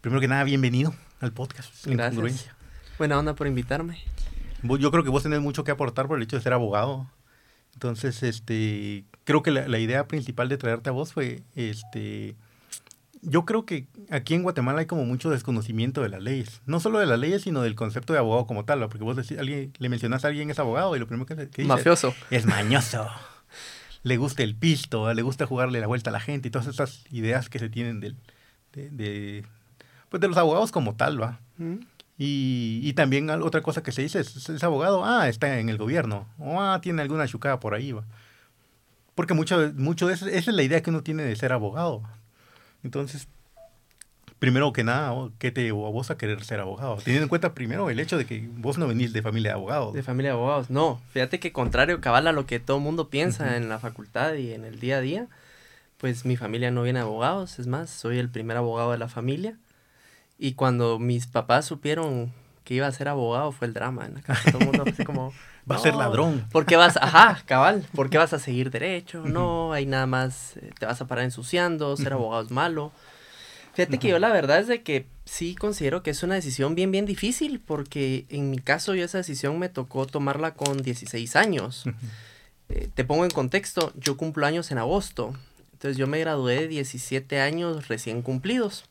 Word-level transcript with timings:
Primero 0.00 0.20
que 0.20 0.28
nada, 0.28 0.44
bienvenido 0.44 0.94
al 1.20 1.32
podcast. 1.32 1.86
Gracias. 1.86 2.50
Buena 2.98 3.18
onda 3.18 3.34
por 3.34 3.48
invitarme. 3.48 3.98
Yo 4.62 4.90
creo 4.92 5.02
que 5.02 5.10
vos 5.10 5.24
tenés 5.24 5.40
mucho 5.40 5.64
que 5.64 5.72
aportar 5.72 6.06
por 6.06 6.18
el 6.18 6.22
hecho 6.22 6.36
de 6.36 6.42
ser 6.42 6.52
abogado. 6.52 7.10
Entonces, 7.74 8.22
este, 8.22 9.04
creo 9.24 9.42
que 9.42 9.50
la, 9.50 9.78
idea 9.78 10.06
principal 10.06 10.48
de 10.48 10.56
traerte 10.56 10.90
a 10.90 10.92
vos 10.92 11.12
fue, 11.12 11.42
este, 11.56 12.36
yo 13.22 13.44
creo 13.44 13.66
que 13.66 13.88
aquí 14.10 14.34
en 14.34 14.44
Guatemala 14.44 14.80
hay 14.80 14.86
como 14.86 15.04
mucho 15.04 15.30
desconocimiento 15.30 16.00
de 16.00 16.10
las 16.10 16.22
leyes. 16.22 16.60
No 16.64 16.78
solo 16.78 17.00
de 17.00 17.06
las 17.06 17.18
leyes, 17.18 17.42
sino 17.42 17.62
del 17.62 17.74
concepto 17.74 18.12
de 18.12 18.20
abogado 18.20 18.46
como 18.46 18.64
tal. 18.64 18.80
Porque 18.88 19.02
vos 19.02 19.16
decís, 19.16 19.36
alguien, 19.36 19.72
le 19.78 19.88
mencionas 19.88 20.24
a 20.24 20.28
alguien 20.28 20.48
es 20.48 20.60
abogado 20.60 20.94
y 20.94 21.00
lo 21.00 21.08
primero 21.08 21.26
que, 21.26 21.34
que 21.34 21.62
dice 21.62 21.64
Mafioso. 21.64 22.14
es 22.30 22.46
mañoso. 22.46 23.08
le 24.04 24.16
gusta 24.16 24.44
el 24.44 24.54
pisto, 24.54 25.12
le 25.12 25.22
gusta 25.22 25.44
jugarle 25.46 25.80
la 25.80 25.88
vuelta 25.88 26.10
a 26.10 26.12
la 26.12 26.20
gente 26.20 26.46
y 26.46 26.50
todas 26.52 26.68
esas 26.68 27.04
ideas 27.10 27.48
que 27.48 27.58
se 27.58 27.68
tienen 27.68 27.98
del, 27.98 28.16
de, 28.72 29.44
pues 30.08 30.20
de 30.20 30.28
los 30.28 30.36
abogados 30.36 30.72
como 30.72 30.94
tal, 30.94 31.20
¿va? 31.20 31.40
Y, 32.16 32.80
y, 32.82 32.92
también 32.94 33.30
otra 33.30 33.62
cosa 33.62 33.82
que 33.82 33.92
se 33.92 34.02
dice 34.02 34.20
es, 34.20 34.48
es, 34.48 34.64
abogado, 34.64 35.04
ah, 35.04 35.28
está 35.28 35.58
en 35.58 35.68
el 35.68 35.78
gobierno, 35.78 36.26
o 36.38 36.60
ah, 36.60 36.80
tiene 36.80 37.02
alguna 37.02 37.28
chucada 37.28 37.60
por 37.60 37.74
ahí, 37.74 37.92
¿va? 37.92 38.04
Porque 39.14 39.34
mucho, 39.34 39.72
mucho 39.76 40.06
de 40.06 40.14
eso, 40.14 40.26
esa 40.26 40.50
es 40.50 40.56
la 40.56 40.62
idea 40.62 40.82
que 40.82 40.90
uno 40.90 41.02
tiene 41.02 41.24
de 41.24 41.34
ser 41.36 41.52
abogado. 41.52 42.02
Entonces, 42.84 43.28
primero 44.38 44.72
que 44.72 44.84
nada, 44.84 45.30
¿qué 45.38 45.50
te 45.50 45.62
llevó 45.62 45.86
a 45.86 45.90
vos 45.90 46.10
a 46.10 46.16
querer 46.16 46.44
ser 46.44 46.60
abogado? 46.60 46.96
Teniendo 46.96 47.24
en 47.24 47.28
cuenta 47.28 47.54
primero 47.54 47.90
el 47.90 48.00
hecho 48.00 48.16
de 48.16 48.26
que 48.26 48.48
vos 48.52 48.78
no 48.78 48.86
venís 48.86 49.12
de 49.12 49.22
familia 49.22 49.50
de 49.50 49.54
abogados. 49.54 49.94
De 49.94 50.02
familia 50.02 50.30
de 50.30 50.36
abogados, 50.36 50.70
no. 50.70 51.00
Fíjate 51.12 51.40
que 51.40 51.52
contrario 51.52 52.00
cabal 52.00 52.26
a 52.28 52.32
lo 52.32 52.46
que 52.46 52.60
todo 52.60 52.78
mundo 52.78 53.08
piensa 53.08 53.56
en 53.56 53.68
la 53.68 53.78
facultad 53.78 54.34
y 54.34 54.52
en 54.52 54.64
el 54.64 54.78
día 54.78 54.98
a 54.98 55.00
día, 55.00 55.26
pues 55.98 56.24
mi 56.24 56.36
familia 56.36 56.70
no 56.70 56.82
viene 56.82 57.00
de 57.00 57.04
abogados, 57.04 57.58
es 57.58 57.66
más, 57.66 57.90
soy 57.90 58.18
el 58.18 58.28
primer 58.28 58.56
abogado 58.56 58.92
de 58.92 58.98
la 58.98 59.08
familia. 59.08 59.56
Y 60.38 60.52
cuando 60.52 60.98
mis 60.98 61.26
papás 61.26 61.66
supieron 61.66 62.32
que 62.64 62.74
iba 62.74 62.86
a 62.86 62.92
ser 62.92 63.08
abogado 63.08 63.50
fue 63.50 63.66
el 63.66 63.74
drama 63.74 64.06
en 64.06 64.14
la 64.14 64.22
casa. 64.22 64.50
Todo 64.50 64.60
el 64.60 64.66
mundo 64.66 64.84
así 64.86 65.04
como... 65.04 65.32
Va 65.70 65.76
a 65.76 65.80
ser 65.80 65.94
ladrón. 65.94 66.46
¿Por 66.50 66.64
qué 66.64 66.76
vas? 66.76 66.96
Ajá, 67.00 67.42
cabal. 67.44 67.86
¿Por 67.94 68.08
qué 68.08 68.16
vas 68.16 68.32
a 68.32 68.38
seguir 68.38 68.70
derecho? 68.70 69.24
No, 69.26 69.74
hay 69.74 69.84
nada 69.84 70.06
más 70.06 70.56
eh, 70.56 70.70
te 70.78 70.86
vas 70.86 70.98
a 71.02 71.06
parar 71.06 71.24
ensuciando, 71.24 71.94
ser 71.94 72.14
abogado 72.14 72.42
es 72.42 72.50
malo. 72.50 72.90
Fíjate 73.74 73.98
que 73.98 74.08
yo 74.08 74.18
la 74.18 74.30
verdad 74.32 74.60
es 74.60 74.66
de 74.66 74.82
que 74.82 75.06
sí 75.24 75.54
considero 75.54 76.02
que 76.02 76.10
es 76.10 76.22
una 76.22 76.34
decisión 76.34 76.74
bien, 76.74 76.90
bien 76.90 77.04
difícil, 77.04 77.60
porque 77.60 78.26
en 78.28 78.50
mi 78.50 78.58
caso 78.58 78.94
yo 78.94 79.04
esa 79.04 79.18
decisión 79.18 79.58
me 79.58 79.68
tocó 79.68 80.06
tomarla 80.06 80.54
con 80.54 80.82
16 80.82 81.36
años. 81.36 81.84
Eh, 82.70 82.88
te 82.92 83.04
pongo 83.04 83.24
en 83.24 83.30
contexto, 83.30 83.92
yo 83.94 84.16
cumplo 84.16 84.46
años 84.46 84.70
en 84.70 84.78
agosto, 84.78 85.34
entonces 85.72 85.96
yo 85.96 86.06
me 86.06 86.18
gradué 86.18 86.62
de 86.62 86.68
17 86.68 87.40
años 87.40 87.88
recién 87.88 88.22
cumplidos. 88.22 88.84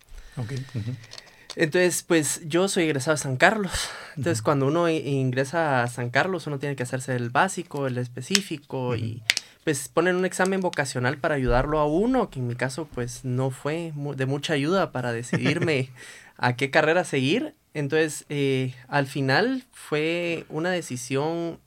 Entonces, 1.60 2.04
pues 2.04 2.42
yo 2.46 2.68
soy 2.68 2.84
egresado 2.84 3.16
a 3.16 3.18
San 3.18 3.36
Carlos. 3.36 3.90
Entonces, 4.16 4.44
cuando 4.44 4.68
uno 4.68 4.88
ingresa 4.90 5.82
a 5.82 5.88
San 5.88 6.12
Carlos, 6.12 6.46
uno 6.46 6.60
tiene 6.60 6.76
que 6.76 6.84
hacerse 6.84 7.16
el 7.16 7.32
básico, 7.32 7.88
el 7.88 7.98
específico 7.98 8.96
y 8.96 9.24
pues 9.64 9.90
ponen 9.90 10.16
un 10.16 10.26
examen 10.26 10.62
vocacional 10.62 11.18
para 11.18 11.34
ayudarlo 11.34 11.80
a 11.80 11.88
uno, 11.88 12.30
que 12.30 12.38
en 12.38 12.48
mi 12.48 12.54
caso 12.54 12.88
pues 12.94 13.26
no 13.26 13.50
fue 13.50 13.92
de 14.16 14.26
mucha 14.28 14.54
ayuda 14.54 14.92
para 14.92 15.12
decidirme 15.12 15.90
a 16.38 16.56
qué 16.56 16.70
carrera 16.70 17.04
seguir. 17.04 17.56
Entonces, 17.74 18.26
eh, 18.30 18.76
al 18.88 19.08
final 19.08 19.64
fue 19.72 20.46
una 20.50 20.70
decisión 20.70 21.60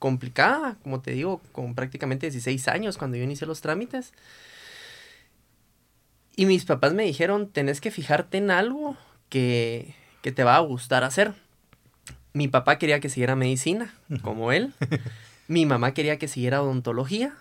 complicada, 0.00 0.78
como 0.82 1.00
te 1.00 1.12
digo, 1.12 1.40
con 1.52 1.76
prácticamente 1.76 2.26
16 2.28 2.66
años 2.66 2.98
cuando 2.98 3.16
yo 3.16 3.22
inicié 3.22 3.46
los 3.46 3.60
trámites. 3.60 4.12
Y 6.34 6.46
mis 6.46 6.64
papás 6.64 6.92
me 6.92 7.04
dijeron, 7.04 7.48
tenés 7.48 7.80
que 7.80 7.92
fijarte 7.92 8.38
en 8.38 8.50
algo 8.50 8.96
que, 9.28 9.94
que 10.22 10.32
te 10.32 10.44
va 10.44 10.56
a 10.56 10.60
gustar 10.60 11.04
hacer. 11.04 11.34
Mi 12.32 12.48
papá 12.48 12.78
quería 12.78 13.00
que 13.00 13.08
siguiera 13.08 13.36
medicina, 13.36 13.94
como 14.22 14.52
él. 14.52 14.72
Mi 15.48 15.64
mamá 15.64 15.94
quería 15.94 16.18
que 16.18 16.28
siguiera 16.28 16.62
odontología. 16.62 17.34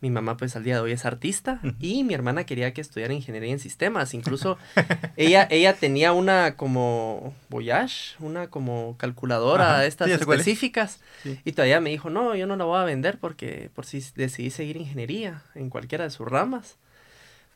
Mi 0.00 0.10
mamá 0.10 0.36
pues 0.36 0.56
al 0.56 0.64
día 0.64 0.74
de 0.74 0.80
hoy 0.80 0.92
es 0.92 1.04
artista 1.04 1.60
y 1.78 2.02
mi 2.02 2.12
hermana 2.12 2.44
quería 2.44 2.74
que 2.74 2.80
estudiara 2.80 3.14
ingeniería 3.14 3.52
en 3.52 3.60
sistemas. 3.60 4.14
Incluso 4.14 4.58
ella, 5.16 5.46
ella 5.48 5.74
tenía 5.74 6.12
una 6.12 6.56
como 6.56 7.34
Voyage, 7.48 8.16
una 8.18 8.48
como 8.48 8.96
calculadora 8.98 9.78
de 9.78 9.86
estas 9.86 10.10
específicas. 10.10 10.98
Y 11.44 11.52
todavía 11.52 11.80
me 11.80 11.90
dijo, 11.90 12.10
no, 12.10 12.34
yo 12.34 12.48
no 12.48 12.56
la 12.56 12.64
voy 12.64 12.80
a 12.80 12.84
vender 12.84 13.18
porque 13.18 13.70
por 13.76 13.86
si 13.86 14.02
decidí 14.16 14.50
seguir 14.50 14.76
ingeniería 14.76 15.42
en 15.54 15.70
cualquiera 15.70 16.02
de 16.02 16.10
sus 16.10 16.26
ramas. 16.26 16.78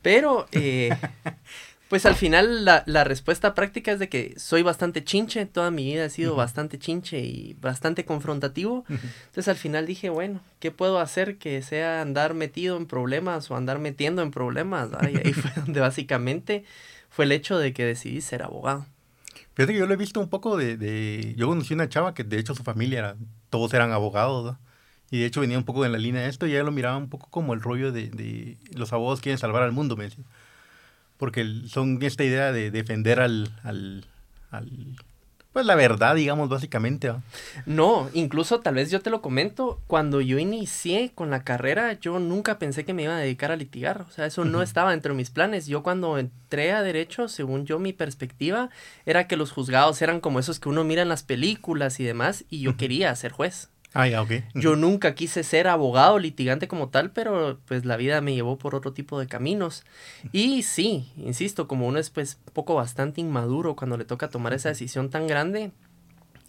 Pero 0.01 0.47
eh, 0.53 0.97
Pues 1.89 2.05
al 2.05 2.17
final 2.17 2.65
la, 2.65 2.83
la, 2.87 3.05
respuesta 3.05 3.55
práctica 3.55 3.93
es 3.93 4.01
de 4.01 4.09
que 4.09 4.35
soy 4.39 4.63
bastante 4.63 5.05
chinche, 5.05 5.47
toda 5.47 5.71
mi 5.71 5.85
vida 5.85 6.07
he 6.07 6.11
sido 6.11 6.35
bastante 6.35 6.81
chinche 6.81 7.21
y 7.21 7.55
bastante 7.61 8.05
confrontativo. 8.05 8.85
Entonces 8.89 9.47
al 9.47 9.57
final 9.57 9.87
dije, 9.87 10.11
bueno, 10.11 10.41
¿qué 10.59 10.73
puedo 10.73 10.99
hacer 10.99 11.39
que 11.39 11.63
sea 11.63 12.03
andar 12.03 12.35
metido 12.35 12.77
en 12.77 12.87
problemas 12.87 13.51
o 13.53 13.57
andar 13.57 13.79
metiendo 13.79 14.23
en 14.23 14.33
problemas? 14.33 14.91
Y 15.03 15.17
ahí 15.17 15.33
fue 15.33 15.53
donde 15.63 15.79
básicamente 15.79 16.65
fue 17.09 17.25
el 17.25 17.31
hecho 17.31 17.57
de 17.57 17.73
que 17.73 17.85
decidí 17.85 18.21
ser 18.21 18.43
abogado. 18.43 18.85
Fíjate 19.55 19.73
que 19.73 19.79
yo 19.79 19.87
lo 19.87 19.95
he 19.95 19.97
visto 19.97 20.19
un 20.19 20.29
poco 20.29 20.57
de, 20.57 20.77
de... 20.77 21.35
Yo 21.37 21.47
conocí 21.47 21.73
una 21.73 21.89
chava 21.89 22.15
que 22.15 22.25
de 22.25 22.39
hecho 22.39 22.57
su 22.57 22.65
familia 22.65 22.99
era, 22.99 23.17
todos 23.49 23.73
eran 23.75 23.93
abogados, 23.93 24.57
Y 25.13 25.21
de 25.21 25.27
hecho 25.27 25.41
venía 25.41 25.57
un 25.57 25.65
poco 25.65 25.87
en 25.87 25.93
la 25.93 25.99
línea 25.99 26.23
de 26.23 26.29
esto 26.29 26.49
y 26.49 26.51
ella 26.51 26.65
lo 26.65 26.73
miraba 26.73 26.97
un 26.97 27.09
poco 27.09 27.29
como 27.31 27.55
el 27.55 27.63
rollo 27.63 27.93
de, 27.93 28.11
de 28.11 28.59
los 28.73 28.93
abogados 28.93 29.21
quieren 29.21 29.39
salvar 29.39 29.63
al 29.63 29.71
mundo, 29.71 29.97
me 29.97 30.05
decía 30.05 30.25
porque 31.17 31.63
son 31.69 32.03
esta 32.03 32.25
idea 32.25 32.53
de 32.53 32.71
defender 32.71 33.21
al, 33.21 33.51
al, 33.63 34.05
pues 35.57 35.65
la 35.65 35.75
verdad, 35.75 36.15
digamos, 36.15 36.51
básicamente. 36.51 37.11
No, 37.65 38.11
incluso 38.13 38.61
tal 38.61 38.75
vez 38.75 38.91
yo 38.91 39.01
te 39.01 39.09
lo 39.09 39.23
comento, 39.23 39.81
cuando 39.87 40.21
yo 40.21 40.39
inicié 40.39 41.13
con 41.15 41.31
la 41.31 41.45
carrera, 41.45 41.95
yo 41.95 42.19
nunca 42.19 42.59
pensé 42.59 42.85
que 42.85 42.93
me 42.93 43.05
iba 43.05 43.17
a 43.17 43.21
dedicar 43.21 43.51
a 43.51 43.57
litigar, 43.57 44.03
o 44.03 44.11
sea, 44.11 44.27
eso 44.27 44.45
no 44.45 44.61
estaba 44.61 44.93
entre 44.93 45.15
mis 45.15 45.31
planes. 45.31 45.67
Yo 45.67 45.83
cuando 45.83 46.19
entré 46.19 46.73
a 46.73 46.83
derecho, 46.83 47.29
según 47.29 47.65
yo, 47.65 47.79
mi 47.79 47.95
perspectiva 47.95 48.69
era 49.07 49.29
que 49.29 49.39
los 49.39 49.51
juzgados 49.51 50.03
eran 50.03 50.21
como 50.21 50.41
esos 50.41 50.61
que 50.61 50.69
uno 50.69 50.85
mira 50.85 51.01
en 51.01 51.09
las 51.09 51.23
películas 51.23 52.01
y 52.01 52.05
demás, 52.05 52.45
y 52.51 52.61
yo 52.61 52.77
quería 52.77 53.17
ser 53.17 53.33
juez. 53.33 53.71
Ah, 53.99 54.07
ya, 54.07 54.21
ok. 54.21 54.31
Yo 54.53 54.77
nunca 54.77 55.15
quise 55.15 55.43
ser 55.43 55.69
abogado, 55.69 56.19
litigante 56.19 56.69
como 56.69 56.91
tal, 56.91 57.13
pero 57.13 57.59
pues 57.65 57.87
la 57.87 57.97
vida 57.97 58.21
me 58.21 58.35
llevó 58.35 58.59
por 58.59 58.75
otro 58.75 58.93
tipo 58.93 59.19
de 59.19 59.27
caminos. 59.27 59.85
Y 60.33 60.65
sí, 60.65 61.11
insisto, 61.17 61.67
como 61.67 61.87
uno 61.87 61.99
es 61.99 62.11
pues 62.11 62.39
poco 62.53 62.75
bastante 62.75 63.23
inmaduro 63.23 63.75
cuando 63.75 63.97
le 63.97 64.05
toca 64.05 64.29
tomar 64.29 64.53
esa 64.53 64.69
decisión 64.69 65.09
tan 65.09 65.27
grande, 65.27 65.73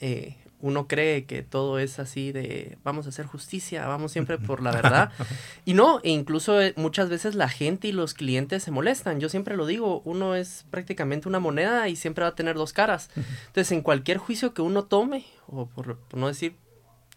eh, 0.01 0.35
uno 0.59 0.89
cree 0.89 1.23
que 1.23 1.41
todo 1.41 1.79
es 1.79 1.99
así 1.99 2.33
de 2.33 2.77
vamos 2.83 3.05
a 3.05 3.09
hacer 3.09 3.25
justicia, 3.25 3.87
vamos 3.87 4.11
siempre 4.11 4.37
por 4.37 4.61
la 4.61 4.71
verdad. 4.71 5.11
Y 5.63 5.73
no, 5.73 6.01
e 6.03 6.09
incluso 6.09 6.61
eh, 6.61 6.73
muchas 6.75 7.07
veces 7.07 7.33
la 7.33 7.47
gente 7.47 7.87
y 7.87 7.93
los 7.93 8.13
clientes 8.13 8.61
se 8.61 8.71
molestan. 8.71 9.21
Yo 9.21 9.29
siempre 9.29 9.55
lo 9.55 9.65
digo, 9.65 10.01
uno 10.03 10.35
es 10.35 10.65
prácticamente 10.69 11.29
una 11.29 11.39
moneda 11.39 11.87
y 11.87 11.95
siempre 11.95 12.23
va 12.23 12.31
a 12.31 12.35
tener 12.35 12.57
dos 12.57 12.73
caras. 12.73 13.09
Entonces, 13.15 13.71
en 13.71 13.83
cualquier 13.83 14.17
juicio 14.17 14.53
que 14.53 14.61
uno 14.61 14.83
tome, 14.83 15.23
o 15.47 15.65
por, 15.67 15.97
por 15.97 16.19
no 16.19 16.27
decir 16.27 16.57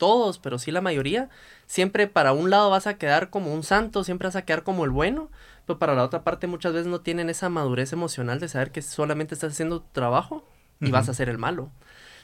todos, 0.00 0.38
pero 0.38 0.58
sí 0.58 0.72
la 0.72 0.80
mayoría, 0.80 1.28
siempre 1.66 2.08
para 2.08 2.32
un 2.32 2.50
lado 2.50 2.70
vas 2.70 2.88
a 2.88 2.94
quedar 2.94 3.30
como 3.30 3.54
un 3.54 3.62
santo, 3.62 4.02
siempre 4.02 4.26
vas 4.26 4.34
a 4.34 4.42
quedar 4.42 4.64
como 4.64 4.84
el 4.84 4.90
bueno, 4.90 5.30
pero 5.66 5.78
para 5.78 5.94
la 5.94 6.02
otra 6.02 6.24
parte 6.24 6.48
muchas 6.48 6.72
veces 6.72 6.88
no 6.88 7.02
tienen 7.02 7.28
esa 7.30 7.50
madurez 7.50 7.92
emocional 7.92 8.40
de 8.40 8.48
saber 8.48 8.72
que 8.72 8.82
solamente 8.82 9.34
estás 9.34 9.52
haciendo 9.52 9.82
tu 9.82 9.88
trabajo 9.92 10.48
y 10.80 10.90
vas 10.90 11.10
a 11.10 11.14
ser 11.14 11.28
el 11.28 11.36
malo. 11.36 11.70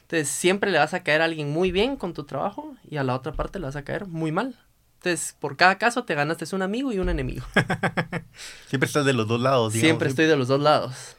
Entonces 0.02 0.28
siempre 0.28 0.70
le 0.70 0.78
vas 0.78 0.94
a 0.94 1.02
caer 1.02 1.20
a 1.20 1.26
alguien 1.26 1.50
muy 1.52 1.70
bien 1.70 1.96
con 1.96 2.14
tu 2.14 2.24
trabajo 2.24 2.74
y 2.88 2.96
a 2.96 3.04
la 3.04 3.14
otra 3.14 3.32
parte 3.32 3.58
le 3.58 3.66
vas 3.66 3.76
a 3.76 3.84
caer 3.84 4.06
muy 4.06 4.32
mal. 4.32 4.58
Entonces, 4.94 5.36
por 5.38 5.56
cada 5.56 5.76
caso 5.76 6.04
te 6.04 6.14
ganaste 6.14 6.56
un 6.56 6.62
amigo 6.62 6.92
y 6.92 6.98
un 6.98 7.10
enemigo. 7.10 7.44
siempre 8.68 8.86
estás 8.86 9.04
de 9.04 9.12
los 9.12 9.28
dos 9.28 9.40
lados. 9.40 9.74
Digamos. 9.74 9.86
Siempre 9.86 10.08
estoy 10.08 10.24
de 10.24 10.36
los 10.36 10.48
dos 10.48 10.60
lados. 10.60 11.16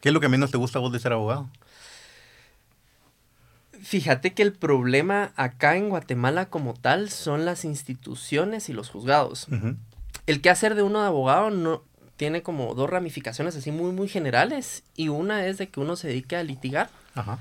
¿Qué 0.00 0.08
es 0.08 0.12
lo 0.12 0.20
que 0.20 0.28
menos 0.28 0.50
te 0.50 0.56
gusta 0.56 0.78
a 0.78 0.80
vos 0.80 0.90
de 0.90 1.00
ser 1.00 1.12
abogado? 1.12 1.50
Fíjate 3.82 4.34
que 4.34 4.42
el 4.42 4.52
problema 4.52 5.32
acá 5.36 5.76
en 5.76 5.88
Guatemala 5.88 6.46
como 6.46 6.74
tal 6.74 7.10
son 7.10 7.44
las 7.44 7.64
instituciones 7.64 8.68
y 8.68 8.72
los 8.72 8.90
juzgados. 8.90 9.46
El 10.26 10.40
que 10.40 10.50
hacer 10.50 10.74
de 10.74 10.82
uno 10.82 11.00
de 11.00 11.06
abogado 11.06 11.50
no 11.50 11.82
tiene 12.16 12.42
como 12.42 12.74
dos 12.74 12.90
ramificaciones 12.90 13.56
así 13.56 13.70
muy 13.70 13.92
muy 13.92 14.08
generales 14.08 14.82
y 14.96 15.08
una 15.08 15.46
es 15.46 15.56
de 15.56 15.68
que 15.68 15.80
uno 15.80 15.96
se 15.96 16.08
dedique 16.08 16.36
a 16.36 16.42
litigar. 16.42 16.90
Ajá. 17.14 17.38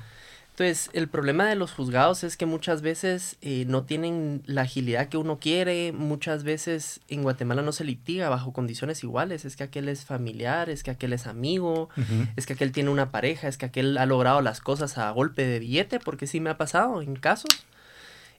Entonces, 0.59 0.89
el 0.93 1.07
problema 1.07 1.47
de 1.47 1.55
los 1.55 1.71
juzgados 1.71 2.23
es 2.23 2.35
que 2.35 2.47
muchas 2.47 2.81
veces 2.81 3.37
eh, 3.41 3.65
no 3.67 3.83
tienen 3.83 4.41
la 4.47 4.63
agilidad 4.63 5.07
que 5.07 5.17
uno 5.17 5.37
quiere, 5.37 5.91
muchas 5.91 6.43
veces 6.43 6.99
en 7.09 7.21
Guatemala 7.21 7.61
no 7.61 7.71
se 7.71 7.83
litiga 7.83 8.27
bajo 8.29 8.53
condiciones 8.53 9.03
iguales, 9.03 9.45
es 9.45 9.55
que 9.55 9.61
aquel 9.61 9.87
es 9.87 10.03
familiar, 10.03 10.71
es 10.71 10.81
que 10.81 10.89
aquel 10.89 11.13
es 11.13 11.27
amigo, 11.27 11.89
es 12.35 12.47
que 12.47 12.53
aquel 12.53 12.71
tiene 12.71 12.89
una 12.89 13.11
pareja, 13.11 13.47
es 13.47 13.59
que 13.59 13.67
aquel 13.67 13.99
ha 13.99 14.07
logrado 14.07 14.41
las 14.41 14.59
cosas 14.59 14.97
a 14.97 15.11
golpe 15.11 15.45
de 15.45 15.59
billete, 15.59 15.99
porque 15.99 16.25
sí 16.25 16.39
me 16.39 16.49
ha 16.49 16.57
pasado 16.57 17.03
en 17.03 17.17
casos. 17.17 17.51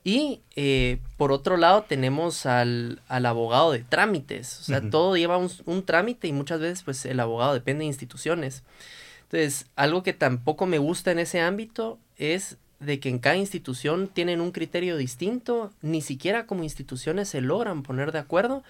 Y 0.03 0.41
eh, 0.57 0.99
por 1.19 1.31
otro 1.31 1.57
lado 1.57 1.85
tenemos 1.89 2.47
al, 2.47 3.01
abogado 3.09 3.71
de 3.71 3.85
trámites, 3.85 4.59
o 4.59 4.65
sea, 4.65 4.91
todo 4.91 5.17
lleva 5.17 5.37
un, 5.37 5.53
un, 5.67 5.85
trámite 5.85 6.27
y 6.27 6.33
muchas 6.33 6.59
veces 6.59 6.83
pues 6.83 7.05
el 7.05 7.21
abogado 7.21 7.55
depende 7.55 7.83
de 7.83 7.87
instituciones. 7.87 8.65
Entonces, 9.31 9.67
algo 9.77 10.03
que 10.03 10.15
tampoco 10.15 10.65
me 10.67 10.79
gusta 10.79 11.13
en 11.13 11.19
ese 11.19 11.41
ámbito 11.41 11.99
es 12.17 12.57
de 12.81 12.99
que 12.99 13.09
en 13.09 13.19
cada 13.19 13.37
institución 13.37 14.09
tienen 14.09 14.41
un 14.41 14.53
criterio 14.53 14.97
distinto, 14.97 15.71
ni 15.83 16.01
siquiera 16.01 16.47
como 16.47 16.65
instituciones 16.65 17.29
se 17.29 17.43
logran 17.43 17.83
poner 17.83 18.13
de 18.13 18.21
acuerdo. 18.21 18.63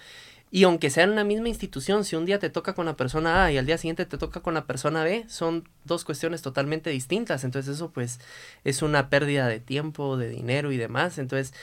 Y 0.51 0.63
aunque 0.63 0.89
sea 0.89 1.03
en 1.03 1.11
una 1.11 1.23
misma 1.23 1.47
institución, 1.47 2.03
si 2.03 2.15
un 2.15 2.25
día 2.25 2.39
te 2.39 2.49
toca 2.49 2.73
con 2.73 2.87
la 2.87 2.97
persona 2.97 3.45
A 3.45 3.51
y 3.51 3.57
al 3.57 3.67
día 3.67 3.77
siguiente 3.77 4.05
te 4.05 4.17
toca 4.17 4.41
con 4.41 4.55
la 4.55 4.65
persona 4.65 5.03
B, 5.03 5.25
son 5.29 5.69
dos 5.85 6.03
cuestiones 6.03 6.41
totalmente 6.41 6.89
distintas. 6.89 7.43
Entonces 7.43 7.75
eso 7.75 7.91
pues 7.91 8.19
es 8.63 8.81
una 8.81 9.09
pérdida 9.09 9.47
de 9.47 9.59
tiempo, 9.59 10.17
de 10.17 10.27
dinero 10.27 10.71
y 10.71 10.77
demás. 10.77 11.19
Entonces 11.19 11.53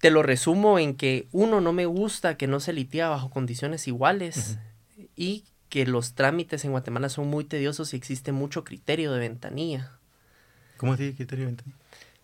te 0.00 0.10
lo 0.10 0.22
resumo 0.22 0.78
en 0.78 0.96
que 0.96 1.28
uno 1.32 1.60
no 1.60 1.72
me 1.72 1.86
gusta 1.86 2.36
que 2.36 2.48
no 2.48 2.60
se 2.60 2.72
litia 2.72 3.08
bajo 3.08 3.30
condiciones 3.30 3.86
iguales 3.86 4.58
y 5.16 5.44
que 5.68 5.86
los 5.86 6.14
trámites 6.14 6.64
en 6.64 6.72
Guatemala 6.72 7.08
son 7.08 7.28
muy 7.28 7.44
tediosos 7.44 7.92
y 7.92 7.96
existe 7.96 8.32
mucho 8.32 8.64
criterio 8.64 9.12
de 9.12 9.20
ventanilla. 9.20 9.92
¿Cómo 10.76 10.92
así 10.92 11.12
criterio 11.12 11.44
de 11.44 11.50
ventanilla? 11.52 11.76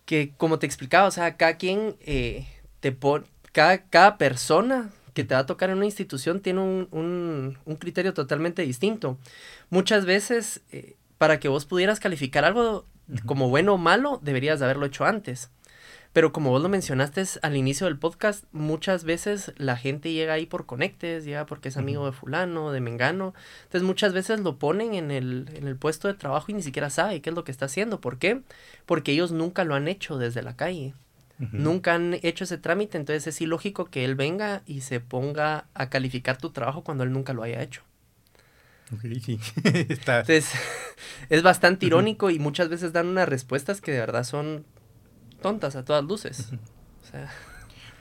Que 0.05 0.33
como 0.37 0.59
te 0.59 0.65
explicaba, 0.65 1.07
o 1.07 1.11
sea, 1.11 1.37
cada 1.37 1.57
quien 1.57 1.95
eh, 2.01 2.47
te 2.79 2.91
pone, 2.91 3.25
cada, 3.51 3.83
cada 3.83 4.17
persona 4.17 4.91
que 5.13 5.23
te 5.23 5.33
va 5.33 5.41
a 5.41 5.45
tocar 5.45 5.69
en 5.69 5.77
una 5.77 5.85
institución 5.85 6.41
tiene 6.41 6.59
un, 6.59 7.57
criterio 7.79 8.13
totalmente 8.13 8.61
distinto. 8.63 9.17
Muchas 9.69 10.05
veces, 10.05 10.61
eh, 10.71 10.95
para 11.17 11.39
que 11.39 11.47
vos 11.47 11.65
pudieras 11.65 11.99
calificar 11.99 12.43
algo 12.43 12.85
como 13.25 13.49
bueno 13.49 13.75
o 13.75 13.77
malo, 13.77 14.19
deberías 14.21 14.59
de 14.59 14.65
haberlo 14.65 14.85
hecho 14.85 15.05
antes. 15.05 15.49
Pero 16.15 16.31
como 16.31 16.49
vos 16.49 16.61
lo 16.61 16.69
mencionaste 16.69 17.25
al 17.41 17.57
inicio 17.57 17.87
del 17.87 17.99
podcast, 17.99 18.45
muchas 18.53 19.03
veces 19.03 19.51
la 19.57 19.75
gente 19.75 20.13
llega 20.13 20.31
ahí 20.31 20.45
por 20.45 20.65
conectes, 20.65 21.25
llega 21.25 21.45
porque 21.45 21.67
es 21.67 21.75
amigo 21.75 22.05
de 22.05 22.13
fulano, 22.13 22.71
de 22.71 22.79
mengano. 22.79 23.33
Entonces 23.63 23.83
muchas 23.85 24.13
veces 24.13 24.39
lo 24.39 24.57
ponen 24.57 24.93
en 24.93 25.11
el, 25.11 25.49
en 25.53 25.67
el 25.67 25.75
puesto 25.75 26.07
de 26.07 26.13
trabajo 26.13 26.45
y 26.47 26.53
ni 26.53 26.63
siquiera 26.63 26.89
sabe 26.89 27.19
qué 27.19 27.31
es 27.31 27.35
lo 27.35 27.43
que 27.43 27.51
está 27.51 27.65
haciendo. 27.65 27.99
¿Por 27.99 28.17
qué? 28.17 28.43
Porque 28.85 29.11
ellos 29.11 29.33
nunca 29.33 29.65
lo 29.65 29.75
han 29.75 29.89
hecho 29.89 30.17
desde 30.17 30.41
la 30.41 30.55
calle. 30.55 30.93
Nunca 31.37 31.95
han 31.95 32.17
hecho 32.23 32.45
ese 32.45 32.57
trámite, 32.57 32.97
entonces 32.97 33.27
es 33.27 33.41
ilógico 33.41 33.83
que 33.83 34.05
él 34.05 34.15
venga 34.15 34.61
y 34.65 34.79
se 34.81 35.01
ponga 35.01 35.65
a 35.73 35.89
calificar 35.89 36.37
tu 36.37 36.51
trabajo 36.51 36.85
cuando 36.85 37.03
él 37.03 37.11
nunca 37.11 37.33
lo 37.33 37.43
haya 37.43 37.61
hecho. 37.61 37.81
sí. 39.01 39.37
Entonces, 39.65 40.49
es 41.29 41.43
bastante 41.43 41.87
irónico 41.87 42.29
y 42.29 42.39
muchas 42.39 42.69
veces 42.69 42.93
dan 42.93 43.07
unas 43.07 43.27
respuestas 43.27 43.81
que 43.81 43.91
de 43.91 43.99
verdad 43.99 44.23
son 44.23 44.65
tontas 45.45 45.75
a 45.75 45.85
todas 45.85 46.03
luces. 46.03 46.49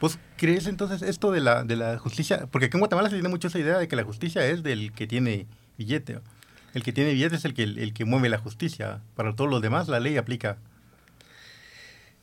Pues, 0.00 0.18
¿crees 0.36 0.66
entonces 0.66 1.02
esto 1.02 1.30
de 1.30 1.40
la, 1.40 1.62
de 1.62 1.76
la 1.76 1.98
justicia? 1.98 2.46
Porque 2.50 2.66
aquí 2.66 2.76
en 2.76 2.80
Guatemala 2.80 3.08
se 3.08 3.14
tiene 3.14 3.28
mucho 3.28 3.48
esa 3.48 3.58
idea 3.58 3.78
de 3.78 3.86
que 3.86 3.96
la 3.96 4.02
justicia 4.02 4.44
es 4.44 4.62
del 4.62 4.92
que 4.92 5.06
tiene 5.06 5.46
billete. 5.78 6.18
El 6.74 6.82
que 6.82 6.92
tiene 6.92 7.12
billete 7.12 7.36
es 7.36 7.44
el 7.44 7.54
que, 7.54 7.62
el 7.62 7.94
que 7.94 8.04
mueve 8.04 8.28
la 8.28 8.36
justicia. 8.36 9.00
Para 9.14 9.34
todos 9.34 9.48
los 9.48 9.62
demás, 9.62 9.88
la 9.88 10.00
ley 10.00 10.18
aplica 10.18 10.58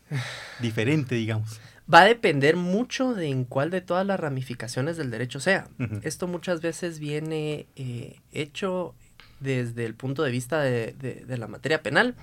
diferente, 0.59 1.15
digamos. 1.15 1.59
Va 1.91 2.01
a 2.01 2.06
depender 2.06 2.56
mucho 2.56 3.15
de 3.15 3.29
en 3.29 3.45
cuál 3.45 3.71
de 3.71 3.81
todas 3.81 4.06
las 4.06 4.19
ramificaciones 4.19 4.97
del 4.97 5.09
derecho 5.09 5.39
sea. 5.39 5.67
Esto 6.03 6.27
muchas 6.27 6.62
veces 6.62 7.00
viene 7.00 7.67
eh, 7.75 8.19
hecho 8.31 8.94
desde 9.41 9.85
el 9.85 9.95
punto 9.95 10.23
de 10.23 10.31
vista 10.31 10.61
de, 10.61 11.25
la 11.27 11.47
materia 11.47 11.81
penal 11.81 12.15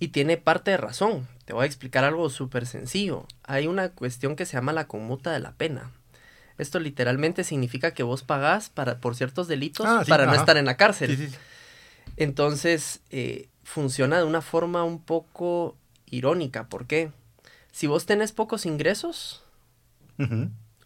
y 0.00 0.08
tiene 0.08 0.36
parte 0.36 0.72
de 0.72 0.78
razón. 0.78 1.28
Te 1.44 1.52
voy 1.52 1.64
a 1.64 1.66
explicar 1.66 2.04
algo 2.04 2.28
súper 2.30 2.66
sencillo. 2.66 3.26
Hay 3.44 3.66
una 3.66 3.90
cuestión 3.90 4.34
que 4.34 4.46
se 4.46 4.54
llama 4.54 4.72
la 4.72 4.88
conmuta 4.88 5.30
de 5.30 5.40
la 5.40 5.52
pena. 5.52 5.92
Esto 6.56 6.80
literalmente 6.80 7.44
significa 7.44 7.92
que 7.92 8.02
vos 8.02 8.24
pagás 8.24 8.68
para, 8.70 8.98
por 8.98 9.14
ciertos 9.14 9.46
delitos 9.46 9.86
ah, 9.86 10.02
para 10.08 10.26
no 10.26 10.34
estar 10.34 10.56
en 10.56 10.64
la 10.64 10.76
cárcel. 10.76 11.30
Entonces, 12.16 13.00
eh, 13.10 13.48
funciona 13.62 14.18
de 14.18 14.24
una 14.24 14.40
forma 14.40 14.82
un 14.82 15.00
poco 15.00 15.76
irónica. 16.06 16.68
¿Por 16.68 16.86
qué? 16.86 17.12
Si 17.70 17.86
vos 17.86 18.06
tenés 18.06 18.32
pocos 18.32 18.66
ingresos, 18.66 19.44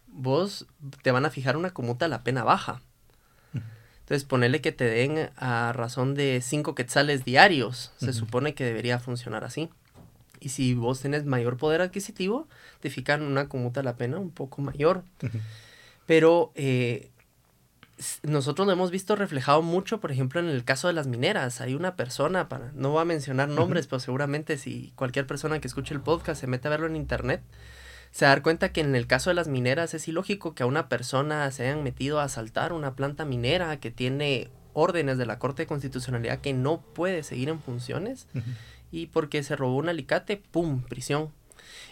vos 0.07 0.67
te 1.01 1.11
van 1.11 1.25
a 1.25 1.31
fijar 1.31 1.57
una 1.57 1.71
comuta 1.71 2.05
a 2.05 2.09
la 2.09 2.23
pena 2.23 2.43
baja. 2.43 2.81
Entonces, 4.03 4.25
ponerle 4.25 4.59
que 4.59 4.73
te 4.73 4.83
den 4.83 5.29
a 5.37 5.71
razón 5.71 6.13
de 6.13 6.41
5 6.41 6.75
quetzales 6.75 7.23
diarios. 7.23 7.93
Se 7.97 8.11
supone 8.11 8.53
que 8.53 8.65
debería 8.65 8.99
funcionar 8.99 9.45
así. 9.45 9.69
Y 10.41 10.49
si 10.49 10.73
vos 10.73 10.99
tenés 10.99 11.23
mayor 11.23 11.55
poder 11.55 11.81
adquisitivo, 11.81 12.49
te 12.81 12.89
fijan 12.89 13.21
una 13.21 13.47
comuta 13.47 13.79
a 13.79 13.83
la 13.83 13.95
pena 13.95 14.19
un 14.19 14.29
poco 14.29 14.61
mayor. 14.61 15.03
Pero 16.05 16.51
eh, 16.55 17.11
nosotros 18.23 18.67
lo 18.67 18.73
hemos 18.73 18.91
visto 18.91 19.15
reflejado 19.15 19.61
mucho, 19.61 20.01
por 20.01 20.11
ejemplo, 20.11 20.41
en 20.41 20.47
el 20.47 20.65
caso 20.65 20.87
de 20.87 20.93
las 20.93 21.07
mineras. 21.07 21.61
Hay 21.61 21.75
una 21.75 21.95
persona, 21.95 22.49
para, 22.49 22.71
no 22.73 22.89
voy 22.89 23.01
a 23.01 23.05
mencionar 23.05 23.47
nombres, 23.47 23.87
pero 23.87 24.01
seguramente 24.01 24.57
si 24.57 24.91
cualquier 24.95 25.25
persona 25.25 25.59
que 25.59 25.67
escuche 25.67 25.93
el 25.93 26.01
podcast 26.01 26.41
se 26.41 26.47
mete 26.47 26.67
a 26.67 26.71
verlo 26.71 26.87
en 26.87 26.97
internet, 26.97 27.41
se 28.13 28.25
da 28.25 28.43
cuenta 28.43 28.71
que 28.71 28.81
en 28.81 28.95
el 28.95 29.07
caso 29.07 29.31
de 29.31 29.33
las 29.33 29.47
mineras 29.47 29.95
es 29.95 30.07
ilógico 30.07 30.53
que 30.53 30.61
a 30.61 30.67
una 30.67 30.87
persona 30.87 31.49
se 31.49 31.63
hayan 31.63 31.83
metido 31.83 32.19
a 32.19 32.25
asaltar 32.25 32.71
una 32.71 32.95
planta 32.95 33.25
minera 33.25 33.79
que 33.79 33.89
tiene 33.89 34.51
órdenes 34.73 35.17
de 35.17 35.25
la 35.25 35.39
Corte 35.39 35.63
de 35.63 35.67
Constitucionalidad 35.67 36.39
que 36.39 36.53
no 36.53 36.79
puede 36.79 37.23
seguir 37.23 37.49
en 37.49 37.59
funciones 37.59 38.27
y 38.91 39.07
porque 39.07 39.41
se 39.41 39.55
robó 39.55 39.77
un 39.77 39.89
alicate, 39.89 40.37
¡pum!, 40.37 40.83
prisión. 40.83 41.31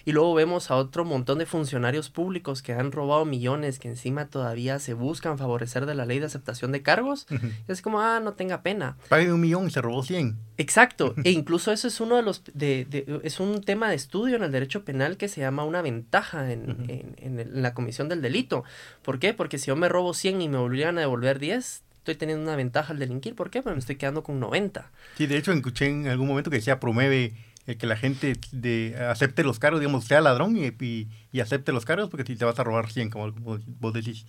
Y 0.05 0.11
luego 0.11 0.33
vemos 0.33 0.71
a 0.71 0.75
otro 0.75 1.05
montón 1.05 1.39
de 1.39 1.45
funcionarios 1.45 2.09
públicos 2.09 2.61
que 2.61 2.73
han 2.73 2.91
robado 2.91 3.25
millones, 3.25 3.79
que 3.79 3.87
encima 3.87 4.27
todavía 4.27 4.79
se 4.79 4.93
buscan 4.93 5.37
favorecer 5.37 5.85
de 5.85 5.95
la 5.95 6.05
ley 6.05 6.19
de 6.19 6.25
aceptación 6.25 6.71
de 6.71 6.81
cargos. 6.81 7.27
y 7.29 7.71
es 7.71 7.81
como, 7.81 8.01
ah, 8.01 8.19
no 8.19 8.33
tenga 8.33 8.61
pena. 8.61 8.97
Pague 9.09 9.31
un 9.31 9.41
millón 9.41 9.67
y 9.67 9.71
se 9.71 9.81
robó 9.81 10.03
100. 10.03 10.37
Exacto. 10.57 11.15
e 11.23 11.31
incluso 11.31 11.71
eso 11.71 11.87
es 11.87 11.99
uno 11.99 12.15
de 12.15 12.21
los, 12.21 12.43
de, 12.53 13.21
es 13.23 13.39
un 13.39 13.61
tema 13.61 13.89
de 13.89 13.95
estudio 13.95 14.35
en 14.35 14.43
el 14.43 14.51
derecho 14.51 14.83
penal 14.83 15.17
que 15.17 15.27
se 15.27 15.41
llama 15.41 15.63
una 15.63 15.81
ventaja 15.81 16.51
en, 16.51 17.15
en, 17.17 17.61
la 17.61 17.73
comisión 17.73 18.09
del 18.09 18.21
delito. 18.21 18.63
¿Por 19.01 19.19
qué? 19.19 19.33
Porque 19.33 19.57
si 19.57 19.67
yo 19.67 19.75
me 19.75 19.89
robo 19.89 20.13
100 20.13 20.41
y 20.41 20.49
me 20.49 20.57
volvieran 20.57 20.97
a 20.97 21.01
devolver 21.01 21.39
10, 21.39 21.83
estoy 22.01 22.15
teniendo 22.15 22.43
una 22.43 22.55
ventaja 22.55 22.93
al 22.93 22.99
delinquir. 22.99 23.35
¿Por 23.35 23.49
qué? 23.49 23.61
Porque 23.61 23.75
me 23.75 23.79
estoy 23.79 23.95
quedando 23.95 24.23
con 24.23 24.39
90. 24.39 24.91
Sí, 25.17 25.27
de 25.27 25.37
hecho 25.37 25.51
escuché 25.51 25.87
en 25.87 26.07
algún 26.07 26.27
momento 26.27 26.49
que 26.49 26.57
decía 26.57 26.79
promueve 26.79 27.33
el 27.67 27.77
que 27.77 27.87
la 27.87 27.95
gente 27.95 28.35
de, 28.51 28.95
acepte 29.09 29.43
los 29.43 29.59
cargos, 29.59 29.79
digamos, 29.79 30.05
sea 30.05 30.21
ladrón 30.21 30.57
y, 30.57 31.07
y, 31.31 31.39
acepte 31.39 31.71
los 31.71 31.85
cargos, 31.85 32.09
porque 32.09 32.25
si 32.25 32.35
te 32.35 32.45
vas 32.45 32.59
a 32.59 32.63
robar 32.63 32.91
100, 32.91 33.09
como 33.09 33.31
vos 33.79 33.93
decís, 33.93 34.25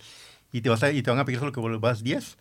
y 0.51 0.61
te, 0.61 0.69
vas 0.69 0.83
a, 0.83 0.91
y 0.91 1.01
te 1.01 1.09
van 1.09 1.19
a 1.19 1.25
pedir 1.25 1.39
solo 1.39 1.51
que 1.51 1.59
vuelvas 1.59 2.03
10, 2.03 2.37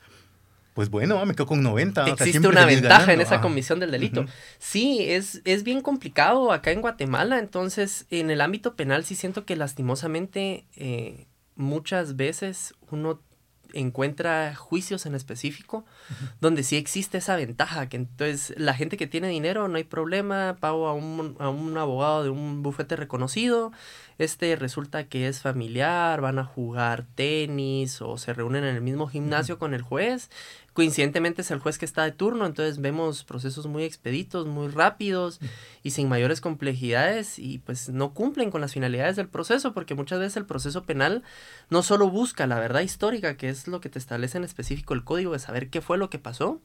pues 0.75 0.88
bueno, 0.88 1.25
me 1.26 1.34
quedo 1.34 1.46
con 1.46 1.62
90. 1.62 2.08
Existe 2.08 2.46
una 2.46 2.64
ventaja 2.64 3.12
en 3.12 3.20
esa 3.20 3.40
comisión 3.40 3.78
del 3.78 3.90
delito. 3.90 4.25
Sí, 4.58 4.99
es, 5.00 5.42
es 5.44 5.64
bien 5.64 5.82
complicado 5.82 6.52
acá 6.52 6.70
en 6.70 6.80
Guatemala, 6.80 7.38
entonces 7.38 8.06
en 8.11 8.30
el 8.30 8.40
ámbito 8.40 8.75
penal 8.75 9.04
sí 9.04 9.14
siento 9.14 9.44
que 9.44 9.56
lastimosamente 9.56 10.64
eh, 10.76 11.26
muchas 11.56 12.16
veces 12.16 12.75
uno 12.90 13.20
encuentra 13.73 14.55
juicios 14.55 15.07
en 15.07 15.14
específico 15.14 15.85
donde 16.41 16.62
sí 16.62 16.76
existe 16.76 17.19
esa 17.19 17.37
ventaja, 17.37 17.88
que 17.88 17.97
entonces 17.97 18.55
la 18.57 18.75
gente 18.75 18.97
que 18.97 19.07
tiene 19.07 19.29
dinero 19.29 19.69
no 19.69 19.76
hay 19.76 19.85
problema, 19.85 20.57
pago 20.61 20.88
a 20.88 20.95
un, 20.95 21.37
a 21.38 21.49
un 21.49 21.76
abogado 21.76 22.25
de 22.25 22.31
un 22.31 22.62
bufete 22.62 22.97
reconocido, 22.97 23.73
este 24.19 24.57
resulta 24.57 25.04
que 25.04 25.28
es 25.28 25.40
familiar, 25.40 26.21
van 26.21 26.38
a 26.38 26.45
jugar 26.45 27.07
tenis 27.14 28.00
o 28.02 28.19
se 28.19 28.33
reúnen 28.33 28.64
en 28.64 28.76
el 28.76 28.83
mismo 28.83 29.07
gimnasio 29.07 29.59
con 29.59 29.75
el 29.75 29.83
juez. 29.83 30.31
Coincidentemente 30.73 31.42
es 31.42 31.50
el 31.50 31.59
juez 31.59 31.76
que 31.76 31.85
está 31.85 32.02
de 32.04 32.12
turno, 32.12 32.47
entonces 32.47 32.81
vemos 32.81 33.25
procesos 33.25 33.66
muy 33.66 33.85
expeditos, 33.85 34.47
muy 34.47 34.69
rápidos 34.69 35.38
y 35.83 35.90
sin 35.90 36.09
mayores 36.09 36.40
complejidades 36.40 37.38
y 37.38 37.59
pues 37.59 37.90
no 37.90 38.14
cumplen 38.14 38.50
con 38.50 38.62
las 38.62 38.73
finalidades 38.73 39.16
del 39.16 39.28
proceso 39.28 39.75
porque 39.75 39.95
muchas 39.95 40.19
veces 40.19 40.38
el 40.38 40.47
proceso 40.47 40.85
penal 40.85 41.23
no 41.69 41.83
solo 41.83 42.09
busca 42.09 42.47
la 42.47 42.59
verdad 42.59 42.81
histórica, 42.81 43.37
que 43.37 43.50
es 43.50 43.69
lo 43.69 43.83
que 43.83 43.90
te 43.90 43.99
establece 43.99 44.38
en 44.38 44.45
específico 44.45 44.95
el 44.95 45.04
código 45.04 45.33
de 45.33 45.40
saber 45.40 45.69
qué 45.69 45.83
fue 45.83 45.99
lo 45.99 46.09
que 46.09 46.19
pasó, 46.19 46.62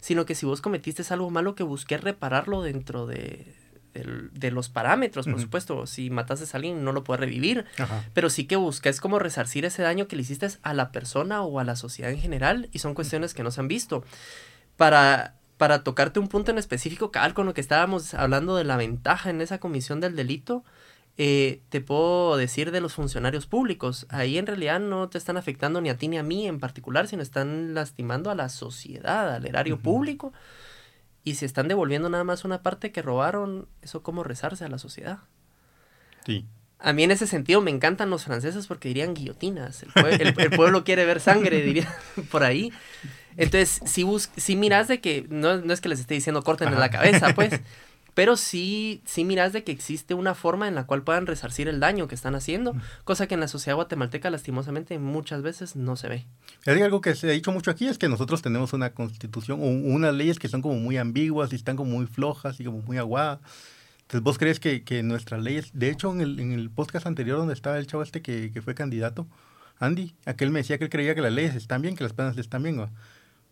sino 0.00 0.26
que 0.26 0.34
si 0.34 0.44
vos 0.44 0.60
cometiste 0.60 1.02
algo 1.10 1.30
malo 1.30 1.54
que 1.54 1.62
busqué 1.62 1.98
repararlo 1.98 2.62
dentro 2.62 3.06
de 3.06 3.54
de 4.04 4.50
los 4.50 4.68
parámetros, 4.68 5.26
por 5.26 5.40
supuesto. 5.40 5.86
Si 5.86 6.10
matases 6.10 6.54
a 6.54 6.58
alguien 6.58 6.84
no 6.84 6.92
lo 6.92 7.04
puedes 7.04 7.20
revivir, 7.20 7.64
pero 8.12 8.30
sí 8.30 8.46
que 8.46 8.56
buscas 8.56 9.00
como 9.00 9.18
resarcir 9.18 9.64
ese 9.64 9.82
daño 9.82 10.08
que 10.08 10.16
le 10.16 10.22
hiciste 10.22 10.48
a 10.62 10.74
la 10.74 10.92
persona 10.92 11.42
o 11.42 11.58
a 11.58 11.64
la 11.64 11.76
sociedad 11.76 12.10
en 12.10 12.18
general 12.18 12.68
y 12.72 12.78
son 12.78 12.94
cuestiones 12.94 13.34
que 13.34 13.42
no 13.42 13.50
se 13.50 13.60
han 13.60 13.68
visto. 13.68 14.04
Para, 14.76 15.36
para 15.56 15.82
tocarte 15.82 16.20
un 16.20 16.28
punto 16.28 16.50
en 16.50 16.58
específico, 16.58 17.10
con 17.34 17.46
lo 17.46 17.54
que 17.54 17.60
estábamos 17.60 18.14
hablando 18.14 18.56
de 18.56 18.64
la 18.64 18.76
ventaja 18.76 19.30
en 19.30 19.40
esa 19.40 19.58
comisión 19.58 20.00
del 20.00 20.16
delito, 20.16 20.64
eh, 21.18 21.62
te 21.70 21.80
puedo 21.80 22.36
decir 22.36 22.72
de 22.72 22.80
los 22.80 22.94
funcionarios 22.94 23.46
públicos. 23.46 24.06
Ahí 24.10 24.36
en 24.36 24.46
realidad 24.46 24.80
no 24.80 25.08
te 25.08 25.16
están 25.16 25.38
afectando 25.38 25.80
ni 25.80 25.88
a 25.88 25.96
ti 25.96 26.08
ni 26.08 26.18
a 26.18 26.22
mí 26.22 26.46
en 26.46 26.60
particular, 26.60 27.08
sino 27.08 27.22
están 27.22 27.74
lastimando 27.74 28.30
a 28.30 28.34
la 28.34 28.50
sociedad, 28.50 29.34
al 29.34 29.46
erario 29.46 29.78
público. 29.78 30.32
Y 31.26 31.34
si 31.34 31.44
están 31.44 31.66
devolviendo 31.66 32.08
nada 32.08 32.22
más 32.22 32.44
una 32.44 32.62
parte 32.62 32.92
que 32.92 33.02
robaron, 33.02 33.66
eso 33.82 34.00
cómo 34.04 34.22
rezarse 34.22 34.64
a 34.64 34.68
la 34.68 34.78
sociedad. 34.78 35.18
Sí. 36.24 36.46
A 36.78 36.92
mí 36.92 37.02
en 37.02 37.10
ese 37.10 37.26
sentido 37.26 37.60
me 37.60 37.72
encantan 37.72 38.10
los 38.10 38.22
franceses 38.22 38.68
porque 38.68 38.86
dirían 38.86 39.12
guillotinas. 39.12 39.82
El, 39.82 40.50
pueblo 40.54 40.84
quiere 40.84 41.04
ver 41.04 41.18
sangre, 41.18 41.62
diría 41.62 41.92
por 42.30 42.44
ahí. 42.44 42.72
Entonces, 43.36 43.80
si, 43.86 44.04
bus 44.04 44.30
si 44.36 44.54
miras 44.54 44.86
de 44.86 45.00
que, 45.00 45.26
no, 45.28 45.56
no 45.56 45.72
es 45.72 45.80
que 45.80 45.88
les 45.88 45.98
esté 45.98 46.14
diciendo 46.14 46.44
corten 46.44 46.68
en 46.68 46.78
la 46.78 46.90
cabeza, 46.92 47.34
pues, 47.34 47.60
pero 48.16 48.38
sí, 48.38 49.02
sí 49.04 49.24
miras 49.24 49.52
de 49.52 49.62
que 49.62 49.72
existe 49.72 50.14
una 50.14 50.34
forma 50.34 50.66
en 50.68 50.74
la 50.74 50.86
cual 50.86 51.02
puedan 51.02 51.26
resarcir 51.26 51.68
el 51.68 51.80
daño 51.80 52.08
que 52.08 52.14
están 52.14 52.34
haciendo, 52.34 52.74
cosa 53.04 53.26
que 53.26 53.34
en 53.34 53.40
la 53.40 53.46
sociedad 53.46 53.76
guatemalteca 53.76 54.30
lastimosamente 54.30 54.98
muchas 54.98 55.42
veces 55.42 55.76
no 55.76 55.96
se 55.96 56.08
ve. 56.08 56.26
Hay 56.64 56.80
algo 56.80 57.02
que 57.02 57.14
se 57.14 57.28
ha 57.28 57.32
dicho 57.32 57.52
mucho 57.52 57.70
aquí 57.70 57.86
es 57.86 57.98
que 57.98 58.08
nosotros 58.08 58.40
tenemos 58.40 58.72
una 58.72 58.94
constitución 58.94 59.60
o 59.60 59.66
unas 59.66 60.14
leyes 60.14 60.38
que 60.38 60.48
son 60.48 60.62
como 60.62 60.76
muy 60.76 60.96
ambiguas 60.96 61.52
y 61.52 61.56
están 61.56 61.76
como 61.76 61.90
muy 61.90 62.06
flojas 62.06 62.58
y 62.58 62.64
como 62.64 62.80
muy 62.80 62.96
aguadas. 62.96 63.40
Entonces, 64.00 64.22
¿vos 64.22 64.38
crees 64.38 64.60
que, 64.60 64.82
que 64.82 65.02
nuestras 65.02 65.42
leyes, 65.42 65.68
de 65.74 65.90
hecho, 65.90 66.10
en 66.10 66.22
el, 66.22 66.40
en 66.40 66.52
el 66.52 66.70
podcast 66.70 67.06
anterior 67.06 67.36
donde 67.36 67.52
estaba 67.52 67.76
el 67.76 67.86
chavo 67.86 68.02
este 68.02 68.22
que, 68.22 68.50
que 68.50 68.62
fue 68.62 68.74
candidato, 68.74 69.26
Andy, 69.78 70.14
aquel 70.24 70.50
me 70.50 70.60
decía 70.60 70.78
que 70.78 70.84
él 70.84 70.90
creía 70.90 71.14
que 71.14 71.20
las 71.20 71.34
leyes 71.34 71.54
están 71.54 71.82
bien, 71.82 71.96
que 71.96 72.04
las 72.04 72.14
penas 72.14 72.38
están 72.38 72.62
bien. 72.62 72.76
¿no? 72.76 72.88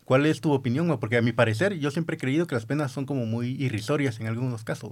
¿Cuál 0.05 0.27
es 0.27 0.39
tu 0.39 0.53
opinión? 0.53 0.95
Porque 0.99 1.17
a 1.17 1.21
mi 1.21 1.33
parecer, 1.33 1.79
yo 1.79 1.91
siempre 1.91 2.15
he 2.15 2.19
creído 2.19 2.45
que 2.47 2.55
las 2.55 2.65
penas 2.65 2.91
son 2.91 3.05
como 3.05 3.25
muy 3.25 3.49
irrisorias 3.61 4.19
en 4.19 4.27
algunos 4.27 4.63
casos. 4.63 4.91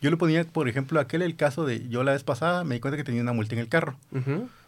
Yo 0.00 0.10
le 0.10 0.16
ponía, 0.16 0.44
por 0.44 0.68
ejemplo, 0.68 1.00
aquel 1.00 1.22
el 1.22 1.34
caso 1.34 1.66
de 1.66 1.88
yo 1.88 2.04
la 2.04 2.12
vez 2.12 2.22
pasada 2.22 2.62
me 2.62 2.76
di 2.76 2.80
cuenta 2.80 2.96
que 2.96 3.04
tenía 3.04 3.20
una 3.20 3.32
multa 3.32 3.54
en 3.54 3.60
el 3.60 3.68
carro 3.68 3.98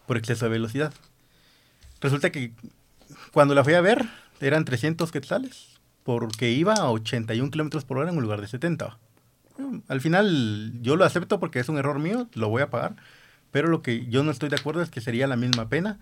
por 0.06 0.16
exceso 0.16 0.44
de 0.46 0.50
velocidad. 0.50 0.92
Resulta 2.00 2.30
que 2.30 2.52
cuando 3.32 3.54
la 3.54 3.62
fui 3.62 3.74
a 3.74 3.80
ver 3.80 4.08
eran 4.40 4.64
300 4.64 5.12
quetzales 5.12 5.78
porque 6.02 6.50
iba 6.50 6.74
a 6.74 6.90
81 6.90 7.50
kilómetros 7.50 7.84
por 7.84 7.98
hora 7.98 8.10
en 8.10 8.16
un 8.16 8.22
lugar 8.24 8.40
de 8.40 8.48
70. 8.48 8.98
Al 9.86 10.00
final 10.00 10.72
yo 10.82 10.96
lo 10.96 11.04
acepto 11.04 11.38
porque 11.38 11.60
es 11.60 11.68
un 11.68 11.78
error 11.78 12.00
mío, 12.00 12.28
lo 12.34 12.48
voy 12.48 12.62
a 12.62 12.70
pagar, 12.70 12.96
pero 13.52 13.68
lo 13.68 13.82
que 13.82 14.06
yo 14.06 14.24
no 14.24 14.32
estoy 14.32 14.48
de 14.48 14.56
acuerdo 14.56 14.82
es 14.82 14.90
que 14.90 15.00
sería 15.00 15.28
la 15.28 15.36
misma 15.36 15.68
pena 15.68 15.98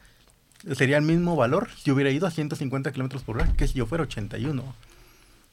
sería 0.72 0.98
el 0.98 1.04
mismo 1.04 1.36
valor 1.36 1.68
si 1.76 1.90
hubiera 1.90 2.10
ido 2.10 2.26
a 2.26 2.30
150 2.30 2.92
kilómetros 2.92 3.22
por 3.22 3.36
hora 3.36 3.52
que 3.56 3.68
si 3.68 3.74
yo 3.74 3.86
fuera 3.86 4.04
81. 4.04 4.62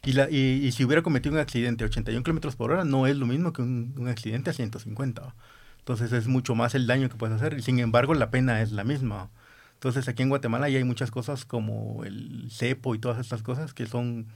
Y, 0.04 0.14
la, 0.14 0.30
y, 0.30 0.72
si 0.72 0.86
hubiera 0.86 1.02
cometido 1.02 1.34
un 1.34 1.42
accidente 1.42 1.84
a 1.84 1.88
81 1.88 2.24
kilómetros 2.24 2.56
por 2.56 2.72
hora, 2.72 2.86
no 2.86 3.08
es 3.08 3.18
lo 3.18 3.26
mismo 3.26 3.54
que 3.54 3.64
un, 3.64 4.08
accidente 4.08 4.52
a 4.52 4.54
150. 4.54 5.34
Entonces 5.80 6.12
es 6.12 6.28
mucho 6.28 6.54
más 6.54 6.76
el 6.76 6.86
daño 6.86 7.10
que 7.10 7.16
puedes 7.16 7.36
hacer. 7.36 7.58
Y 7.58 7.64
sin 7.64 7.80
embargo, 7.80 8.14
la 8.14 8.30
pena 8.30 8.62
es 8.62 8.72
la 8.72 8.84
misma. 8.84 9.30
Entonces 9.74 10.08
aquí 10.08 10.22
en 10.22 10.30
Guatemala 10.30 10.70
ya 10.70 10.78
hay 10.78 10.84
muchas 10.84 11.10
cosas 11.10 11.46
como 11.46 12.04
el 12.06 12.50
cepo 12.52 12.94
y 12.94 13.00
todas 13.00 13.20
estas 13.20 13.42
cosas 13.42 13.74
que 13.74 13.88
son 13.88 14.28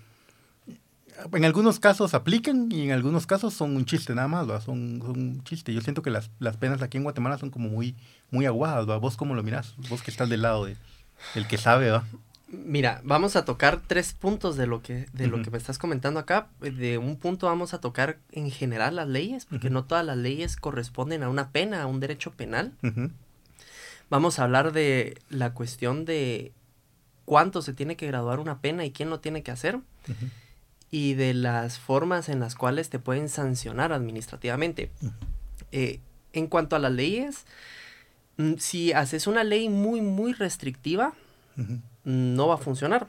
en 1.33 1.45
algunos 1.45 1.79
casos 1.79 2.13
aplican 2.13 2.71
y 2.71 2.83
en 2.83 2.91
algunos 2.91 3.27
casos 3.27 3.53
son 3.53 3.75
un 3.75 3.85
chiste 3.85 4.15
nada 4.15 4.27
más, 4.27 4.47
Son, 4.63 4.99
son 5.01 5.19
un 5.19 5.43
chiste. 5.43 5.73
Yo 5.73 5.81
siento 5.81 6.01
que 6.01 6.09
las, 6.09 6.31
las 6.39 6.57
penas 6.57 6.81
aquí 6.81 6.97
en 6.97 7.03
Guatemala 7.03 7.37
son 7.37 7.49
como 7.49 7.69
muy, 7.69 7.95
muy 8.31 8.45
aguadas, 8.45 8.85
¿Vos 8.85 9.17
cómo 9.17 9.35
lo 9.35 9.43
mirás? 9.43 9.75
Vos 9.89 10.01
que 10.01 10.11
estás 10.11 10.29
del 10.29 10.41
lado 10.41 10.65
de, 10.65 10.77
del 11.35 11.47
que 11.47 11.57
sabe, 11.57 11.89
¿va? 11.89 12.05
Mira, 12.47 13.01
vamos 13.03 13.35
a 13.35 13.45
tocar 13.45 13.79
tres 13.85 14.13
puntos 14.13 14.57
de 14.57 14.65
lo 14.65 14.81
que 14.81 15.05
de 15.13 15.27
lo 15.27 15.43
que 15.43 15.51
me 15.51 15.57
estás 15.59 15.77
comentando 15.77 16.19
acá. 16.19 16.47
De 16.59 16.97
un 16.97 17.15
punto 17.15 17.45
vamos 17.45 17.75
a 17.75 17.79
tocar 17.79 18.17
en 18.31 18.49
general 18.49 18.95
las 18.95 19.07
leyes, 19.07 19.45
porque 19.45 19.69
no 19.69 19.83
todas 19.83 20.03
las 20.03 20.17
leyes 20.17 20.55
corresponden 20.55 21.21
a 21.21 21.29
una 21.29 21.51
pena, 21.51 21.83
a 21.83 21.85
un 21.85 21.99
derecho 21.99 22.31
penal. 22.31 22.73
Vamos 24.09 24.39
a 24.39 24.45
hablar 24.45 24.71
de 24.71 25.19
la 25.29 25.53
cuestión 25.53 26.05
de 26.05 26.51
cuánto 27.25 27.61
se 27.61 27.73
tiene 27.73 27.95
que 27.95 28.07
graduar 28.07 28.39
una 28.39 28.59
pena 28.59 28.83
y 28.83 28.91
quién 28.91 29.11
lo 29.11 29.19
tiene 29.19 29.43
que 29.43 29.51
hacer 29.51 29.79
y 30.91 31.13
de 31.13 31.33
las 31.33 31.79
formas 31.79 32.29
en 32.29 32.39
las 32.39 32.55
cuales 32.55 32.89
te 32.89 32.99
pueden 32.99 33.29
sancionar 33.29 33.93
administrativamente. 33.93 34.91
Eh, 35.71 35.99
en 36.33 36.47
cuanto 36.47 36.75
a 36.75 36.79
las 36.79 36.91
leyes, 36.91 37.45
mm, 38.37 38.55
si 38.57 38.93
haces 38.93 39.27
una 39.27 39.43
ley 39.43 39.69
muy, 39.69 40.01
muy 40.01 40.33
restrictiva, 40.33 41.13
no 42.03 42.47
va 42.47 42.55
a 42.55 42.57
funcionar. 42.57 43.07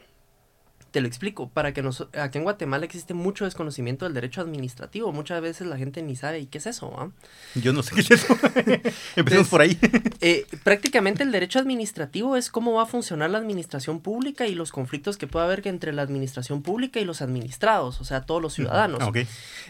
Te 0.91 1.01
lo 1.01 1.07
explico, 1.07 1.49
para 1.49 1.73
que 1.73 1.83
nos, 1.83 2.09
aquí 2.13 2.39
en 2.39 2.45
Guatemala 2.45 2.85
existe 2.85 3.15
mucho 3.15 3.45
desconocimiento 3.45 4.05
del 4.05 4.15
derecho 4.15 4.41
administrativo. 4.41 5.13
Muchas 5.13 5.41
veces 5.41 5.69
la 5.69 5.77
gente 5.77 6.03
ni 6.03 6.17
sabe, 6.17 6.41
¿y 6.41 6.47
qué 6.47 6.59
es 6.59 6.67
eso? 6.67 6.93
Ah? 6.99 7.11
Yo 7.55 7.73
no 7.73 7.83
sé 7.83 7.95
qué 7.95 8.01
es 8.01 8.11
eso. 8.11 8.37
Empecemos 9.17 9.49
por 9.49 9.61
ahí. 9.61 9.79
Eh, 10.21 10.47
prácticamente 10.65 11.23
el 11.23 11.33
derecho 11.33 11.61
administrativo 11.61 12.37
es 12.37 12.51
cómo 12.51 12.73
va 12.73 12.83
a 12.83 12.87
funcionar 12.87 13.31
la 13.31 13.39
administración 13.39 14.01
pública 14.01 14.47
y 14.47 14.55
los 14.55 14.73
conflictos 14.73 15.17
que 15.17 15.27
puede 15.27 15.47
haber 15.47 15.61
entre 15.69 15.93
la 15.93 16.03
administración 16.03 16.63
pública 16.63 17.01
y 17.01 17.05
los 17.05 17.23
administrados, 17.23 18.01
o 18.01 18.05
sea, 18.05 18.23
todos 18.23 18.41
los 18.41 18.55
ciudadanos. 18.55 19.01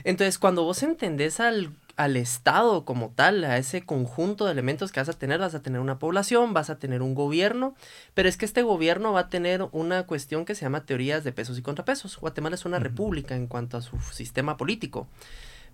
Entonces, 0.05 0.39
cuando 0.39 0.65
vos 0.65 0.83
entendés 0.83 1.41
al 1.41 1.71
al 2.01 2.17
Estado 2.17 2.87
como 2.87 3.11
tal, 3.11 3.45
a 3.45 3.59
ese 3.59 3.83
conjunto 3.83 4.47
de 4.47 4.53
elementos 4.53 4.91
que 4.91 5.01
vas 5.01 5.11
a 5.11 5.19
tener, 5.19 5.39
vas 5.39 5.55
a 5.55 5.61
tener 5.61 5.83
una 5.83 5.99
población, 5.99 6.55
vas 6.55 6.71
a 6.71 6.79
tener 6.79 7.03
un 7.03 7.15
gobierno, 7.15 7.75
pero 8.15 8.27
es 8.27 8.39
que 8.39 8.47
este 8.47 8.63
gobierno 8.63 9.13
va 9.13 9.21
a 9.21 9.29
tener 9.29 9.69
una 9.73 10.07
cuestión 10.07 10.47
que 10.47 10.55
se 10.55 10.63
llama 10.63 10.87
teorías 10.87 11.25
de 11.25 11.33
pesos 11.33 11.59
y 11.59 11.63
contrapesos. 11.63 12.17
Guatemala 12.17 12.55
es 12.55 12.65
una 12.65 12.79
república 12.79 13.37
en 13.37 13.49
cuanto 13.49 13.77
a 13.77 13.83
su 13.83 14.01
sistema 14.01 14.57
político, 14.57 15.09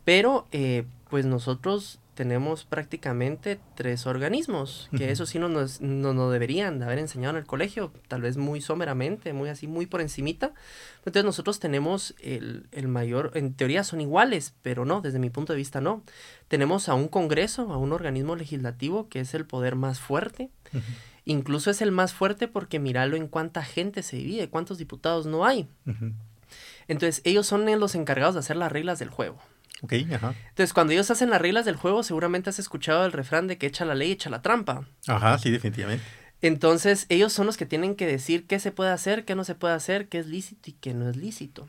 pero 0.04 0.48
eh, 0.50 0.84
pues 1.10 1.26
nosotros 1.26 2.00
tenemos 2.16 2.64
prácticamente 2.64 3.60
tres 3.74 4.06
organismos, 4.06 4.88
que 4.96 5.10
eso 5.10 5.26
sí 5.26 5.38
no 5.38 5.48
nos, 5.48 5.82
no, 5.82 6.30
deberían 6.30 6.78
de 6.78 6.86
haber 6.86 6.98
enseñado 6.98 7.36
en 7.36 7.42
el 7.42 7.46
colegio, 7.46 7.92
tal 8.08 8.22
vez 8.22 8.38
muy 8.38 8.62
someramente, 8.62 9.34
muy 9.34 9.50
así, 9.50 9.66
muy 9.66 9.84
por 9.84 10.00
encimita. 10.00 10.54
Entonces 11.00 11.24
nosotros 11.24 11.60
tenemos 11.60 12.14
el, 12.20 12.66
el, 12.72 12.88
mayor, 12.88 13.32
en 13.34 13.52
teoría 13.52 13.84
son 13.84 14.00
iguales, 14.00 14.54
pero 14.62 14.86
no, 14.86 15.02
desde 15.02 15.18
mi 15.18 15.28
punto 15.28 15.52
de 15.52 15.58
vista 15.58 15.82
no. 15.82 16.02
Tenemos 16.48 16.88
a 16.88 16.94
un 16.94 17.08
Congreso, 17.08 17.70
a 17.70 17.76
un 17.76 17.92
organismo 17.92 18.34
legislativo 18.34 19.08
que 19.10 19.20
es 19.20 19.34
el 19.34 19.44
poder 19.44 19.76
más 19.76 20.00
fuerte. 20.00 20.48
Incluso 21.26 21.70
es 21.70 21.82
el 21.82 21.92
más 21.92 22.14
fuerte 22.14 22.48
porque 22.48 22.78
míralo 22.78 23.16
en 23.16 23.28
cuánta 23.28 23.62
gente 23.62 24.02
se 24.02 24.16
divide, 24.16 24.48
cuántos 24.48 24.78
diputados 24.78 25.26
no 25.26 25.44
hay. 25.44 25.68
Entonces 26.88 27.20
ellos 27.24 27.46
son 27.46 27.66
los 27.78 27.94
encargados 27.94 28.34
de 28.34 28.40
hacer 28.40 28.56
las 28.56 28.72
reglas 28.72 28.98
del 28.98 29.10
juego. 29.10 29.38
Ok, 29.82 29.92
ajá. 30.12 30.34
Entonces, 30.48 30.72
cuando 30.72 30.92
ellos 30.92 31.10
hacen 31.10 31.30
las 31.30 31.40
reglas 31.40 31.64
del 31.64 31.76
juego, 31.76 32.02
seguramente 32.02 32.50
has 32.50 32.58
escuchado 32.58 33.04
el 33.04 33.12
refrán 33.12 33.46
de 33.46 33.58
que 33.58 33.66
echa 33.66 33.84
la 33.84 33.94
ley, 33.94 34.12
echa 34.12 34.30
la 34.30 34.42
trampa. 34.42 34.86
Ajá, 35.06 35.38
sí, 35.38 35.50
definitivamente. 35.50 36.04
Entonces, 36.42 37.06
ellos 37.08 37.32
son 37.32 37.46
los 37.46 37.56
que 37.56 37.66
tienen 37.66 37.94
que 37.94 38.06
decir 38.06 38.46
qué 38.46 38.58
se 38.58 38.70
puede 38.70 38.90
hacer, 38.90 39.24
qué 39.24 39.34
no 39.34 39.44
se 39.44 39.54
puede 39.54 39.74
hacer, 39.74 40.08
qué 40.08 40.18
es 40.18 40.26
lícito 40.26 40.70
y 40.70 40.74
qué 40.74 40.94
no 40.94 41.08
es 41.08 41.16
lícito. 41.16 41.68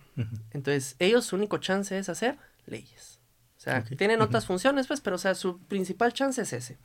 Entonces, 0.52 0.96
ellos 1.00 1.26
su 1.26 1.36
único 1.36 1.58
chance 1.58 1.98
es 1.98 2.10
hacer 2.10 2.38
leyes. 2.66 3.20
O 3.58 3.60
sea, 3.60 3.84
tienen 3.84 4.22
otras 4.22 4.46
funciones, 4.46 4.88
pues, 4.88 5.02
pero, 5.02 5.16
o 5.16 5.20
sea, 5.20 5.36
su 5.36 5.60
principal 5.60 6.14
chance 6.14 6.42
es 6.42 6.54
ese. 6.54 6.78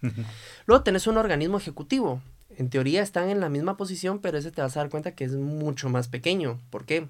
Luego 0.67 0.83
tenés 0.83 1.07
un 1.07 1.17
organismo 1.17 1.59
ejecutivo. 1.59 2.23
En 2.57 2.71
teoría 2.71 3.02
están 3.02 3.29
en 3.31 3.41
la 3.41 3.49
misma 3.49 3.76
posición, 3.76 4.21
pero 4.21 4.38
ese 4.38 4.50
te 4.50 4.62
vas 4.62 4.76
a 4.76 4.81
dar 4.81 4.91
cuenta 4.91 5.14
que 5.14 5.25
es 5.25 5.33
mucho 5.33 5.88
más 5.88 6.09
pequeño. 6.09 6.61
¿Por 6.71 6.85
qué? 6.85 7.09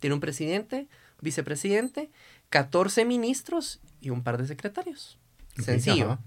Tiene 0.00 0.14
un 0.14 0.20
presidente, 0.20 0.86
vicepresidente 1.20 2.10
14 2.50 3.04
ministros 3.04 3.80
y 4.00 4.10
un 4.10 4.22
par 4.22 4.38
de 4.38 4.46
secretarios. 4.46 5.18
Sencillo. 5.62 6.18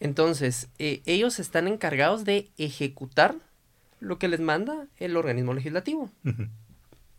Entonces, 0.00 0.68
eh, 0.78 1.02
ellos 1.06 1.38
están 1.38 1.68
encargados 1.68 2.24
de 2.24 2.50
ejecutar 2.58 3.36
lo 4.00 4.18
que 4.18 4.28
les 4.28 4.40
manda 4.40 4.86
el 4.98 5.16
organismo 5.16 5.54
legislativo. 5.54 6.10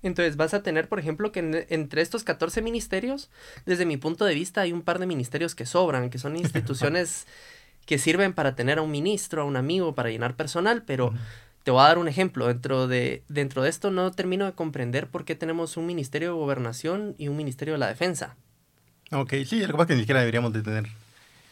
Entonces, 0.04 0.36
vas 0.36 0.54
a 0.54 0.62
tener, 0.62 0.88
por 0.88 1.00
ejemplo, 1.00 1.32
que 1.32 1.66
entre 1.70 2.02
estos 2.02 2.24
14 2.24 2.62
ministerios, 2.62 3.30
desde 3.66 3.86
mi 3.86 3.98
punto 3.98 4.26
de 4.26 4.36
vista, 4.36 4.62
hay 4.62 4.72
un 4.72 4.84
par 4.84 5.00
de 5.00 5.08
ministerios 5.08 5.56
que 5.56 5.66
sobran, 5.66 6.10
que 6.10 6.20
son 6.20 6.36
instituciones 6.38 7.26
que 7.86 7.98
sirven 7.98 8.34
para 8.34 8.56
tener 8.56 8.80
a 8.80 8.82
un 8.82 8.92
ministro, 8.92 9.42
a 9.42 9.46
un 9.46 9.56
amigo, 9.56 9.96
para 9.96 10.10
llenar 10.10 10.36
personal, 10.36 10.84
pero 10.84 11.14
te 11.68 11.72
voy 11.72 11.82
a 11.82 11.88
dar 11.90 11.98
un 11.98 12.08
ejemplo. 12.08 12.48
Dentro 12.48 12.88
de, 12.88 13.24
dentro 13.28 13.62
de 13.62 13.68
esto 13.68 13.92
no 13.92 14.10
termino 14.14 14.46
de 14.46 14.54
comprender 14.54 15.08
por 15.08 15.26
qué 15.26 15.36
tenemos 15.36 15.76
un 15.76 15.86
Ministerio 15.86 16.30
de 16.30 16.34
Gobernación 16.36 17.14
y 17.18 17.28
un 17.28 17.36
Ministerio 17.36 17.74
de 17.74 17.78
la 17.78 17.90
Defensa. 17.90 18.38
Ok, 19.12 19.34
sí, 19.46 19.62
algo 19.62 19.78
más 19.78 19.86
que 19.86 19.96
ni 19.96 20.00
siquiera 20.00 20.22
deberíamos 20.22 20.54
de 20.54 20.62
tener. 20.62 20.88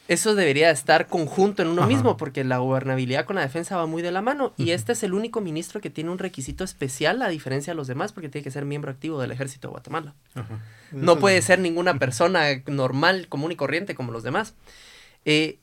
Eso 0.07 0.33
debería 0.33 0.71
estar 0.71 1.07
conjunto 1.07 1.63
en 1.63 1.67
uno 1.67 1.85
mismo, 1.85 2.15
porque 2.15 2.45
la 2.45 2.59
gobernabilidad 2.59 3.25
con 3.25 3.35
la 3.35 3.41
defensa 3.41 3.75
va 3.75 3.87
muy 3.87 4.01
de 4.01 4.13
la 4.13 4.21
mano. 4.21 4.53
Y 4.55 4.69
este 4.69 4.93
es 4.93 5.03
el 5.03 5.13
único 5.13 5.41
ministro 5.41 5.81
que 5.81 5.89
tiene 5.89 6.11
un 6.11 6.17
requisito 6.17 6.63
especial, 6.63 7.21
a 7.21 7.27
diferencia 7.27 7.73
de 7.73 7.75
los 7.75 7.87
demás, 7.87 8.13
porque 8.13 8.29
tiene 8.29 8.43
que 8.43 8.51
ser 8.51 8.63
miembro 8.63 8.91
activo 8.91 9.19
del 9.19 9.33
ejército 9.33 9.67
de 9.67 9.73
Guatemala. 9.73 10.13
No 10.93 11.19
puede 11.19 11.41
ser 11.41 11.59
ninguna 11.59 11.99
persona 11.99 12.45
normal, 12.67 13.27
común 13.27 13.51
y 13.51 13.57
corriente 13.57 13.95
como 13.95 14.13
los 14.13 14.23
demás. 14.23 14.53
Eh, 15.25 15.57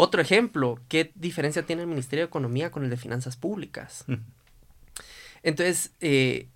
otro 0.00 0.22
ejemplo, 0.22 0.78
¿qué 0.88 1.10
diferencia 1.16 1.66
tiene 1.66 1.82
el 1.82 1.88
Ministerio 1.88 2.24
de 2.24 2.28
Economía 2.28 2.70
con 2.70 2.84
el 2.84 2.90
de 2.90 2.96
Finanzas 2.96 3.36
Públicas? 3.36 4.04
Entonces, 5.42 5.90
eh, 6.00 6.46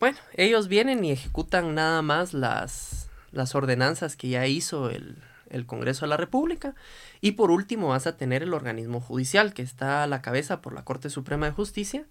bueno, 0.00 0.18
ellos 0.34 0.66
vienen 0.66 1.04
y 1.04 1.12
ejecutan 1.12 1.76
nada 1.76 2.02
más 2.02 2.34
las, 2.34 3.08
las 3.30 3.54
ordenanzas 3.54 4.16
que 4.16 4.30
ya 4.30 4.48
hizo 4.48 4.90
el, 4.90 5.22
el, 5.48 5.64
Congreso 5.64 6.06
de 6.06 6.08
la 6.08 6.16
República. 6.16 6.74
Y 7.20 7.32
por 7.32 7.52
último 7.52 7.90
vas 7.90 8.08
a 8.08 8.16
tener 8.16 8.42
el 8.42 8.52
organismo 8.52 9.00
judicial, 9.00 9.54
que 9.54 9.62
está 9.62 10.02
a 10.02 10.08
la 10.08 10.20
cabeza 10.20 10.60
por 10.60 10.72
la 10.72 10.84
Corte 10.84 11.08
Suprema 11.08 11.46
de 11.46 11.52
Justicia. 11.52 12.04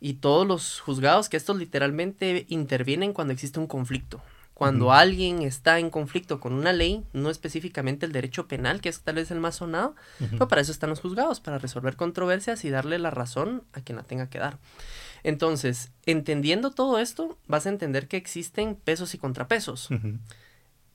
Y 0.00 0.14
todos 0.14 0.44
los 0.44 0.80
juzgados, 0.80 1.28
que 1.28 1.36
estos 1.36 1.56
literalmente 1.56 2.46
intervienen 2.48 3.12
cuando 3.12 3.32
existe 3.32 3.60
un 3.60 3.68
conflicto 3.68 4.20
Cuando 4.58 4.92
alguien 4.92 5.42
está 5.42 5.78
en 5.78 5.88
conflicto 5.88 6.40
con 6.40 6.52
una 6.52 6.72
ley, 6.72 7.04
no 7.12 7.30
específicamente 7.30 8.06
el 8.06 8.10
derecho 8.10 8.48
penal, 8.48 8.80
que 8.80 8.88
es 8.88 9.00
tal 9.02 9.14
vez 9.14 9.30
el 9.30 9.38
más 9.38 9.54
sonado, 9.54 9.94
pero 10.18 10.48
para 10.48 10.60
eso 10.60 10.72
están 10.72 10.90
los 10.90 10.98
juzgados, 10.98 11.38
para 11.38 11.58
resolver 11.58 11.94
controversias 11.94 12.64
y 12.64 12.70
darle 12.70 12.98
la 12.98 13.10
razón 13.10 13.62
a 13.72 13.82
quien 13.82 13.94
la 13.94 14.02
tenga 14.02 14.28
que 14.28 14.40
dar. 14.40 14.58
Entonces, 15.22 15.92
entendiendo 16.06 16.72
todo 16.72 16.98
esto, 16.98 17.38
vas 17.46 17.66
a 17.66 17.68
entender 17.68 18.08
que 18.08 18.16
existen 18.16 18.74
pesos 18.74 19.14
y 19.14 19.18
contrapesos 19.18 19.90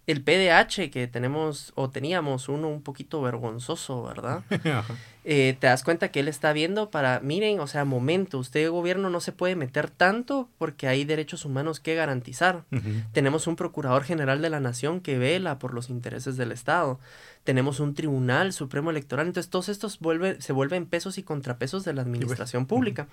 el 0.05 0.21
PDH 0.21 0.91
que 0.91 1.07
tenemos 1.07 1.71
o 1.75 1.89
teníamos 1.89 2.49
uno 2.49 2.67
un 2.67 2.81
poquito 2.81 3.21
vergonzoso, 3.21 4.03
¿verdad? 4.03 4.43
Eh, 5.25 5.55
te 5.57 5.67
das 5.67 5.83
cuenta 5.83 6.11
que 6.11 6.19
él 6.19 6.27
está 6.27 6.51
viendo 6.51 6.91
para, 6.91 7.21
miren, 7.21 7.61
o 7.61 7.67
sea, 7.67 7.85
momento, 7.85 8.39
usted 8.39 8.69
gobierno 8.69 9.09
no 9.09 9.21
se 9.21 9.31
puede 9.31 9.55
meter 9.55 9.89
tanto 9.89 10.49
porque 10.57 10.89
hay 10.89 11.05
derechos 11.05 11.45
humanos 11.45 11.79
que 11.79 11.95
garantizar. 11.95 12.65
Tenemos 13.13 13.47
un 13.47 13.55
procurador 13.55 14.03
general 14.03 14.41
de 14.41 14.49
la 14.49 14.59
nación 14.59 14.99
que 14.99 15.17
vela 15.17 15.59
por 15.59 15.73
los 15.73 15.89
intereses 15.89 16.35
del 16.35 16.51
Estado. 16.51 16.99
Tenemos 17.45 17.79
un 17.79 17.93
tribunal 17.93 18.51
supremo 18.51 18.89
electoral. 18.89 19.27
Entonces, 19.27 19.49
todos 19.49 19.69
estos 19.69 19.99
vuelve, 19.99 20.41
se 20.41 20.51
vuelven 20.51 20.87
pesos 20.87 21.17
y 21.17 21.23
contrapesos 21.23 21.85
de 21.85 21.93
la 21.93 22.03
pues, 22.03 22.13
administración 22.13 22.65
pública. 22.65 23.07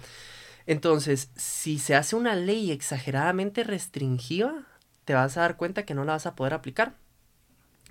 Entonces, 0.67 1.31
si 1.37 1.79
se 1.79 1.95
hace 1.95 2.17
una 2.17 2.35
ley 2.35 2.73
exageradamente 2.73 3.63
restringida, 3.63 4.67
te 5.11 5.15
vas 5.15 5.37
a 5.37 5.41
dar 5.41 5.57
cuenta 5.57 5.83
que 5.83 5.93
no 5.93 6.05
la 6.05 6.13
vas 6.13 6.27
a 6.27 6.37
poder 6.37 6.55
aplicar. 6.55 6.93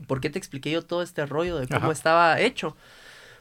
¿Por 0.08 0.22
qué 0.22 0.30
te 0.30 0.40
expliqué 0.40 0.72
yo 0.72 0.84
todo 0.84 1.02
este 1.02 1.26
rollo 1.26 1.58
de 1.58 1.68
cómo 1.68 1.92
estaba 1.92 2.40
hecho? 2.40 2.78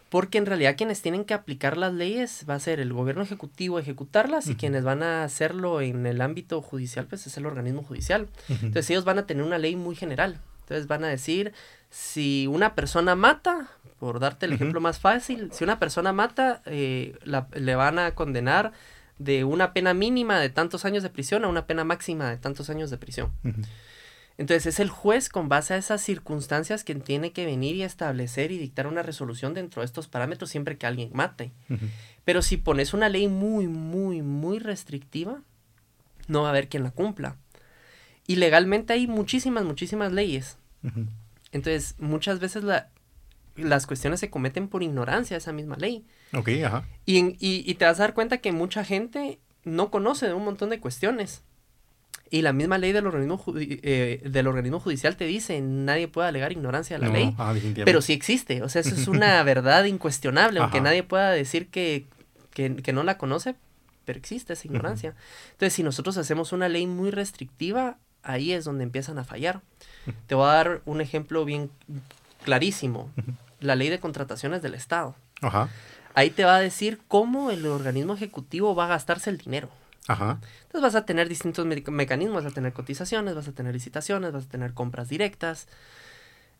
Porque 0.09 0.39
en 0.39 0.47
realidad 0.47 0.75
quienes 0.77 1.01
tienen 1.01 1.25
que 1.25 1.33
aplicar 1.33 1.77
las 1.77 1.95
leyes 1.95 2.45
va 2.51 2.55
a 2.55 2.59
ser 2.59 2.81
el 2.81 2.93
gobierno 2.93 3.23
ejecutivo 3.23 3.79
ejecutarlas 3.79 4.49
y 4.49 4.57
quienes 4.57 4.83
van 4.83 5.05
a 5.05 5.23
hacerlo 5.23 5.81
en 5.81 6.07
el 6.07 6.21
ámbito 6.23 6.61
judicial 6.61 7.07
pues 7.07 7.29
es 7.29 7.37
el 7.37 7.47
organismo 7.47 7.85
judicial. 7.85 8.27
Entonces 8.49 8.91
ellos 8.91 9.05
van 9.05 9.21
a 9.21 9.27
tener 9.27 9.45
una 9.45 9.59
ley 9.59 9.77
muy 9.77 9.95
general. 9.95 10.41
Entonces 10.63 10.89
van 10.89 11.05
a 11.05 11.09
decir 11.09 11.53
si 11.89 12.49
una 12.49 12.75
persona 12.75 13.15
mata, 13.15 13.69
por 14.01 14.19
darte 14.19 14.47
el 14.47 14.55
ejemplo 14.55 14.81
más 14.81 14.99
fácil, 14.99 15.53
si 15.53 15.63
una 15.63 15.79
persona 15.79 16.13
mata 16.13 16.63
eh, 16.67 17.17
le 17.55 17.75
van 17.77 18.01
a 18.01 18.11
condenar 18.17 18.73
de 19.19 19.45
una 19.45 19.73
pena 19.73 19.95
mínima 19.95 20.39
de 20.39 20.49
tantos 20.49 20.85
años 20.85 21.03
de 21.03 21.11
prisión 21.11 21.45
a 21.45 21.49
una 21.49 21.67
pena 21.67 21.85
máxima 21.85 22.31
de 22.31 22.37
tantos 22.37 22.71
años 22.71 22.91
de 22.91 22.99
prisión. 22.99 23.33
Entonces 24.39 24.67
es 24.67 24.81
el 24.81 24.89
juez 24.89 25.29
con 25.29 25.49
base 25.49 25.75
a 25.75 25.77
esas 25.77 26.01
circunstancias 26.01 26.85
quien 26.85 27.01
tiene 27.01 27.33
que 27.33 27.45
venir 27.45 27.75
y 27.75 27.83
establecer 27.83 28.53
y 28.53 28.59
dictar 28.59 28.87
una 28.87 29.03
resolución 29.03 29.53
dentro 29.53 29.83
de 29.83 29.87
estos 29.87 30.07
parámetros 30.07 30.51
siempre 30.51 30.79
que 30.79 30.87
alguien 30.87 31.11
mate. 31.13 31.51
Pero 32.25 32.43
si 32.43 32.57
pones 32.57 32.95
una 32.95 33.09
ley 33.09 33.27
muy, 33.27 33.67
muy, 33.67 34.23
muy 34.23 34.61
restrictiva, 34.61 35.43
no 36.29 36.43
va 36.43 36.49
a 36.49 36.51
haber 36.51 36.69
quien 36.69 36.85
la 36.85 36.93
cumpla. 36.93 37.37
Y 38.29 38.37
legalmente 38.37 38.93
hay 38.93 39.09
muchísimas, 39.09 39.65
muchísimas 39.65 40.13
leyes. 40.13 40.57
Entonces 41.51 41.97
muchas 41.99 42.39
veces 42.39 42.63
la, 42.63 42.91
las 43.57 43.89
cuestiones 43.89 44.21
se 44.21 44.31
cometen 44.31 44.69
por 44.69 44.85
ignorancia 44.85 45.35
de 45.35 45.39
esa 45.39 45.53
misma 45.53 45.77
ley. 45.77 46.05
Ok, 46.33 46.49
ajá. 46.65 46.85
Y, 47.07 47.37
y, 47.41 47.75
te 47.75 47.85
vas 47.85 47.99
a 48.01 48.03
dar 48.03 48.15
cuenta 48.15 48.39
que 48.39 48.53
mucha 48.53 48.85
gente 48.85 49.39
no 49.65 49.91
conoce 49.91 50.27
de 50.27 50.35
un 50.35 50.45
montón 50.45 50.71
de 50.71 50.81
cuestiones. 50.81 51.43
Y 52.31 52.43
la 52.43 52.53
misma 52.53 52.77
ley 52.77 52.93
del 52.93 53.07
organismo, 53.07 53.43
eh, 53.57 54.21
del 54.23 54.47
organismo 54.47 54.81
judicial 54.81 55.17
te 55.17 55.25
dice, 55.25 55.61
nadie 55.63 56.09
puede 56.09 56.29
alegar 56.29 56.53
ignorancia 56.53 56.99
de 56.99 57.07
la 57.07 57.13
ley, 57.13 57.35
pero 57.85 58.03
sí 58.03 58.13
existe. 58.13 58.63
O 58.63 58.69
sea, 58.69 58.83
eso 58.83 58.95
es 58.95 59.09
una 59.09 59.43
verdad 59.45 59.85
incuestionable, 59.85 60.61
aunque 60.61 60.83
nadie 60.83 61.03
pueda 61.03 61.31
decir 61.31 61.69
que, 61.69 62.05
que, 62.53 62.77
que, 62.77 62.93
no 62.93 63.03
la 63.03 63.17
conoce, 63.17 63.55
pero 64.05 64.19
existe 64.19 64.53
esa 64.53 64.67
ignorancia. 64.67 65.15
Entonces, 65.53 65.73
si 65.73 65.83
nosotros 65.83 66.19
hacemos 66.19 66.53
una 66.53 66.69
ley 66.69 66.87
muy 66.87 67.11
restrictiva, 67.11 67.97
ahí 68.23 68.53
es 68.53 68.67
donde 68.67 68.85
empiezan 68.85 69.19
a 69.19 69.25
fallar. 69.25 69.63
Te 70.27 70.35
voy 70.35 70.45
a 70.45 70.53
dar 70.53 70.83
un 70.85 71.01
ejemplo 71.01 71.47
bien 71.47 71.71
clarísimo 72.45 73.11
la 73.61 73.75
ley 73.75 73.89
de 73.89 73.99
contrataciones 73.99 74.63
del 74.63 74.75
Estado. 74.75 75.15
Ajá. 75.41 75.69
Ahí 76.19 76.31
te 76.31 76.45
va 76.45 76.57
a 76.57 76.61
decir 76.61 76.99
cómo 77.07 77.53
el 77.53 77.65
organismo 77.65 78.13
ejecutivo 78.13 78.75
va 78.75 78.87
a 78.87 78.89
gastarse 78.89 79.31
el 79.31 79.39
dinero. 79.39 79.69
Ajá. 80.09 80.41
Entonces 80.63 80.83
vas 80.83 80.97
a 80.97 81.07
tener 81.07 81.29
distintos 81.29 81.65
mecanismos, 81.65 82.43
vas 82.43 82.51
a 82.51 82.55
tener 82.55 82.73
cotizaciones, 82.73 83.37
vas 83.37 83.47
a 83.47 83.53
tener 83.53 83.73
licitaciones, 83.73 84.33
vas 84.33 84.47
a 84.47 84.49
tener 84.49 84.75
compras 84.75 85.09
directas. 85.09 85.69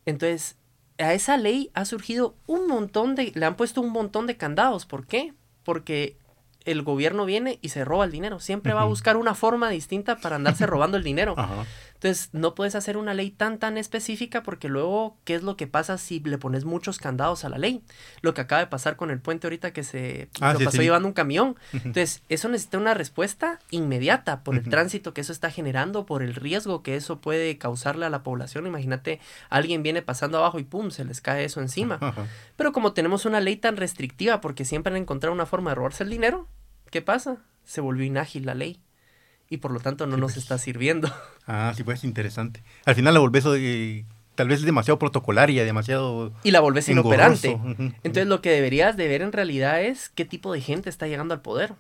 Entonces, 0.07 0.55
a 0.99 1.13
esa 1.13 1.37
ley 1.37 1.73
ha 1.75 1.87
surgido 1.87 2.37
un 2.47 2.69
montón 2.69 3.17
de, 3.17 3.33
le 3.35 3.47
han 3.47 3.57
puesto 3.57 3.81
un 3.81 3.91
montón 3.91 4.29
de 4.29 4.37
candados. 4.37 4.87
¿Por 4.87 5.09
qué? 5.09 5.35
Porque 5.65 6.17
el 6.65 6.83
gobierno 6.83 7.25
viene 7.25 7.59
y 7.61 7.71
se 7.71 7.85
roba 7.85 8.05
el 8.05 8.13
dinero. 8.13 8.39
Siempre 8.39 8.75
va 8.75 8.83
a 8.83 8.85
buscar 8.87 9.17
una 9.17 9.35
forma 9.35 9.71
distinta 9.71 10.19
para 10.19 10.37
andarse 10.37 10.67
robando 10.69 10.97
el 10.97 11.03
dinero. 11.03 11.35
Ajá. 11.37 11.65
Entonces, 11.99 12.31
no 12.33 12.55
puedes 12.55 12.77
hacer 12.77 12.97
una 12.97 13.13
ley 13.13 13.33
tan, 13.33 13.59
tan 13.59 13.77
específica 13.77 14.45
porque 14.45 14.69
luego, 14.69 15.17
¿qué 15.25 15.35
es 15.35 15.43
lo 15.43 15.57
que 15.57 15.67
pasa 15.67 15.99
si 15.99 16.21
le 16.21 16.39
pones 16.39 16.65
muchos 16.65 16.99
candados 16.99 17.45
a 17.45 17.49
la 17.49 17.59
ley? 17.59 17.83
Lo 18.21 18.35
que 18.35 18.41
acaba 18.41 18.61
de 18.61 18.69
pasar 18.69 18.95
con 18.95 19.11
el 19.11 19.19
puente 19.19 19.49
ahorita 19.49 19.73
que 19.73 19.83
se 19.83 20.29
ah, 20.41 20.53
lo 20.53 20.61
pasó 20.61 20.81
llevando 20.81 21.09
un 21.09 21.13
camión. 21.13 21.57
Entonces, 21.73 22.23
eso 22.29 22.49
necesita 22.49 22.79
una 22.79 22.95
respuesta 22.95 23.59
inmediata 23.71 24.45
por 24.45 24.55
el 24.55 24.69
tránsito 24.69 25.13
que 25.13 25.23
eso 25.23 25.33
está 25.33 25.51
generando, 25.51 26.07
por 26.07 26.23
el 26.23 26.37
riesgo 26.37 26.85
que 26.85 26.95
eso 26.95 27.21
puede 27.21 27.59
causarle 27.59 28.07
a 28.07 28.11
la 28.11 28.23
población. 28.23 28.69
Imagínate, 28.69 29.19
alguien 29.51 29.83
viene 29.83 30.01
pasando 30.01 30.39
abajo 30.39 30.61
y 30.61 30.65
pum, 30.65 30.93
se 30.93 31.05
les 31.05 31.21
cae 31.21 31.45
eso 31.45 31.61
encima. 31.61 31.99
Pero 32.57 32.73
como 32.73 32.93
tenemos 32.93 33.25
una 33.25 33.41
ley 33.41 33.57
tan 33.57 33.77
restrictiva 33.77 34.41
porque 34.41 34.65
siempre 34.65 34.93
han 34.93 35.03
encontrado 35.03 35.35
una 35.35 35.47
forma 35.47 35.73
de 35.73 35.75
robarse 35.75 36.05
el 36.05 36.11
dinero, 36.11 36.47
¿qué 36.93 37.03
pasa? 37.03 37.39
Se 37.65 37.81
volvió 37.81 38.05
inágil 38.05 38.47
la 38.47 38.55
ley 38.55 38.81
y 39.51 39.59
por 39.59 39.71
lo 39.71 39.81
tanto 39.81 40.07
no 40.07 40.17
nos 40.17 40.33
pues. 40.33 40.45
está 40.45 40.59
sirviendo. 40.59 41.13
Ah, 41.47 41.73
sí, 41.75 41.83
pues 41.83 42.05
interesante. 42.05 42.63
Al 42.85 42.95
final 42.95 43.15
la 43.15 43.21
volvés, 43.21 43.45
eh, 43.47 44.05
tal 44.35 44.49
vez 44.49 44.61
es 44.61 44.67
demasiado 44.67 44.99
protocolaria, 44.99 45.65
demasiado... 45.65 46.33
Y 46.43 46.51
la 46.51 46.61
volvés 46.61 46.89
inoperante. 46.89 47.59
Entonces 48.03 48.27
lo 48.27 48.43
que 48.43 48.51
deberías 48.51 48.97
de 48.97 49.09
ver 49.09 49.23
en 49.23 49.33
realidad 49.33 49.83
es 49.83 50.11
qué 50.11 50.25
tipo 50.25 50.53
de 50.53 50.61
gente 50.61 50.91
está 50.91 51.07
llegando 51.07 51.35
al 51.35 51.41
poder. 51.41 51.73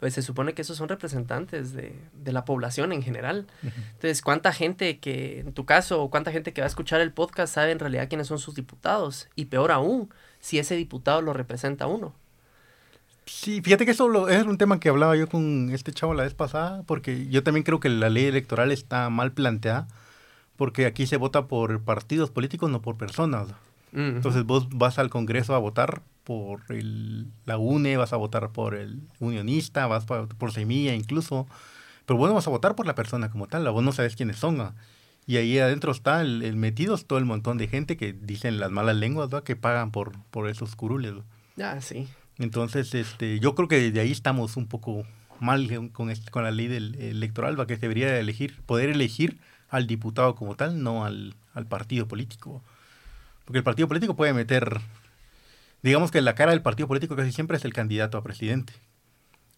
Pues 0.00 0.14
se 0.14 0.22
supone 0.22 0.54
que 0.54 0.62
esos 0.62 0.78
son 0.78 0.88
representantes 0.88 1.72
de, 1.72 1.94
de 2.14 2.32
la 2.32 2.44
población 2.44 2.92
en 2.92 3.02
general. 3.02 3.46
Entonces, 3.62 4.22
¿cuánta 4.22 4.52
gente 4.52 4.98
que, 4.98 5.40
en 5.40 5.52
tu 5.52 5.66
caso, 5.66 6.02
o 6.02 6.10
cuánta 6.10 6.32
gente 6.32 6.52
que 6.52 6.62
va 6.62 6.66
a 6.66 6.68
escuchar 6.68 7.00
el 7.00 7.12
podcast 7.12 7.54
sabe 7.54 7.70
en 7.70 7.78
realidad 7.78 8.08
quiénes 8.08 8.26
son 8.26 8.38
sus 8.38 8.54
diputados? 8.54 9.28
Y 9.36 9.44
peor 9.44 9.70
aún, 9.70 10.08
si 10.40 10.58
ese 10.58 10.74
diputado 10.74 11.20
lo 11.20 11.34
representa 11.34 11.84
a 11.84 11.88
uno. 11.88 12.14
Sí, 13.30 13.62
fíjate 13.62 13.84
que 13.84 13.92
eso 13.92 14.28
es 14.28 14.44
un 14.44 14.58
tema 14.58 14.80
que 14.80 14.88
hablaba 14.88 15.16
yo 15.16 15.28
con 15.28 15.70
este 15.70 15.92
chavo 15.92 16.14
la 16.14 16.24
vez 16.24 16.34
pasada, 16.34 16.82
porque 16.82 17.28
yo 17.28 17.44
también 17.44 17.62
creo 17.62 17.78
que 17.78 17.88
la 17.88 18.10
ley 18.10 18.24
electoral 18.24 18.72
está 18.72 19.08
mal 19.08 19.32
planteada, 19.32 19.86
porque 20.56 20.84
aquí 20.84 21.06
se 21.06 21.16
vota 21.16 21.46
por 21.46 21.80
partidos 21.82 22.30
políticos, 22.30 22.70
no 22.70 22.82
por 22.82 22.96
personas. 22.96 23.46
Entonces 23.92 24.44
vos 24.44 24.68
vas 24.70 24.98
al 24.98 25.10
Congreso 25.10 25.54
a 25.54 25.58
votar 25.58 26.02
por 26.24 26.60
el, 26.70 27.28
la 27.46 27.56
UNE, 27.56 27.96
vas 27.96 28.12
a 28.12 28.16
votar 28.16 28.50
por 28.50 28.74
el 28.74 29.00
unionista, 29.20 29.86
vas 29.86 30.04
por, 30.04 30.52
Semilla 30.52 30.94
incluso, 30.94 31.46
pero 32.06 32.18
vos 32.18 32.28
no 32.28 32.34
vas 32.34 32.46
a 32.48 32.50
votar 32.50 32.74
por 32.74 32.86
la 32.86 32.96
persona 32.96 33.30
como 33.30 33.46
tal, 33.46 33.68
vos 33.70 33.82
no 33.82 33.92
sabes 33.92 34.16
quiénes 34.16 34.36
son. 34.38 34.74
Y 35.26 35.36
ahí 35.36 35.58
adentro 35.60 35.92
está 35.92 36.20
el, 36.20 36.56
metidos 36.56 37.06
todo 37.06 37.18
el 37.20 37.26
montón 37.26 37.58
de 37.58 37.68
gente 37.68 37.96
que 37.96 38.12
dicen 38.12 38.58
las 38.58 38.72
malas 38.72 38.96
lenguas, 38.96 39.30
que 39.44 39.54
pagan 39.54 39.92
por, 39.92 40.12
por 40.30 40.48
esos 40.48 40.74
curules. 40.74 41.14
Ah, 41.60 41.80
sí. 41.80 42.08
Entonces, 42.40 42.94
este, 42.94 43.38
yo 43.38 43.54
creo 43.54 43.68
que 43.68 43.78
desde 43.78 44.00
ahí 44.00 44.10
estamos 44.10 44.56
un 44.56 44.66
poco 44.66 45.04
mal 45.40 45.68
con, 45.92 46.14
con 46.30 46.42
la 46.42 46.50
ley 46.50 46.68
del 46.68 46.94
electoral, 46.94 47.60
va 47.60 47.66
que 47.66 47.74
se 47.74 47.82
debería 47.82 48.18
elegir, 48.18 48.60
poder 48.62 48.88
elegir 48.88 49.38
al 49.68 49.86
diputado 49.86 50.34
como 50.34 50.56
tal, 50.56 50.82
no 50.82 51.04
al, 51.04 51.34
partido 51.68 52.08
político. 52.08 52.62
Porque 53.44 53.58
el 53.58 53.64
partido 53.64 53.88
político 53.88 54.16
puede 54.16 54.32
meter, 54.32 54.80
digamos 55.82 56.10
que 56.10 56.22
la 56.22 56.34
cara 56.34 56.52
del 56.52 56.62
partido 56.62 56.88
político 56.88 57.14
casi 57.14 57.30
siempre 57.30 57.58
es 57.58 57.64
el 57.66 57.74
candidato 57.74 58.16
a 58.16 58.22
presidente. 58.22 58.72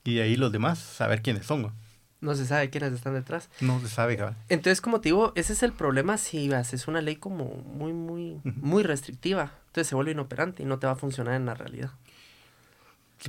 Y 0.03 0.17
de 0.17 0.23
ahí 0.23 0.37
los 0.37 0.51
demás, 0.51 0.81
saber 0.81 1.23
quiénes 1.23 1.47
son. 1.47 1.73
No 2.21 2.35
se 2.35 2.47
sabe 2.47 2.69
quiénes 2.71 2.93
están 2.93 3.15
detrás. 3.15 3.49
No 3.61 3.81
se 3.81 3.89
sabe, 3.89 4.17
cabrón. 4.17 4.37
Entonces, 4.49 4.81
como 4.81 5.01
te 5.01 5.11
digo, 5.11 5.33
ese 5.37 5.53
es 5.53 5.63
el 5.63 5.73
problema 5.73 6.19
si 6.19 6.53
haces 6.53 6.89
una 6.89 7.01
ley 7.01 7.15
como 7.15 7.45
muy, 7.45 7.93
muy, 7.93 8.41
muy 8.43 8.83
restrictiva. 8.83 9.53
Entonces 9.67 9.87
se 9.87 9.95
vuelve 9.95 10.11
inoperante 10.11 10.65
y 10.65 10.67
no 10.67 10.81
te 10.81 10.89
va 10.89 10.95
a 10.95 10.97
funcionar 10.97 11.35
en 11.35 11.47
la 11.47 11.55
realidad. 11.55 11.93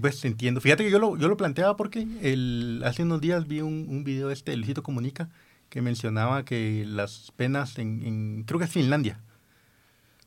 Pues 0.01 0.23
entiendo. 0.25 0.59
Fíjate 0.59 0.83
que 0.83 0.91
yo 0.91 0.99
lo, 0.99 1.17
yo 1.17 1.27
lo 1.27 1.37
planteaba 1.37 1.75
porque 1.77 2.07
el, 2.21 2.81
hace 2.85 3.03
unos 3.03 3.21
días 3.21 3.47
vi 3.47 3.61
un, 3.61 3.85
un 3.89 4.03
video 4.03 4.31
este, 4.31 4.55
Luisito 4.55 4.83
Comunica, 4.83 5.29
que 5.69 5.81
mencionaba 5.81 6.45
que 6.45 6.85
las 6.87 7.31
penas 7.35 7.77
en, 7.77 8.43
creo 8.45 8.59
que 8.59 8.65
es 8.65 8.71
Finlandia, 8.71 9.19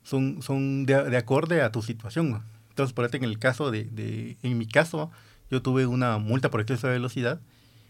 son, 0.02 0.42
son 0.42 0.86
de, 0.86 1.10
de 1.10 1.16
acorde 1.16 1.62
a 1.62 1.72
tu 1.72 1.82
situación. 1.82 2.42
Entonces, 2.70 2.92
por 2.92 3.04
ejemplo, 3.04 3.26
en 3.26 3.32
el 3.32 3.38
caso 3.38 3.70
de, 3.70 3.84
de, 3.84 4.36
en 4.42 4.58
mi 4.58 4.66
caso, 4.66 5.10
yo 5.50 5.62
tuve 5.62 5.86
una 5.86 6.18
multa 6.18 6.50
por 6.50 6.60
exceso 6.60 6.86
de 6.86 6.94
velocidad 6.94 7.40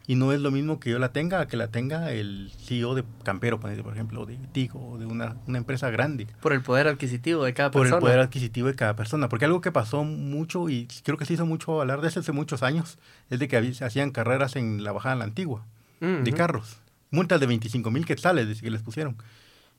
y 0.06 0.14
no 0.14 0.32
es 0.32 0.40
lo 0.40 0.50
mismo 0.50 0.78
que 0.78 0.90
yo 0.90 0.98
la 0.98 1.12
tenga 1.12 1.46
que 1.46 1.56
la 1.56 1.68
tenga 1.68 2.12
el 2.12 2.52
CEO 2.58 2.94
de 2.94 3.04
Campero, 3.24 3.58
por 3.58 3.72
ejemplo, 3.72 4.22
o 4.22 4.26
de 4.26 4.36
Tigo, 4.52 4.90
o 4.90 4.98
de 4.98 5.06
una, 5.06 5.36
empresa 5.48 5.90
grande. 5.90 6.28
Por 6.40 6.52
el 6.52 6.62
poder 6.62 6.86
adquisitivo 6.86 7.42
de 7.44 7.54
cada 7.54 7.70
persona. 7.72 7.90
Por 7.90 7.96
el 7.96 8.00
poder 8.00 8.20
adquisitivo 8.20 8.68
de 8.68 8.74
cada 8.74 8.94
persona. 8.94 9.28
Porque 9.28 9.46
algo 9.46 9.60
que 9.60 9.72
pasó 9.72 10.04
mucho, 10.04 10.68
y 10.68 10.86
creo 11.02 11.16
que 11.16 11.24
se 11.24 11.34
hizo 11.34 11.44
mucho 11.44 11.80
hablar 11.80 12.00
de 12.00 12.08
eso 12.08 12.20
hace 12.20 12.32
muchos 12.32 12.62
años, 12.62 12.98
es 13.30 13.40
de 13.40 13.48
que 13.48 13.56
hacían 13.56 14.12
carreras 14.12 14.54
en 14.54 14.84
la 14.84 14.92
bajada 14.92 15.16
de 15.16 15.18
la 15.18 15.24
antigua, 15.24 15.66
de 16.00 16.32
carros. 16.32 16.78
multas 17.10 17.40
de 17.40 17.46
25 17.46 17.90
mil 17.90 18.06
quetzales, 18.06 18.46
dice 18.46 18.62
que 18.62 18.70
les 18.70 18.82
pusieron. 18.82 19.16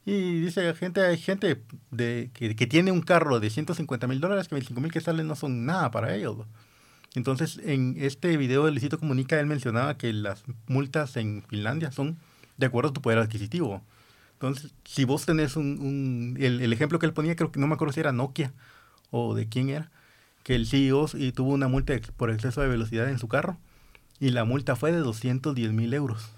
Y 0.05 0.39
dice, 0.39 0.73
gente, 0.73 1.01
hay 1.01 1.17
gente 1.17 1.61
de, 1.91 2.31
que, 2.33 2.55
que 2.55 2.67
tiene 2.67 2.91
un 2.91 3.01
carro 3.01 3.39
de 3.39 3.49
150 3.49 4.07
mil 4.07 4.19
dólares 4.19 4.47
que 4.47 4.55
25 4.55 4.81
mil 4.81 4.91
quetzales 4.91 5.25
no 5.25 5.35
son 5.35 5.65
nada 5.65 5.91
para 5.91 6.15
ellos. 6.15 6.37
Entonces, 7.17 7.59
en 7.63 7.95
este 7.97 8.37
video 8.37 8.63
de 8.63 8.69
Luisito 8.69 8.99
Comunica, 8.99 9.39
él 9.39 9.47
mencionaba 9.47 9.97
que 9.97 10.13
las 10.13 10.43
multas 10.67 11.17
en 11.17 11.41
Finlandia 11.47 11.91
son 11.91 12.19
de 12.57 12.67
acuerdo 12.67 12.91
a 12.91 12.93
tu 12.93 13.01
poder 13.01 13.17
adquisitivo. 13.17 13.81
Entonces, 14.33 14.75
si 14.85 15.03
vos 15.03 15.25
tenés 15.25 15.55
un... 15.55 15.79
un 15.79 16.37
el, 16.39 16.61
el, 16.61 16.71
ejemplo 16.71 16.99
que 16.99 17.07
él 17.07 17.13
ponía, 17.13 17.35
creo 17.35 17.51
que 17.51 17.59
no 17.59 17.65
me 17.65 17.73
acuerdo 17.73 17.91
si 17.91 18.01
era 18.01 18.11
Nokia 18.11 18.53
o 19.09 19.33
de 19.33 19.49
quién 19.49 19.69
era, 19.69 19.89
que 20.43 20.53
el 20.53 20.67
CEO 20.67 21.09
y 21.15 21.31
tuvo 21.31 21.53
una 21.53 21.67
multa 21.67 21.95
por 22.17 22.29
exceso 22.29 22.61
de 22.61 22.67
velocidad 22.67 23.09
en 23.09 23.17
su 23.17 23.27
carro 23.27 23.57
y 24.19 24.29
la 24.29 24.45
multa 24.45 24.75
fue 24.75 24.91
de 24.91 24.99
210 24.99 25.71
mil 25.71 25.95
euros. 25.95 26.29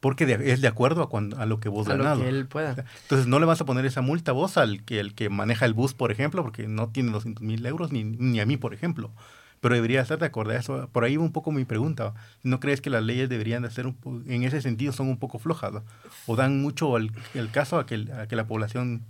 Porque 0.00 0.26
de, 0.26 0.50
es 0.50 0.60
de 0.62 0.66
acuerdo 0.66 1.04
a, 1.04 1.08
cuando, 1.08 1.38
a 1.38 1.46
lo 1.46 1.60
que 1.60 1.68
vos 1.68 1.86
A 1.88 1.94
lo 1.94 2.18
que 2.18 2.28
él 2.28 2.46
pueda. 2.46 2.74
Entonces 3.02 3.28
no 3.28 3.38
le 3.38 3.46
vas 3.46 3.60
a 3.60 3.66
poner 3.66 3.86
esa 3.86 4.00
multa 4.00 4.32
vos 4.32 4.56
al 4.56 4.82
que, 4.82 4.98
el 4.98 5.14
que 5.14 5.30
maneja 5.30 5.64
el 5.64 5.74
bus, 5.74 5.94
por 5.94 6.10
ejemplo, 6.10 6.42
porque 6.42 6.66
no 6.66 6.88
tiene 6.88 7.12
200 7.12 7.40
mil 7.44 7.64
euros, 7.66 7.92
ni, 7.92 8.02
ni 8.02 8.40
a 8.40 8.46
mí, 8.46 8.56
por 8.56 8.74
ejemplo. 8.74 9.12
Pero 9.60 9.74
debería 9.74 10.00
estar 10.00 10.18
de 10.18 10.26
acuerdo 10.26 10.52
a 10.52 10.56
eso. 10.56 10.88
Por 10.90 11.04
ahí 11.04 11.16
va 11.16 11.22
un 11.22 11.32
poco 11.32 11.52
mi 11.52 11.64
pregunta. 11.64 12.14
¿No 12.42 12.60
crees 12.60 12.80
que 12.80 12.88
las 12.90 13.02
leyes 13.02 13.28
deberían 13.28 13.62
de 13.62 13.70
ser, 13.70 13.86
un 13.86 13.94
po- 13.94 14.22
en 14.26 14.42
ese 14.42 14.62
sentido, 14.62 14.92
son 14.92 15.08
un 15.08 15.18
poco 15.18 15.38
flojas? 15.38 15.72
¿no? 15.72 15.84
¿O 16.26 16.34
dan 16.36 16.60
mucho 16.62 16.96
el, 16.96 17.12
el 17.34 17.50
caso 17.50 17.78
a 17.78 17.84
que, 17.86 18.06
a 18.18 18.26
que 18.26 18.36
la 18.36 18.46
población 18.46 19.02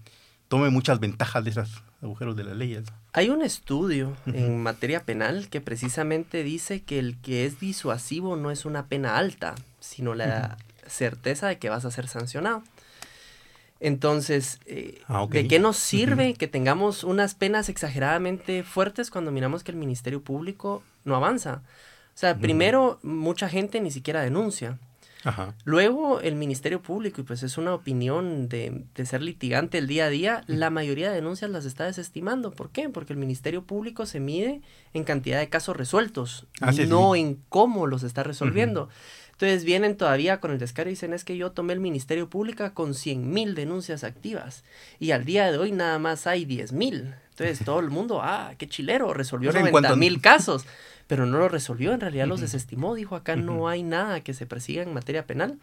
tome 0.48 0.68
muchas 0.70 0.98
ventajas 0.98 1.44
de 1.44 1.50
esos 1.50 1.82
agujeros 2.02 2.34
de 2.36 2.42
las 2.44 2.56
leyes? 2.56 2.84
Hay 3.12 3.28
un 3.28 3.42
estudio 3.42 4.16
en 4.26 4.60
materia 4.60 5.04
penal 5.04 5.48
que 5.48 5.60
precisamente 5.60 6.42
dice 6.42 6.82
que 6.82 6.98
el 6.98 7.16
que 7.18 7.46
es 7.46 7.60
disuasivo 7.60 8.36
no 8.36 8.50
es 8.50 8.64
una 8.64 8.86
pena 8.86 9.16
alta, 9.18 9.54
sino 9.78 10.14
la 10.14 10.58
certeza 10.88 11.46
de 11.46 11.58
que 11.58 11.68
vas 11.70 11.84
a 11.84 11.90
ser 11.92 12.08
sancionado. 12.08 12.64
Entonces, 13.80 14.60
eh, 14.66 15.00
Ah. 15.08 15.26
¿de 15.28 15.48
qué 15.48 15.58
nos 15.58 15.76
sirve 15.78 16.34
que 16.34 16.46
tengamos 16.46 17.02
unas 17.02 17.34
penas 17.34 17.68
exageradamente 17.68 18.62
fuertes 18.62 19.10
cuando 19.10 19.32
miramos 19.32 19.64
que 19.64 19.72
el 19.72 19.78
Ministerio 19.78 20.22
Público 20.22 20.82
no 21.04 21.16
avanza? 21.16 21.62
O 22.14 22.18
sea, 22.20 22.36
primero, 22.38 22.98
mucha 23.02 23.48
gente 23.48 23.80
ni 23.80 23.90
siquiera 23.90 24.20
denuncia. 24.20 24.78
Ajá. 25.22 25.54
Luego, 25.64 26.20
el 26.20 26.34
Ministerio 26.34 26.80
Público, 26.80 27.20
y 27.20 27.24
pues 27.24 27.42
es 27.42 27.58
una 27.58 27.74
opinión 27.74 28.48
de, 28.48 28.84
de 28.94 29.06
ser 29.06 29.20
litigante 29.20 29.76
el 29.78 29.86
día 29.86 30.06
a 30.06 30.08
día, 30.08 30.44
la 30.46 30.70
mayoría 30.70 31.10
de 31.10 31.16
denuncias 31.16 31.50
las 31.50 31.66
está 31.66 31.84
desestimando. 31.84 32.50
¿Por 32.52 32.70
qué? 32.70 32.88
Porque 32.88 33.12
el 33.12 33.18
Ministerio 33.18 33.62
Público 33.64 34.06
se 34.06 34.18
mide 34.18 34.62
en 34.94 35.04
cantidad 35.04 35.38
de 35.38 35.48
casos 35.50 35.76
resueltos, 35.76 36.46
Ah, 36.62 36.72
sí, 36.72 36.86
no 36.86 37.12
sí. 37.14 37.20
en 37.20 37.38
cómo 37.50 37.86
los 37.86 38.02
está 38.02 38.22
resolviendo. 38.22 38.88
Entonces 39.40 39.64
vienen 39.64 39.96
todavía 39.96 40.38
con 40.38 40.50
el 40.50 40.59
descaro 40.59 40.90
y 40.90 40.92
dicen 40.92 41.14
es 41.14 41.24
que 41.24 41.35
yo 41.35 41.53
tomé 41.53 41.72
el 41.72 41.81
Ministerio 41.81 42.29
Público 42.29 42.70
con 42.74 42.92
100 42.92 43.31
mil 43.33 43.55
denuncias 43.55 44.05
activas 44.05 44.64
y 44.98 45.12
al 45.12 45.24
día 45.24 45.50
de 45.50 45.57
hoy 45.57 45.72
nada 45.72 45.98
más 45.98 46.26
hay 46.26 46.44
10 46.44 46.72
mil. 46.72 47.14
Entonces 47.31 47.61
todo 47.64 47.81
el 47.81 47.88
mundo, 47.88 48.20
ah, 48.22 48.53
qué 48.59 48.68
chilero, 48.68 49.14
resolvió 49.14 49.48
O 49.48 49.53
sea, 49.53 49.61
en 49.61 49.68
90 49.70 49.88
cuanto- 49.88 49.96
mil 49.96 50.20
casos, 50.20 50.66
pero 51.07 51.24
no 51.24 51.38
lo 51.38 51.48
resolvió, 51.48 51.94
en 51.94 52.00
realidad 52.00 52.26
los 52.26 52.42
desestimó, 52.42 52.94
dijo 52.94 53.16
acá 53.16 53.35
no 53.35 53.66
hay 53.66 53.83
nada 53.83 54.20
que 54.22 54.35
se 54.35 54.44
persiga 54.44 54.83
en 54.83 54.92
materia 54.92 55.26
penal. 55.26 55.59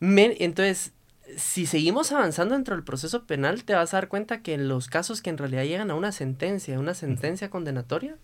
Me- 0.00 0.34
entonces, 0.40 0.92
si 1.36 1.66
seguimos 1.66 2.12
avanzando 2.12 2.54
dentro 2.54 2.74
del 2.76 2.82
proceso 2.84 3.24
penal, 3.26 3.62
te 3.64 3.74
vas 3.74 3.92
a 3.92 3.98
dar 3.98 4.08
cuenta 4.08 4.40
que 4.40 4.56
los 4.56 4.88
casos 4.88 5.20
que 5.20 5.28
en 5.28 5.36
realidad 5.36 5.64
llegan 5.64 5.90
a 5.90 5.94
una 5.96 6.12
sentencia, 6.12 6.78
una 6.78 6.94
sentencia 6.94 7.50
condenatoria, 7.50 8.16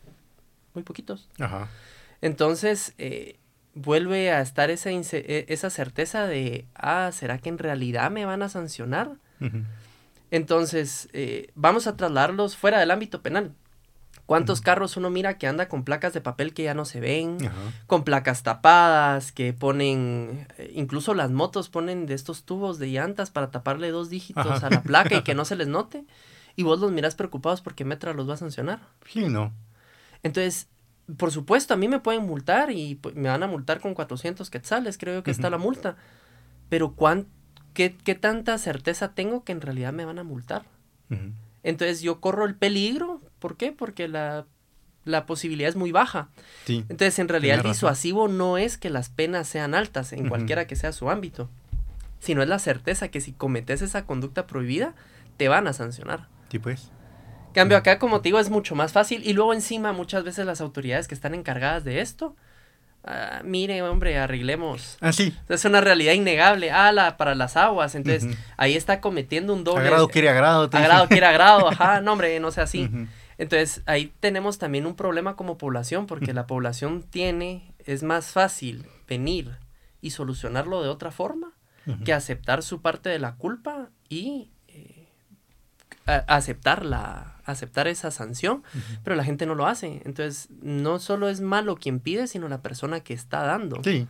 muy 0.72 0.82
poquitos. 0.82 1.28
Ajá. 1.38 1.68
Entonces, 2.22 2.94
eh, 2.96 3.36
vuelve 3.74 4.30
a 4.32 4.40
estar 4.40 4.70
esa, 4.70 4.90
e- 4.90 5.46
esa 5.48 5.70
certeza 5.70 6.26
de, 6.26 6.66
ah, 6.74 7.10
¿será 7.12 7.38
que 7.38 7.48
en 7.48 7.58
realidad 7.58 8.10
me 8.10 8.24
van 8.24 8.42
a 8.42 8.48
sancionar? 8.48 9.12
Entonces, 10.30 11.08
eh, 11.12 11.50
vamos 11.54 11.86
a 11.86 11.96
trasladarlos 11.96 12.56
fuera 12.56 12.78
del 12.80 12.90
ámbito 12.90 13.22
penal. 13.22 13.52
¿Cuántos 14.24 14.60
carros 14.62 14.96
uno 14.96 15.10
mira 15.10 15.36
que 15.36 15.46
anda 15.46 15.68
con 15.68 15.84
placas 15.84 16.14
de 16.14 16.20
papel 16.22 16.54
que 16.54 16.62
ya 16.62 16.74
no 16.74 16.84
se 16.86 17.00
ven? 17.00 17.36
Con 17.86 18.02
placas 18.04 18.42
tapadas, 18.42 19.30
que 19.32 19.52
ponen, 19.52 20.46
eh, 20.56 20.70
incluso 20.74 21.12
las 21.12 21.30
motos 21.30 21.68
ponen 21.68 22.06
de 22.06 22.14
estos 22.14 22.44
tubos 22.44 22.78
de 22.78 22.86
llantas 22.88 23.30
para 23.30 23.50
taparle 23.50 23.90
dos 23.90 24.08
dígitos 24.08 24.62
a 24.62 24.70
la 24.70 24.82
placa 24.82 25.16
y 25.16 25.22
que 25.24 25.34
no 25.34 25.44
se 25.44 25.56
les 25.56 25.68
note. 25.68 26.04
Y 26.56 26.62
vos 26.62 26.78
los 26.80 26.92
mirás 26.92 27.14
preocupados 27.14 27.60
porque 27.60 27.84
Metra 27.84 28.14
los 28.14 28.28
va 28.28 28.34
a 28.34 28.38
sancionar. 28.38 28.80
Sí, 29.06 29.28
no. 29.28 29.52
Entonces, 30.22 30.68
por 31.16 31.30
supuesto, 31.32 31.74
a 31.74 31.76
mí 31.76 31.88
me 31.88 32.00
pueden 32.00 32.24
multar 32.26 32.70
y 32.70 32.96
pu- 33.00 33.14
me 33.14 33.28
van 33.28 33.42
a 33.42 33.46
multar 33.46 33.80
con 33.80 33.94
400 33.94 34.50
quetzales, 34.50 34.98
creo 34.98 35.22
que 35.22 35.30
está 35.30 35.50
la 35.50 35.58
multa. 35.58 35.96
Pero 36.68 36.92
¿cuán, 36.94 37.26
qué, 37.74 37.96
¿qué 38.04 38.14
tanta 38.14 38.56
certeza 38.58 39.12
tengo 39.14 39.44
que 39.44 39.52
en 39.52 39.60
realidad 39.60 39.92
me 39.92 40.04
van 40.04 40.18
a 40.18 40.24
multar? 40.24 40.64
Entonces 41.62 42.00
yo 42.00 42.20
corro 42.20 42.44
el 42.46 42.54
peligro. 42.54 43.20
¿Por 43.38 43.56
qué? 43.56 43.72
Porque 43.72 44.08
la, 44.08 44.46
la 45.04 45.26
posibilidad 45.26 45.68
es 45.68 45.76
muy 45.76 45.92
baja. 45.92 46.28
Sí. 46.64 46.84
Entonces, 46.88 47.18
en 47.18 47.28
realidad, 47.28 47.56
el 47.56 47.62
razón. 47.62 47.72
disuasivo 47.72 48.28
no 48.28 48.56
es 48.58 48.78
que 48.78 48.88
las 48.90 49.10
penas 49.10 49.46
sean 49.48 49.74
altas 49.74 50.12
en 50.12 50.28
cualquiera 50.28 50.66
que 50.66 50.76
sea 50.76 50.92
su 50.92 51.10
ámbito, 51.10 51.50
sino 52.20 52.42
es 52.42 52.48
la 52.48 52.58
certeza 52.58 53.08
que 53.08 53.20
si 53.20 53.32
cometes 53.32 53.82
esa 53.82 54.06
conducta 54.06 54.46
prohibida, 54.46 54.94
te 55.36 55.48
van 55.48 55.66
a 55.66 55.72
sancionar. 55.72 56.28
Sí, 56.50 56.58
pues. 56.58 56.90
Cambio 57.52 57.76
acá, 57.76 57.98
como 57.98 58.20
te 58.20 58.28
digo, 58.28 58.38
es 58.38 58.50
mucho 58.50 58.74
más 58.74 58.92
fácil. 58.92 59.22
Y 59.24 59.32
luego 59.32 59.52
encima, 59.52 59.92
muchas 59.92 60.24
veces 60.24 60.46
las 60.46 60.60
autoridades 60.60 61.08
que 61.08 61.14
están 61.14 61.34
encargadas 61.34 61.84
de 61.84 62.00
esto, 62.00 62.36
ah, 63.04 63.42
mire, 63.44 63.82
hombre, 63.82 64.18
arreglemos. 64.18 64.98
Ah, 65.00 65.12
sí. 65.12 65.34
O 65.44 65.46
sea, 65.46 65.56
Es 65.56 65.64
una 65.64 65.80
realidad 65.80 66.12
innegable. 66.14 66.70
Ah, 66.70 66.92
la, 66.92 67.16
para 67.16 67.34
las 67.34 67.56
aguas. 67.56 67.94
Entonces, 67.94 68.36
ahí 68.56 68.76
está 68.76 69.00
cometiendo 69.00 69.54
un 69.54 69.64
doble. 69.64 69.82
Agrado 69.84 70.08
quiere 70.08 70.28
agrado. 70.28 70.70
Agrado 70.72 71.08
quiere 71.08 71.26
agrado. 71.26 71.68
Ajá, 71.68 72.00
no, 72.02 72.12
hombre, 72.12 72.38
no 72.40 72.50
sea 72.50 72.64
así. 72.64 72.90
Entonces, 73.38 73.82
ahí 73.86 74.12
tenemos 74.20 74.58
también 74.58 74.86
un 74.86 74.94
problema 74.94 75.36
como 75.36 75.58
población, 75.58 76.06
porque 76.06 76.32
la 76.32 76.46
población 76.46 77.02
tiene, 77.02 77.74
es 77.78 78.02
más 78.02 78.26
fácil 78.26 78.86
venir 79.08 79.58
y 80.00 80.10
solucionarlo 80.10 80.82
de 80.82 80.88
otra 80.88 81.10
forma 81.10 81.52
que 82.04 82.12
aceptar 82.12 82.62
su 82.62 82.80
parte 82.80 83.08
de 83.08 83.18
la 83.18 83.34
culpa 83.34 83.88
y 84.08 84.52
eh, 84.68 85.08
aceptar 86.06 86.84
la 86.84 87.31
aceptar 87.44 87.88
esa 87.88 88.10
sanción, 88.10 88.62
pero 89.04 89.16
la 89.16 89.24
gente 89.24 89.46
no 89.46 89.54
lo 89.54 89.66
hace. 89.66 90.02
Entonces, 90.04 90.48
no 90.60 90.98
solo 90.98 91.28
es 91.28 91.40
malo 91.40 91.76
quien 91.76 92.00
pide, 92.00 92.26
sino 92.26 92.48
la 92.48 92.62
persona 92.62 93.00
que 93.00 93.14
está 93.14 93.42
dando. 93.42 93.82
Sí. 93.82 94.06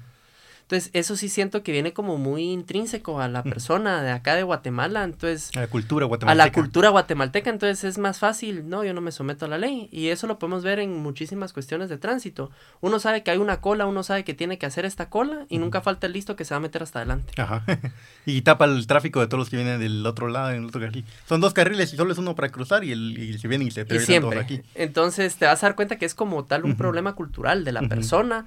Entonces, 0.72 0.90
eso 0.94 1.16
sí 1.16 1.28
siento 1.28 1.62
que 1.62 1.70
viene 1.70 1.92
como 1.92 2.16
muy 2.16 2.44
intrínseco 2.44 3.20
a 3.20 3.28
la 3.28 3.42
persona 3.42 4.02
de 4.02 4.10
acá 4.10 4.34
de 4.36 4.42
Guatemala. 4.42 5.04
Entonces, 5.04 5.50
A 5.54 5.60
la 5.60 5.66
cultura 5.66 6.06
a 6.06 6.08
guatemalteca. 6.08 6.46
la 6.46 6.50
cultura 6.50 6.88
guatemalteca, 6.88 7.50
entonces 7.50 7.84
es 7.84 7.98
más 7.98 8.18
fácil, 8.18 8.66
no, 8.70 8.82
yo 8.82 8.94
no 8.94 9.02
me 9.02 9.12
someto 9.12 9.44
a 9.44 9.48
la 9.48 9.58
ley. 9.58 9.90
Y 9.92 10.08
eso 10.08 10.26
lo 10.26 10.38
podemos 10.38 10.64
ver 10.64 10.78
en 10.78 10.94
muchísimas 11.02 11.52
cuestiones 11.52 11.90
de 11.90 11.98
tránsito. 11.98 12.50
Uno 12.80 13.00
sabe 13.00 13.22
que 13.22 13.30
hay 13.30 13.36
una 13.36 13.60
cola, 13.60 13.84
uno 13.84 14.02
sabe 14.02 14.24
que 14.24 14.32
tiene 14.32 14.56
que 14.56 14.64
hacer 14.64 14.86
esta 14.86 15.10
cola 15.10 15.44
y 15.50 15.58
nunca 15.58 15.82
falta 15.82 16.06
el 16.06 16.14
listo 16.14 16.36
que 16.36 16.46
se 16.46 16.54
va 16.54 16.56
a 16.56 16.60
meter 16.60 16.82
hasta 16.82 17.00
adelante. 17.00 17.34
Ajá. 17.36 17.64
y 18.24 18.40
tapa 18.40 18.64
el 18.64 18.86
tráfico 18.86 19.20
de 19.20 19.26
todos 19.26 19.40
los 19.40 19.50
que 19.50 19.56
vienen 19.56 19.78
del 19.78 20.06
otro 20.06 20.28
lado, 20.28 20.52
en 20.52 20.62
el 20.62 20.64
otro 20.68 20.80
carril. 20.80 21.04
Son 21.28 21.42
dos 21.42 21.52
carriles 21.52 21.92
y 21.92 21.98
solo 21.98 22.12
es 22.12 22.18
uno 22.18 22.34
para 22.34 22.48
cruzar 22.48 22.82
y, 22.82 22.92
el, 22.92 23.18
y 23.18 23.38
se 23.38 23.46
vienen 23.46 23.68
y 23.68 23.72
se 23.72 23.80
Y 23.80 23.82
atraviesan 23.82 24.20
todos 24.22 24.32
siempre. 24.32 24.56
aquí. 24.56 24.68
Entonces 24.74 25.36
te 25.36 25.44
vas 25.44 25.62
a 25.62 25.66
dar 25.66 25.76
cuenta 25.76 25.96
que 25.96 26.06
es 26.06 26.14
como 26.14 26.46
tal 26.46 26.64
un 26.64 26.78
problema 26.78 27.14
cultural 27.14 27.62
de 27.62 27.72
la 27.72 27.82
persona. 27.82 28.46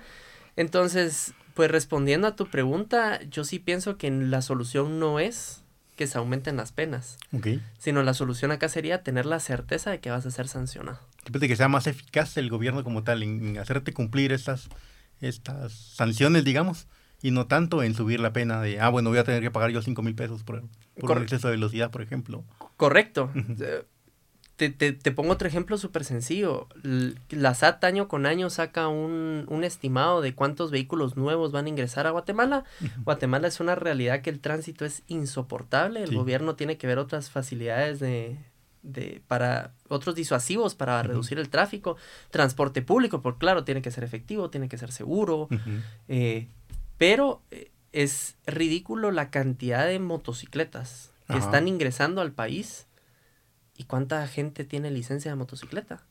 Entonces, 0.55 1.35
pues 1.55 1.71
respondiendo 1.71 2.27
a 2.27 2.35
tu 2.35 2.47
pregunta, 2.47 3.21
yo 3.23 3.43
sí 3.45 3.59
pienso 3.59 3.97
que 3.97 4.11
la 4.11 4.41
solución 4.41 4.99
no 4.99 5.19
es 5.19 5.63
que 5.95 6.05
se 6.05 6.17
aumenten 6.17 6.57
las 6.57 6.73
penas, 6.73 7.17
sino 7.79 8.03
la 8.03 8.13
solución 8.13 8.51
acá 8.51 8.67
sería 8.67 9.01
tener 9.03 9.25
la 9.25 9.39
certeza 9.39 9.89
de 9.89 10.01
que 10.01 10.11
vas 10.11 10.25
a 10.25 10.31
ser 10.31 10.49
sancionado. 10.49 10.99
De 11.29 11.47
que 11.47 11.55
sea 11.55 11.69
más 11.69 11.87
eficaz 11.87 12.35
el 12.35 12.49
gobierno 12.49 12.83
como 12.83 13.03
tal 13.03 13.23
en, 13.23 13.57
hacerte 13.57 13.93
cumplir 13.93 14.33
estas, 14.33 14.67
estas 15.21 15.71
sanciones, 15.71 16.43
digamos, 16.43 16.87
y 17.21 17.31
no 17.31 17.47
tanto 17.47 17.81
en 17.81 17.95
subir 17.95 18.19
la 18.19 18.33
pena 18.33 18.61
de, 18.61 18.81
ah, 18.81 18.89
bueno, 18.89 19.09
voy 19.09 19.19
a 19.19 19.23
tener 19.23 19.41
que 19.41 19.51
pagar 19.51 19.71
yo 19.71 19.81
5 19.81 20.01
mil 20.01 20.15
pesos 20.15 20.43
por, 20.43 20.61
por 20.99 21.11
un 21.11 21.23
exceso 21.23 21.47
de 21.47 21.53
velocidad, 21.53 21.89
por 21.89 22.01
ejemplo. 22.01 22.43
Correcto. 22.75 23.31
Te, 24.55 24.69
te- 24.69 24.93
te 24.93 25.11
pongo 25.11 25.33
otro 25.33 25.47
ejemplo 25.49 25.77
súper 25.77 26.05
sencillo. 26.05 26.67
La 27.29 27.53
SAT 27.53 27.83
año 27.83 28.07
con 28.07 28.25
año 28.25 28.49
saca 28.49 28.87
un, 28.87 29.45
un 29.49 29.63
estimado 29.65 30.21
de 30.21 30.33
cuántos 30.33 30.71
vehículos 30.71 31.17
nuevos 31.17 31.51
van 31.51 31.65
a 31.65 31.69
ingresar 31.69 32.07
a 32.07 32.11
Guatemala. 32.11 32.63
Guatemala 33.03 33.49
es 33.49 33.59
una 33.59 33.75
realidad 33.75 34.21
que 34.21 34.29
el 34.29 34.39
tránsito 34.39 34.85
es 34.85 35.03
insoportable. 35.07 36.03
El 36.03 36.09
Sí. 36.11 36.15
gobierno 36.15 36.55
tiene 36.55 36.77
que 36.77 36.87
ver 36.87 36.99
otras 36.99 37.29
facilidades 37.29 37.99
de, 37.99 38.37
de 38.81 39.21
para 39.27 39.73
otros 39.89 40.15
disuasivos 40.15 40.73
para 40.73 41.03
reducir 41.03 41.37
el 41.37 41.49
tráfico. 41.49 41.97
Transporte 42.31 42.81
público, 42.81 43.21
por 43.21 43.37
claro, 43.37 43.65
tiene 43.65 43.81
que 43.81 43.91
ser 43.91 44.05
efectivo, 44.05 44.49
tiene 44.49 44.69
que 44.69 44.77
ser 44.77 44.93
seguro. 44.93 45.49
Eh, 46.07 46.47
pero 46.97 47.41
eh, 47.51 47.71
es 47.91 48.35
ridículo 48.45 49.11
la 49.11 49.29
cantidad 49.31 49.85
de 49.85 49.99
motocicletas 49.99 51.11
que 51.27 51.33
Ajá. 51.33 51.43
están 51.45 51.67
ingresando 51.67 52.21
al 52.21 52.31
país 52.31 52.84
y 53.77 53.83
cuánta 53.85 54.25
gente 54.27 54.63
tiene 54.63 54.91
licencia 54.91 55.31
de 55.31 55.35
motocicleta. 55.35 56.01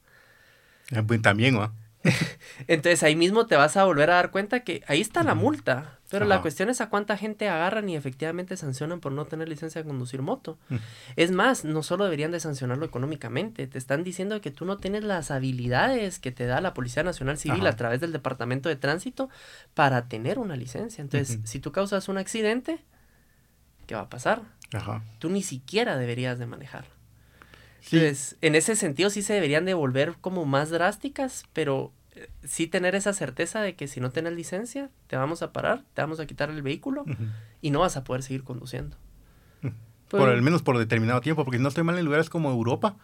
Ah, 0.94 1.02
pues, 1.06 1.22
también. 1.22 1.58
Entonces 2.68 3.02
ahí 3.02 3.16
mismo 3.16 3.46
te 3.46 3.56
vas 3.56 3.76
a 3.76 3.84
volver 3.84 4.10
a 4.10 4.16
dar 4.16 4.30
cuenta 4.30 4.60
que 4.60 4.82
ahí 4.86 5.00
está 5.00 5.22
la 5.22 5.34
multa. 5.34 5.98
Pero 6.10 6.26
la 6.26 6.42
cuestión 6.42 6.70
es 6.70 6.80
a 6.80 6.90
cuánta 6.90 7.16
gente 7.16 7.48
agarran 7.48 7.88
y 7.88 7.96
efectivamente 7.96 8.56
sancionan 8.56 9.00
por 9.00 9.10
no 9.10 9.24
tener 9.24 9.48
licencia 9.48 9.82
de 9.82 9.88
conducir 9.88 10.22
moto. 10.22 10.58
Mm. 10.68 10.76
Es 11.16 11.32
más, 11.32 11.64
no 11.64 11.82
solo 11.82 12.04
deberían 12.04 12.30
de 12.30 12.38
sancionarlo 12.38 12.84
económicamente, 12.84 13.66
te 13.66 13.78
están 13.78 14.04
diciendo 14.04 14.40
que 14.40 14.52
tú 14.52 14.64
no 14.64 14.76
tienes 14.76 15.02
las 15.02 15.32
habilidades 15.32 16.20
que 16.20 16.30
te 16.30 16.46
da 16.46 16.60
la 16.60 16.72
Policía 16.72 17.02
Nacional 17.02 17.36
Civil 17.36 17.62
Ajá. 17.62 17.70
a 17.70 17.76
través 17.76 18.00
del 18.00 18.12
Departamento 18.12 18.68
de 18.68 18.76
Tránsito 18.76 19.28
para 19.72 20.06
tener 20.06 20.38
una 20.38 20.54
licencia. 20.54 21.02
Entonces, 21.02 21.40
si 21.44 21.58
tú 21.58 21.72
causas 21.72 22.08
un 22.08 22.18
accidente, 22.18 22.78
¿qué 23.88 23.96
va 23.96 24.02
a 24.02 24.10
pasar? 24.10 24.42
Ajá. 24.72 25.02
Tú 25.18 25.30
ni 25.30 25.42
siquiera 25.42 25.96
deberías 25.96 26.38
de 26.38 26.46
manejar. 26.46 26.93
Sí. 27.84 27.96
Entonces, 27.96 28.36
en 28.40 28.54
ese 28.54 28.76
sentido 28.76 29.10
sí 29.10 29.22
se 29.22 29.34
deberían 29.34 29.66
de 29.66 29.74
volver 29.74 30.14
como 30.20 30.46
más 30.46 30.70
drásticas, 30.70 31.44
pero 31.52 31.92
eh, 32.12 32.30
sí 32.42 32.66
tener 32.66 32.94
esa 32.94 33.12
certeza 33.12 33.60
de 33.60 33.74
que 33.76 33.88
si 33.88 34.00
no 34.00 34.10
tienes 34.10 34.32
licencia, 34.32 34.90
te 35.06 35.16
vamos 35.16 35.42
a 35.42 35.52
parar, 35.52 35.84
te 35.92 36.00
vamos 36.00 36.18
a 36.18 36.26
quitar 36.26 36.48
el 36.48 36.62
vehículo 36.62 37.04
y 37.60 37.70
no 37.70 37.80
vas 37.80 37.96
a 37.96 38.04
poder 38.04 38.22
seguir 38.22 38.42
conduciendo. 38.42 38.96
Por 39.60 39.72
Pues, 40.08 40.22
al 40.24 40.42
menos 40.42 40.62
por 40.62 40.78
determinado 40.78 41.20
tiempo, 41.20 41.44
porque 41.44 41.58
si 41.58 41.62
no 41.62 41.68
estoy 41.68 41.84
mal 41.84 41.98
en 41.98 42.04
lugares 42.04 42.30
como 42.30 42.50
Europa. 42.50 42.96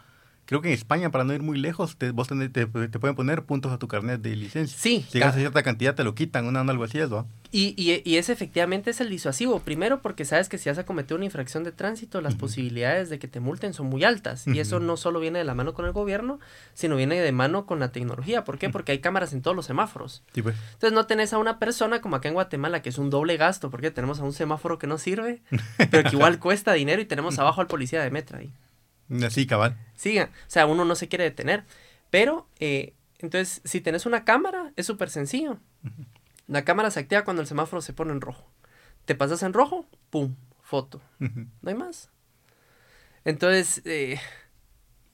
Creo 0.50 0.60
que 0.60 0.68
en 0.68 0.74
España, 0.74 1.10
para 1.10 1.24
no 1.24 1.32
ir 1.32 1.42
muy 1.42 1.56
lejos, 1.58 1.96
te, 1.96 2.10
vos 2.10 2.28
tenés- 2.28 2.52
te, 2.52 2.66
te 2.66 2.98
pueden 2.98 3.14
poner 3.16 3.44
puntos 3.44 3.72
a 3.72 3.78
tu 3.78 3.88
carnet 3.88 4.20
de 4.20 4.34
licencia. 4.36 4.76
Sí, 4.78 5.02
Si 5.08 5.14
llegas 5.18 5.34
a 5.36 5.38
cierta 5.38 5.62
cantidad, 5.62 5.94
te 5.94 6.04
lo 6.04 6.14
quitan, 6.14 6.44
una 6.46 6.60
onda 6.60 6.72
algo 6.72 6.82
así, 6.84 6.98
¿no? 6.98 7.26
Y, 7.52 7.74
y, 7.76 8.02
y 8.04 8.16
ese 8.16 8.32
efectivamente 8.32 8.90
es 8.90 9.00
el 9.00 9.08
disuasivo. 9.10 9.60
Primero 9.60 10.02
porque 10.02 10.24
sabes 10.24 10.48
que 10.48 10.58
si 10.58 10.68
has 10.68 10.78
cometido 10.84 11.16
una 11.16 11.24
infracción 11.24 11.62
de 11.64 11.70
tránsito, 11.72 12.20
las 12.20 12.34
posibilidades 12.34 13.10
de 13.10 13.18
que 13.20 13.28
te 13.28 13.38
multen 13.40 13.74
son 13.74 13.86
muy 13.86 14.02
altas. 14.04 14.46
Y 14.48 14.58
eso 14.58 14.80
no 14.80 14.96
solo 14.96 15.20
viene 15.20 15.38
de 15.38 15.44
la 15.44 15.54
mano 15.54 15.72
con 15.72 15.84
el 15.86 15.92
gobierno, 15.92 16.40
sino 16.74 16.96
viene 16.96 17.20
de 17.20 17.32
mano 17.32 17.64
con 17.64 17.78
la 17.78 17.92
tecnología. 17.92 18.42
¿Por 18.44 18.58
qué? 18.58 18.70
Porque 18.70 18.90
hay 18.92 18.98
cámaras 18.98 19.32
en 19.32 19.42
todos 19.42 19.56
los 19.56 19.66
semáforos. 19.66 20.22
Sí, 20.34 20.42
pues. 20.42 20.56
Entonces 20.74 20.92
no 20.94 21.06
tenés 21.06 21.32
a 21.32 21.38
una 21.38 21.60
persona 21.60 22.00
como 22.00 22.16
acá 22.16 22.26
en 22.28 22.34
Guatemala 22.34 22.82
que 22.82 22.88
es 22.88 22.98
un 22.98 23.08
doble 23.08 23.36
gasto, 23.36 23.70
porque 23.70 23.90
tenemos 23.92 24.18
a 24.18 24.24
un 24.24 24.32
semáforo 24.32 24.78
que 24.80 24.88
no 24.88 24.98
sirve, 24.98 25.42
pero 25.92 26.10
que 26.10 26.16
igual 26.16 26.38
cuesta 26.40 26.72
dinero 26.72 27.00
y 27.00 27.04
tenemos 27.04 27.38
abajo 27.38 27.60
al 27.60 27.68
policía 27.68 28.02
de 28.02 28.10
metro 28.10 28.38
ahí. 28.38 28.50
Así, 29.24 29.46
cabal. 29.46 29.76
Siga, 29.94 30.30
o 30.46 30.50
sea, 30.50 30.66
uno 30.66 30.84
no 30.84 30.94
se 30.94 31.08
quiere 31.08 31.24
detener. 31.24 31.64
Pero, 32.10 32.48
eh, 32.58 32.94
entonces, 33.18 33.60
si 33.64 33.80
tenés 33.80 34.06
una 34.06 34.24
cámara, 34.24 34.72
es 34.76 34.86
súper 34.86 35.10
sencillo. 35.10 35.58
La 36.46 36.64
cámara 36.64 36.90
se 36.90 37.00
activa 37.00 37.24
cuando 37.24 37.42
el 37.42 37.48
semáforo 37.48 37.82
se 37.82 37.92
pone 37.92 38.12
en 38.12 38.20
rojo. 38.20 38.50
Te 39.04 39.14
pasas 39.14 39.42
en 39.42 39.52
rojo, 39.52 39.86
pum, 40.10 40.34
foto. 40.62 41.00
No 41.18 41.68
hay 41.70 41.74
más. 41.74 42.10
Entonces, 43.24 43.82
eh, 43.84 44.18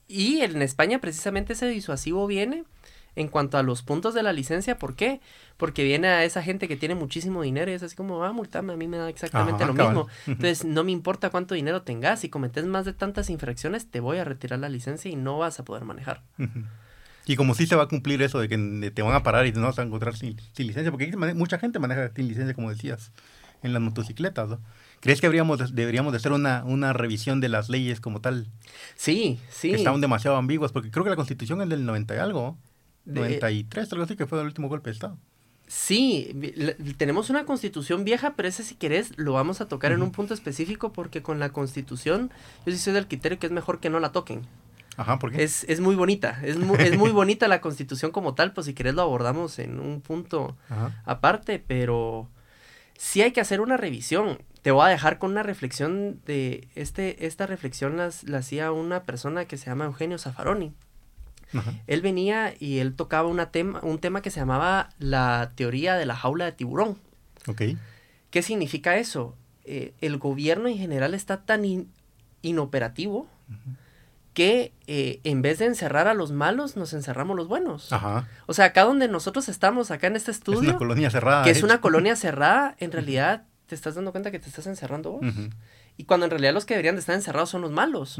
y 0.07 0.41
en 0.41 0.61
España 0.61 0.99
precisamente 0.99 1.53
ese 1.53 1.67
disuasivo 1.67 2.25
viene 2.27 2.63
en 3.17 3.27
cuanto 3.27 3.57
a 3.57 3.63
los 3.63 3.81
puntos 3.83 4.13
de 4.13 4.23
la 4.23 4.31
licencia. 4.31 4.77
¿Por 4.77 4.95
qué? 4.95 5.19
Porque 5.57 5.83
viene 5.83 6.07
a 6.07 6.23
esa 6.23 6.41
gente 6.41 6.67
que 6.67 6.77
tiene 6.77 6.95
muchísimo 6.95 7.41
dinero 7.41 7.69
y 7.71 7.73
es 7.73 7.83
así 7.83 7.95
como, 7.95 8.23
ah, 8.23 8.31
multame, 8.31 8.73
a 8.73 8.77
mí 8.77 8.87
me 8.87 8.97
da 8.97 9.09
exactamente 9.09 9.63
Ajá, 9.63 9.71
lo 9.73 9.75
cabal. 9.77 9.95
mismo. 9.95 10.09
Entonces, 10.27 10.63
no 10.65 10.83
me 10.83 10.91
importa 10.91 11.29
cuánto 11.29 11.55
dinero 11.55 11.81
tengas, 11.81 12.19
si 12.21 12.29
cometes 12.29 12.65
más 12.65 12.85
de 12.85 12.93
tantas 12.93 13.29
infracciones, 13.29 13.89
te 13.91 13.99
voy 13.99 14.17
a 14.19 14.23
retirar 14.23 14.59
la 14.59 14.69
licencia 14.69 15.11
y 15.11 15.15
no 15.15 15.37
vas 15.39 15.59
a 15.59 15.65
poder 15.65 15.83
manejar. 15.83 16.21
Y 17.29 17.35
como 17.35 17.55
sí 17.55 17.67
se 17.67 17.75
va 17.75 17.83
a 17.83 17.87
cumplir 17.89 18.21
eso 18.21 18.39
de 18.39 18.47
que 18.47 18.91
te 18.95 19.01
van 19.01 19.13
a 19.13 19.21
parar 19.21 19.45
y 19.45 19.51
no 19.51 19.63
vas 19.63 19.77
a 19.79 19.83
encontrar 19.83 20.15
sin, 20.15 20.37
sin 20.53 20.65
licencia, 20.65 20.91
porque 20.91 21.11
mucha 21.35 21.59
gente 21.59 21.77
maneja 21.77 22.09
sin 22.15 22.25
licencia, 22.29 22.53
como 22.53 22.69
decías, 22.69 23.11
en 23.63 23.73
las 23.73 23.81
motocicletas, 23.81 24.47
¿no? 24.47 24.61
¿Crees 25.01 25.19
que 25.19 25.27
habríamos, 25.27 25.59
de- 25.59 25.67
deberíamos 25.73 26.13
de 26.13 26.19
hacer 26.19 26.31
una, 26.31 26.63
una 26.63 26.93
revisión 26.93 27.41
de 27.41 27.49
las 27.49 27.67
leyes 27.67 27.99
como 27.99 28.21
tal? 28.21 28.47
Sí, 28.95 29.41
sí. 29.49 29.71
Que 29.71 29.75
estaban 29.75 29.99
demasiado 29.99 30.37
ambiguas, 30.37 30.71
porque 30.71 30.89
creo 30.89 31.03
que 31.03 31.09
la 31.09 31.17
constitución 31.17 31.61
es 31.61 31.67
del 31.67 31.85
90 31.85 32.15
y 32.15 32.19
algo, 32.19 32.57
93, 33.07 33.91
algo 33.93 34.05
así, 34.05 34.15
que 34.15 34.25
fue 34.25 34.39
el 34.39 34.45
último 34.45 34.69
golpe 34.69 34.89
de 34.89 34.93
Estado. 34.93 35.17
Sí, 35.67 36.33
tenemos 36.95 37.29
una 37.29 37.43
constitución 37.43 38.05
vieja, 38.05 38.35
pero 38.35 38.47
ese 38.47 38.63
si 38.63 38.75
querés 38.75 39.17
lo 39.17 39.33
vamos 39.33 39.59
a 39.59 39.67
tocar 39.67 39.91
en 39.91 40.01
un 40.01 40.11
punto 40.11 40.33
específico 40.33 40.93
porque 40.93 41.21
con 41.21 41.39
la 41.39 41.49
constitución 41.49 42.31
yo 42.65 42.71
sí 42.71 42.77
soy 42.77 42.93
del 42.93 43.07
criterio 43.07 43.37
que 43.37 43.47
es 43.47 43.51
mejor 43.51 43.81
que 43.81 43.89
no 43.89 43.99
la 43.99 44.13
toquen. 44.13 44.47
Ajá, 44.95 45.19
¿por 45.19 45.31
qué? 45.31 45.43
Es, 45.43 45.65
es 45.65 45.81
muy 45.81 45.95
bonita, 45.95 46.39
es 46.43 46.57
muy, 46.57 46.77
es 46.79 46.97
muy 46.97 47.11
bonita 47.11 47.49
la 47.49 47.59
constitución 47.59 48.11
como 48.11 48.33
tal, 48.33 48.53
pues 48.53 48.65
si 48.65 48.73
querés 48.73 48.95
lo 48.95 49.01
abordamos 49.01 49.59
en 49.59 49.81
un 49.81 49.99
punto 49.99 50.55
Ajá. 50.69 51.01
aparte, 51.05 51.61
pero 51.65 52.29
sí 52.97 53.21
hay 53.21 53.31
que 53.31 53.41
hacer 53.41 53.59
una 53.59 53.75
revisión. 53.75 54.39
Te 54.61 54.71
voy 54.71 54.85
a 54.85 54.89
dejar 54.89 55.19
con 55.19 55.31
una 55.31 55.43
reflexión 55.43 56.21
de, 56.25 56.69
este, 56.75 57.25
esta 57.25 57.45
reflexión 57.45 57.97
las, 57.97 58.23
la 58.23 58.39
hacía 58.39 58.71
una 58.71 59.03
persona 59.03 59.45
que 59.45 59.57
se 59.57 59.65
llama 59.65 59.85
Eugenio 59.85 60.17
Zaffaroni. 60.17 60.73
Ajá. 61.53 61.73
Él 61.87 62.01
venía 62.01 62.53
y 62.59 62.79
él 62.79 62.93
tocaba 62.95 63.27
una 63.27 63.51
tema, 63.51 63.79
un 63.83 63.99
tema 63.99 64.21
que 64.21 64.29
se 64.31 64.39
llamaba 64.39 64.89
la 64.99 65.51
teoría 65.55 65.95
de 65.95 66.05
la 66.05 66.15
jaula 66.15 66.45
de 66.45 66.51
tiburón. 66.51 66.97
¿Qué 68.29 68.41
significa 68.41 68.97
eso? 68.97 69.35
Eh, 69.63 69.93
el 70.01 70.17
gobierno 70.17 70.67
en 70.67 70.77
general 70.77 71.13
está 71.13 71.41
tan 71.45 71.63
in- 71.65 71.89
inoperativo 72.41 73.27
que 74.33 74.71
eh, 74.85 75.19
en 75.23 75.41
vez 75.41 75.57
de 75.59 75.65
encerrar 75.65 76.07
a 76.07 76.13
los 76.13 76.31
malos, 76.31 76.75
nos 76.75 76.93
encerramos 76.93 77.35
los 77.35 77.47
buenos. 77.47 77.91
Ajá. 77.91 78.27
O 78.45 78.53
sea, 78.53 78.65
acá 78.65 78.83
donde 78.83 79.07
nosotros 79.07 79.49
estamos, 79.49 79.89
acá 79.89 80.07
en 80.07 80.15
este 80.15 80.31
Es 80.31 80.37
estudio, 80.37 80.59
una 80.69 80.77
colonia 80.77 81.09
cerrada. 81.09 81.43
que 81.43 81.49
es 81.49 81.63
una 81.63 81.81
colonia 81.81 82.15
cerrada, 82.15 82.75
en 82.79 82.91
realidad 82.91 83.45
te 83.65 83.73
estás 83.73 83.95
dando 83.95 84.11
cuenta 84.11 84.29
que 84.29 84.39
te 84.39 84.47
estás 84.47 84.67
encerrando 84.67 85.13
vos. 85.13 85.25
Y 85.97 86.03
cuando 86.03 86.25
en 86.27 86.29
realidad 86.29 86.53
los 86.53 86.65
que 86.65 86.75
deberían 86.75 86.95
de 86.95 86.99
estar 86.99 87.15
encerrados 87.15 87.49
son 87.49 87.61
los 87.61 87.71
malos. 87.71 88.19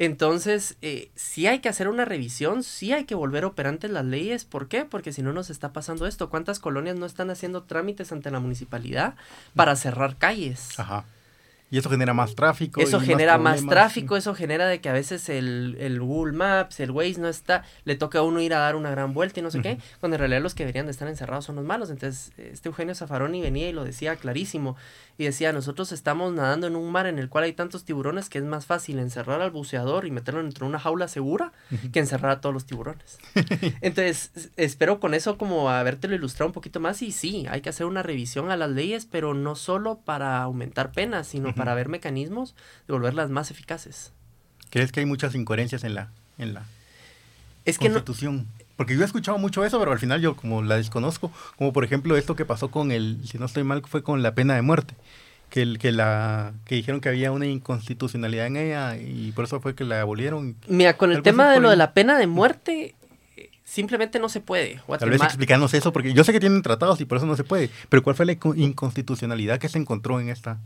Entonces, 0.00 0.78
eh, 0.80 1.10
sí 1.14 1.46
hay 1.46 1.58
que 1.58 1.68
hacer 1.68 1.86
una 1.86 2.06
revisión, 2.06 2.62
sí 2.62 2.94
hay 2.94 3.04
que 3.04 3.14
volver 3.14 3.44
operantes 3.44 3.90
las 3.90 4.06
leyes. 4.06 4.46
¿Por 4.46 4.66
qué? 4.66 4.86
Porque 4.86 5.12
si 5.12 5.20
no 5.20 5.34
nos 5.34 5.50
está 5.50 5.74
pasando 5.74 6.06
esto. 6.06 6.30
¿Cuántas 6.30 6.58
colonias 6.58 6.96
no 6.96 7.04
están 7.04 7.28
haciendo 7.28 7.64
trámites 7.64 8.10
ante 8.10 8.30
la 8.30 8.40
municipalidad 8.40 9.14
para 9.54 9.76
cerrar 9.76 10.16
calles? 10.16 10.70
Ajá. 10.80 11.04
Y 11.70 11.78
eso 11.78 11.88
genera 11.90 12.12
más 12.14 12.34
tráfico. 12.34 12.80
Eso 12.80 12.98
genera 13.06 13.38
más 13.38 13.60
tráfico, 13.70 14.16
eso 14.16 14.34
genera 14.34 14.66
de 14.66 14.80
que 14.80 14.88
a 14.88 14.92
veces 14.92 15.28
el, 15.28 15.76
el 15.78 16.00
Google 16.00 16.32
Maps, 16.32 16.80
el 16.80 16.90
Waze 16.90 17.20
no 17.20 17.28
está, 17.28 17.62
le 17.84 17.94
toca 17.94 18.18
a 18.18 18.22
uno 18.22 18.40
ir 18.40 18.54
a 18.54 18.58
dar 18.58 18.74
una 18.74 18.90
gran 18.90 19.14
vuelta 19.14 19.38
y 19.38 19.42
no 19.44 19.50
sé 19.52 19.58
qué, 19.62 19.78
cuando 20.00 20.16
en 20.16 20.18
realidad 20.20 20.42
los 20.42 20.54
que 20.54 20.64
deberían 20.64 20.86
de 20.86 20.92
estar 20.92 21.06
encerrados 21.08 21.44
son 21.44 21.56
los 21.56 21.64
malos. 21.64 21.90
Entonces, 21.90 22.32
este 22.38 22.68
Eugenio 22.68 22.94
Zaffaroni 22.94 23.40
venía 23.40 23.68
y 23.68 23.72
lo 23.72 23.84
decía 23.84 24.16
clarísimo, 24.16 24.76
y 25.16 25.24
decía, 25.24 25.52
nosotros 25.52 25.92
estamos 25.92 26.32
nadando 26.32 26.66
en 26.66 26.74
un 26.76 26.90
mar 26.90 27.06
en 27.06 27.18
el 27.18 27.28
cual 27.28 27.44
hay 27.44 27.52
tantos 27.52 27.84
tiburones 27.84 28.30
que 28.30 28.38
es 28.38 28.44
más 28.44 28.64
fácil 28.66 28.98
encerrar 28.98 29.42
al 29.42 29.50
buceador 29.50 30.06
y 30.06 30.10
meterlo 30.10 30.42
dentro 30.42 30.64
de 30.64 30.70
una 30.70 30.78
jaula 30.80 31.08
segura 31.08 31.52
que 31.92 31.98
encerrar 32.00 32.30
a 32.30 32.40
todos 32.40 32.54
los 32.54 32.64
tiburones. 32.64 33.18
Entonces, 33.80 34.30
es- 34.34 34.50
espero 34.56 34.98
con 35.00 35.14
eso 35.14 35.36
como 35.38 35.70
habértelo 35.70 36.14
ilustrado 36.14 36.48
un 36.48 36.52
poquito 36.52 36.80
más 36.80 37.02
y 37.02 37.12
sí, 37.12 37.46
hay 37.50 37.60
que 37.60 37.68
hacer 37.68 37.86
una 37.86 38.02
revisión 38.02 38.50
a 38.50 38.56
las 38.56 38.70
leyes, 38.70 39.06
pero 39.10 39.34
no 39.34 39.54
solo 39.56 39.98
para 40.04 40.42
aumentar 40.42 40.92
penas, 40.92 41.26
sino. 41.28 41.54
Para 41.60 41.74
ver 41.74 41.88
mecanismos 41.88 42.54
de 42.86 42.92
volverlas 42.92 43.30
más 43.30 43.50
eficaces. 43.50 44.12
¿Crees 44.70 44.92
que 44.92 45.00
hay 45.00 45.06
muchas 45.06 45.34
incoherencias 45.34 45.84
en 45.84 45.94
la, 45.94 46.10
en 46.38 46.54
la 46.54 46.64
Es 47.64 47.78
que 47.78 47.88
no, 47.88 47.94
constitución? 47.94 48.46
Porque 48.76 48.94
yo 48.96 49.02
he 49.02 49.04
escuchado 49.04 49.36
mucho 49.38 49.64
eso, 49.64 49.78
pero 49.78 49.92
al 49.92 49.98
final 49.98 50.20
yo 50.20 50.34
como 50.36 50.62
la 50.62 50.76
desconozco. 50.76 51.30
Como 51.56 51.72
por 51.72 51.84
ejemplo 51.84 52.16
esto 52.16 52.34
que 52.34 52.44
pasó 52.44 52.70
con 52.70 52.92
el, 52.92 53.18
si 53.26 53.38
no 53.38 53.46
estoy 53.46 53.62
mal, 53.64 53.82
fue 53.86 54.02
con 54.02 54.22
la 54.22 54.34
pena 54.34 54.54
de 54.54 54.62
muerte. 54.62 54.94
Que, 55.50 55.62
el, 55.62 55.78
que, 55.78 55.90
la, 55.90 56.52
que 56.64 56.76
dijeron 56.76 57.00
que 57.00 57.08
había 57.08 57.32
una 57.32 57.44
inconstitucionalidad 57.46 58.46
en 58.46 58.56
ella 58.56 58.96
y 58.96 59.32
por 59.32 59.44
eso 59.44 59.60
fue 59.60 59.74
que 59.74 59.82
la 59.84 60.00
abolieron. 60.00 60.54
mira, 60.68 60.96
con 60.96 61.10
el 61.10 61.22
tema 61.22 61.50
de 61.50 61.58
lo 61.60 61.68
de 61.70 61.76
la 61.76 61.92
pena 61.92 62.16
de 62.16 62.28
muerte, 62.28 62.94
simplemente 63.64 64.18
no 64.20 64.28
se 64.28 64.40
puede. 64.40 64.80
Tal 64.98 65.10
vez 65.10 65.20
explicarnos 65.22 65.74
eso, 65.74 65.92
porque 65.92 66.12
yo 66.14 66.22
sé 66.24 66.32
que 66.32 66.38
tienen 66.40 66.62
tratados 66.62 67.00
y 67.00 67.04
por 67.04 67.18
eso 67.18 67.26
no 67.26 67.36
se 67.36 67.42
puede. 67.44 67.68
Pero 67.88 68.02
¿cuál 68.02 68.14
fue 68.16 68.26
la 68.26 68.32
inco- 68.32 68.56
inconstitucionalidad 68.56 69.58
que 69.58 69.68
se 69.68 69.78
encontró 69.78 70.20
en 70.20 70.28
esta? 70.28 70.58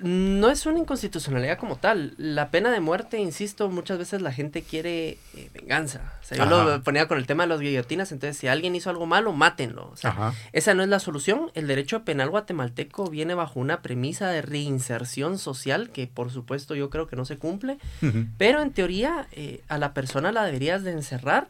No 0.00 0.50
es 0.50 0.64
una 0.66 0.78
inconstitucionalidad 0.78 1.58
como 1.58 1.76
tal. 1.76 2.14
La 2.16 2.50
pena 2.50 2.70
de 2.70 2.80
muerte, 2.80 3.18
insisto, 3.18 3.68
muchas 3.68 3.98
veces 3.98 4.22
la 4.22 4.32
gente 4.32 4.62
quiere 4.62 5.18
eh, 5.34 5.50
venganza. 5.52 6.12
O 6.20 6.24
sea, 6.24 6.38
yo 6.38 6.44
Ajá. 6.44 6.64
lo 6.64 6.82
ponía 6.82 7.08
con 7.08 7.18
el 7.18 7.26
tema 7.26 7.44
de 7.44 7.48
las 7.48 7.60
guillotinas, 7.60 8.12
entonces 8.12 8.36
si 8.36 8.48
alguien 8.48 8.74
hizo 8.74 8.90
algo 8.90 9.06
malo, 9.06 9.32
mátenlo. 9.32 9.90
O 9.90 9.96
sea, 9.96 10.32
esa 10.52 10.74
no 10.74 10.82
es 10.82 10.88
la 10.88 11.00
solución. 11.00 11.50
El 11.54 11.66
derecho 11.66 12.04
penal 12.04 12.30
guatemalteco 12.30 13.08
viene 13.10 13.34
bajo 13.34 13.60
una 13.60 13.82
premisa 13.82 14.28
de 14.28 14.42
reinserción 14.42 15.38
social 15.38 15.90
que 15.90 16.06
por 16.06 16.30
supuesto 16.30 16.74
yo 16.74 16.90
creo 16.90 17.06
que 17.06 17.16
no 17.16 17.24
se 17.24 17.38
cumple. 17.38 17.78
Pero 18.36 18.62
en 18.62 18.72
teoría 18.72 19.26
eh, 19.32 19.62
a 19.68 19.78
la 19.78 19.94
persona 19.94 20.32
la 20.32 20.44
deberías 20.44 20.84
de 20.84 20.92
encerrar, 20.92 21.48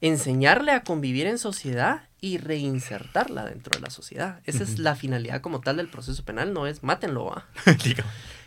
enseñarle 0.00 0.72
a 0.72 0.82
convivir 0.82 1.26
en 1.26 1.38
sociedad 1.38 2.02
y 2.20 2.38
reinsertarla 2.38 3.44
dentro 3.44 3.72
de 3.74 3.80
la 3.80 3.90
sociedad. 3.90 4.40
Esa 4.44 4.62
es 4.62 4.78
la 4.78 4.94
finalidad 4.94 5.40
como 5.40 5.60
tal 5.60 5.76
del 5.76 5.88
proceso 5.88 6.24
penal, 6.24 6.52
no 6.52 6.66
es 6.66 6.82
mátenlo. 6.82 7.26
¿va? 7.26 7.46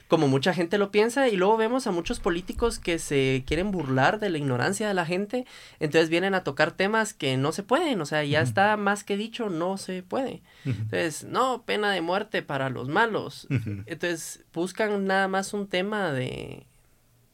Como 0.08 0.28
mucha 0.28 0.54
gente 0.54 0.78
lo 0.78 0.92
piensa 0.92 1.28
y 1.30 1.38
luego 1.38 1.58
vemos 1.58 1.88
a 1.88 1.92
muchos 1.92 2.20
políticos 2.20 2.78
que 2.78 3.00
se 3.00 3.44
quieren 3.48 3.72
burlar 3.72 4.20
de 4.20 4.30
la 4.30 4.38
ignorancia 4.38 4.88
de 4.88 4.94
la 4.94 5.08
gente, 5.08 5.48
entonces 5.80 6.10
vienen 6.10 6.36
a 6.36 6.44
tocar 6.44 6.72
temas 6.72 7.16
que 7.16 7.36
no 7.36 7.52
se 7.52 7.64
pueden, 7.64 8.00
o 8.00 8.06
sea, 8.06 8.24
ya 8.24 8.42
está 8.42 8.78
más 8.78 9.04
que 9.04 9.18
dicho, 9.18 9.50
no 9.50 9.78
se 9.78 10.04
puede. 10.04 10.44
Entonces, 10.66 11.24
no, 11.24 11.64
pena 11.64 11.92
de 11.92 12.02
muerte 12.02 12.44
para 12.44 12.70
los 12.70 12.90
malos. 12.90 13.48
Entonces, 13.50 14.44
buscan 14.54 15.06
nada 15.08 15.28
más 15.28 15.54
un 15.54 15.68
tema 15.68 16.12
de 16.12 16.68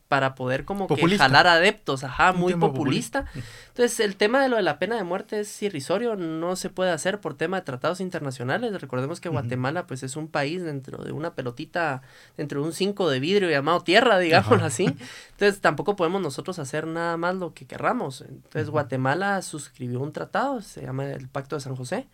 para 0.10 0.34
poder 0.34 0.66
como 0.66 0.88
que 0.88 1.18
jalar 1.18 1.46
adeptos, 1.46 2.04
ajá, 2.04 2.34
muy 2.34 2.56
populista. 2.56 3.26
Entonces, 3.68 4.00
el 4.00 4.16
tema 4.16 4.42
de 4.42 4.50
lo 4.50 4.56
de 4.56 4.64
la 4.64 4.80
pena 4.80 4.96
de 4.96 5.04
muerte 5.04 5.40
es 5.40 5.62
irrisorio, 5.62 6.16
no 6.16 6.56
se 6.56 6.72
puede 6.72 6.90
hacer 6.90 7.22
por 7.22 7.36
tema 7.36 7.58
de 7.58 7.64
tratados 7.64 8.02
internacionales. 8.02 8.82
Recordemos 8.82 9.22
que 9.22 9.30
Guatemala, 9.30 9.86
pues, 9.86 10.02
es 10.02 10.16
un 10.16 10.28
país 10.28 10.64
dentro 10.64 11.04
de 11.04 11.12
una 11.12 11.36
pelotita, 11.36 12.02
dentro 12.38 12.62
de 12.62 12.68
un 12.68 12.74
cinco 12.74 13.08
de 13.08 13.20
vidrio 13.20 13.52
llamado 13.52 13.82
tierra, 13.82 14.18
digamos 14.18 14.64
así. 14.64 14.86
Entonces, 15.32 15.62
tampoco 15.62 15.96
podemos 15.96 16.24
nosotros 16.24 16.58
hacer 16.58 16.88
nada 16.88 17.16
más 17.16 17.36
lo 17.36 17.54
que 17.54 17.68
querramos. 17.68 18.22
Entonces, 18.22 18.72
Guatemala 18.72 19.44
suscribió 19.44 20.00
un 20.00 20.12
tratado, 20.12 20.62
se 20.64 20.82
llama 20.82 21.06
el 21.06 21.28
Pacto 21.28 21.56
de 21.56 21.62
San 21.62 21.76
José 21.76 22.08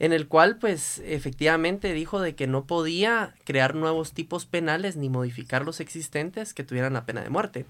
en 0.00 0.14
el 0.14 0.26
cual 0.28 0.56
pues 0.56 1.00
efectivamente 1.04 1.92
dijo 1.92 2.20
de 2.20 2.34
que 2.34 2.46
no 2.46 2.64
podía 2.64 3.34
crear 3.44 3.74
nuevos 3.74 4.12
tipos 4.12 4.46
penales 4.46 4.96
ni 4.96 5.10
modificar 5.10 5.62
los 5.62 5.78
existentes 5.78 6.54
que 6.54 6.64
tuvieran 6.64 6.94
la 6.94 7.04
pena 7.04 7.20
de 7.20 7.28
muerte. 7.28 7.66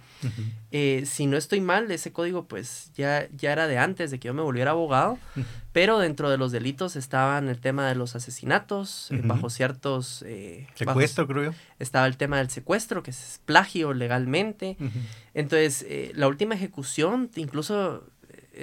Eh, 0.71 1.03
si 1.07 1.27
no 1.27 1.37
estoy 1.37 1.61
mal, 1.61 1.91
ese 1.91 2.13
código 2.13 2.45
pues 2.45 2.93
ya, 2.97 3.29
ya 3.37 3.51
era 3.51 3.67
de 3.67 3.79
antes 3.79 4.13
de 4.13 4.21
que 4.21 4.29
yo 4.29 4.35
me 4.35 4.43
volviera 4.43 4.71
abogado, 4.71 5.19
pero 5.73 5.99
dentro 5.99 6.31
de 6.31 6.39
los 6.39 6.53
delitos 6.53 6.95
estaban 6.95 7.49
el 7.49 7.59
tema 7.59 7.89
de 7.89 7.97
los 7.97 8.15
asesinatos, 8.15 9.11
eh, 9.11 9.23
bajo 9.25 9.51
ciertos... 9.51 10.23
Eh, 10.25 10.69
secuestro, 10.77 11.27
creo 11.27 11.51
yo. 11.51 11.55
Estaba 11.81 12.07
el 12.07 12.17
tema 12.17 12.39
del 12.39 12.49
secuestro, 12.49 13.03
que 13.03 13.11
es 13.11 13.41
plagio 13.45 13.93
legalmente. 13.93 14.77
Entonces, 15.35 15.85
la 16.15 16.29
última 16.29 16.55
ejecución, 16.55 17.29
incluso 17.35 18.05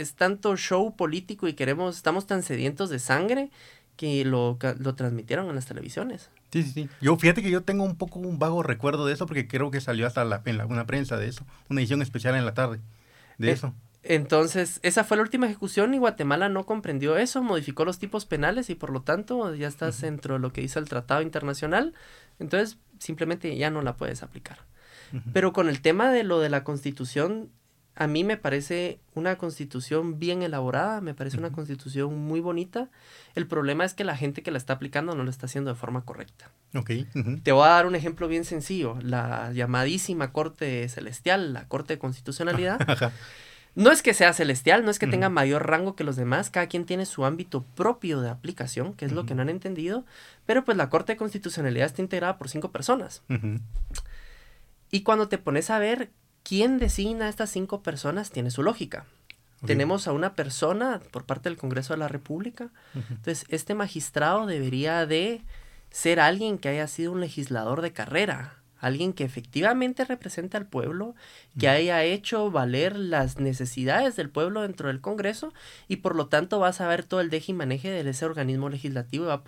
es 0.01 0.15
tanto 0.15 0.55
show 0.57 0.95
político 0.95 1.47
y 1.47 1.53
queremos, 1.53 1.97
estamos 1.97 2.27
tan 2.27 2.43
sedientos 2.43 2.89
de 2.89 2.99
sangre 2.99 3.49
que 3.95 4.23
lo, 4.25 4.57
lo 4.79 4.95
transmitieron 4.95 5.49
en 5.49 5.55
las 5.55 5.65
televisiones. 5.65 6.29
Sí, 6.51 6.63
sí, 6.63 6.71
sí. 6.71 6.89
Yo 7.01 7.17
fíjate 7.17 7.41
que 7.41 7.49
yo 7.49 7.63
tengo 7.63 7.83
un 7.83 7.97
poco 7.97 8.19
un 8.19 8.39
vago 8.39 8.63
recuerdo 8.63 9.05
de 9.05 9.13
eso 9.13 9.25
porque 9.25 9.47
creo 9.47 9.71
que 9.71 9.81
salió 9.81 10.07
hasta 10.07 10.23
la, 10.23 10.41
en 10.45 10.57
la, 10.57 10.65
una 10.65 10.85
prensa 10.85 11.17
de 11.17 11.27
eso, 11.27 11.45
una 11.69 11.81
edición 11.81 12.01
especial 12.01 12.35
en 12.35 12.45
la 12.45 12.53
tarde 12.53 12.79
de 13.37 13.49
eh, 13.49 13.53
eso. 13.53 13.73
Entonces, 14.03 14.79
esa 14.83 15.03
fue 15.03 15.17
la 15.17 15.23
última 15.23 15.47
ejecución 15.47 15.93
y 15.93 15.97
Guatemala 15.97 16.47
no 16.47 16.65
comprendió 16.65 17.17
eso, 17.17 17.43
modificó 17.43 17.83
los 17.83 17.99
tipos 17.99 18.25
penales 18.25 18.69
y 18.69 18.75
por 18.75 18.91
lo 18.91 19.01
tanto 19.01 19.53
ya 19.55 19.67
estás 19.67 19.99
dentro 19.99 20.35
de 20.35 20.39
lo 20.39 20.53
que 20.53 20.61
dice 20.61 20.79
el 20.79 20.87
tratado 20.87 21.21
internacional. 21.21 21.93
Entonces, 22.39 22.77
simplemente 22.99 23.57
ya 23.57 23.69
no 23.69 23.81
la 23.81 23.97
puedes 23.97 24.23
aplicar. 24.23 24.59
Pero 25.31 25.53
con 25.53 25.69
el 25.69 25.81
tema 25.81 26.11
de 26.11 26.23
lo 26.23 26.39
de 26.39 26.49
la 26.49 26.65
constitución, 26.65 27.49
a 27.99 28.05
mí 28.05 28.23
me 28.23 28.37
parece 28.37 28.99
una 29.15 29.37
constitución 29.37 30.19
bien 30.19 30.43
elaborada, 30.43 31.01
me 31.01 31.15
parece 31.15 31.37
una 31.37 31.51
constitución 31.51 32.15
muy 32.15 32.39
bonita. 32.39 32.89
El 33.33 33.47
problema 33.47 33.85
es 33.85 33.95
que 33.95 34.03
la 34.03 34.15
gente 34.15 34.43
que 34.43 34.51
la 34.51 34.59
está 34.59 34.73
aplicando 34.73 35.15
no 35.15 35.23
lo 35.23 35.31
está 35.31 35.47
haciendo 35.47 35.71
de 35.71 35.75
forma 35.75 36.05
correcta. 36.05 36.51
Ok. 36.75 36.91
Te 37.41 37.51
voy 37.51 37.65
a 37.65 37.69
dar 37.69 37.87
un 37.87 37.95
ejemplo 37.95 38.27
bien 38.27 38.45
sencillo. 38.45 38.99
La 39.01 39.51
llamadísima 39.51 40.31
Corte 40.31 40.87
Celestial, 40.89 41.53
la 41.53 41.67
Corte 41.67 41.95
de 41.95 41.99
Constitucionalidad. 41.99 42.79
no 43.75 43.91
es 43.91 44.03
que 44.03 44.13
sea 44.13 44.31
celestial, 44.33 44.85
no 44.85 44.91
es 44.91 44.99
que 44.99 45.07
tenga 45.07 45.29
mayor 45.29 45.67
rango 45.67 45.95
que 45.95 46.03
los 46.03 46.15
demás, 46.15 46.51
cada 46.51 46.67
quien 46.67 46.85
tiene 46.85 47.07
su 47.07 47.25
ámbito 47.25 47.63
propio 47.75 48.21
de 48.21 48.29
aplicación, 48.29 48.93
que 48.93 49.05
es 49.05 49.11
lo 49.11 49.25
que 49.25 49.33
no 49.33 49.41
han 49.41 49.49
entendido, 49.49 50.05
pero 50.45 50.63
pues 50.63 50.77
la 50.77 50.91
Corte 50.91 51.13
de 51.13 51.17
Constitucionalidad 51.17 51.87
está 51.87 52.03
integrada 52.03 52.37
por 52.37 52.47
cinco 52.47 52.71
personas. 52.71 53.23
Y 54.91 55.01
cuando 55.01 55.29
te 55.29 55.39
pones 55.39 55.71
a 55.71 55.79
ver 55.79 56.11
quién 56.47 56.77
designa 56.77 57.25
a 57.25 57.29
estas 57.29 57.49
cinco 57.49 57.83
personas 57.83 58.31
tiene 58.31 58.51
su 58.51 58.63
lógica. 58.63 59.05
Tenemos 59.65 60.07
a 60.07 60.13
una 60.13 60.33
persona 60.33 61.01
por 61.11 61.25
parte 61.25 61.49
del 61.49 61.57
Congreso 61.57 61.93
de 61.93 61.97
la 61.97 62.07
República. 62.07 62.69
Entonces, 62.93 63.43
este 63.49 63.73
magistrado 63.73 64.45
debería 64.45 65.05
de 65.05 65.41
ser 65.89 66.21
alguien 66.21 66.57
que 66.57 66.69
haya 66.69 66.87
sido 66.87 67.11
un 67.11 67.19
legislador 67.19 67.81
de 67.81 67.91
carrera, 67.91 68.59
alguien 68.79 69.11
que 69.11 69.25
efectivamente 69.25 70.05
representa 70.05 70.57
al 70.57 70.67
pueblo, 70.67 71.15
que 71.59 71.69
haya 71.69 72.03
hecho 72.03 72.51
valer 72.51 72.95
las 72.95 73.39
necesidades 73.39 74.15
del 74.15 74.29
pueblo 74.29 74.61
dentro 74.61 74.87
del 74.89 75.01
Congreso 75.01 75.53
y 75.87 75.97
por 75.97 76.15
lo 76.15 76.27
tanto 76.27 76.59
va 76.59 76.69
a 76.69 76.73
saber 76.73 77.03
todo 77.03 77.21
el 77.21 77.29
deje 77.29 77.51
y 77.51 77.55
maneje 77.55 77.89
de 77.89 78.09
ese 78.09 78.25
organismo 78.25 78.69
legislativo 78.69 79.25
y 79.25 79.27
va 79.27 79.33
a 79.33 79.43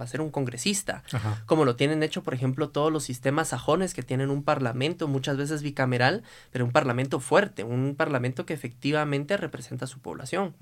va 0.00 0.04
a 0.04 0.08
ser 0.08 0.20
un 0.20 0.30
congresista, 0.30 1.02
como 1.46 1.64
lo 1.64 1.76
tienen 1.76 2.02
hecho, 2.02 2.22
por 2.22 2.32
ejemplo, 2.32 2.70
todos 2.70 2.90
los 2.90 3.04
sistemas 3.04 3.48
sajones 3.48 3.92
que 3.92 4.02
tienen 4.02 4.30
un 4.30 4.42
parlamento, 4.42 5.06
muchas 5.06 5.36
veces 5.36 5.62
bicameral, 5.62 6.22
pero 6.50 6.64
un 6.64 6.72
parlamento 6.72 7.20
fuerte, 7.20 7.62
un 7.62 7.94
parlamento 7.94 8.46
que 8.46 8.54
efectivamente 8.54 9.36
representa 9.36 9.84
a 9.84 9.88
su 9.88 10.00
población. 10.00 10.54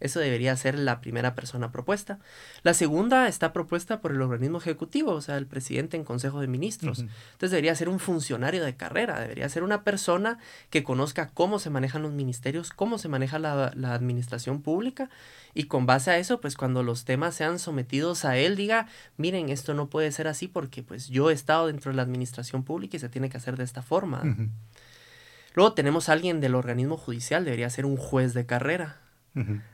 Eso 0.00 0.20
debería 0.20 0.54
ser 0.56 0.78
la 0.78 1.00
primera 1.00 1.34
persona 1.34 1.72
propuesta. 1.72 2.18
La 2.62 2.74
segunda 2.74 3.26
está 3.28 3.52
propuesta 3.52 4.00
por 4.00 4.12
el 4.12 4.20
organismo 4.20 4.58
ejecutivo, 4.58 5.12
o 5.12 5.20
sea, 5.22 5.38
el 5.38 5.46
presidente 5.46 5.96
en 5.96 6.04
Consejo 6.04 6.40
de 6.40 6.46
Ministros. 6.46 7.00
Entonces 7.00 7.50
debería 7.50 7.74
ser 7.74 7.88
un 7.88 7.98
funcionario 7.98 8.64
de 8.64 8.76
carrera, 8.76 9.18
debería 9.18 9.48
ser 9.48 9.62
una 9.62 9.82
persona 9.82 10.38
que 10.70 10.82
conozca 10.82 11.30
cómo 11.32 11.58
se 11.58 11.70
manejan 11.70 12.02
los 12.02 12.12
ministerios, 12.12 12.70
cómo 12.70 12.98
se 12.98 13.08
maneja 13.08 13.38
la, 13.38 13.72
la 13.74 13.94
administración 13.94 14.62
pública 14.62 15.10
y 15.54 15.64
con 15.64 15.86
base 15.86 16.10
a 16.10 16.18
eso, 16.18 16.40
pues 16.40 16.56
cuando 16.56 16.82
los 16.82 17.04
temas 17.04 17.34
sean 17.34 17.58
sometidos 17.58 18.24
a 18.24 18.36
él, 18.36 18.56
diga, 18.56 18.88
miren, 19.16 19.48
esto 19.48 19.74
no 19.74 19.88
puede 19.88 20.10
ser 20.12 20.28
así 20.28 20.48
porque 20.48 20.82
pues 20.82 21.08
yo 21.08 21.30
he 21.30 21.32
estado 21.32 21.68
dentro 21.68 21.90
de 21.90 21.96
la 21.96 22.02
administración 22.02 22.64
pública 22.64 22.96
y 22.96 23.00
se 23.00 23.08
tiene 23.08 23.30
que 23.30 23.36
hacer 23.36 23.56
de 23.56 23.64
esta 23.64 23.82
forma. 23.82 24.22
Luego 25.54 25.72
tenemos 25.72 26.08
a 26.08 26.12
alguien 26.12 26.40
del 26.40 26.56
organismo 26.56 26.96
judicial, 26.96 27.44
debería 27.44 27.70
ser 27.70 27.86
un 27.86 27.96
juez 27.96 28.34
de 28.34 28.44
carrera. 28.44 29.00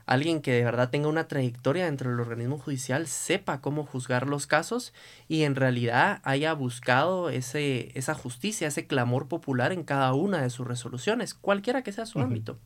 Alguien 0.07 0.41
que 0.41 0.53
de 0.53 0.65
verdad 0.65 0.89
tenga 0.89 1.09
una 1.09 1.29
trayectoria 1.29 1.85
dentro 1.85 2.11
del 2.11 2.21
organismo 2.21 2.59
judicial, 2.59 3.07
sepa 3.07 3.61
cómo 3.61 3.85
juzgar 3.85 4.27
los 4.27 4.47
casos 4.47 4.95
y 5.29 5.43
en 5.43 5.55
realidad 5.55 6.21
haya 6.25 6.55
buscado 6.55 7.29
ese, 7.29 7.93
esa 7.95 8.15
justicia, 8.15 8.69
ese 8.69 8.87
clamor 8.87 9.29
popular 9.29 9.73
en 9.73 9.85
cada 9.85 10.15
una 10.15 10.41
de 10.41 10.49
sus 10.49 10.67
resoluciones, 10.67 11.35
cualquiera 11.35 11.83
que 11.83 11.93
sea 11.93 12.07
su 12.07 12.21
ámbito. 12.21 12.59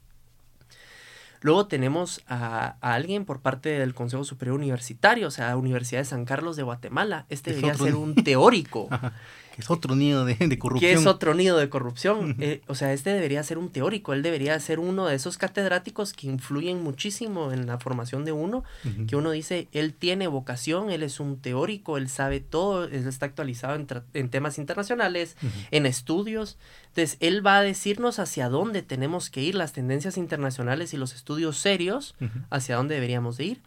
Luego 1.44 1.66
tenemos 1.66 2.22
a, 2.26 2.76
alguien 2.80 3.26
por 3.26 3.42
parte 3.42 3.68
del 3.68 3.92
Consejo 3.92 4.24
Superior 4.24 4.57
Universitario, 4.57 5.28
o 5.28 5.30
sea, 5.30 5.54
Universidad 5.59 6.00
de 6.00 6.07
San 6.07 6.24
Carlos 6.24 6.57
de 6.57 6.62
Guatemala. 6.62 7.26
Este 7.28 7.50
debería 7.50 7.74
ser 7.74 7.96
un 7.96 8.14
teórico. 8.14 8.88
que 9.54 9.60
es 9.60 9.70
otro 9.70 9.94
nido 9.94 10.24
de, 10.24 10.58
corrupción. 10.58 10.92
Que 10.92 10.98
es 10.98 11.06
otro 11.06 11.32
nido 11.32 11.56
de 11.58 11.68
corrupción. 11.68 12.34
Eh, 12.40 12.60
o 12.66 12.74
sea, 12.74 12.92
este 12.92 13.10
debería 13.10 13.40
ser 13.44 13.56
un 13.56 13.70
teórico, 13.70 14.12
él 14.12 14.20
debería 14.20 14.58
ser 14.58 14.80
uno 14.80 15.06
de 15.06 15.14
esos 15.14 15.38
catedráticos 15.38 16.12
que 16.12 16.26
influyen 16.26 16.82
muchísimo 16.82 17.52
en 17.52 17.66
la 17.66 17.78
formación 17.78 18.24
de 18.24 18.32
uno, 18.32 18.64
que 19.06 19.14
uno 19.14 19.30
dice, 19.30 19.68
él 19.70 19.94
tiene 19.94 20.26
vocación, 20.26 20.90
él 20.90 21.04
es 21.04 21.20
un 21.20 21.40
teórico, 21.40 21.98
él 21.98 22.08
sabe 22.08 22.40
todo, 22.40 22.86
él 22.86 23.06
está 23.06 23.26
actualizado 23.26 23.76
en, 23.76 24.28
temas 24.28 24.58
internacionales, 24.58 25.36
en 25.70 25.86
estudios. 25.86 26.58
Entonces, 26.88 27.16
él 27.20 27.46
va 27.46 27.58
a 27.58 27.62
decirnos 27.62 28.18
hacia 28.18 28.48
dónde 28.48 28.82
tenemos 28.82 29.30
que 29.30 29.40
ir, 29.40 29.54
las 29.54 29.72
tendencias 29.72 30.18
internacionales 30.18 30.94
y 30.94 30.96
los 30.96 31.14
estudios 31.14 31.58
serios, 31.58 32.16
hacia 32.50 32.74
dónde 32.74 32.96
deberíamos 32.96 33.36
de 33.36 33.44
ir. 33.44 33.62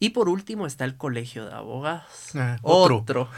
Y 0.00 0.10
por 0.10 0.28
último 0.28 0.66
está 0.66 0.84
el 0.84 0.96
colegio 0.96 1.46
de 1.46 1.54
abogados. 1.54 2.34
Ah, 2.34 2.58
otro. 2.62 3.28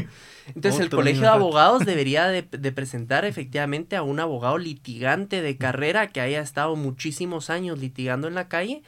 Entonces 0.54 0.80
el 0.80 0.90
colegio 0.90 1.22
de 1.22 1.28
abogados 1.28 1.84
debería 1.86 2.28
de, 2.28 2.42
presentar 2.42 3.24
efectivamente 3.24 3.96
a 3.96 4.02
un 4.02 4.20
abogado 4.20 4.58
litigante 4.58 5.42
de 5.42 5.56
carrera 5.56 6.08
que 6.08 6.20
haya 6.20 6.40
estado 6.40 6.76
muchísimos 6.76 7.50
años 7.50 7.78
litigando 7.78 8.28
en 8.28 8.34
la 8.34 8.48
calle. 8.48 8.82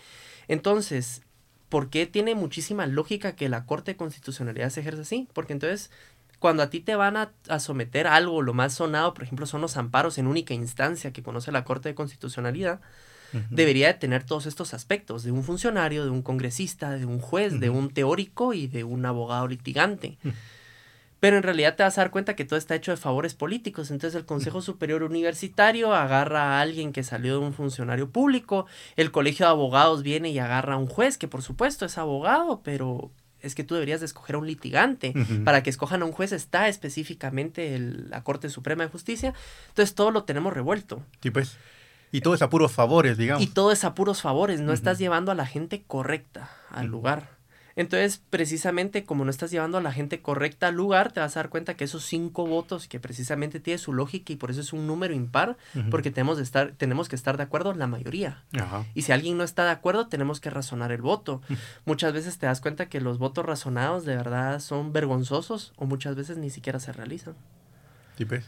Entonces, 0.48 1.22
¿por 1.68 1.90
qué 1.90 2.06
tiene 2.06 2.34
muchísima 2.34 2.86
lógica 2.86 3.34
que 3.34 3.48
la 3.48 3.66
Corte 3.66 3.92
de 3.92 3.96
Constitucionalidad 3.96 4.70
se 4.70 4.80
ejerza 4.80 5.02
así? 5.02 5.28
Porque 5.32 5.52
entonces 5.52 5.90
cuando 6.38 6.62
a 6.62 6.70
ti 6.70 6.80
te 6.80 6.94
van 6.94 7.16
a, 7.16 7.32
a, 7.48 7.58
someter 7.58 8.06
algo, 8.06 8.42
lo 8.42 8.52
más 8.54 8.74
sonado, 8.74 9.14
por 9.14 9.24
ejemplo, 9.24 9.46
son 9.46 9.62
los 9.62 9.76
amparos 9.76 10.18
en 10.18 10.26
única 10.26 10.54
instancia 10.54 11.12
que 11.12 11.22
conoce 11.22 11.50
la 11.50 11.64
Corte 11.64 11.88
de 11.88 11.94
Constitucionalidad, 11.94 12.80
debería 13.50 13.88
de 13.88 13.94
tener 13.94 14.24
todos 14.24 14.46
estos 14.46 14.74
aspectos, 14.74 15.22
de 15.22 15.32
un 15.32 15.44
funcionario, 15.44 16.04
de 16.04 16.10
un 16.10 16.22
congresista, 16.22 16.90
de 16.92 17.06
un 17.06 17.20
juez, 17.20 17.60
de 17.60 17.70
un 17.70 17.90
teórico 17.90 18.54
y 18.54 18.66
de 18.66 18.84
un 18.84 19.06
abogado 19.06 19.48
litigante. 19.48 20.18
Pero 21.20 21.38
en 21.38 21.42
realidad 21.42 21.76
te 21.76 21.82
vas 21.82 21.96
a 21.98 22.02
dar 22.02 22.10
cuenta 22.10 22.36
que 22.36 22.44
todo 22.44 22.58
está 22.58 22.74
hecho 22.74 22.90
de 22.90 22.98
favores 22.98 23.34
políticos. 23.34 23.90
Entonces 23.90 24.16
el 24.16 24.26
Consejo 24.26 24.60
Superior 24.60 25.02
Universitario 25.02 25.94
agarra 25.94 26.58
a 26.58 26.60
alguien 26.60 26.92
que 26.92 27.02
salió 27.02 27.40
de 27.40 27.46
un 27.46 27.54
funcionario 27.54 28.10
público, 28.10 28.66
el 28.96 29.10
Colegio 29.10 29.46
de 29.46 29.50
Abogados 29.50 30.02
viene 30.02 30.30
y 30.30 30.38
agarra 30.38 30.74
a 30.74 30.78
un 30.78 30.86
juez 30.86 31.16
que 31.16 31.28
por 31.28 31.42
supuesto 31.42 31.86
es 31.86 31.96
abogado, 31.96 32.60
pero 32.62 33.10
es 33.40 33.54
que 33.54 33.64
tú 33.64 33.74
deberías 33.74 34.00
de 34.00 34.06
escoger 34.06 34.36
a 34.36 34.38
un 34.38 34.46
litigante. 34.46 35.14
Para 35.44 35.62
que 35.62 35.70
escojan 35.70 36.02
a 36.02 36.04
un 36.04 36.12
juez 36.12 36.32
está 36.32 36.68
específicamente 36.68 37.78
la 37.78 38.22
Corte 38.22 38.50
Suprema 38.50 38.84
de 38.84 38.90
Justicia. 38.90 39.32
Entonces 39.68 39.94
todo 39.94 40.10
lo 40.10 40.24
tenemos 40.24 40.52
revuelto. 40.52 41.02
Sí, 41.22 41.30
pues. 41.30 41.56
Y 42.12 42.20
todo 42.20 42.34
es 42.34 42.42
a 42.42 42.50
puros 42.50 42.72
favores, 42.72 43.18
digamos. 43.18 43.42
Y 43.42 43.46
todo 43.46 43.72
es 43.72 43.84
a 43.84 43.94
puros 43.94 44.22
favores, 44.22 44.60
no 44.60 44.72
estás 44.72 44.98
llevando 44.98 45.32
a 45.32 45.34
la 45.34 45.46
gente 45.46 45.82
correcta 45.86 46.50
al 46.70 46.86
lugar. 46.86 47.36
Entonces, 47.78 48.22
precisamente 48.30 49.04
como 49.04 49.26
no 49.26 49.30
estás 49.30 49.50
llevando 49.50 49.76
a 49.76 49.82
la 49.82 49.92
gente 49.92 50.22
correcta 50.22 50.68
al 50.68 50.74
lugar, 50.74 51.12
te 51.12 51.20
vas 51.20 51.36
a 51.36 51.40
dar 51.40 51.50
cuenta 51.50 51.74
que 51.74 51.84
esos 51.84 52.04
cinco 52.04 52.46
votos, 52.46 52.88
que 52.88 52.98
precisamente 52.98 53.60
tiene 53.60 53.76
su 53.76 53.92
lógica 53.92 54.32
y 54.32 54.36
por 54.36 54.50
eso 54.50 54.62
es 54.62 54.72
un 54.72 54.86
número 54.86 55.12
impar, 55.12 55.58
porque 55.90 56.10
tenemos, 56.10 56.38
de 56.38 56.42
estar, 56.42 56.72
tenemos 56.72 57.10
que 57.10 57.16
estar 57.16 57.36
de 57.36 57.42
acuerdo 57.42 57.74
la 57.74 57.86
mayoría. 57.86 58.42
Y 58.94 59.02
si 59.02 59.12
alguien 59.12 59.36
no 59.36 59.44
está 59.44 59.64
de 59.64 59.72
acuerdo, 59.72 60.08
tenemos 60.08 60.40
que 60.40 60.48
razonar 60.48 60.90
el 60.90 61.02
voto. 61.02 61.42
Muchas 61.84 62.14
veces 62.14 62.38
te 62.38 62.46
das 62.46 62.62
cuenta 62.62 62.86
que 62.86 63.02
los 63.02 63.18
votos 63.18 63.44
razonados 63.44 64.06
de 64.06 64.16
verdad 64.16 64.60
son 64.60 64.94
vergonzosos 64.94 65.74
o 65.76 65.84
muchas 65.84 66.16
veces 66.16 66.38
ni 66.38 66.48
siquiera 66.48 66.80
se 66.80 66.92
realizan. 66.94 67.34
Sí, 68.16 68.24
pues. 68.24 68.46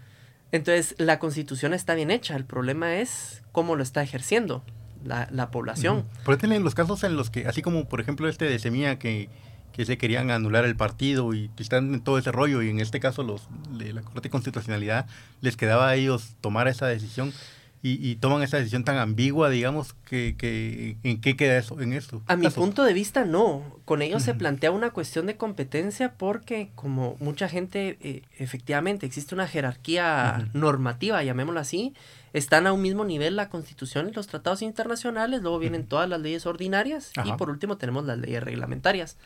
Entonces, 0.52 0.94
la 0.98 1.18
constitución 1.18 1.74
está 1.74 1.94
bien 1.94 2.10
hecha, 2.10 2.36
el 2.36 2.44
problema 2.44 2.96
es 2.96 3.42
cómo 3.52 3.76
lo 3.76 3.82
está 3.82 4.02
ejerciendo 4.02 4.62
la, 5.04 5.28
la 5.30 5.50
población. 5.50 6.04
Por 6.24 6.34
eso 6.34 6.40
tienen 6.40 6.64
los 6.64 6.74
casos 6.74 7.04
en 7.04 7.16
los 7.16 7.30
que, 7.30 7.46
así 7.46 7.62
como 7.62 7.88
por 7.88 8.00
ejemplo 8.00 8.28
este 8.28 8.46
de 8.46 8.58
Semilla 8.58 8.98
que, 8.98 9.28
que 9.72 9.84
se 9.84 9.98
querían 9.98 10.30
anular 10.30 10.64
el 10.64 10.74
partido 10.74 11.34
y 11.34 11.50
están 11.58 11.94
en 11.94 12.00
todo 12.00 12.18
ese 12.18 12.32
rollo 12.32 12.62
y 12.62 12.70
en 12.70 12.80
este 12.80 12.98
caso 12.98 13.22
los 13.22 13.48
de 13.78 13.92
la 13.92 14.02
Corte 14.02 14.22
de 14.22 14.30
Constitucionalidad 14.30 15.06
les 15.40 15.56
quedaba 15.56 15.88
a 15.88 15.94
ellos 15.94 16.34
tomar 16.40 16.66
esa 16.66 16.86
decisión 16.86 17.32
y, 17.80 18.16
toman 18.16 18.42
esa 18.42 18.56
decisión 18.56 18.82
tan 18.82 18.96
ambigua, 18.96 19.50
digamos, 19.50 19.94
que, 20.04 20.34
que 20.36 20.96
¿en 21.04 21.20
qué 21.20 21.36
queda 21.36 21.56
eso 21.58 21.80
en 21.80 21.92
esto? 21.92 22.22
A 22.26 22.34
mi 22.34 22.48
punto 22.50 22.82
de 22.84 22.92
vista, 22.92 23.24
no. 23.24 23.62
Con 23.84 24.02
ellos 24.02 24.24
se 24.24 24.34
plantea 24.34 24.72
una 24.72 24.90
cuestión 24.90 25.26
de 25.26 25.36
competencia 25.36 26.14
porque, 26.14 26.70
como 26.74 27.16
mucha 27.20 27.48
gente, 27.48 27.96
eh, 28.00 28.22
efectivamente, 28.38 29.06
existe 29.06 29.34
una 29.34 29.46
jerarquía 29.46 30.48
normativa, 30.54 31.22
llamémoslo 31.22 31.60
así, 31.60 31.94
están 32.32 32.66
a 32.66 32.72
un 32.72 32.82
mismo 32.82 33.04
nivel 33.04 33.36
la 33.36 33.48
Constitución 33.48 34.08
y 34.08 34.12
los 34.12 34.26
tratados 34.26 34.62
internacionales, 34.62 35.42
luego 35.42 35.58
vienen 35.58 35.86
todas 35.86 36.08
las 36.08 36.20
leyes 36.20 36.46
ordinarias 36.46 37.12
y 37.24 37.32
por 37.32 37.48
último 37.48 37.76
tenemos 37.76 38.04
las 38.04 38.18
leyes 38.18 38.42
reglamentarias. 38.42 39.16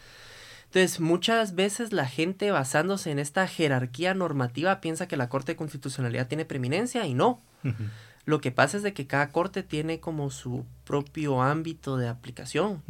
Entonces, 0.66 1.00
muchas 1.00 1.55
veces 1.55 1.92
la 1.92 2.07
gente 2.07 2.50
basándose 2.50 3.11
en 3.11 3.18
esta 3.18 3.46
jerarquía 3.46 4.14
normativa 4.14 4.80
piensa 4.80 5.07
que 5.07 5.18
la 5.18 5.28
Corte 5.28 5.53
de 5.53 5.57
Constitucionalidad 5.57 6.28
tiene 6.28 6.46
preeminencia 6.46 7.07
y 7.07 7.12
no. 7.12 7.40
Lo 8.24 8.40
que 8.40 8.52
pasa 8.52 8.76
es 8.76 8.82
de 8.82 8.92
que 8.92 9.06
cada 9.06 9.30
corte 9.30 9.62
tiene 9.62 10.00
como 10.00 10.30
su 10.30 10.64
propio 10.84 11.42
ámbito 11.42 11.96
de 11.96 12.08
aplicación. 12.08 12.82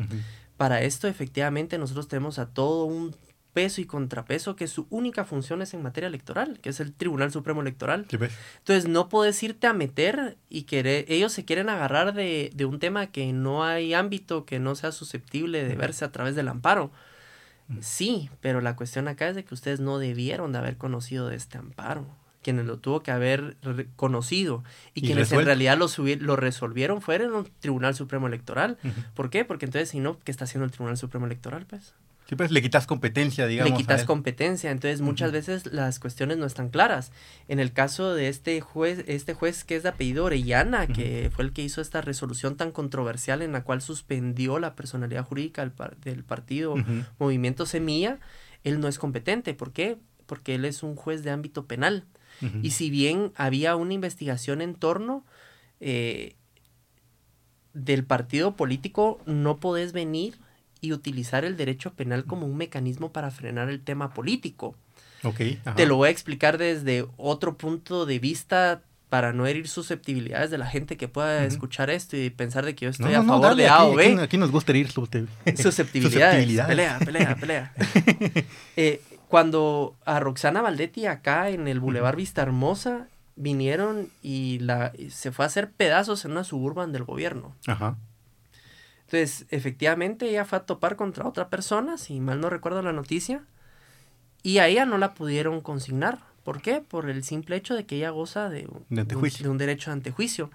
Para 0.56 0.82
esto, 0.82 1.08
efectivamente, 1.08 1.78
nosotros 1.78 2.08
tenemos 2.08 2.38
a 2.38 2.46
todo 2.46 2.84
un 2.84 3.16
peso 3.54 3.80
y 3.80 3.84
contrapeso 3.84 4.56
que 4.56 4.66
su 4.66 4.86
única 4.90 5.24
función 5.24 5.62
es 5.62 5.74
en 5.74 5.82
materia 5.82 6.08
electoral, 6.08 6.58
que 6.60 6.70
es 6.70 6.80
el 6.80 6.92
Tribunal 6.92 7.32
Supremo 7.32 7.60
Electoral. 7.60 8.06
Pues. 8.16 8.32
Entonces, 8.58 8.88
no 8.88 9.08
puedes 9.08 9.42
irte 9.42 9.66
a 9.66 9.72
meter 9.72 10.36
y 10.48 10.62
querer, 10.62 11.04
ellos 11.08 11.32
se 11.32 11.44
quieren 11.44 11.68
agarrar 11.68 12.14
de, 12.14 12.50
de, 12.54 12.64
un 12.64 12.78
tema 12.78 13.08
que 13.08 13.32
no 13.32 13.64
hay 13.64 13.94
ámbito, 13.94 14.44
que 14.44 14.58
no 14.58 14.74
sea 14.74 14.92
susceptible 14.92 15.64
de 15.64 15.74
verse 15.76 16.04
a 16.04 16.12
través 16.12 16.34
del 16.34 16.48
amparo. 16.48 16.90
Sí, 17.80 18.28
pero 18.40 18.60
la 18.60 18.76
cuestión 18.76 19.08
acá 19.08 19.28
es 19.28 19.34
de 19.34 19.44
que 19.44 19.54
ustedes 19.54 19.80
no 19.80 19.98
debieron 19.98 20.52
de 20.52 20.58
haber 20.58 20.76
conocido 20.76 21.28
de 21.28 21.36
este 21.36 21.56
amparo 21.56 22.06
quienes 22.42 22.66
lo 22.66 22.78
tuvo 22.78 23.02
que 23.02 23.10
haber 23.10 23.56
conocido 23.96 24.64
y, 24.94 25.02
quienes 25.02 25.32
en 25.32 25.44
realidad 25.44 25.78
lo, 25.78 25.86
lo 26.20 26.36
resolvieron 26.36 27.00
fueron 27.00 27.46
el 27.46 27.50
Tribunal 27.60 27.94
Supremo 27.94 28.26
Electoral. 28.26 28.78
¿Por 29.14 29.30
qué? 29.30 29.44
Porque 29.44 29.66
entonces, 29.66 29.88
si 29.88 30.00
no, 30.00 30.18
¿qué 30.20 30.30
está 30.30 30.44
haciendo 30.44 30.64
el 30.64 30.70
Tribunal 30.70 30.96
Supremo 30.96 31.26
Electoral? 31.26 31.66
Pues? 31.66 31.94
Sí, 32.28 32.36
pues 32.36 32.50
le 32.50 32.62
quitas 32.62 32.86
competencia, 32.86 33.46
digamos. 33.46 33.72
Le 33.72 33.76
quitas 33.76 34.04
competencia, 34.04 34.70
entonces 34.70 35.00
muchas 35.00 35.32
veces 35.32 35.66
las 35.66 35.98
cuestiones 35.98 36.38
no 36.38 36.46
están 36.46 36.68
claras. 36.68 37.12
En 37.48 37.58
el 37.58 37.72
caso 37.72 38.14
de 38.14 38.28
este 38.28 38.60
juez, 38.60 39.04
este 39.06 39.34
juez 39.34 39.64
que 39.64 39.76
es 39.76 39.82
de 39.82 39.90
apellido 39.90 40.24
Orellana, 40.24 40.86
que 40.86 41.30
fue 41.34 41.44
el 41.44 41.52
que 41.52 41.62
hizo 41.62 41.80
esta 41.80 42.00
resolución 42.00 42.56
tan 42.56 42.70
controversial 42.70 43.42
en 43.42 43.52
la 43.52 43.64
cual 43.64 43.82
suspendió 43.82 44.58
la 44.58 44.74
personalidad 44.76 45.24
jurídica 45.24 45.62
del, 45.62 45.72
del 46.02 46.24
partido 46.24 46.76
Movimiento 47.18 47.66
Semilla, 47.66 48.18
él 48.64 48.80
no 48.80 48.88
es 48.88 48.98
competente. 48.98 49.54
¿Por 49.54 49.72
qué? 49.72 49.98
Porque 50.26 50.54
él 50.54 50.64
es 50.64 50.82
un 50.82 50.96
juez 50.96 51.24
de 51.24 51.32
ámbito 51.32 51.66
penal. 51.66 52.06
Y 52.62 52.70
si 52.70 52.90
bien 52.90 53.32
había 53.36 53.76
una 53.76 53.94
investigación 53.94 54.62
en 54.62 54.74
torno 54.74 55.24
eh, 55.80 56.34
del 57.74 58.04
partido 58.04 58.56
político, 58.56 59.20
no 59.26 59.58
podés 59.58 59.92
venir 59.92 60.38
y 60.80 60.92
utilizar 60.92 61.44
el 61.44 61.56
derecho 61.56 61.94
penal 61.94 62.24
como 62.24 62.46
un 62.46 62.56
mecanismo 62.56 63.12
para 63.12 63.30
frenar 63.30 63.68
el 63.68 63.80
tema 63.80 64.12
político. 64.12 64.76
Okay, 65.22 65.60
Te 65.76 65.86
lo 65.86 65.96
voy 65.96 66.08
a 66.08 66.10
explicar 66.10 66.58
desde 66.58 67.06
otro 67.16 67.56
punto 67.56 68.06
de 68.06 68.18
vista 68.18 68.82
para 69.08 69.32
no 69.32 69.46
herir 69.46 69.68
susceptibilidades 69.68 70.50
de 70.50 70.56
la 70.58 70.66
gente 70.66 70.96
que 70.96 71.06
pueda 71.06 71.44
escuchar 71.44 71.90
esto 71.90 72.16
y 72.16 72.30
pensar 72.30 72.64
de 72.64 72.74
que 72.74 72.86
yo 72.86 72.90
estoy 72.90 73.12
a 73.12 73.22
favor 73.22 73.54
de 73.54 73.68
A 73.68 73.84
o 73.84 73.94
B. 73.94 74.18
Aquí, 74.20 74.38
nos 74.38 74.50
gusta 74.50 74.72
herir 74.72 74.90
susceptibilidades. 74.90 75.60
susceptibilidades. 75.60 76.66
Pelea, 76.66 76.98
pelea, 76.98 77.36
pelea. 77.36 77.72
eh, 78.76 79.02
cuando 79.32 79.96
a 80.04 80.20
Roxana 80.20 80.60
Valdetti 80.60 81.06
acá 81.06 81.48
en 81.48 81.66
el 81.66 81.80
Boulevard 81.80 82.16
Vista 82.16 82.42
Hermosa 82.42 83.08
vinieron 83.34 84.10
y 84.20 84.58
la 84.58 84.92
se 85.08 85.32
fue 85.32 85.46
a 85.46 85.48
hacer 85.48 85.70
pedazos 85.70 86.26
en 86.26 86.32
una 86.32 86.44
suburban 86.44 86.92
del 86.92 87.04
gobierno. 87.04 87.56
Ajá. 87.66 87.96
Entonces, 89.06 89.46
efectivamente, 89.48 90.28
ella 90.28 90.44
fue 90.44 90.58
a 90.58 90.66
topar 90.66 90.96
contra 90.96 91.26
otra 91.26 91.48
persona, 91.48 91.96
si 91.96 92.20
mal 92.20 92.42
no 92.42 92.50
recuerdo 92.50 92.82
la 92.82 92.92
noticia, 92.92 93.42
y 94.42 94.58
a 94.58 94.66
ella 94.66 94.84
no 94.84 94.98
la 94.98 95.14
pudieron 95.14 95.62
consignar. 95.62 96.18
¿Por 96.44 96.60
qué? 96.60 96.82
Por 96.82 97.08
el 97.08 97.24
simple 97.24 97.56
hecho 97.56 97.74
de 97.74 97.86
que 97.86 97.96
ella 97.96 98.10
goza 98.10 98.50
de, 98.50 98.66
un, 98.66 98.84
de 98.90 99.48
un 99.48 99.56
derecho 99.56 99.88
de 99.88 99.94
antejuicio. 99.94 100.50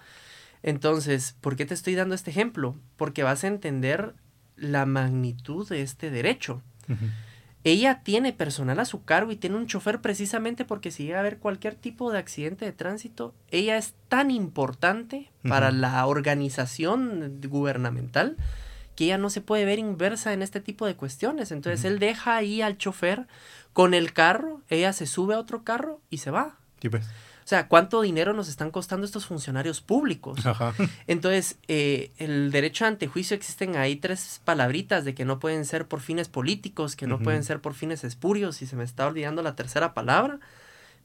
Entonces, 0.61 1.36
¿por 1.41 1.55
qué 1.55 1.65
te 1.65 1.73
estoy 1.73 1.95
dando 1.95 2.13
este 2.13 2.30
ejemplo? 2.30 2.75
Porque 2.95 3.23
vas 3.23 3.43
a 3.43 3.47
entender 3.47 4.13
la 4.55 4.86
magnitud 4.86 5.67
de 5.67 5.82
este 5.82 6.11
derecho. 6.11 6.61
Ella 7.68 8.01
tiene 8.01 8.32
personal 8.32 8.80
a 8.80 8.86
su 8.86 9.03
cargo 9.03 9.30
y 9.30 9.36
tiene 9.36 9.57
un 9.57 9.68
chofer 9.68 9.99
precisamente 9.99 10.63
porque 10.63 10.89
si 10.89 11.03
llega 11.03 11.18
a 11.18 11.20
haber 11.20 11.38
cualquier 11.38 11.76
tipo 11.76 12.13
de 12.13 12.18
accidente 12.18 12.63
de 12.63 12.72
tránsito, 12.72 13.34
ella 13.51 13.76
es 13.76 13.93
tan 14.07 14.32
importante 14.32 15.30
para 15.45 15.72
la 15.72 16.05
organización 16.05 17.41
gubernamental 17.45 18.38
que 18.95 19.03
ella 19.03 19.18
no 19.18 19.30
se 19.30 19.41
puede 19.41 19.65
ver 19.65 19.80
inversa 19.80 20.32
en 20.32 20.43
este 20.43 20.61
tipo 20.61 20.86
de 20.86 20.95
cuestiones. 20.95 21.51
Entonces 21.51 21.84
él 21.84 21.99
deja 21.99 22.38
ahí 22.38 22.61
al 22.61 22.78
chofer 22.78 23.28
con 23.74 23.93
el 23.93 24.13
carro, 24.13 24.61
ella 24.70 24.93
se 24.93 25.05
sube 25.05 25.36
a 25.36 25.39
otro 25.39 25.65
carro 25.65 25.99
y 26.09 26.20
se 26.20 26.32
va. 26.32 26.55
pues. 26.89 27.05
O 27.48 27.50
sea, 27.50 27.70
¿cuánto 27.70 28.02
dinero 28.02 28.34
nos 28.34 28.50
están 28.50 28.72
costando 28.72 29.06
estos 29.06 29.26
funcionarios 29.26 29.80
públicos? 29.80 30.38
Entonces, 31.08 31.58
eh, 31.70 32.12
el 32.18 32.52
derecho 32.52 32.84
a 32.84 32.89
antejuicio 32.89 33.38
existen 33.38 33.78
ahí 33.78 33.95
tres 33.95 34.41
palabritas 34.43 35.06
de 35.06 35.16
que 35.16 35.24
no 35.24 35.39
pueden 35.39 35.64
ser 35.64 35.88
por 35.88 36.02
fines 36.02 36.28
políticos, 36.28 36.98
que 36.98 37.08
no 37.08 37.20
pueden 37.20 37.45
ser 37.45 37.62
por 37.62 37.74
fines 37.74 38.04
espurios, 38.04 38.62
y 38.62 38.66
se 38.66 38.76
me 38.76 38.84
está 38.84 39.08
olvidando 39.08 39.43
la 39.43 39.56
tercera 39.56 39.93
palabra, 39.93 40.41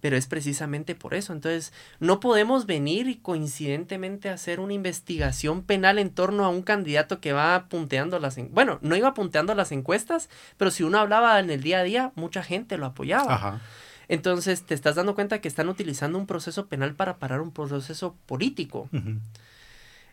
pero 0.01 0.17
es 0.17 0.27
precisamente 0.27 0.97
por 0.97 1.15
eso. 1.15 1.33
Entonces, 1.33 1.73
no 2.01 2.19
podemos 2.19 2.67
venir 2.67 3.07
y 3.07 3.19
coincidentemente 3.19 4.29
hacer 4.29 4.59
una 4.59 4.73
investigación 4.73 5.63
penal 5.63 6.01
en 6.01 6.11
torno 6.11 6.45
a 6.45 6.49
un 6.49 6.63
candidato 6.63 7.21
que 7.21 7.33
va 7.33 7.69
punteando 7.69 8.19
las... 8.19 8.37
Bueno, 8.51 8.81
no 8.83 8.97
iba 8.97 9.15
punteando 9.15 9.55
las 9.55 9.71
encuestas, 9.71 10.29
pero 10.57 10.73
si 10.73 10.83
uno 10.83 10.99
hablaba 10.99 11.39
en 11.39 11.51
el 11.51 11.63
día 11.63 11.79
a 11.79 11.85
día, 11.85 12.13
mucha 12.17 12.43
gente 12.43 12.79
lo 12.79 12.87
apoyaba. 12.87 13.33
Ajá. 13.33 13.61
Entonces 14.13 14.65
te 14.65 14.75
estás 14.75 14.97
dando 14.97 15.15
cuenta 15.15 15.41
que 15.41 15.49
están 15.49 15.71
utilizando 15.71 16.19
un 16.19 16.27
proceso 16.27 16.67
penal 16.67 16.95
para 16.95 17.17
parar 17.17 17.41
un 17.41 17.51
proceso 17.51 18.15
político. 18.27 18.91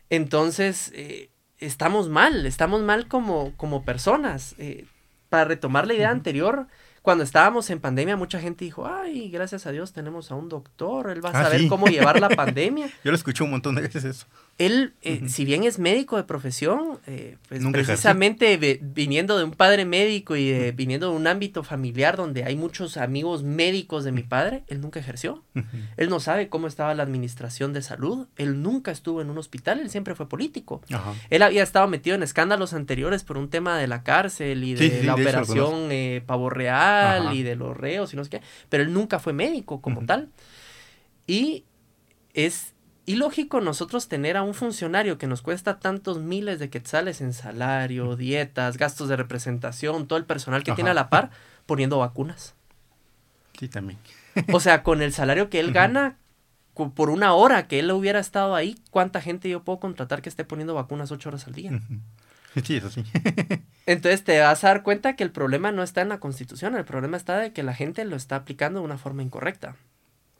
Entonces, 0.08 0.90
eh, 0.94 1.28
estamos 1.58 2.08
mal, 2.08 2.46
estamos 2.46 2.80
mal 2.80 3.08
como, 3.08 3.54
como 3.58 3.84
personas. 3.84 4.54
Eh, 4.56 4.86
para 5.28 5.44
retomar 5.44 5.86
la 5.86 5.92
idea 5.92 6.08
anterior, 6.08 6.66
cuando 7.02 7.24
estábamos 7.24 7.68
en 7.68 7.78
pandemia, 7.78 8.16
mucha 8.16 8.40
gente 8.40 8.64
dijo, 8.64 8.86
ay, 8.86 9.28
gracias 9.28 9.66
a 9.66 9.70
Dios 9.70 9.92
tenemos 9.92 10.30
a 10.30 10.34
un 10.34 10.48
doctor, 10.48 11.10
él 11.10 11.22
va 11.22 11.28
a 11.28 11.38
ah, 11.38 11.44
saber 11.44 11.68
cómo 11.68 11.86
llevar 11.86 12.20
la 12.20 12.28
pandemia. 12.36 12.88
Yo 13.04 13.10
lo 13.10 13.16
escuché 13.18 13.44
un 13.44 13.50
montón 13.50 13.74
de 13.74 13.82
veces 13.82 14.04
eso. 14.04 14.26
Él, 14.60 14.92
eh, 15.00 15.22
si 15.26 15.46
bien 15.46 15.64
es 15.64 15.78
médico 15.78 16.18
de 16.18 16.24
profesión, 16.24 16.98
eh, 17.06 17.38
pues 17.48 17.64
precisamente 17.72 18.58
viniendo 18.82 19.38
de 19.38 19.44
un 19.44 19.52
padre 19.52 19.86
médico 19.86 20.36
y 20.36 20.70
viniendo 20.72 21.08
de 21.08 21.16
un 21.16 21.26
ámbito 21.26 21.62
familiar 21.64 22.18
donde 22.18 22.44
hay 22.44 22.56
muchos 22.56 22.98
amigos 22.98 23.42
médicos 23.42 24.04
de 24.04 24.12
mi 24.12 24.22
padre, 24.22 24.64
él 24.66 24.82
nunca 24.82 25.00
ejerció. 25.00 25.42
Él 25.96 26.10
no 26.10 26.20
sabe 26.20 26.50
cómo 26.50 26.66
estaba 26.66 26.92
la 26.92 27.02
administración 27.02 27.72
de 27.72 27.80
salud, 27.80 28.26
él 28.36 28.60
nunca 28.60 28.90
estuvo 28.90 29.22
en 29.22 29.30
un 29.30 29.38
hospital, 29.38 29.80
él 29.80 29.88
siempre 29.88 30.14
fue 30.14 30.28
político. 30.28 30.82
Él 31.30 31.40
había 31.42 31.62
estado 31.62 31.88
metido 31.88 32.14
en 32.14 32.22
escándalos 32.22 32.74
anteriores 32.74 33.24
por 33.24 33.38
un 33.38 33.48
tema 33.48 33.78
de 33.78 33.86
la 33.86 34.02
cárcel 34.02 34.62
y 34.62 34.74
de 34.74 35.04
la 35.04 35.14
operación 35.14 35.88
eh, 35.90 36.22
Pavo 36.26 36.50
Real 36.50 37.34
y 37.34 37.42
de 37.42 37.56
los 37.56 37.74
reos 37.74 38.12
y 38.12 38.16
no 38.16 38.24
sé 38.24 38.30
qué, 38.30 38.42
pero 38.68 38.82
él 38.82 38.92
nunca 38.92 39.18
fue 39.20 39.32
médico 39.32 39.80
como 39.80 40.04
tal. 40.04 40.28
Y 41.26 41.64
es 42.34 42.74
ilógico 43.06 43.60
nosotros 43.60 44.08
tener 44.08 44.36
a 44.36 44.42
un 44.42 44.54
funcionario 44.54 45.18
que 45.18 45.26
nos 45.26 45.42
cuesta 45.42 45.78
tantos 45.78 46.18
miles 46.18 46.58
de 46.58 46.70
quetzales 46.70 47.20
en 47.20 47.32
salario, 47.32 48.16
dietas, 48.16 48.76
gastos 48.76 49.08
de 49.08 49.16
representación, 49.16 50.06
todo 50.06 50.18
el 50.18 50.24
personal 50.24 50.62
que 50.62 50.72
tiene 50.72 50.90
a 50.90 50.94
la 50.94 51.10
par, 51.10 51.30
poniendo 51.66 51.98
vacunas. 51.98 52.54
Sí, 53.58 53.68
también. 53.68 53.98
o 54.52 54.60
sea, 54.60 54.82
con 54.82 55.02
el 55.02 55.12
salario 55.12 55.50
que 55.50 55.60
él 55.60 55.72
gana, 55.72 56.16
por 56.94 57.10
una 57.10 57.34
hora 57.34 57.66
que 57.66 57.78
él 57.78 57.90
hubiera 57.90 58.20
estado 58.20 58.54
ahí, 58.54 58.76
¿cuánta 58.90 59.20
gente 59.20 59.48
yo 59.48 59.62
puedo 59.64 59.80
contratar 59.80 60.22
que 60.22 60.28
esté 60.28 60.44
poniendo 60.44 60.74
vacunas 60.74 61.10
ocho 61.10 61.28
horas 61.28 61.46
al 61.46 61.54
día? 61.54 61.80
Sí, 62.64 62.76
eso 62.76 62.90
sí. 62.90 63.04
Entonces 63.86 64.24
te 64.24 64.40
vas 64.40 64.64
a 64.64 64.68
dar 64.68 64.82
cuenta 64.82 65.14
que 65.16 65.24
el 65.24 65.30
problema 65.30 65.72
no 65.72 65.82
está 65.82 66.00
en 66.00 66.08
la 66.08 66.20
constitución, 66.20 66.76
el 66.76 66.84
problema 66.84 67.16
está 67.16 67.38
de 67.38 67.52
que 67.52 67.62
la 67.62 67.74
gente 67.74 68.04
lo 68.04 68.16
está 68.16 68.36
aplicando 68.36 68.80
de 68.80 68.86
una 68.86 68.98
forma 68.98 69.22
incorrecta. 69.22 69.76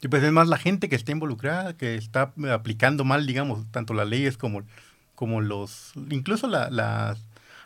Sí, 0.01 0.09
pues 0.09 0.23
es 0.23 0.33
más 0.33 0.49
la 0.49 0.57
gente 0.57 0.89
que 0.89 0.97
está 0.97 1.13
involucrada, 1.13 1.77
que 1.77 1.95
está 1.95 2.33
aplicando 2.51 3.05
mal, 3.05 3.27
digamos, 3.27 3.71
tanto 3.71 3.93
las 3.93 4.09
leyes 4.09 4.39
como, 4.39 4.63
como 5.15 5.41
los, 5.41 5.93
incluso 6.11 6.49
la, 6.49 7.17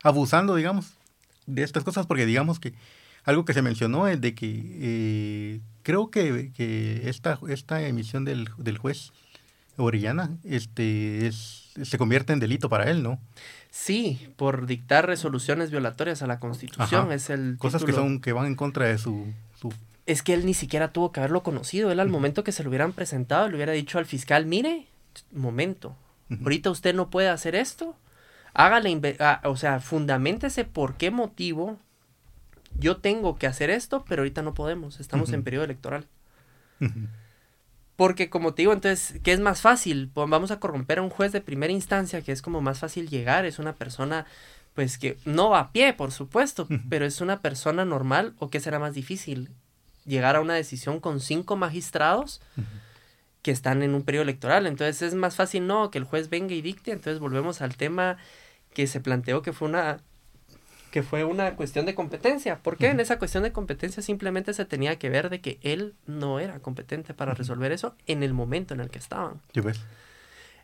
abusando, 0.02 0.56
digamos, 0.56 0.94
de 1.46 1.62
estas 1.62 1.84
cosas, 1.84 2.06
porque 2.06 2.26
digamos 2.26 2.58
que 2.58 2.74
algo 3.24 3.44
que 3.44 3.54
se 3.54 3.62
mencionó 3.62 4.08
es 4.08 4.20
de 4.20 4.34
que 4.34 4.62
eh, 4.80 5.60
creo 5.82 6.10
que, 6.10 6.52
que, 6.52 7.08
esta, 7.08 7.38
esta 7.48 7.86
emisión 7.86 8.24
del, 8.24 8.48
del 8.58 8.78
juez 8.78 9.12
Orellana 9.76 10.30
este, 10.44 11.26
es, 11.26 11.70
se 11.82 11.98
convierte 11.98 12.32
en 12.32 12.40
delito 12.40 12.68
para 12.68 12.90
él, 12.90 13.02
¿no? 13.02 13.20
Sí, 13.70 14.28
por 14.36 14.66
dictar 14.66 15.06
resoluciones 15.06 15.70
violatorias 15.70 16.22
a 16.22 16.26
la 16.26 16.38
Constitución. 16.38 17.10
Es 17.10 17.30
el 17.30 17.56
Cosas 17.58 17.84
que, 17.84 17.92
son, 17.92 18.20
que 18.20 18.32
van 18.32 18.46
en 18.46 18.54
contra 18.54 18.86
de 18.86 18.98
su, 18.98 19.26
Es 20.06 20.22
que 20.22 20.34
él 20.34 20.44
ni 20.44 20.54
siquiera 20.54 20.92
tuvo 20.92 21.12
que 21.12 21.20
haberlo 21.20 21.42
conocido. 21.42 21.90
Él 21.90 22.00
al 22.00 22.08
momento 22.08 22.44
que 22.44 22.52
se 22.52 22.62
lo 22.62 22.68
hubieran 22.68 22.92
presentado, 22.92 23.48
le 23.48 23.56
hubiera 23.56 23.72
dicho 23.72 23.98
al 23.98 24.06
fiscal, 24.06 24.46
mire, 24.46 24.86
momento, 25.32 25.96
ahorita 26.42 26.70
usted 26.70 26.94
no 26.94 27.10
puede 27.10 27.28
hacer 27.28 27.54
esto. 27.54 27.96
Hágale, 28.52 29.16
ah, 29.20 29.40
o 29.44 29.56
sea, 29.56 29.80
fundamentese 29.80 30.64
por 30.64 30.96
qué 30.96 31.10
motivo 31.10 31.78
yo 32.78 32.98
tengo 32.98 33.36
que 33.36 33.46
hacer 33.46 33.70
esto, 33.70 34.04
pero 34.08 34.22
ahorita 34.22 34.42
no 34.42 34.54
podemos. 34.54 35.00
Estamos 35.00 35.32
en 35.32 35.42
periodo 35.42 35.64
electoral. 35.64 36.06
Porque 37.96 38.28
como 38.28 38.54
te 38.54 38.62
digo, 38.62 38.72
entonces, 38.72 39.20
¿qué 39.22 39.32
es 39.32 39.40
más 39.40 39.60
fácil? 39.60 40.10
Pues 40.12 40.28
vamos 40.28 40.50
a 40.50 40.58
corromper 40.58 40.98
a 40.98 41.02
un 41.02 41.10
juez 41.10 41.32
de 41.32 41.40
primera 41.40 41.72
instancia, 41.72 42.22
que 42.22 42.32
es 42.32 42.42
como 42.42 42.60
más 42.60 42.80
fácil 42.80 43.08
llegar, 43.08 43.44
es 43.44 43.60
una 43.60 43.74
persona, 43.74 44.26
pues 44.74 44.98
que 44.98 45.16
no 45.24 45.50
va 45.50 45.60
a 45.60 45.72
pie, 45.72 45.94
por 45.94 46.10
supuesto, 46.10 46.66
pero 46.88 47.06
es 47.06 47.20
una 47.20 47.40
persona 47.40 47.84
normal, 47.84 48.34
o 48.38 48.50
qué 48.50 48.58
será 48.58 48.80
más 48.80 48.94
difícil, 48.94 49.50
llegar 50.04 50.36
a 50.36 50.40
una 50.40 50.54
decisión 50.54 51.00
con 51.00 51.20
cinco 51.20 51.56
magistrados 51.56 52.40
que 53.42 53.50
están 53.50 53.82
en 53.82 53.94
un 53.94 54.02
periodo 54.02 54.22
electoral. 54.22 54.66
Entonces 54.66 55.02
es 55.02 55.14
más 55.14 55.36
fácil, 55.36 55.66
no, 55.66 55.90
que 55.90 55.98
el 55.98 56.04
juez 56.04 56.30
venga 56.30 56.54
y 56.54 56.62
dicte, 56.62 56.92
entonces 56.92 57.20
volvemos 57.20 57.60
al 57.60 57.76
tema 57.76 58.16
que 58.72 58.86
se 58.86 59.00
planteó 59.00 59.42
que 59.42 59.52
fue 59.52 59.68
una 59.68 59.98
que 60.90 61.02
fue 61.02 61.24
una 61.24 61.56
cuestión 61.56 61.86
de 61.86 61.94
competencia. 61.96 62.60
¿Por 62.60 62.76
qué? 62.76 62.86
En 62.86 63.00
esa 63.00 63.18
cuestión 63.18 63.42
de 63.42 63.50
competencia 63.50 64.00
simplemente 64.00 64.54
se 64.54 64.64
tenía 64.64 64.96
que 64.96 65.10
ver 65.10 65.28
de 65.28 65.40
que 65.40 65.58
él 65.62 65.94
no 66.06 66.38
era 66.38 66.60
competente 66.60 67.14
para 67.14 67.34
resolver 67.34 67.72
eso 67.72 67.96
en 68.06 68.22
el 68.22 68.32
momento 68.32 68.74
en 68.74 68.80
el 68.80 68.90
que 68.90 69.00
estaban. 69.00 69.40
ves? 69.60 69.80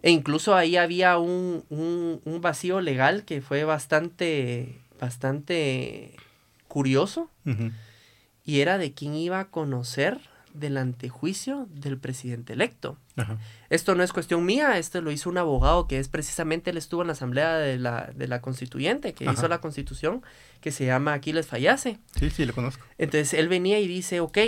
E 0.03 0.11
incluso 0.13 0.55
ahí 0.55 0.77
había 0.77 1.19
un, 1.19 1.65
un, 1.69 2.41
vacío 2.41 2.81
legal 2.81 3.25
que 3.25 3.43
fue 3.43 3.65
bastante, 3.65 4.79
bastante 5.01 6.15
curioso. 6.69 7.29
Y 8.51 8.63
era 8.63 8.79
de 8.79 8.93
quién 8.93 9.15
iba 9.15 9.39
a 9.39 9.45
conocer 9.45 10.19
del 10.55 10.77
antejuicio 10.77 11.69
del 11.71 11.99
presidente 11.99 12.53
electo. 12.53 12.99
Esto 13.69 13.95
no 13.95 14.03
es 14.03 14.13
cuestión 14.13 14.45
mía, 14.45 14.77
esto 14.77 15.01
lo 15.01 15.13
hizo 15.13 15.31
un 15.31 15.39
abogado 15.39 15.87
que 15.87 16.01
es 16.01 16.09
precisamente, 16.09 16.71
él 16.71 16.77
estuvo 16.77 17.03
en 17.03 17.07
la 17.07 17.13
asamblea 17.13 17.59
de 17.59 17.79
la, 17.79 18.11
de 18.13 18.27
la 18.27 18.41
constituyente, 18.41 19.13
que 19.13 19.31
hizo 19.31 19.47
la 19.47 19.61
constitución, 19.61 20.25
que 20.61 20.73
se 20.73 20.85
llama 20.85 21.13
Aquiles 21.13 21.47
Fallase. 21.47 22.01
Sí, 22.19 22.29
sí, 22.31 22.45
lo 22.45 22.53
conozco. 22.53 22.85
Entonces 22.99 23.35
él 23.35 23.47
venía 23.47 23.79
y 23.79 23.87
dice, 23.87 24.19
ok, 24.19 24.39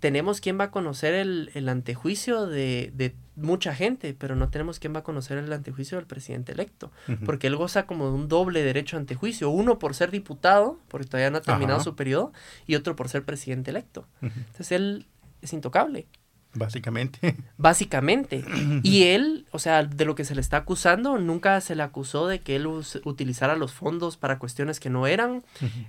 tenemos 0.00 0.40
quien 0.40 0.58
va 0.58 0.64
a 0.64 0.70
conocer 0.72 1.14
el, 1.14 1.52
el 1.54 1.68
antejuicio 1.68 2.46
de, 2.46 2.90
de, 2.92 3.14
mucha 3.38 3.74
gente, 3.74 4.14
pero 4.14 4.36
no 4.36 4.50
tenemos 4.50 4.78
quien 4.78 4.94
va 4.94 5.00
a 5.00 5.02
conocer 5.02 5.38
el 5.38 5.52
antejuicio 5.52 5.96
del 5.96 6.06
presidente 6.06 6.52
electo, 6.52 6.90
porque 7.24 7.46
él 7.46 7.56
goza 7.56 7.86
como 7.86 8.06
de 8.06 8.12
un 8.12 8.28
doble 8.28 8.62
derecho 8.62 8.96
a 8.96 9.00
antejuicio, 9.00 9.50
uno 9.50 9.78
por 9.78 9.94
ser 9.94 10.10
diputado, 10.10 10.78
porque 10.88 11.06
todavía 11.06 11.30
no 11.30 11.38
ha 11.38 11.42
terminado 11.42 11.80
su 11.80 11.94
periodo, 11.96 12.32
y 12.66 12.74
otro 12.74 12.96
por 12.96 13.08
ser 13.08 13.24
presidente 13.24 13.70
electo. 13.70 14.06
Entonces 14.20 14.72
él 14.72 15.06
es 15.40 15.52
intocable. 15.52 16.06
Básicamente. 16.54 17.36
Básicamente. 17.58 18.44
Y 18.82 19.04
él, 19.04 19.46
o 19.52 19.58
sea, 19.58 19.84
de 19.84 20.04
lo 20.04 20.14
que 20.14 20.24
se 20.24 20.34
le 20.34 20.40
está 20.40 20.58
acusando, 20.58 21.18
nunca 21.18 21.60
se 21.60 21.74
le 21.74 21.82
acusó 21.82 22.26
de 22.26 22.40
que 22.40 22.56
él 22.56 22.66
utilizara 22.66 23.54
los 23.54 23.72
fondos 23.72 24.16
para 24.16 24.38
cuestiones 24.38 24.80
que 24.80 24.90
no 24.90 25.06
eran. 25.06 25.44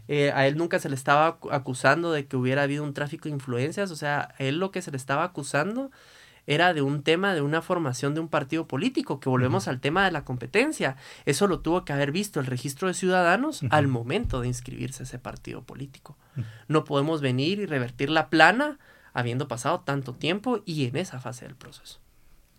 Eh, 0.07 0.31
a 0.33 0.47
él 0.47 0.57
nunca 0.57 0.79
se 0.79 0.89
le 0.89 0.95
estaba 0.95 1.39
acusando 1.51 2.11
de 2.11 2.25
que 2.27 2.35
hubiera 2.35 2.63
habido 2.63 2.83
un 2.83 2.93
tráfico 2.93 3.23
de 3.29 3.35
influencias. 3.35 3.89
O 3.91 3.95
sea, 3.95 4.35
a 4.37 4.43
él 4.43 4.59
lo 4.59 4.71
que 4.71 4.81
se 4.81 4.91
le 4.91 4.97
estaba 4.97 5.23
acusando 5.23 5.91
era 6.49 6.73
de 6.73 6.81
un 6.81 7.03
tema 7.03 7.35
de 7.35 7.41
una 7.41 7.61
formación 7.61 8.15
de 8.15 8.21
un 8.21 8.27
partido 8.27 8.67
político, 8.67 9.19
que 9.19 9.29
volvemos 9.29 9.67
al 9.67 9.79
tema 9.79 10.03
de 10.03 10.11
la 10.11 10.25
competencia. 10.25 10.95
Eso 11.25 11.45
lo 11.45 11.59
tuvo 11.59 11.85
que 11.85 11.93
haber 11.93 12.11
visto 12.11 12.39
el 12.39 12.47
registro 12.47 12.87
de 12.87 12.95
ciudadanos 12.95 13.61
al 13.69 13.87
momento 13.87 14.41
de 14.41 14.47
inscribirse 14.47 15.03
a 15.03 15.05
ese 15.05 15.19
partido 15.19 15.61
político. 15.61 16.17
No 16.67 16.85
podemos 16.85 17.21
venir 17.21 17.59
y 17.59 17.67
revertir 17.67 18.09
la 18.09 18.31
plana 18.31 18.79
habiendo 19.13 19.47
pasado 19.47 19.81
tanto 19.81 20.15
tiempo 20.15 20.63
y 20.65 20.85
en 20.85 20.95
esa 20.97 21.19
fase 21.19 21.45
del 21.45 21.55
proceso. 21.55 21.99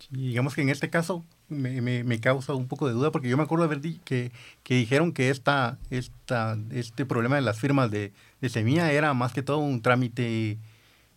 digamos 0.09 0.55
que 0.55 0.61
en 0.61 0.69
este 0.69 0.89
caso 0.89 1.25
me, 1.49 1.81
me, 1.81 2.19
causa 2.21 2.53
un 2.53 2.69
poco 2.69 2.87
de 2.87 2.93
duda 2.93 3.11
porque 3.11 3.27
yo 3.27 3.35
me 3.35 3.43
acuerdo 3.43 3.67
de 3.67 3.75
ver 3.75 3.99
que, 4.05 4.31
que 4.63 4.75
dijeron 4.75 5.11
que 5.11 5.29
esta, 5.29 5.77
esta, 5.89 6.57
este 6.69 7.05
problema 7.05 7.35
de 7.35 7.41
las 7.41 7.59
firmas 7.59 7.91
de, 7.91 8.13
de 8.39 8.49
Semilla 8.49 8.89
era 8.93 9.13
más 9.13 9.33
que 9.33 9.43
todo 9.43 9.57
un 9.57 9.81
trámite, 9.81 10.59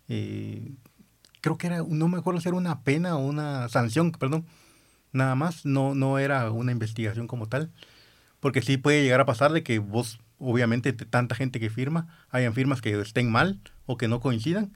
eh, 0.09 0.73
creo 1.45 1.59
que 1.59 1.67
era, 1.67 1.85
no 1.87 2.09
me 2.09 2.17
acuerdo 2.17 2.41
si 2.41 2.49
era 2.49 2.57
una 2.57 2.81
pena 2.85 3.17
o 3.17 3.19
una 3.19 3.69
sanción, 3.69 4.13
perdón, 4.13 4.47
nada 5.13 5.35
más, 5.35 5.67
no, 5.67 5.95
no 5.95 6.19
era 6.19 6.51
una 6.51 6.73
investigación 6.73 7.27
como 7.27 7.51
tal, 7.51 7.71
porque 8.41 8.63
sí 8.63 8.79
puede 8.79 9.03
llegar 9.03 9.21
a 9.21 9.27
pasar 9.27 9.53
de 9.53 9.63
que 9.63 9.79
vos, 9.79 10.21
obviamente, 10.39 10.95
tanta 10.95 11.35
gente 11.35 11.61
que 11.61 11.69
firma, 11.69 12.09
hayan 12.31 12.55
firmas 12.55 12.81
que 12.81 12.99
estén 12.99 13.31
mal 13.31 13.61
o 13.85 13.99
que 13.99 14.09
no 14.09 14.21
coincidan, 14.21 14.73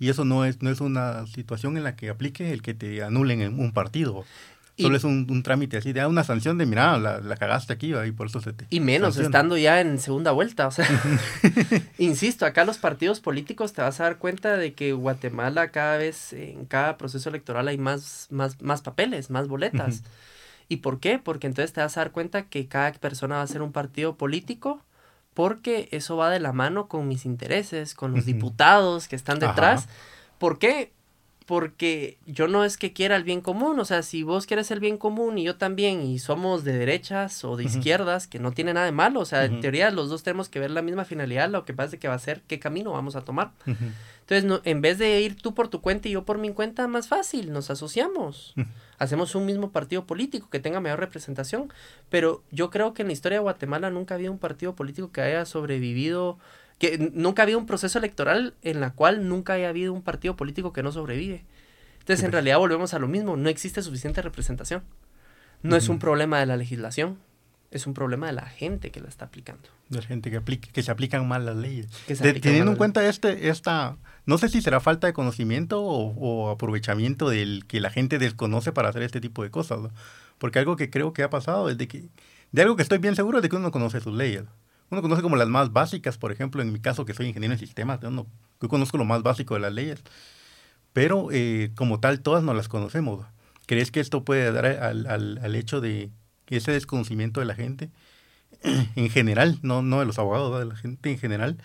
y 0.00 0.08
eso 0.08 0.24
no 0.24 0.44
es, 0.44 0.60
no 0.60 0.70
es 0.70 0.80
una 0.80 1.24
situación 1.28 1.76
en 1.76 1.84
la 1.84 1.94
que 1.94 2.08
aplique 2.08 2.52
el 2.52 2.62
que 2.62 2.74
te 2.74 3.00
anulen 3.04 3.40
en 3.40 3.60
un 3.60 3.72
partido. 3.72 4.24
Solo 4.78 4.96
es 4.96 5.04
un, 5.04 5.42
trámite 5.42 5.76
así, 5.76 5.92
de 5.92 6.06
una 6.06 6.24
sanción 6.24 6.58
de, 6.58 6.66
mira, 6.66 6.98
la, 6.98 7.20
la 7.20 7.36
cagaste 7.36 7.72
aquí, 7.72 7.94
y 7.94 8.12
por 8.12 8.28
eso 8.28 8.40
se 8.40 8.52
te... 8.52 8.66
Y 8.70 8.80
menos 8.80 9.16
estando 9.16 9.56
ya 9.56 9.80
en 9.80 9.98
segunda 9.98 10.32
vuelta, 10.32 10.66
o 10.66 10.70
sea, 10.70 10.86
insisto, 11.98 12.46
acá 12.46 12.64
los 12.64 12.78
partidos 12.78 13.20
políticos 13.20 13.72
te 13.72 13.82
vas 13.82 14.00
a 14.00 14.04
dar 14.04 14.18
cuenta 14.18 14.56
de 14.56 14.74
que 14.74 14.92
Guatemala 14.92 15.70
cada 15.70 15.98
vez, 15.98 16.32
en 16.32 16.64
cada 16.64 16.96
proceso 16.96 17.28
electoral 17.28 17.68
hay 17.68 17.78
más, 17.78 18.28
más, 18.30 18.60
más 18.62 18.82
papeles, 18.82 19.30
más 19.30 19.48
boletas. 19.48 20.02
¿Y 20.68 20.78
por 20.78 21.00
qué? 21.00 21.18
Porque 21.18 21.46
entonces 21.46 21.72
te 21.72 21.80
vas 21.80 21.96
a 21.96 22.00
dar 22.00 22.12
cuenta 22.12 22.44
que 22.44 22.68
cada 22.68 22.92
persona 22.92 23.36
va 23.36 23.42
a 23.42 23.46
ser 23.46 23.62
un 23.62 23.72
partido 23.72 24.16
político 24.16 24.82
porque 25.34 25.88
eso 25.92 26.16
va 26.16 26.30
de 26.30 26.40
la 26.40 26.52
mano 26.52 26.88
con 26.88 27.06
mis 27.06 27.24
intereses, 27.24 27.94
con 27.94 28.12
los 28.12 28.26
diputados 28.26 29.08
que 29.08 29.16
están 29.16 29.38
detrás. 29.38 29.88
¿Por 30.38 30.58
qué? 30.58 30.92
Porque 31.48 32.18
yo 32.26 32.46
no 32.46 32.62
es 32.62 32.76
que 32.76 32.92
quiera 32.92 33.16
el 33.16 33.24
bien 33.24 33.40
común, 33.40 33.80
o 33.80 33.84
sea, 33.86 34.02
si 34.02 34.22
vos 34.22 34.44
quieres 34.44 34.70
el 34.70 34.80
bien 34.80 34.98
común 34.98 35.38
y 35.38 35.44
yo 35.44 35.56
también, 35.56 36.02
y 36.02 36.18
somos 36.18 36.62
de 36.62 36.76
derechas 36.76 37.42
o 37.42 37.56
de 37.56 37.64
izquierdas, 37.64 38.26
que 38.26 38.38
no 38.38 38.52
tiene 38.52 38.74
nada 38.74 38.84
de 38.84 38.92
malo, 38.92 39.20
o 39.20 39.24
sea, 39.24 39.46
en 39.46 39.62
teoría 39.62 39.90
los 39.90 40.10
dos 40.10 40.22
tenemos 40.22 40.50
que 40.50 40.60
ver 40.60 40.70
la 40.70 40.82
misma 40.82 41.06
finalidad, 41.06 41.48
lo 41.48 41.64
que 41.64 41.72
pasa 41.72 41.94
es 41.94 42.00
que 42.00 42.06
va 42.06 42.12
a 42.12 42.18
ser 42.18 42.42
qué 42.46 42.58
camino 42.58 42.92
vamos 42.92 43.16
a 43.16 43.22
tomar. 43.22 43.52
Entonces, 43.64 44.44
no, 44.44 44.60
en 44.64 44.82
vez 44.82 44.98
de 44.98 45.22
ir 45.22 45.40
tú 45.40 45.54
por 45.54 45.68
tu 45.68 45.80
cuenta 45.80 46.06
y 46.06 46.10
yo 46.10 46.26
por 46.26 46.36
mi 46.36 46.52
cuenta, 46.52 46.86
más 46.86 47.08
fácil, 47.08 47.50
nos 47.50 47.70
asociamos. 47.70 48.54
Hacemos 48.98 49.34
un 49.34 49.46
mismo 49.46 49.70
partido 49.70 50.04
político 50.04 50.50
que 50.50 50.60
tenga 50.60 50.80
mayor 50.80 51.00
representación. 51.00 51.72
Pero 52.10 52.42
yo 52.50 52.68
creo 52.68 52.92
que 52.92 53.00
en 53.00 53.08
la 53.08 53.14
historia 53.14 53.38
de 53.38 53.42
Guatemala 53.42 53.88
nunca 53.88 54.12
ha 54.12 54.16
habido 54.16 54.30
un 54.30 54.38
partido 54.38 54.74
político 54.74 55.10
que 55.12 55.22
haya 55.22 55.46
sobrevivido, 55.46 56.38
que 56.78 57.10
nunca 57.12 57.42
ha 57.42 57.44
habido 57.44 57.58
un 57.58 57.66
proceso 57.66 57.98
electoral 57.98 58.54
en 58.62 58.80
la 58.80 58.92
cual 58.92 59.28
nunca 59.28 59.54
haya 59.54 59.68
habido 59.68 59.92
un 59.92 60.02
partido 60.02 60.36
político 60.36 60.72
que 60.72 60.82
no 60.82 60.92
sobrevive. 60.92 61.44
Entonces, 61.98 62.24
en 62.24 62.32
realidad 62.32 62.58
volvemos 62.58 62.94
a 62.94 62.98
lo 62.98 63.08
mismo, 63.08 63.36
no 63.36 63.48
existe 63.48 63.82
suficiente 63.82 64.22
representación. 64.22 64.82
No 65.62 65.76
es 65.76 65.88
un 65.88 65.98
problema 65.98 66.38
de 66.38 66.46
la 66.46 66.56
legislación, 66.56 67.18
es 67.70 67.86
un 67.86 67.94
problema 67.94 68.28
de 68.28 68.32
la 68.32 68.46
gente 68.46 68.90
que 68.90 69.00
la 69.00 69.08
está 69.08 69.26
aplicando. 69.26 69.68
De 69.88 70.00
la 70.00 70.06
gente 70.06 70.30
que, 70.30 70.36
aplica, 70.36 70.70
que 70.72 70.82
se 70.82 70.90
aplican 70.90 71.26
mal 71.26 71.44
las 71.44 71.56
leyes. 71.56 71.88
teniendo 72.06 72.70
en 72.70 72.76
cuenta 72.76 73.06
este, 73.06 73.48
esta, 73.48 73.96
no 74.24 74.38
sé 74.38 74.48
si 74.48 74.62
será 74.62 74.80
falta 74.80 75.06
de 75.06 75.12
conocimiento 75.12 75.82
o, 75.82 76.50
aprovechamiento 76.50 77.28
del 77.28 77.66
que 77.66 77.80
la 77.80 77.90
gente 77.90 78.18
desconoce 78.18 78.72
para 78.72 78.88
hacer 78.88 79.02
este 79.02 79.20
tipo 79.20 79.42
de 79.42 79.50
cosas. 79.50 79.80
Porque 80.38 80.60
algo 80.60 80.76
que 80.76 80.90
creo 80.90 81.12
que 81.12 81.24
ha 81.24 81.30
pasado 81.30 81.68
es 81.68 81.76
de 81.76 81.88
que, 81.88 82.08
de 82.52 82.62
algo 82.62 82.76
que 82.76 82.82
estoy 82.82 82.98
bien 82.98 83.16
seguro 83.16 83.38
es 83.38 83.42
de 83.42 83.48
que 83.48 83.56
uno 83.56 83.70
conoce 83.70 84.00
sus 84.00 84.14
leyes. 84.14 84.44
Uno 84.90 85.02
conoce 85.02 85.22
como 85.22 85.36
las 85.36 85.48
más 85.48 85.72
básicas, 85.72 86.18
por 86.18 86.32
ejemplo, 86.32 86.62
en 86.62 86.72
mi 86.72 86.80
caso 86.80 87.04
que 87.04 87.14
soy 87.14 87.26
ingeniero 87.26 87.52
en 87.52 87.58
sistemas, 87.58 88.00
yo, 88.00 88.26
conozco 88.68 88.98
lo 88.98 89.04
más 89.04 89.22
básico 89.22 89.54
de 89.54 89.60
las 89.60 89.72
leyes. 89.72 90.02
Pero 90.92 91.28
eh, 91.30 91.72
como 91.76 92.00
tal, 92.00 92.20
todas 92.20 92.42
no 92.42 92.54
las 92.54 92.68
conocemos. 92.68 93.26
¿Crees 93.66 93.90
que 93.90 94.00
esto 94.00 94.24
puede 94.24 94.50
dar 94.50 94.66
al, 94.66 95.06
al, 95.06 95.38
al 95.38 95.54
hecho 95.54 95.80
de 95.80 96.10
ese 96.46 96.72
desconocimiento 96.72 97.40
de 97.40 97.46
la 97.46 97.54
gente 97.54 97.90
en 98.96 99.10
general, 99.10 99.58
no, 99.62 99.82
no 99.82 100.00
de 100.00 100.06
los 100.06 100.18
abogados, 100.18 100.58
de 100.58 100.64
la 100.64 100.76
gente 100.76 101.10
en 101.10 101.18
general, 101.18 101.58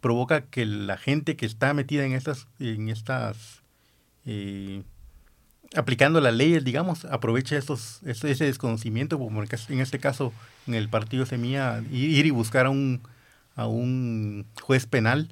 provoca 0.00 0.42
que 0.46 0.64
la 0.66 0.96
gente 0.96 1.36
que 1.36 1.46
está 1.46 1.74
metida 1.74 2.04
en 2.04 2.12
estas, 2.12 2.46
en 2.58 2.88
estas 2.88 3.62
eh, 4.24 4.82
aplicando 5.74 6.20
las 6.20 6.34
leyes, 6.34 6.64
digamos, 6.64 7.04
aproveche 7.04 7.56
estos, 7.56 8.00
ese 8.04 8.44
desconocimiento, 8.44 9.18
como 9.18 9.42
en 9.42 9.80
este 9.80 9.98
caso 9.98 10.32
en 10.66 10.74
el 10.74 10.88
partido 10.88 11.26
Semilla, 11.26 11.82
ir 11.90 12.26
y 12.26 12.30
buscar 12.30 12.66
a 12.66 12.70
un, 12.70 13.00
a 13.56 13.66
un 13.66 14.46
juez 14.60 14.86
penal 14.86 15.28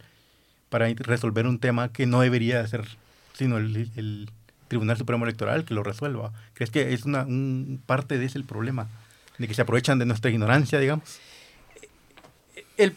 para 0.68 0.89
resolver 0.95 1.47
un 1.47 1.59
tema 1.59 1.93
que 1.93 2.07
no 2.07 2.20
debería 2.20 2.66
ser 2.66 2.86
sino 3.39 3.57
el, 3.57 3.91
el 3.95 4.28
Tribunal 4.66 4.97
Supremo 4.99 5.24
Electoral 5.24 5.64
que 5.64 5.74
lo 5.74 5.82
resuelva. 5.82 6.32
¿Crees 6.55 6.70
que 6.70 6.93
es 6.93 7.05
una 7.05 7.22
un 7.22 7.80
parte 7.86 8.18
de 8.18 8.26
ese 8.26 8.36
el 8.39 8.45
problema? 8.45 8.89
De 9.39 9.47
que 9.47 9.55
se 9.55 9.62
aprovechan 9.62 9.99
de 9.99 10.07
nuestra 10.07 10.30
ignorancia, 10.30 10.80
digamos. 10.80 11.20
El 12.79 12.95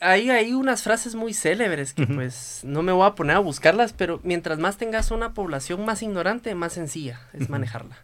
hay, 0.00 0.30
hay 0.30 0.52
unas 0.54 0.82
frases 0.82 1.16
muy 1.16 1.34
célebres 1.34 1.92
que 1.92 2.06
pues 2.06 2.60
no 2.62 2.82
me 2.82 2.92
voy 2.92 3.06
a 3.06 3.16
poner 3.16 3.36
a 3.36 3.40
buscarlas, 3.40 3.92
pero 3.92 4.20
mientras 4.22 4.60
más 4.60 4.76
tengas 4.76 5.10
una 5.10 5.34
población 5.34 5.84
más 5.84 6.02
ignorante, 6.02 6.54
más 6.54 6.72
sencilla 6.72 7.20
es 7.32 7.50
manejarla. 7.50 7.96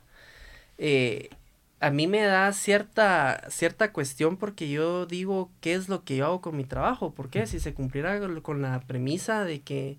Eh, 0.77 1.31
a 1.79 1.91
mí 1.91 2.09
me 2.09 2.23
da 2.23 2.53
cierta, 2.53 3.43
cierta 3.49 3.93
cuestión 3.93 4.37
porque 4.37 4.69
yo 4.69 5.07
digo 5.07 5.51
qué 5.61 5.75
es 5.75 5.89
lo 5.89 6.05
que 6.05 6.17
yo 6.17 6.27
hago 6.27 6.41
con 6.41 6.57
mi 6.57 6.65
trabajo. 6.65 7.15
¿Por 7.15 7.31
qué? 7.31 7.47
Si 7.47 7.61
se 7.61 7.75
cumpliera 7.75 8.21
con 8.43 8.61
la 8.61 8.81
premisa 8.81 9.45
de 9.45 9.61
que 9.61 9.99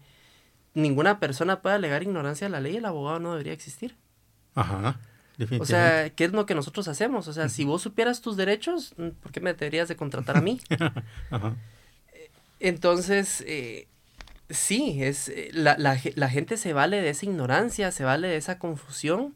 ninguna 0.73 1.19
persona 1.19 1.61
pueda 1.61 1.75
alegar 1.75 2.03
ignorancia 2.03 2.47
de 2.47 2.51
la 2.51 2.59
ley, 2.59 2.77
el 2.77 2.85
abogado 2.85 3.19
no 3.19 3.31
debería 3.31 3.53
existir. 3.53 3.95
Ajá. 4.53 4.99
O 5.59 5.65
sea, 5.65 6.09
¿qué 6.11 6.25
es 6.25 6.31
lo 6.31 6.45
que 6.45 6.55
nosotros 6.55 6.87
hacemos? 6.87 7.27
O 7.27 7.33
sea, 7.33 7.49
si 7.49 7.63
vos 7.63 7.81
supieras 7.81 8.21
tus 8.21 8.37
derechos, 8.37 8.93
mm, 8.97 9.09
¿por 9.21 9.31
qué 9.31 9.39
me 9.39 9.53
deberías 9.53 9.87
de 9.87 9.95
contratar 9.95 10.37
a 10.37 10.41
mí? 10.41 10.59
Ajá. 11.31 11.55
Entonces, 12.59 13.43
eh, 13.47 13.87
sí, 14.49 15.01
es, 15.01 15.29
eh, 15.29 15.49
la, 15.53 15.77
la, 15.77 15.99
la, 16.15 16.29
gente 16.29 16.57
se 16.57 16.73
vale 16.73 17.01
de 17.01 17.09
esa 17.09 17.25
ignorancia, 17.25 17.91
se 17.91 18.03
vale 18.03 18.27
de 18.27 18.37
esa 18.37 18.59
confusión 18.59 19.33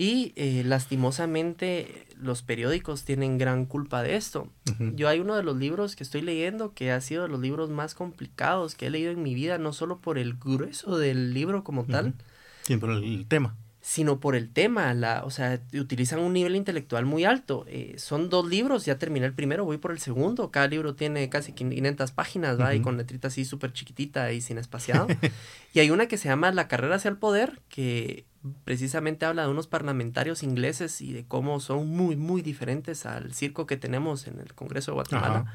y 0.00 0.32
eh, 0.36 0.62
lastimosamente 0.64 2.06
los 2.16 2.40
periódicos 2.40 3.04
tienen 3.04 3.36
gran 3.36 3.66
culpa 3.66 4.02
de 4.02 4.16
esto. 4.16 4.48
Yo 4.94 5.08
hay 5.08 5.20
uno 5.20 5.36
de 5.36 5.42
los 5.42 5.58
libros 5.58 5.94
que 5.94 6.02
estoy 6.02 6.22
leyendo 6.22 6.72
que 6.72 6.90
ha 6.90 7.00
sido 7.02 7.24
de 7.24 7.28
los 7.28 7.38
libros 7.38 7.68
más 7.68 7.94
complicados 7.94 8.74
que 8.74 8.86
he 8.86 8.90
leído 8.90 9.12
en 9.12 9.22
mi 9.22 9.34
vida, 9.34 9.58
no 9.58 9.74
solo 9.74 9.98
por 9.98 10.16
el 10.16 10.38
grueso 10.38 10.96
del 10.96 11.34
libro 11.34 11.64
como 11.64 11.84
tal, 11.84 12.14
sino 12.62 12.80
por 12.80 12.92
el 12.92 13.26
tema. 13.28 13.56
Sino 13.90 14.20
por 14.20 14.36
el 14.36 14.52
tema, 14.52 14.94
la, 14.94 15.24
o 15.24 15.30
sea, 15.30 15.60
utilizan 15.74 16.20
un 16.20 16.32
nivel 16.32 16.54
intelectual 16.54 17.06
muy 17.06 17.24
alto. 17.24 17.64
Eh, 17.66 17.96
son 17.98 18.30
dos 18.30 18.48
libros, 18.48 18.84
ya 18.84 18.98
terminé 18.98 19.26
el 19.26 19.32
primero, 19.32 19.64
voy 19.64 19.78
por 19.78 19.90
el 19.90 19.98
segundo. 19.98 20.52
Cada 20.52 20.68
libro 20.68 20.94
tiene 20.94 21.28
casi 21.28 21.52
500 21.52 22.12
páginas, 22.12 22.60
¿va? 22.60 22.72
Y 22.72 22.82
con 22.82 22.96
letrita 22.96 23.26
así 23.26 23.44
súper 23.44 23.72
chiquitita 23.72 24.30
y 24.30 24.42
sin 24.42 24.58
espaciado. 24.58 25.08
y 25.74 25.80
hay 25.80 25.90
una 25.90 26.06
que 26.06 26.18
se 26.18 26.28
llama 26.28 26.52
La 26.52 26.68
carrera 26.68 26.94
hacia 26.94 27.08
el 27.08 27.16
poder, 27.16 27.58
que 27.68 28.26
precisamente 28.62 29.26
habla 29.26 29.42
de 29.42 29.48
unos 29.48 29.66
parlamentarios 29.66 30.44
ingleses 30.44 31.00
y 31.00 31.12
de 31.12 31.24
cómo 31.24 31.58
son 31.58 31.88
muy, 31.88 32.14
muy 32.14 32.42
diferentes 32.42 33.06
al 33.06 33.34
circo 33.34 33.66
que 33.66 33.76
tenemos 33.76 34.28
en 34.28 34.38
el 34.38 34.54
Congreso 34.54 34.92
de 34.92 34.94
Guatemala. 34.94 35.52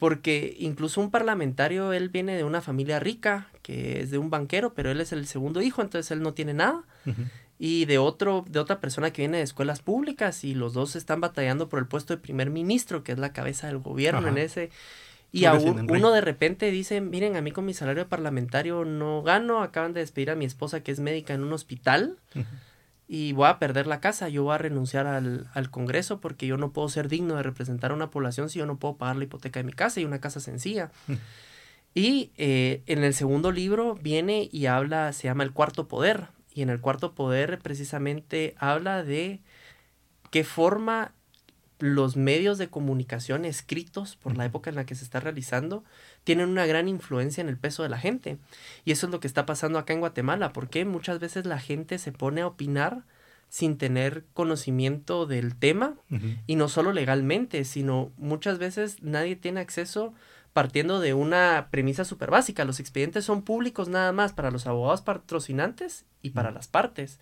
Porque 0.00 0.56
incluso 0.58 1.00
un 1.00 1.12
parlamentario, 1.12 1.92
él 1.92 2.08
viene 2.08 2.36
de 2.36 2.42
una 2.42 2.60
familia 2.60 2.98
rica, 2.98 3.46
que 3.62 4.00
es 4.00 4.10
de 4.10 4.18
un 4.18 4.30
banquero, 4.30 4.74
pero 4.74 4.90
él 4.90 5.00
es 5.00 5.12
el 5.12 5.26
segundo 5.26 5.62
hijo, 5.62 5.82
entonces 5.82 6.10
él 6.10 6.22
no 6.22 6.34
tiene 6.34 6.54
nada. 6.54 6.82
Y 7.58 7.84
de 7.84 7.98
otro, 7.98 8.44
de 8.48 8.58
otra 8.58 8.80
persona 8.80 9.12
que 9.12 9.22
viene 9.22 9.36
de 9.36 9.44
escuelas 9.44 9.80
públicas, 9.82 10.42
y 10.42 10.54
los 10.54 10.72
dos 10.72 10.96
están 10.96 11.20
batallando 11.20 11.68
por 11.68 11.78
el 11.78 11.86
puesto 11.86 12.14
de 12.14 12.20
primer 12.20 12.50
ministro, 12.50 13.04
que 13.04 13.12
es 13.12 13.18
la 13.18 13.32
cabeza 13.32 13.68
del 13.68 13.78
gobierno 13.78 14.26
en 14.26 14.38
ese 14.38 14.70
y 15.32 15.46
uno 15.46 16.10
de 16.10 16.20
repente 16.20 16.70
dice, 16.70 17.00
miren, 17.00 17.36
a 17.36 17.40
mí 17.40 17.52
con 17.52 17.64
mi 17.64 17.72
salario 17.72 18.08
parlamentario 18.08 18.84
no 18.84 19.22
gano, 19.22 19.62
acaban 19.62 19.92
de 19.92 20.00
despedir 20.00 20.30
a 20.30 20.34
mi 20.34 20.44
esposa 20.44 20.80
que 20.80 20.90
es 20.90 20.98
médica 20.98 21.34
en 21.34 21.44
un 21.44 21.52
hospital 21.52 22.16
y 23.12 23.32
voy 23.32 23.48
a 23.48 23.58
perder 23.58 23.88
la 23.88 23.98
casa, 23.98 24.28
yo 24.28 24.44
voy 24.44 24.54
a 24.54 24.58
renunciar 24.58 25.08
al, 25.08 25.48
al, 25.52 25.68
Congreso 25.68 26.20
porque 26.20 26.46
yo 26.46 26.56
no 26.56 26.72
puedo 26.72 26.88
ser 26.88 27.08
digno 27.08 27.34
de 27.34 27.42
representar 27.42 27.90
a 27.90 27.94
una 27.94 28.08
población 28.08 28.48
si 28.48 28.60
yo 28.60 28.66
no 28.66 28.78
puedo 28.78 28.98
pagar 28.98 29.16
la 29.16 29.24
hipoteca 29.24 29.58
de 29.58 29.64
mi 29.64 29.72
casa 29.72 29.98
y 29.98 30.04
una 30.04 30.20
casa 30.20 30.38
sencilla. 30.38 30.92
Y 31.92 32.30
eh, 32.36 32.84
en 32.86 33.02
el 33.02 33.12
segundo 33.12 33.50
libro 33.50 33.96
viene 33.96 34.48
y 34.52 34.66
habla, 34.66 35.12
se 35.12 35.24
llama 35.24 35.42
El 35.42 35.50
Cuarto 35.50 35.88
Poder, 35.88 36.28
y 36.54 36.62
en 36.62 36.70
el 36.70 36.80
Cuarto 36.80 37.16
Poder 37.16 37.58
precisamente 37.58 38.54
habla 38.58 39.02
de 39.02 39.40
qué 40.30 40.44
forma 40.44 41.12
los 41.80 42.16
medios 42.16 42.58
de 42.58 42.68
comunicación 42.68 43.44
escritos 43.44 44.14
por 44.14 44.36
la 44.36 44.44
época 44.44 44.70
en 44.70 44.76
la 44.76 44.86
que 44.86 44.94
se 44.94 45.02
está 45.02 45.18
realizando 45.18 45.82
tienen 46.24 46.48
una 46.48 46.66
gran 46.66 46.88
influencia 46.88 47.40
en 47.40 47.48
el 47.48 47.56
peso 47.56 47.82
de 47.82 47.88
la 47.88 47.98
gente. 47.98 48.38
Y 48.84 48.92
eso 48.92 49.06
es 49.06 49.12
lo 49.12 49.20
que 49.20 49.26
está 49.26 49.46
pasando 49.46 49.78
acá 49.78 49.92
en 49.92 50.00
Guatemala, 50.00 50.52
porque 50.52 50.84
muchas 50.84 51.18
veces 51.18 51.46
la 51.46 51.58
gente 51.58 51.98
se 51.98 52.12
pone 52.12 52.42
a 52.42 52.46
opinar 52.46 53.02
sin 53.48 53.78
tener 53.78 54.24
conocimiento 54.32 55.26
del 55.26 55.56
tema 55.56 55.94
y 56.46 56.54
no 56.54 56.68
solo 56.68 56.92
legalmente, 56.92 57.64
sino 57.64 58.12
muchas 58.16 58.58
veces 58.58 59.02
nadie 59.02 59.34
tiene 59.34 59.60
acceso 59.60 60.14
partiendo 60.52 61.00
de 61.00 61.14
una 61.14 61.68
premisa 61.70 62.04
súper 62.04 62.30
básica. 62.30 62.64
Los 62.64 62.78
expedientes 62.78 63.24
son 63.24 63.42
públicos 63.42 63.88
nada 63.88 64.12
más 64.12 64.32
para 64.32 64.52
los 64.52 64.68
abogados 64.68 65.02
patrocinantes 65.02 66.04
y 66.22 66.30
para 66.30 66.52
las 66.52 66.68
partes 66.68 67.18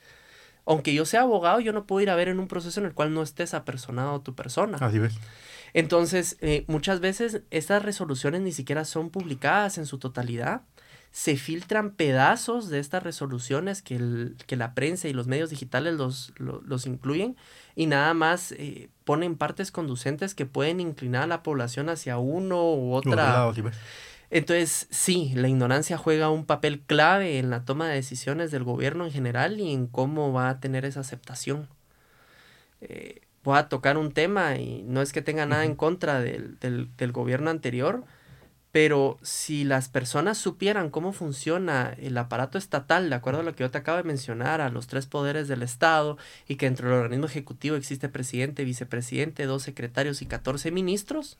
aunque 0.68 0.92
yo 0.92 1.07
sea 1.07 1.22
abogado, 1.22 1.61
yo 1.61 1.72
no 1.72 1.86
puedo 1.86 2.03
ir 2.03 2.11
a 2.11 2.14
ver 2.14 2.28
en 2.28 2.38
un 2.38 2.46
proceso 2.46 2.78
en 2.78 2.84
el 2.84 2.92
cual 2.92 3.14
no 3.14 3.22
estés 3.22 3.55
apersonado 3.55 4.20
tu 4.20 4.34
persona. 4.34 4.76
Así 4.78 4.99
ves. 4.99 5.14
Entonces, 5.74 6.36
eh, 6.40 6.64
muchas 6.66 7.00
veces 7.00 7.42
estas 7.50 7.82
resoluciones 7.82 8.40
ni 8.40 8.52
siquiera 8.52 8.84
son 8.84 9.10
publicadas 9.10 9.78
en 9.78 9.86
su 9.86 9.98
totalidad. 9.98 10.62
Se 11.10 11.36
filtran 11.36 11.92
pedazos 11.92 12.68
de 12.68 12.78
estas 12.78 13.02
resoluciones 13.02 13.82
que, 13.82 13.96
el, 13.96 14.36
que 14.46 14.56
la 14.56 14.74
prensa 14.74 15.08
y 15.08 15.12
los 15.12 15.26
medios 15.26 15.50
digitales 15.50 15.94
los, 15.94 16.32
los, 16.38 16.86
incluyen 16.86 17.36
y 17.74 17.86
nada 17.86 18.12
más 18.12 18.52
eh, 18.52 18.90
ponen 19.04 19.36
partes 19.36 19.72
conducentes 19.72 20.34
que 20.34 20.44
pueden 20.44 20.80
inclinar 20.80 21.22
a 21.22 21.26
la 21.26 21.42
población 21.42 21.88
hacia 21.88 22.18
uno 22.18 22.74
u 22.74 22.92
otra. 22.92 23.50
Entonces, 24.30 24.86
sí, 24.90 25.32
la 25.34 25.48
ignorancia 25.48 25.96
juega 25.96 26.28
un 26.28 26.44
papel 26.44 26.80
clave 26.80 27.38
en 27.38 27.48
la 27.48 27.64
toma 27.64 27.88
de 27.88 27.94
decisiones 27.94 28.50
del 28.50 28.62
gobierno 28.62 29.06
en 29.06 29.10
general 29.10 29.58
y 29.58 29.72
en 29.72 29.86
cómo 29.86 30.32
va 30.32 30.50
a 30.50 30.60
tener 30.60 30.84
esa 30.84 31.00
aceptación. 31.00 31.68
Eh, 32.82 33.22
voy 33.49 33.59
a 33.59 33.70
tocar 33.70 33.96
un 33.96 34.12
tema 34.12 34.57
y 34.57 34.82
no 34.82 35.01
es 35.01 35.14
que 35.14 35.22
tenga 35.22 35.46
nada 35.46 35.64
en 35.64 35.74
contra 35.74 36.20
del, 36.20 36.59
del, 36.61 37.12
gobierno 37.12 37.49
anterior, 37.49 38.05
pero 38.72 39.16
si 39.22 39.64
las 39.64 39.88
personas 39.88 40.36
supieran 40.36 40.90
cómo 40.90 41.14
funciona 41.14 41.94
el 41.96 42.18
aparato 42.18 42.59
estatal, 42.59 43.09
de 43.09 43.16
acuerdo 43.16 43.40
a 43.40 43.42
lo 43.42 43.55
que 43.55 43.64
yo 43.64 43.70
te 43.70 43.78
acabo 43.78 43.96
de 43.96 44.05
mencionar, 44.05 44.61
a 44.61 44.68
los 44.68 44.86
tres 44.86 45.07
poderes 45.07 45.49
del 45.49 45.62
Estado, 45.62 46.18
y 46.46 46.57
que 46.57 46.66
entre 46.66 46.88
el 46.88 46.92
organismo 46.92 47.24
ejecutivo 47.24 47.74
existe 47.74 48.11
presidente, 48.11 48.64
vicepresidente, 48.64 49.46
dos 49.46 49.62
secretarios 49.62 50.20
y 50.20 50.26
catorce 50.26 50.70
ministros, 50.70 51.38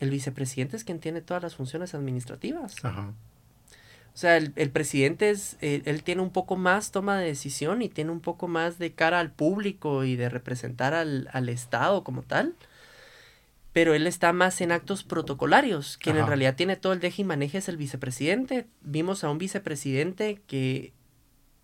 el 0.00 0.10
vicepresidente 0.10 0.76
es 0.76 0.82
quien 0.82 0.98
tiene 0.98 1.20
todas 1.20 1.44
las 1.44 1.54
funciones 1.54 1.94
administrativas. 1.94 2.74
O 4.16 4.18
sea, 4.18 4.38
el, 4.38 4.70
presidente 4.70 5.28
es, 5.28 5.58
eh, 5.60 5.82
él 5.84 6.02
tiene 6.02 6.22
un 6.22 6.30
poco 6.30 6.56
más 6.56 6.90
toma 6.90 7.18
de 7.18 7.26
decisión 7.26 7.82
y 7.82 7.90
tiene 7.90 8.10
un 8.10 8.20
poco 8.20 8.48
más 8.48 8.78
de 8.78 8.94
cara 8.94 9.20
al 9.20 9.30
público 9.30 10.04
y 10.04 10.16
de 10.16 10.30
representar 10.30 10.94
al, 10.94 11.48
Estado 11.50 12.02
como 12.02 12.22
tal. 12.22 12.54
Pero 13.74 13.92
él 13.92 14.06
está 14.06 14.32
más 14.32 14.62
en 14.62 14.72
actos 14.72 15.04
protocolarios. 15.04 15.98
Quien 15.98 16.16
en 16.16 16.26
realidad 16.26 16.56
tiene 16.56 16.76
todo 16.76 16.94
el 16.94 17.00
deje 17.00 17.20
y 17.20 17.24
maneje 17.26 17.58
es 17.58 17.68
el 17.68 17.76
vicepresidente. 17.76 18.64
Vimos 18.80 19.22
a 19.22 19.28
un 19.28 19.36
vicepresidente 19.36 20.40
que 20.46 20.94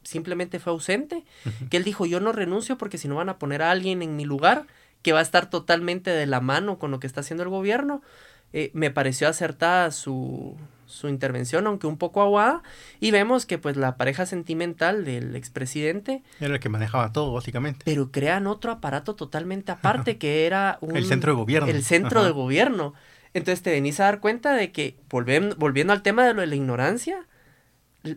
simplemente 0.03 0.59
fue 0.59 0.74
ausente, 0.74 1.24
que 1.70 1.78
él 1.78 1.84
dijo, 1.84 2.05
yo 2.05 2.20
no 2.20 2.32
renuncio 2.32 2.76
porque 2.76 2.98
si 2.98 3.09
no 3.09 3.14
van 3.14 3.30
a 3.30 3.38
poner 3.38 3.62
a 3.62 3.70
alguien 3.70 4.03
en 4.03 4.14
mi 4.14 4.26
lugar 4.26 4.66
que 5.00 5.14
va 5.14 5.20
a 5.20 5.22
estar 5.22 5.48
totalmente 5.48 6.11
de 6.11 6.26
la 6.26 6.42
mano 6.42 6.78
con 6.78 6.90
lo 6.90 7.00
que 7.00 7.07
está 7.07 7.20
haciendo 7.20 7.44
el 7.44 7.48
gobierno. 7.48 8.03
Eh, 8.53 8.70
me 8.74 8.90
pareció 8.90 9.26
acertada 9.26 9.90
su, 9.90 10.59
su 10.93 11.09
intervención, 11.09 11.66
aunque 11.66 11.86
un 11.86 11.97
poco 11.97 12.22
aguada, 12.22 12.62
y 13.01 13.11
vemos 13.11 13.47
que 13.47 13.59
pues 13.59 13.76
la 13.76 13.97
pareja 13.97 14.26
sentimental 14.26 15.05
del 15.05 15.34
expresidente... 15.34 16.22
Era 16.40 16.55
el 16.55 16.61
que 16.61 16.68
manejaba 16.68 17.12
todo, 17.12 17.32
básicamente. 17.32 17.82
Pero 17.84 18.12
crean 18.12 18.47
otro 18.47 18.70
aparato 18.70 19.14
totalmente 19.14 19.72
aparte, 19.72 20.16
que 20.18 20.47
era 20.47 20.78
un... 20.80 20.97
El 20.97 21.07
centro 21.07 21.32
de 21.32 21.36
gobierno. 21.36 21.68
El 21.68 21.82
centro 21.84 22.24
de 22.24 22.30
gobierno. 22.30 22.95
Entonces 23.34 23.62
te 23.62 23.70
venís 23.70 23.99
a 24.01 24.05
dar 24.05 24.20
cuenta 24.20 24.53
de 24.53 24.72
que, 24.72 24.99
volviendo, 25.09 25.57
volviendo 25.57 25.93
al 25.93 26.03
tema 26.03 26.26
de 26.26 26.34
lo 26.34 26.43
de 26.43 26.47
la 26.47 26.55
ignorancia, 26.55 27.26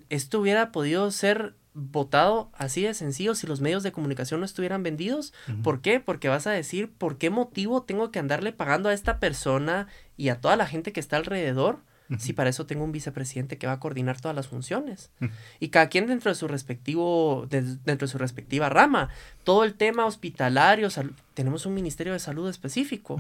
esto 0.10 0.40
hubiera 0.40 0.72
podido 0.72 1.10
ser 1.12 1.56
votado 1.76 2.52
así 2.54 2.84
de 2.84 2.94
sencillo 2.94 3.36
si 3.36 3.48
los 3.48 3.60
medios 3.60 3.84
de 3.84 3.92
comunicación 3.92 4.40
no 4.40 4.46
estuvieran 4.46 4.82
vendidos. 4.82 5.34
¿Por 5.62 5.82
qué? 5.82 6.00
Porque 6.00 6.30
vas 6.30 6.48
a 6.48 6.52
decir, 6.52 6.92
¿por 6.92 7.18
qué 7.18 7.30
motivo 7.30 7.84
tengo 7.84 8.12
que 8.12 8.20
andarle 8.20 8.54
pagando 8.54 8.90
a 8.90 8.94
esta 8.94 9.20
persona 9.20 9.88
y 10.16 10.30
a 10.30 10.40
toda 10.40 10.56
la 10.56 10.68
gente 10.68 10.94
que 10.94 11.02
está 11.02 11.18
alrededor? 11.18 11.80
Si 12.20 12.34
para 12.34 12.49
eso 12.49 12.66
tengo 12.66 12.84
un 12.84 12.91
vicepresidente 12.91 13.58
que 13.58 13.66
va 13.66 13.74
a 13.74 13.80
coordinar 13.80 14.22
todas 14.22 14.36
las 14.36 14.47
funciones. 14.47 15.10
Y 15.60 15.70
cada 15.70 15.89
quien 15.89 16.08
dentro 16.08 16.30
de 16.30 16.36
su 16.36 16.47
respectivo, 16.47 17.47
dentro 17.49 18.08
de 18.08 18.08
su 18.08 18.18
respectiva 18.18 18.70
rama. 18.70 19.10
Todo 19.43 19.64
el 19.64 19.74
tema 19.74 20.06
hospitalario, 20.06 20.89
tenemos 21.34 21.66
un 21.66 21.74
ministerio 21.74 22.14
de 22.14 22.20
salud 22.20 22.49
específico. 22.49 23.18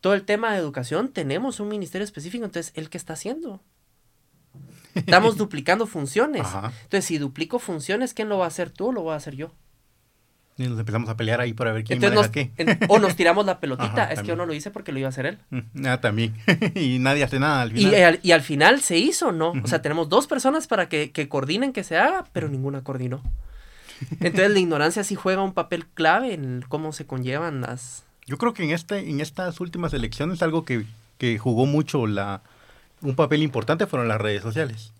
Todo 0.00 0.14
el 0.14 0.24
tema 0.24 0.52
de 0.52 0.58
educación, 0.58 1.10
tenemos 1.10 1.60
un 1.60 1.68
ministerio 1.68 2.04
específico. 2.04 2.44
Entonces, 2.44 2.72
¿el 2.74 2.90
qué 2.90 2.98
está 2.98 3.12
haciendo? 3.12 3.62
Estamos 4.94 5.36
duplicando 5.38 5.86
funciones. 5.86 6.46
Entonces, 6.82 7.04
si 7.04 7.18
duplico 7.18 7.58
funciones, 7.58 8.14
¿quién 8.14 8.28
lo 8.28 8.38
va 8.38 8.46
a 8.46 8.48
hacer 8.48 8.70
tú 8.70 8.88
o 8.88 8.92
lo 8.92 9.02
voy 9.02 9.12
a 9.12 9.16
hacer 9.16 9.36
yo? 9.36 9.52
Y 10.56 10.68
nos 10.68 10.78
empezamos 10.78 11.08
a 11.08 11.16
pelear 11.16 11.40
ahí 11.40 11.52
para 11.52 11.72
ver 11.72 11.82
quién 11.82 12.02
Entonces 12.02 12.30
qué. 12.30 12.50
o 12.88 12.98
nos 12.98 13.16
tiramos 13.16 13.44
la 13.44 13.58
pelotita. 13.58 14.12
es 14.12 14.20
que 14.20 14.28
yo 14.28 14.36
no 14.36 14.46
lo 14.46 14.54
hice 14.54 14.70
porque 14.70 14.92
lo 14.92 14.98
iba 15.00 15.08
a 15.08 15.10
hacer 15.10 15.26
él. 15.26 15.38
Mm, 15.50 15.86
ah, 15.86 16.00
también. 16.00 16.34
y 16.74 16.98
nadie 17.00 17.24
hace 17.24 17.40
nada 17.40 17.62
al 17.62 17.72
final. 17.72 18.20
Y, 18.22 18.32
al, 18.32 18.42
final 18.42 18.80
se 18.80 18.98
hizo, 18.98 19.32
¿no? 19.32 19.52
O 19.62 19.66
sea, 19.66 19.82
tenemos 19.82 20.08
dos 20.08 20.26
personas 20.26 20.66
para 20.66 20.88
que, 20.88 21.10
que 21.10 21.28
coordinen 21.28 21.72
que 21.72 21.82
se 21.82 21.98
haga, 21.98 22.24
pero 22.32 22.48
ninguna 22.48 22.82
coordinó. 22.82 23.20
Entonces 24.20 24.50
la 24.50 24.58
ignorancia 24.58 25.02
sí 25.02 25.14
juega 25.14 25.42
un 25.42 25.54
papel 25.54 25.86
clave 25.86 26.34
en 26.34 26.64
cómo 26.68 26.92
se 26.92 27.06
conllevan 27.06 27.60
las... 27.60 28.04
Yo 28.26 28.38
creo 28.38 28.54
que 28.54 28.64
en, 28.64 28.70
este, 28.70 28.98
en 29.10 29.20
estas 29.20 29.60
últimas 29.60 29.92
elecciones 29.92 30.42
algo 30.42 30.64
que 30.64 30.86
que 31.18 31.38
jugó 31.38 31.66
mucho 31.66 32.06
la, 32.06 32.42
un 33.00 33.14
papel 33.14 33.42
importante 33.42 33.86
fueron 33.86 34.08
las 34.08 34.20
redes 34.20 34.42
sociales. 34.42 34.92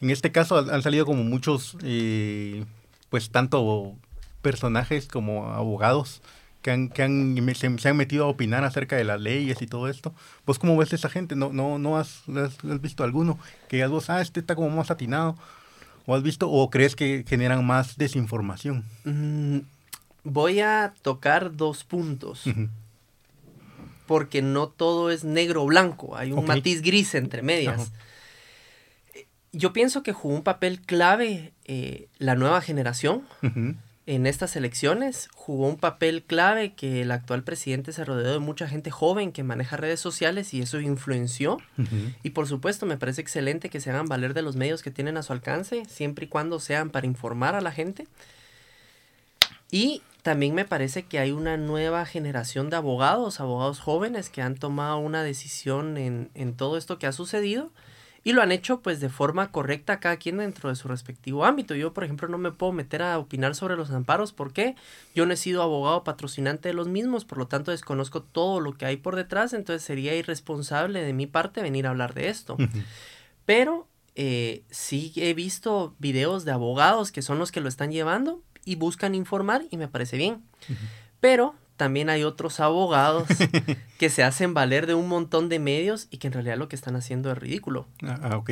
En 0.00 0.10
este 0.10 0.32
caso 0.32 0.58
han 0.58 0.82
salido 0.82 1.04
como 1.04 1.24
muchos, 1.24 1.76
eh, 1.82 2.64
pues 3.10 3.30
tanto 3.30 3.94
personajes 4.42 5.06
como 5.06 5.48
abogados 5.52 6.22
que, 6.62 6.70
han, 6.70 6.88
que 6.88 7.02
han, 7.02 7.54
se, 7.54 7.88
han 7.88 7.96
metido 7.96 8.24
a 8.24 8.28
opinar 8.28 8.64
acerca 8.64 8.96
de 8.96 9.04
las 9.04 9.20
leyes 9.20 9.62
y 9.62 9.66
todo 9.66 9.88
esto. 9.88 10.14
¿Vos 10.46 10.58
cómo 10.58 10.76
ves 10.76 10.92
a 10.92 10.96
esa 10.96 11.08
gente? 11.08 11.36
¿No, 11.36 11.52
no, 11.52 11.78
no 11.78 11.96
has, 11.96 12.22
has, 12.28 12.80
visto 12.80 13.04
alguno 13.04 13.38
que 13.68 13.86
vos, 13.86 14.10
ah, 14.10 14.20
este 14.20 14.40
está 14.40 14.54
como 14.54 14.70
más 14.70 14.90
atinado? 14.90 15.36
¿O 16.06 16.14
has 16.14 16.22
visto 16.22 16.50
o 16.50 16.70
crees 16.70 16.96
que 16.96 17.24
generan 17.26 17.64
más 17.64 17.96
desinformación? 17.96 18.84
Mm, 19.04 19.58
voy 20.24 20.60
a 20.60 20.94
tocar 21.02 21.56
dos 21.56 21.84
puntos. 21.84 22.44
Porque 24.06 24.42
no 24.42 24.68
todo 24.68 25.10
es 25.10 25.24
negro 25.24 25.62
o 25.62 25.66
blanco, 25.66 26.16
hay 26.16 26.32
un 26.32 26.44
matiz 26.44 26.82
gris 26.82 27.14
entre 27.14 27.42
medias. 27.42 27.92
Yo 29.52 29.72
pienso 29.72 30.02
que 30.02 30.12
jugó 30.12 30.34
un 30.34 30.42
papel 30.42 30.80
clave 30.80 31.52
eh, 31.64 32.08
la 32.18 32.34
nueva 32.34 32.60
generación 32.60 33.22
en 34.10 34.26
estas 34.26 34.56
elecciones. 34.56 35.28
Jugó 35.36 35.68
un 35.68 35.76
papel 35.76 36.24
clave 36.24 36.74
que 36.74 37.02
el 37.02 37.12
actual 37.12 37.44
presidente 37.44 37.92
se 37.92 38.04
rodeó 38.04 38.32
de 38.32 38.38
mucha 38.40 38.66
gente 38.66 38.90
joven 38.90 39.30
que 39.30 39.44
maneja 39.44 39.76
redes 39.76 40.00
sociales 40.00 40.52
y 40.52 40.60
eso 40.60 40.80
influenció. 40.80 41.58
Y 42.24 42.30
por 42.30 42.48
supuesto 42.48 42.86
me 42.86 42.96
parece 42.96 43.20
excelente 43.20 43.70
que 43.70 43.80
se 43.80 43.90
hagan 43.90 44.06
valer 44.06 44.34
de 44.34 44.42
los 44.42 44.56
medios 44.56 44.82
que 44.82 44.90
tienen 44.90 45.16
a 45.16 45.22
su 45.22 45.32
alcance, 45.32 45.84
siempre 45.88 46.24
y 46.24 46.28
cuando 46.28 46.58
sean 46.58 46.90
para 46.90 47.06
informar 47.06 47.54
a 47.54 47.60
la 47.60 47.70
gente. 47.70 48.08
Y 49.70 50.02
también 50.22 50.56
me 50.56 50.64
parece 50.64 51.04
que 51.04 51.20
hay 51.20 51.30
una 51.30 51.56
nueva 51.56 52.04
generación 52.04 52.68
de 52.68 52.76
abogados, 52.76 53.38
abogados 53.38 53.78
jóvenes 53.78 54.28
que 54.28 54.42
han 54.42 54.56
tomado 54.56 54.98
una 54.98 55.22
decisión 55.22 55.96
en, 55.96 56.30
en 56.34 56.54
todo 56.54 56.76
esto 56.76 56.98
que 56.98 57.06
ha 57.06 57.12
sucedido 57.12 57.70
y 58.22 58.32
lo 58.32 58.42
han 58.42 58.52
hecho 58.52 58.80
pues 58.80 59.00
de 59.00 59.08
forma 59.08 59.50
correcta 59.50 60.00
cada 60.00 60.16
quien 60.18 60.38
dentro 60.38 60.68
de 60.68 60.76
su 60.76 60.88
respectivo 60.88 61.44
ámbito. 61.44 61.74
Yo, 61.74 61.94
por 61.94 62.04
ejemplo, 62.04 62.28
no 62.28 62.38
me 62.38 62.52
puedo 62.52 62.72
meter 62.72 63.02
a 63.02 63.18
opinar 63.18 63.54
sobre 63.54 63.76
los 63.76 63.90
amparos 63.90 64.32
porque 64.32 64.76
yo 65.14 65.26
no 65.26 65.32
he 65.32 65.36
sido 65.36 65.62
abogado 65.62 66.04
patrocinante 66.04 66.68
de 66.68 66.74
los 66.74 66.88
mismos, 66.88 67.24
por 67.24 67.38
lo 67.38 67.46
tanto 67.46 67.70
desconozco 67.70 68.22
todo 68.22 68.60
lo 68.60 68.76
que 68.76 68.86
hay 68.86 68.96
por 68.96 69.16
detrás, 69.16 69.52
entonces 69.52 69.82
sería 69.82 70.14
irresponsable 70.14 71.02
de 71.02 71.12
mi 71.12 71.26
parte 71.26 71.62
venir 71.62 71.86
a 71.86 71.90
hablar 71.90 72.14
de 72.14 72.28
esto. 72.28 72.56
Pero 73.46 73.88
eh, 74.16 74.64
sí 74.70 75.12
he 75.16 75.32
visto 75.34 75.94
videos 75.98 76.44
de 76.44 76.52
abogados 76.52 77.12
que 77.12 77.22
son 77.22 77.38
los 77.38 77.52
que 77.52 77.60
lo 77.60 77.68
están 77.68 77.90
llevando 77.90 78.42
y 78.64 78.74
buscan 78.74 79.14
informar 79.14 79.64
y 79.70 79.76
me 79.76 79.88
parece 79.88 80.16
bien. 80.16 80.42
Pero 81.20 81.54
también 81.80 82.10
hay 82.10 82.24
otros 82.24 82.60
abogados 82.60 83.26
que 83.98 84.10
se 84.10 84.22
hacen 84.22 84.52
valer 84.52 84.86
de 84.86 84.92
un 84.92 85.08
montón 85.08 85.48
de 85.48 85.58
medios 85.58 86.08
y 86.10 86.18
que 86.18 86.26
en 86.26 86.34
realidad 86.34 86.58
lo 86.58 86.68
que 86.68 86.76
están 86.76 86.94
haciendo 86.94 87.32
es 87.32 87.38
ridículo. 87.38 87.86
Ah, 88.02 88.20
ah 88.22 88.36
ok. 88.36 88.50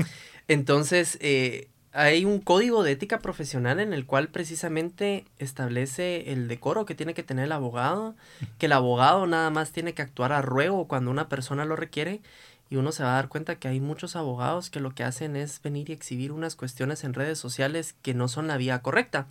Entonces, 0.48 1.18
eh, 1.20 1.68
hay 1.92 2.24
un 2.24 2.40
código 2.40 2.82
de 2.82 2.92
ética 2.92 3.18
profesional 3.18 3.80
en 3.80 3.92
el 3.92 4.06
cual 4.06 4.28
precisamente 4.28 5.26
establece 5.36 6.32
el 6.32 6.48
decoro 6.48 6.86
que 6.86 6.94
tiene 6.94 7.12
que 7.12 7.22
tener 7.22 7.44
el 7.44 7.52
abogado, 7.52 8.16
que 8.56 8.64
el 8.64 8.72
abogado 8.72 9.26
nada 9.26 9.50
más 9.50 9.72
tiene 9.72 9.92
que 9.92 10.00
actuar 10.00 10.32
a 10.32 10.40
ruego 10.40 10.88
cuando 10.88 11.10
una 11.10 11.28
persona 11.28 11.66
lo 11.66 11.76
requiere 11.76 12.22
y 12.70 12.76
uno 12.76 12.92
se 12.92 13.02
va 13.02 13.10
a 13.10 13.16
dar 13.16 13.28
cuenta 13.28 13.56
que 13.56 13.68
hay 13.68 13.78
muchos 13.78 14.16
abogados 14.16 14.70
que 14.70 14.80
lo 14.80 14.94
que 14.94 15.04
hacen 15.04 15.36
es 15.36 15.60
venir 15.60 15.90
y 15.90 15.92
exhibir 15.92 16.32
unas 16.32 16.56
cuestiones 16.56 17.04
en 17.04 17.12
redes 17.12 17.38
sociales 17.38 17.94
que 18.00 18.14
no 18.14 18.26
son 18.26 18.46
la 18.46 18.56
vía 18.56 18.80
correcta. 18.80 19.26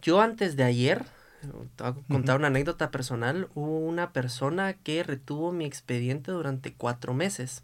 Yo 0.00 0.20
antes 0.20 0.54
de 0.54 0.62
ayer 0.62 1.04
te 1.46 1.82
voy 1.82 1.90
a 1.90 1.94
contar 2.08 2.38
una 2.38 2.48
anécdota 2.48 2.90
personal. 2.90 3.48
Hubo 3.54 3.78
una 3.78 4.12
persona 4.12 4.74
que 4.74 5.02
retuvo 5.02 5.52
mi 5.52 5.64
expediente 5.64 6.30
durante 6.30 6.72
cuatro 6.72 7.14
meses. 7.14 7.62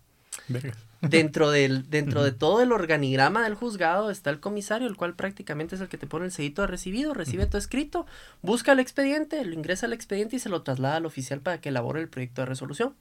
Dentro, 1.00 1.50
del, 1.50 1.88
dentro 1.90 2.24
de 2.24 2.32
todo 2.32 2.60
el 2.60 2.72
organigrama 2.72 3.44
del 3.44 3.54
juzgado 3.54 4.10
está 4.10 4.30
el 4.30 4.40
comisario, 4.40 4.88
el 4.88 4.96
cual 4.96 5.14
prácticamente 5.14 5.76
es 5.76 5.80
el 5.80 5.88
que 5.88 5.98
te 5.98 6.08
pone 6.08 6.24
el 6.24 6.32
sellito 6.32 6.62
de 6.62 6.68
recibido, 6.68 7.14
recibe 7.14 7.46
tu 7.46 7.56
escrito, 7.56 8.04
busca 8.42 8.72
el 8.72 8.80
expediente, 8.80 9.44
lo 9.44 9.54
ingresa 9.54 9.86
al 9.86 9.92
expediente 9.92 10.36
y 10.36 10.38
se 10.40 10.48
lo 10.48 10.62
traslada 10.62 10.96
al 10.96 11.06
oficial 11.06 11.40
para 11.40 11.60
que 11.60 11.68
elabore 11.68 12.00
el 12.00 12.08
proyecto 12.08 12.42
de 12.42 12.46
resolución. 12.46 12.94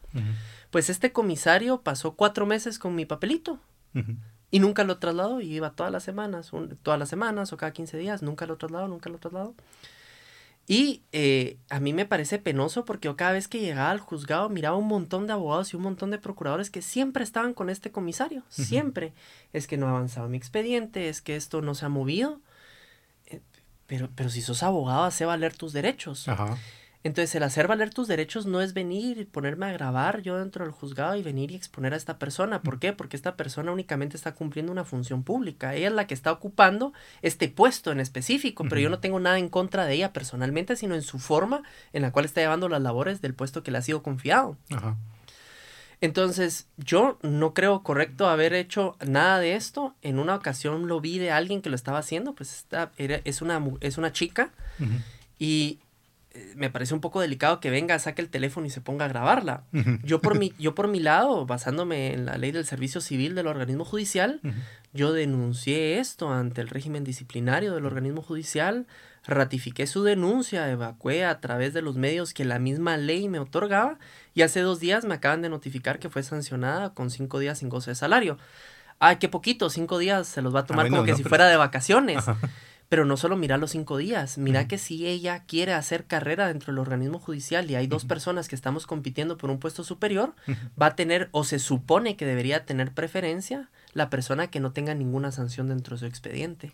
Pues 0.69 0.91
este 0.91 1.11
comisario 1.11 1.82
pasó 1.82 2.13
cuatro 2.13 2.45
meses 2.45 2.78
con 2.78 2.93
mi 2.93 3.05
papelito. 3.05 3.59
Y 4.51 4.59
nunca 4.59 4.84
lo 4.84 4.97
trasladó 4.97 5.41
y 5.41 5.55
iba 5.55 5.71
todas 5.71 5.91
las 5.91 6.03
semanas, 6.03 6.51
todas 6.84 6.99
las 6.99 7.09
semanas 7.09 7.51
o 7.51 7.57
cada 7.57 7.73
15 7.73 7.97
días, 7.97 8.21
nunca 8.21 8.45
lo 8.45 8.57
trasladó, 8.57 8.88
nunca 8.88 9.09
lo 9.09 9.17
trasladó. 9.17 9.55
Y 10.70 11.01
eh, 11.13 11.57
a 11.70 11.80
mí 11.80 11.93
me 11.93 12.05
parece 12.05 12.39
penoso 12.39 12.84
porque 12.84 13.05
yo 13.07 13.15
cada 13.15 13.32
vez 13.32 13.47
que 13.47 13.61
llegaba 13.61 13.89
al 13.89 14.01
juzgado 14.01 14.49
miraba 14.49 14.76
un 14.76 14.88
montón 14.88 15.26
de 15.26 15.32
abogados 15.32 15.72
y 15.72 15.78
un 15.78 15.84
montón 15.84 16.11
de 16.11 16.18
procuradores 16.18 16.70
que 16.70 16.82
siempre 16.82 17.24
estaban 17.24 17.53
con 17.53 17.70
este 17.70 17.89
comisario, 17.89 18.43
siempre. 18.49 19.13
Es 19.53 19.65
que 19.65 19.78
no 19.78 19.88
ha 19.88 19.91
avanzado 19.91 20.28
mi 20.28 20.36
expediente, 20.36 21.07
es 21.07 21.22
que 21.22 21.38
esto 21.38 21.61
no 21.61 21.74
se 21.74 21.86
ha 21.86 21.89
movido. 21.89 22.41
Eh, 23.28 23.39
pero, 23.86 24.09
pero 24.13 24.30
si 24.30 24.41
sos 24.41 24.61
abogado, 24.61 25.05
hace 25.05 25.24
valer 25.24 25.55
tus 25.55 25.72
derechos. 25.72 26.28
Ajá. 26.28 26.57
Entonces, 27.08 27.34
el 27.36 27.43
hacer 27.43 27.70
valer 27.70 27.93
tus 27.93 28.10
derechos 28.10 28.47
no 28.47 28.60
es 28.60 28.74
venir 28.74 29.18
y 29.18 29.24
ponerme 29.24 29.66
a 29.66 29.72
grabar 29.72 30.22
yo 30.24 30.38
dentro 30.38 30.66
del 30.66 30.74
juzgado 30.74 31.16
y 31.16 31.24
venir 31.24 31.51
y 31.51 31.55
exponer 31.55 31.93
a 31.93 31.95
esta 31.95 32.20
persona. 32.20 32.62
¿Por 32.62 32.80
qué? 32.80 32.91
Porque 32.91 33.16
esta 33.16 33.38
persona 33.38 33.72
únicamente 33.72 34.18
está 34.18 34.36
cumpliendo 34.36 34.74
una 34.74 34.84
función 34.84 35.24
pública. 35.24 35.74
Ella 35.74 35.88
es 35.88 35.93
la 35.93 36.05
que 36.05 36.14
está 36.14 36.34
ocupando 36.34 36.91
este 37.22 37.47
puesto 37.47 37.93
en 37.93 38.01
específico, 38.01 38.66
pero 38.68 38.82
yo 38.82 38.89
no 38.89 38.99
tengo 38.99 39.22
nada 39.22 39.39
en 39.39 39.47
contra 39.47 39.86
de 39.86 39.93
ella 39.93 40.12
personalmente, 40.12 40.76
sino 40.76 40.95
en 40.95 41.01
su 41.01 41.18
forma 41.18 41.64
en 41.93 42.01
la 42.01 42.12
cual 42.12 42.26
está 42.26 42.41
llevando 42.41 42.68
las 42.68 42.82
labores 42.82 43.22
del 43.22 43.34
puesto 43.34 43.64
que 43.64 43.72
le 43.72 43.78
ha 43.78 43.84
sido 43.84 44.03
confiado. 44.03 44.58
Ajá. 44.70 44.97
Entonces, 46.01 46.68
yo 46.76 47.20
no 47.22 47.53
creo 47.53 47.84
correcto 47.84 48.28
haber 48.28 48.53
hecho 48.53 48.97
nada 49.08 49.39
de 49.39 49.55
esto. 49.55 49.95
En 50.01 50.20
una 50.20 50.36
ocasión 50.36 50.88
lo 50.88 50.99
vi 50.99 51.20
de 51.20 51.32
alguien 51.32 51.62
que 51.62 51.70
lo 51.70 51.78
estaba 51.78 51.99
haciendo, 51.99 52.36
pues 52.36 52.53
está, 52.53 52.91
es, 52.97 53.41
una, 53.41 53.64
es 53.80 53.97
una 53.97 54.12
chica. 54.12 54.51
Y 55.39 55.80
me 56.56 56.70
parece 56.70 56.94
un 56.94 57.02
poco 57.02 57.22
delicado 57.22 57.60
que 57.60 57.70
venga, 57.70 57.98
saque 58.00 58.22
el 58.22 58.30
teléfono 58.30 58.66
y 58.68 58.70
se 58.70 58.82
ponga 58.82 59.06
a 59.06 59.08
grabarla. 59.08 59.64
Yo 60.04 60.22
por 60.22 60.38
mi, 60.40 60.54
yo 60.60 60.76
por 60.76 60.88
mi 60.88 61.00
lado, 61.00 61.46
basándome 61.46 62.14
en 62.14 62.26
la 62.26 62.38
ley 62.38 62.52
del 62.52 62.66
servicio 62.66 63.02
civil 63.02 63.36
del 63.36 63.48
organismo 63.48 63.86
judicial, 63.86 64.42
yo 64.94 65.14
denuncié 65.14 66.00
esto 66.00 66.32
ante 66.32 66.62
el 66.62 66.70
régimen 66.70 67.04
disciplinario 67.04 67.74
del 67.74 67.86
organismo 67.86 68.22
judicial, 68.22 68.88
ratifiqué 69.26 69.88
su 69.88 70.04
denuncia, 70.04 70.70
evacué 70.70 71.26
a 71.26 71.40
través 71.40 71.74
de 71.74 71.82
los 71.82 71.96
medios 71.96 72.34
que 72.34 72.46
la 72.46 72.60
misma 72.60 72.98
ley 72.98 73.28
me 73.28 73.40
otorgaba 73.40 74.00
y 74.34 74.42
hace 74.42 74.62
dos 74.62 74.80
días 74.80 75.06
me 75.06 75.16
acaban 75.16 75.42
de 75.42 75.50
notificar 75.50 76.00
que 76.00 76.10
fue 76.10 76.24
sancionada 76.24 76.94
con 76.94 77.12
cinco 77.12 77.40
días 77.40 77.60
sin 77.60 77.70
goce 77.70 77.92
de 77.92 77.96
salario. 77.96 78.38
Ay, 79.00 79.18
qué 79.18 79.30
poquito, 79.30 79.70
cinco 79.70 80.00
días 80.00 80.28
se 80.28 80.42
los 80.42 80.56
va 80.56 80.62
a 80.62 80.66
tomar 80.66 80.88
ah, 80.88 80.90
como 80.90 81.04
que 81.04 81.16
si 81.16 81.24
fuera 81.24 81.48
de 81.48 81.58
vacaciones. 81.58 82.24
Pero 82.90 83.04
no 83.04 83.18
solo 83.18 83.36
mira 83.36 83.58
los 83.58 83.72
cinco 83.72 83.98
días, 83.98 84.38
mira 84.38 84.68
que 84.68 84.78
si 84.78 85.08
ella 85.08 85.44
quiere 85.46 85.74
hacer 85.74 86.06
carrera 86.06 86.48
dentro 86.48 86.72
del 86.72 86.80
organismo 86.80 87.20
judicial 87.20 87.70
y 87.70 87.76
hay 87.76 87.88
dos 87.88 88.06
personas 88.06 88.48
que 88.48 88.56
estamos 88.56 88.88
compitiendo 88.88 89.38
por 89.38 89.50
un 89.50 89.60
puesto 89.60 89.84
superior, 89.84 90.34
va 90.82 90.88
a 90.88 90.96
tener 90.96 91.28
o 91.32 91.44
se 91.44 91.60
supone 91.60 92.16
que 92.16 92.26
debería 92.26 92.66
tener 92.66 92.94
preferencia 92.94 93.70
la 93.92 94.10
persona 94.10 94.48
que 94.48 94.62
no 94.62 94.72
tenga 94.72 94.96
ninguna 94.96 95.34
sanción 95.34 95.68
dentro 95.68 95.96
de 95.96 96.00
su 96.00 96.06
expediente. 96.06 96.72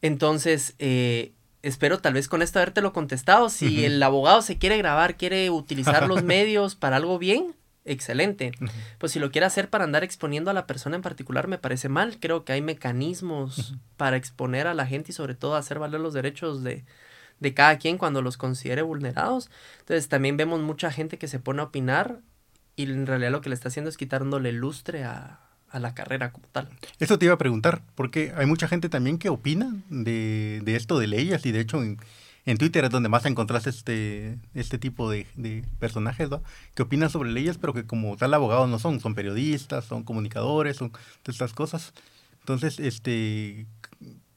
Entonces, 0.00 0.74
eh, 0.78 1.32
espero 1.62 1.98
tal 1.98 2.14
vez 2.14 2.28
con 2.28 2.40
esto 2.40 2.58
habértelo 2.58 2.92
contestado. 2.92 3.50
Si 3.50 3.84
el 3.84 4.02
abogado 4.02 4.40
se 4.40 4.56
quiere 4.56 4.78
grabar, 4.78 5.16
quiere 5.16 5.50
utilizar 5.50 6.08
los 6.08 6.22
medios 6.24 6.74
para 6.74 6.96
algo 6.96 7.18
bien, 7.18 7.54
excelente. 7.86 8.52
Pues 8.98 9.12
si 9.12 9.18
lo 9.18 9.30
quiere 9.30 9.46
hacer 9.46 9.70
para 9.70 9.84
andar 9.84 10.04
exponiendo 10.04 10.50
a 10.50 10.54
la 10.54 10.66
persona 10.66 10.96
en 10.96 11.02
particular 11.02 11.48
me 11.48 11.58
parece 11.58 11.88
mal. 11.88 12.18
Creo 12.20 12.44
que 12.44 12.52
hay 12.52 12.62
mecanismos 12.62 13.76
para 13.96 14.16
exponer 14.16 14.66
a 14.66 14.74
la 14.74 14.86
gente 14.86 15.12
y 15.12 15.14
sobre 15.14 15.34
todo 15.34 15.56
hacer 15.56 15.78
valer 15.78 16.00
los 16.00 16.12
derechos 16.12 16.62
de, 16.62 16.84
de 17.40 17.54
cada 17.54 17.78
quien 17.78 17.98
cuando 17.98 18.22
los 18.22 18.36
considere 18.36 18.82
vulnerados. 18.82 19.50
Entonces 19.80 20.08
también 20.08 20.36
vemos 20.36 20.60
mucha 20.60 20.90
gente 20.90 21.18
que 21.18 21.28
se 21.28 21.38
pone 21.38 21.62
a 21.62 21.66
opinar 21.66 22.20
y 22.76 22.84
en 22.84 23.06
realidad 23.06 23.30
lo 23.30 23.40
que 23.40 23.48
le 23.48 23.54
está 23.54 23.68
haciendo 23.68 23.88
es 23.88 23.96
quitándole 23.96 24.52
lustre 24.52 25.04
a, 25.04 25.40
a 25.70 25.78
la 25.78 25.94
carrera 25.94 26.32
como 26.32 26.46
tal. 26.48 26.68
Eso 26.98 27.18
te 27.18 27.26
iba 27.26 27.34
a 27.34 27.38
preguntar, 27.38 27.82
porque 27.94 28.32
hay 28.36 28.46
mucha 28.46 28.68
gente 28.68 28.88
también 28.88 29.18
que 29.18 29.28
opina 29.28 29.74
de, 29.88 30.60
de 30.64 30.76
esto 30.76 30.98
de 30.98 31.06
leyes 31.06 31.44
y 31.46 31.52
de 31.52 31.60
hecho 31.60 31.82
en, 31.82 31.98
en 32.46 32.58
Twitter 32.58 32.84
es 32.84 32.90
donde 32.90 33.08
más 33.08 33.26
encontraste 33.26 33.70
este, 33.70 34.38
este 34.54 34.78
tipo 34.78 35.10
de, 35.10 35.26
personajes, 35.78 36.30
¿no? 36.30 36.42
Que 36.74 36.82
opinan 36.82 37.10
sobre 37.10 37.30
leyes, 37.30 37.58
pero 37.58 37.74
que 37.74 37.84
como 37.84 38.16
tal 38.16 38.32
abogados 38.32 38.68
no 38.68 38.78
son, 38.78 39.00
son 39.00 39.14
periodistas, 39.14 39.84
son 39.84 40.04
comunicadores, 40.04 40.76
son 40.76 40.90
todas 40.90 41.34
estas 41.34 41.52
cosas. 41.52 41.92
Entonces, 42.40 42.78
este, 42.78 43.66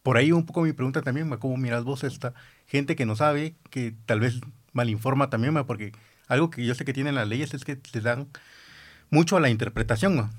por 0.02 0.18
ahí 0.18 0.32
un 0.32 0.46
poco 0.46 0.64
mi 0.64 0.74
pregunta 0.74 1.04
también, 1.04 1.30
¿cómo 1.38 1.56
miras 1.58 1.84
vos 1.84 2.04
esta 2.04 2.34
gente 2.66 2.96
que 2.96 3.06
no 3.06 3.16
sabe, 3.16 3.56
que 3.70 3.94
tal 4.08 4.20
vez 4.20 4.42
malinforma 4.74 5.30
también, 5.30 5.54
porque 5.66 5.92
algo 6.28 6.50
que 6.50 6.66
yo 6.66 6.74
sé 6.74 6.86
que 6.86 6.94
tienen 6.94 7.16
las 7.16 7.28
leyes 7.28 7.54
es 7.54 7.64
que 7.64 7.80
se 7.92 8.02
dan 8.02 8.28
mucho 9.12 9.38
a 9.38 9.40
la 9.40 9.50
interpretación, 9.50 10.16
¿no? 10.16 10.30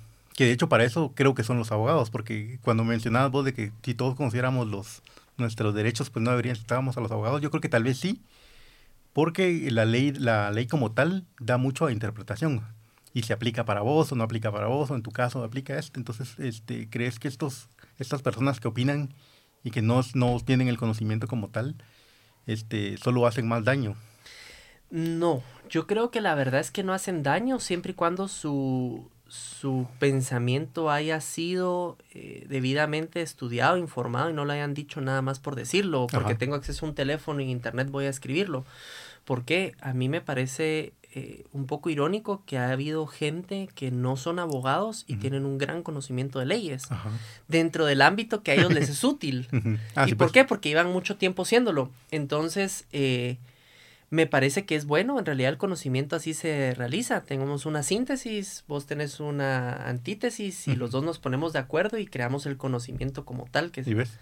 que 0.40 0.46
de 0.46 0.52
hecho 0.52 0.70
para 0.70 0.84
eso 0.84 1.12
creo 1.14 1.34
que 1.34 1.44
son 1.44 1.58
los 1.58 1.70
abogados, 1.70 2.08
porque 2.08 2.58
cuando 2.62 2.82
mencionabas 2.82 3.30
vos 3.30 3.44
de 3.44 3.52
que 3.52 3.72
si 3.82 3.92
todos 3.92 4.14
consideramos 4.14 4.68
los 4.68 5.02
nuestros 5.40 5.74
derechos, 5.74 6.10
pues 6.10 6.22
no 6.22 6.30
deberían 6.30 6.56
estábamos 6.56 6.96
a 6.96 7.00
los 7.00 7.10
abogados. 7.10 7.40
Yo 7.40 7.50
creo 7.50 7.60
que 7.60 7.68
tal 7.68 7.84
vez 7.84 7.98
sí, 7.98 8.22
porque 9.12 9.70
la 9.70 9.84
ley, 9.84 10.12
la 10.12 10.50
ley 10.50 10.66
como 10.66 10.92
tal 10.92 11.26
da 11.38 11.56
mucho 11.56 11.86
a 11.86 11.92
interpretación 11.92 12.64
y 13.12 13.22
se 13.22 13.32
aplica 13.32 13.64
para 13.64 13.80
vos 13.80 14.12
o 14.12 14.16
no 14.16 14.24
aplica 14.24 14.52
para 14.52 14.66
vos 14.66 14.90
o 14.90 14.94
en 14.94 15.02
tu 15.02 15.10
caso 15.10 15.42
aplica 15.42 15.78
esto. 15.78 15.98
Entonces, 15.98 16.38
este, 16.38 16.88
¿crees 16.88 17.18
que 17.18 17.28
estos, 17.28 17.68
estas 17.98 18.22
personas 18.22 18.60
que 18.60 18.68
opinan 18.68 19.14
y 19.64 19.70
que 19.70 19.82
no, 19.82 20.00
no 20.14 20.38
tienen 20.40 20.68
el 20.68 20.78
conocimiento 20.78 21.26
como 21.26 21.48
tal, 21.48 21.76
este, 22.46 22.96
solo 22.98 23.26
hacen 23.26 23.48
más 23.48 23.64
daño? 23.64 23.96
No, 24.90 25.42
yo 25.68 25.86
creo 25.86 26.10
que 26.10 26.20
la 26.20 26.34
verdad 26.34 26.60
es 26.60 26.70
que 26.70 26.82
no 26.82 26.92
hacen 26.92 27.22
daño 27.22 27.60
siempre 27.60 27.92
y 27.92 27.94
cuando 27.94 28.28
su, 28.28 29.10
su 29.30 29.86
pensamiento 30.00 30.90
haya 30.90 31.20
sido 31.20 31.96
eh, 32.12 32.44
debidamente 32.48 33.22
estudiado, 33.22 33.76
informado 33.76 34.28
y 34.28 34.32
no 34.32 34.44
lo 34.44 34.52
hayan 34.52 34.74
dicho 34.74 35.00
nada 35.00 35.22
más 35.22 35.38
por 35.38 35.54
decirlo, 35.54 36.08
porque 36.10 36.34
tengo 36.34 36.56
acceso 36.56 36.84
a 36.84 36.88
un 36.88 36.94
teléfono 36.96 37.40
y 37.40 37.50
internet 37.50 37.90
voy 37.90 38.06
a 38.06 38.10
escribirlo. 38.10 38.64
Porque 39.24 39.76
a 39.80 39.92
mí 39.92 40.08
me 40.08 40.20
parece 40.20 40.94
eh, 41.12 41.44
un 41.52 41.66
poco 41.66 41.90
irónico 41.90 42.42
que 42.44 42.58
ha 42.58 42.70
habido 42.70 43.06
gente 43.06 43.68
que 43.74 43.92
no 43.92 44.16
son 44.16 44.40
abogados 44.40 45.04
y 45.06 45.16
tienen 45.16 45.44
un 45.44 45.58
gran 45.58 45.82
conocimiento 45.84 46.40
de 46.40 46.46
leyes 46.46 46.88
dentro 47.46 47.84
del 47.84 48.02
ámbito 48.02 48.42
que 48.42 48.50
a 48.50 48.54
ellos 48.54 48.72
les 48.72 48.88
es 48.88 49.04
útil. 49.04 49.46
Ah, 49.94 50.06
¿Y 50.08 50.10
por 50.14 50.28
pues. 50.28 50.32
qué? 50.32 50.44
Porque 50.44 50.70
llevan 50.70 50.90
mucho 50.90 51.16
tiempo 51.16 51.44
siéndolo. 51.44 51.90
Entonces, 52.10 52.86
eh, 52.92 53.38
me 54.10 54.26
parece 54.26 54.66
que 54.66 54.74
es 54.74 54.86
bueno, 54.86 55.20
en 55.20 55.24
realidad 55.24 55.50
el 55.52 55.56
conocimiento 55.58 56.16
así 56.16 56.34
se 56.34 56.74
realiza. 56.74 57.22
Tenemos 57.22 57.64
una 57.64 57.84
síntesis, 57.84 58.64
vos 58.66 58.86
tenés 58.86 59.20
una 59.20 59.88
antítesis 59.88 60.66
y 60.66 60.74
los 60.74 60.90
dos 60.90 61.04
nos 61.04 61.20
ponemos 61.20 61.52
de 61.52 61.60
acuerdo 61.60 61.96
y 61.96 62.06
creamos 62.06 62.44
el 62.46 62.56
conocimiento 62.56 63.24
como 63.24 63.46
tal. 63.48 63.70
Que 63.70 63.82
ves? 63.82 64.18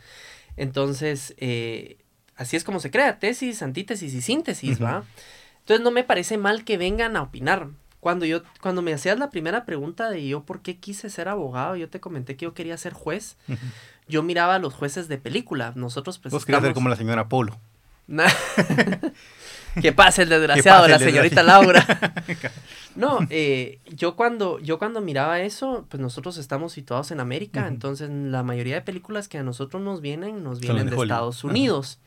Entonces, 0.58 1.34
eh, 1.38 1.96
así 2.36 2.56
es 2.56 2.64
como 2.64 2.80
se 2.80 2.90
crea, 2.90 3.18
tesis, 3.18 3.62
antítesis 3.62 4.12
y 4.12 4.20
síntesis, 4.20 4.82
¿va? 4.82 5.04
Entonces 5.60 5.82
no 5.82 5.90
me 5.90 6.04
parece 6.04 6.36
mal 6.36 6.64
que 6.64 6.76
vengan 6.76 7.16
a 7.16 7.22
opinar. 7.22 7.68
Cuando 8.00 8.26
yo, 8.26 8.42
cuando 8.60 8.82
me 8.82 8.92
hacías 8.92 9.18
la 9.18 9.30
primera 9.30 9.64
pregunta 9.64 10.10
de 10.10 10.26
yo 10.26 10.44
por 10.44 10.60
qué 10.60 10.76
quise 10.76 11.08
ser 11.08 11.28
abogado, 11.28 11.76
yo 11.76 11.88
te 11.88 11.98
comenté 11.98 12.36
que 12.36 12.44
yo 12.44 12.52
quería 12.52 12.76
ser 12.76 12.92
juez. 12.92 13.38
Yo 14.06 14.22
miraba 14.22 14.56
a 14.56 14.58
los 14.58 14.74
jueces 14.74 15.08
de 15.08 15.16
película. 15.16 15.72
Nosotros 15.76 16.18
pues. 16.18 16.32
Vos 16.32 16.44
querías 16.44 16.62
ser 16.62 16.74
como 16.74 16.90
la 16.90 16.96
señora 16.96 17.28
Polo. 17.28 17.58
que 19.80 19.92
pase 19.92 20.22
el 20.22 20.28
desgraciado, 20.28 20.88
la 20.88 20.98
señorita 20.98 21.42
Laura. 21.42 21.84
no, 22.96 23.18
eh, 23.30 23.80
yo 23.86 24.16
cuando, 24.16 24.58
yo 24.60 24.78
cuando 24.78 25.00
miraba 25.00 25.40
eso, 25.40 25.86
pues 25.88 26.00
nosotros 26.00 26.38
estamos 26.38 26.72
situados 26.72 27.10
en 27.10 27.20
América, 27.20 27.68
entonces 27.68 28.10
la 28.10 28.42
mayoría 28.42 28.76
de 28.76 28.82
películas 28.82 29.28
que 29.28 29.38
a 29.38 29.42
nosotros 29.42 29.82
nos 29.82 30.00
vienen, 30.00 30.42
nos 30.42 30.60
vienen 30.60 30.88
de, 30.88 30.96
Estados 30.96 31.44
Unidos. 31.44 31.98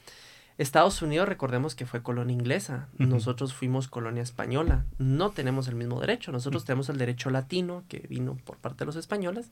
Estados 0.57 1.01
Unidos, 1.01 1.27
recordemos 1.27 1.73
que 1.73 1.87
fue 1.87 2.03
colonia 2.03 2.33
inglesa, 2.33 2.87
nosotros 2.99 3.53
fuimos 3.53 3.87
colonia 3.87 4.21
española, 4.21 4.85
no 4.99 5.31
tenemos 5.31 5.67
el 5.67 5.73
mismo 5.73 5.99
derecho, 5.99 6.31
nosotros 6.31 6.65
tenemos 6.65 6.87
el 6.89 6.97
derecho 6.97 7.31
latino 7.31 7.83
que 7.87 8.05
vino 8.09 8.37
por 8.45 8.57
parte 8.57 8.79
de 8.79 8.85
los 8.85 8.95
españoles 8.95 9.49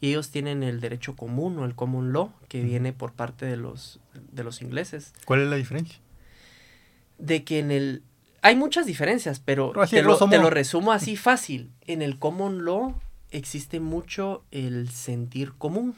y 0.00 0.08
ellos 0.08 0.30
tienen 0.30 0.62
el 0.62 0.80
derecho 0.80 1.16
común 1.16 1.58
o 1.58 1.66
el 1.66 1.74
common 1.74 2.14
law 2.14 2.32
que 2.48 2.62
viene 2.62 2.94
por 2.94 3.12
parte 3.12 3.44
de 3.44 3.58
los, 3.58 4.00
de 4.14 4.42
los 4.42 4.62
ingleses. 4.62 5.12
¿Cuál 5.26 5.42
es 5.42 5.48
la 5.48 5.56
diferencia? 5.56 5.98
De 7.18 7.44
que 7.44 7.58
en 7.58 7.70
el... 7.70 8.02
Hay 8.42 8.56
muchas 8.56 8.86
diferencias, 8.86 9.40
pero, 9.40 9.72
te, 9.90 10.02
lo, 10.02 10.16
te, 10.16 10.38
lo, 10.38 10.48
resumo 10.48 10.92
así 10.92 11.16
fácil. 11.16 11.72
En 11.86 12.02
el 12.02 12.18
common 12.18 12.64
law 12.64 12.94
existe 13.30 13.80
mucho 13.80 14.44
el 14.50 14.88
sentir 14.90 15.52
común. 15.54 15.96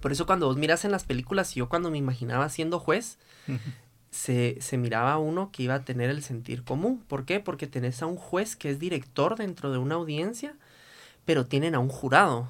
Por 0.00 0.12
eso 0.12 0.24
cuando 0.24 0.46
vos 0.46 0.56
miras 0.56 0.84
en 0.84 0.92
las 0.92 1.04
películas, 1.04 1.54
yo 1.54 1.68
cuando 1.68 1.90
me 1.90 1.98
imaginaba 1.98 2.48
siendo 2.48 2.78
juez, 2.78 3.18
se, 4.10 4.56
se, 4.60 4.78
miraba 4.78 5.18
uno 5.18 5.50
que 5.50 5.64
iba 5.64 5.74
a 5.74 5.84
tener 5.84 6.10
el 6.10 6.22
sentir 6.22 6.62
común. 6.62 7.02
¿Por 7.08 7.24
qué? 7.24 7.40
Porque 7.40 7.66
tenés 7.66 8.02
a 8.02 8.06
un 8.06 8.16
juez 8.16 8.54
que 8.54 8.70
es 8.70 8.78
director 8.78 9.36
dentro 9.36 9.72
de 9.72 9.78
una 9.78 9.96
audiencia, 9.96 10.54
pero 11.24 11.46
tienen 11.46 11.74
a 11.74 11.80
un 11.80 11.88
jurado. 11.88 12.48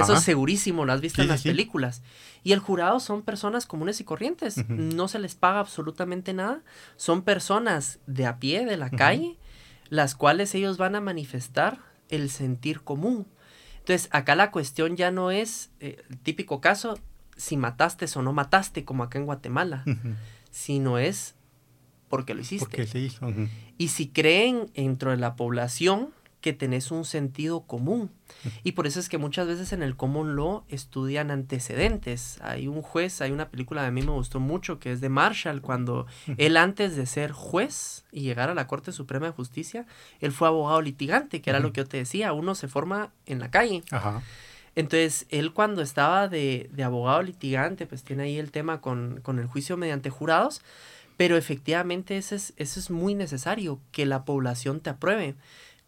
Eso 0.00 0.14
es 0.14 0.22
segurísimo, 0.22 0.84
lo 0.84 0.92
has 0.92 1.00
visto 1.00 1.22
en 1.22 1.28
las 1.28 1.42
películas. 1.42 2.02
Y 2.42 2.52
el 2.52 2.58
jurado 2.58 2.98
son 2.98 3.22
personas 3.22 3.66
comunes 3.66 4.00
y 4.00 4.04
corrientes. 4.04 4.68
No 4.68 5.06
se 5.06 5.18
les 5.18 5.34
paga 5.34 5.60
absolutamente 5.60 6.34
nada. 6.34 6.62
Son 6.96 7.22
personas 7.22 8.00
de 8.06 8.26
a 8.26 8.38
pie, 8.38 8.64
de 8.64 8.76
la 8.76 8.90
calle, 8.90 9.36
las 9.88 10.14
cuales 10.14 10.54
ellos 10.54 10.78
van 10.78 10.96
a 10.96 11.00
manifestar 11.00 11.78
el 12.08 12.30
sentir 12.30 12.80
común. 12.80 13.26
Entonces, 13.78 14.08
acá 14.12 14.34
la 14.34 14.50
cuestión 14.50 14.96
ya 14.96 15.10
no 15.10 15.30
es, 15.30 15.70
eh, 15.80 16.02
típico 16.22 16.60
caso, 16.60 16.98
si 17.36 17.56
mataste 17.56 18.06
o 18.16 18.22
no 18.22 18.32
mataste, 18.32 18.84
como 18.84 19.02
acá 19.04 19.18
en 19.18 19.26
Guatemala, 19.26 19.84
sino 20.50 20.98
es 20.98 21.36
porque 22.08 22.34
lo 22.34 22.40
hiciste. 22.40 22.66
Porque 22.66 22.86
se 22.86 22.98
hizo. 22.98 23.32
Y 23.78 23.88
si 23.88 24.08
creen 24.08 24.70
dentro 24.74 25.12
de 25.12 25.18
la 25.18 25.36
población 25.36 26.10
que 26.40 26.52
tenés 26.52 26.90
un 26.90 27.04
sentido 27.04 27.62
común. 27.62 28.10
Y 28.62 28.72
por 28.72 28.86
eso 28.86 29.00
es 29.00 29.08
que 29.08 29.18
muchas 29.18 29.46
veces 29.46 29.72
en 29.72 29.82
el 29.82 29.96
common 29.96 30.36
law 30.36 30.64
estudian 30.68 31.30
antecedentes. 31.30 32.38
Hay 32.42 32.68
un 32.68 32.82
juez, 32.82 33.20
hay 33.20 33.32
una 33.32 33.48
película 33.48 33.82
que 33.82 33.88
a 33.88 33.90
mí 33.90 34.02
me 34.02 34.12
gustó 34.12 34.38
mucho 34.38 34.78
que 34.78 34.92
es 34.92 35.00
de 35.00 35.08
Marshall, 35.08 35.60
cuando 35.60 36.06
él 36.36 36.56
antes 36.56 36.94
de 36.94 37.06
ser 37.06 37.32
juez 37.32 38.04
y 38.12 38.20
llegar 38.20 38.50
a 38.50 38.54
la 38.54 38.66
Corte 38.66 38.92
Suprema 38.92 39.26
de 39.26 39.32
Justicia, 39.32 39.86
él 40.20 40.32
fue 40.32 40.48
abogado 40.48 40.80
litigante, 40.80 41.40
que 41.40 41.50
era 41.50 41.58
lo 41.58 41.72
que 41.72 41.80
yo 41.80 41.86
te 41.86 41.96
decía, 41.96 42.32
uno 42.32 42.54
se 42.54 42.68
forma 42.68 43.10
en 43.26 43.40
la 43.40 43.50
calle. 43.50 43.82
Entonces, 44.76 45.26
él 45.30 45.52
cuando 45.52 45.82
estaba 45.82 46.28
de, 46.28 46.70
de, 46.72 46.84
abogado 46.84 47.22
litigante, 47.22 47.86
pues 47.86 48.04
tiene 48.04 48.24
ahí 48.24 48.38
el 48.38 48.52
tema 48.52 48.80
con, 48.80 49.20
con 49.22 49.40
el 49.40 49.46
juicio 49.46 49.76
mediante 49.76 50.08
jurados, 50.08 50.62
pero 51.16 51.36
efectivamente 51.36 52.16
ese 52.16 52.36
es, 52.36 52.52
eso 52.56 52.78
es 52.78 52.88
muy 52.88 53.16
necesario, 53.16 53.80
que 53.90 54.06
la 54.06 54.24
población 54.24 54.78
te 54.78 54.90
apruebe. 54.90 55.34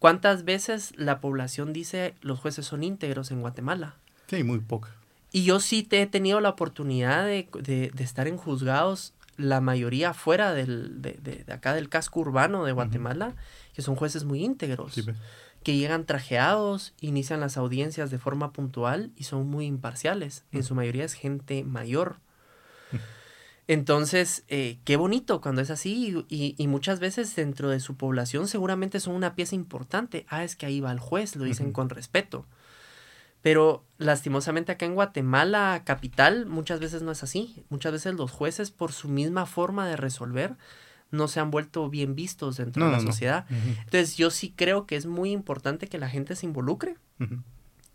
¿Cuántas 0.01 0.45
veces 0.45 0.93
la 0.97 1.19
población 1.19 1.73
dice 1.73 2.15
los 2.21 2.39
jueces 2.39 2.65
son 2.65 2.81
íntegros 2.81 3.29
en 3.29 3.41
Guatemala? 3.41 3.97
Sí, 4.25 4.43
muy 4.43 4.57
poca. 4.57 4.89
Y 5.31 5.43
yo 5.43 5.59
sí 5.59 5.83
te 5.83 6.01
he 6.01 6.07
tenido 6.07 6.41
la 6.41 6.49
oportunidad 6.49 7.23
de, 7.23 7.91
estar 7.99 8.27
en 8.27 8.35
juzgados, 8.35 9.13
la 9.37 9.61
mayoría 9.61 10.15
fuera 10.15 10.53
del, 10.53 11.03
de, 11.03 11.45
acá 11.53 11.75
del 11.75 11.87
casco 11.87 12.21
urbano 12.21 12.65
de 12.65 12.71
Guatemala, 12.71 13.35
que 13.75 13.83
son 13.83 13.95
jueces 13.95 14.23
muy 14.23 14.43
íntegros, 14.43 14.99
pues. 15.05 15.15
que 15.61 15.77
llegan 15.77 16.07
trajeados, 16.07 16.95
inician 16.99 17.39
las 17.39 17.55
audiencias 17.57 18.09
de 18.09 18.17
forma 18.17 18.53
puntual 18.53 19.11
y 19.15 19.25
son 19.25 19.47
muy 19.51 19.67
imparciales. 19.67 20.45
En 20.51 20.63
su 20.63 20.73
mayoría 20.73 21.05
es 21.05 21.13
gente 21.13 21.63
mayor. 21.63 22.17
Entonces, 23.71 24.43
eh, 24.49 24.79
qué 24.83 24.97
bonito 24.97 25.39
cuando 25.39 25.61
es 25.61 25.69
así 25.69 26.25
y, 26.27 26.67
muchas 26.67 26.99
veces 26.99 27.33
dentro 27.37 27.69
de 27.69 27.79
su 27.79 27.95
población 27.95 28.49
seguramente 28.49 28.99
son 28.99 29.15
una 29.15 29.33
pieza 29.33 29.55
importante. 29.55 30.25
Ah, 30.27 30.43
es 30.43 30.57
que 30.57 30.65
ahí 30.65 30.81
va 30.81 30.91
el 30.91 30.99
juez, 30.99 31.37
lo 31.37 31.45
dicen 31.45 31.71
con 31.71 31.89
respeto. 31.89 32.45
Pero 33.41 33.85
lastimosamente 33.97 34.73
acá 34.73 34.85
en 34.85 34.93
Guatemala, 34.93 35.83
capital, 35.85 36.47
muchas 36.47 36.81
veces 36.81 37.01
no 37.01 37.13
es 37.13 37.23
así. 37.23 37.63
Muchas 37.69 37.93
veces 37.93 38.15
los 38.15 38.29
jueces, 38.31 38.71
por 38.71 38.91
su 38.91 39.07
misma 39.07 39.45
forma 39.45 39.87
de 39.87 39.95
resolver, 39.95 40.57
no 41.09 41.29
se 41.29 41.39
han 41.39 41.49
vuelto 41.49 41.89
bien 41.89 42.13
vistos 42.13 42.57
dentro 42.57 42.87
de 42.87 42.91
la 42.91 42.99
sociedad. 42.99 43.45
Entonces 43.49 44.17
yo 44.17 44.31
sí 44.31 44.53
creo 44.53 44.85
que 44.85 44.97
es 44.97 45.05
muy 45.05 45.31
importante 45.31 45.87
que 45.87 45.97
la 45.97 46.09
gente 46.09 46.35
se 46.35 46.45
involucre 46.45 46.97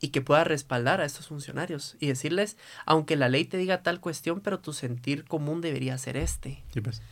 y 0.07 0.11
que 0.11 0.21
pueda 0.21 0.45
respaldar 0.45 1.01
a 1.01 1.05
estos 1.05 1.27
funcionarios 1.27 1.97
y 1.99 2.07
decirles, 2.07 2.57
aunque 2.85 3.17
la 3.17 3.29
ley 3.29 3.45
te 3.45 3.57
diga 3.57 3.83
tal 3.83 3.99
cuestión, 3.99 4.41
pero 4.41 4.61
tu 4.61 4.73
sentir 4.73 5.25
común 5.25 5.61
debería 5.61 5.99
ser 5.99 6.17
este. 6.17 6.63
Pues. 6.81 7.03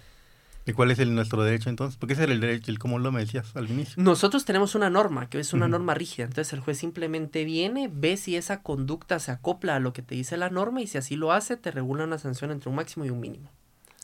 ¿Y 0.64 0.72
cuál 0.72 0.92
es 0.92 1.00
el, 1.00 1.12
nuestro 1.12 1.42
derecho 1.42 1.70
entonces? 1.70 1.98
Porque 1.98 2.14
ese 2.14 2.22
era 2.22 2.32
el 2.32 2.40
derecho, 2.40 2.70
el 2.70 2.78
cómo 2.78 3.00
lo 3.00 3.10
me 3.10 3.20
decías 3.20 3.56
al 3.56 3.68
inicio. 3.68 4.00
Nosotros 4.00 4.44
tenemos 4.44 4.76
una 4.76 4.90
norma, 4.90 5.28
que 5.28 5.40
es 5.40 5.52
una 5.52 5.66
norma 5.66 5.92
rígida. 5.94 6.24
Entonces 6.24 6.52
el 6.52 6.60
juez 6.60 6.78
simplemente 6.78 7.44
viene, 7.44 7.90
ve 7.92 8.16
si 8.16 8.36
esa 8.36 8.62
conducta 8.62 9.18
se 9.18 9.32
acopla 9.32 9.74
a 9.74 9.80
lo 9.80 9.92
que 9.92 10.02
te 10.02 10.14
dice 10.14 10.36
la 10.36 10.50
norma 10.50 10.80
y 10.80 10.86
si 10.86 10.96
así 10.96 11.16
lo 11.16 11.32
hace, 11.32 11.56
te 11.56 11.72
regula 11.72 12.04
una 12.04 12.18
sanción 12.18 12.52
entre 12.52 12.70
un 12.70 12.76
máximo 12.76 13.04
y 13.04 13.10
un 13.10 13.18
mínimo. 13.18 13.50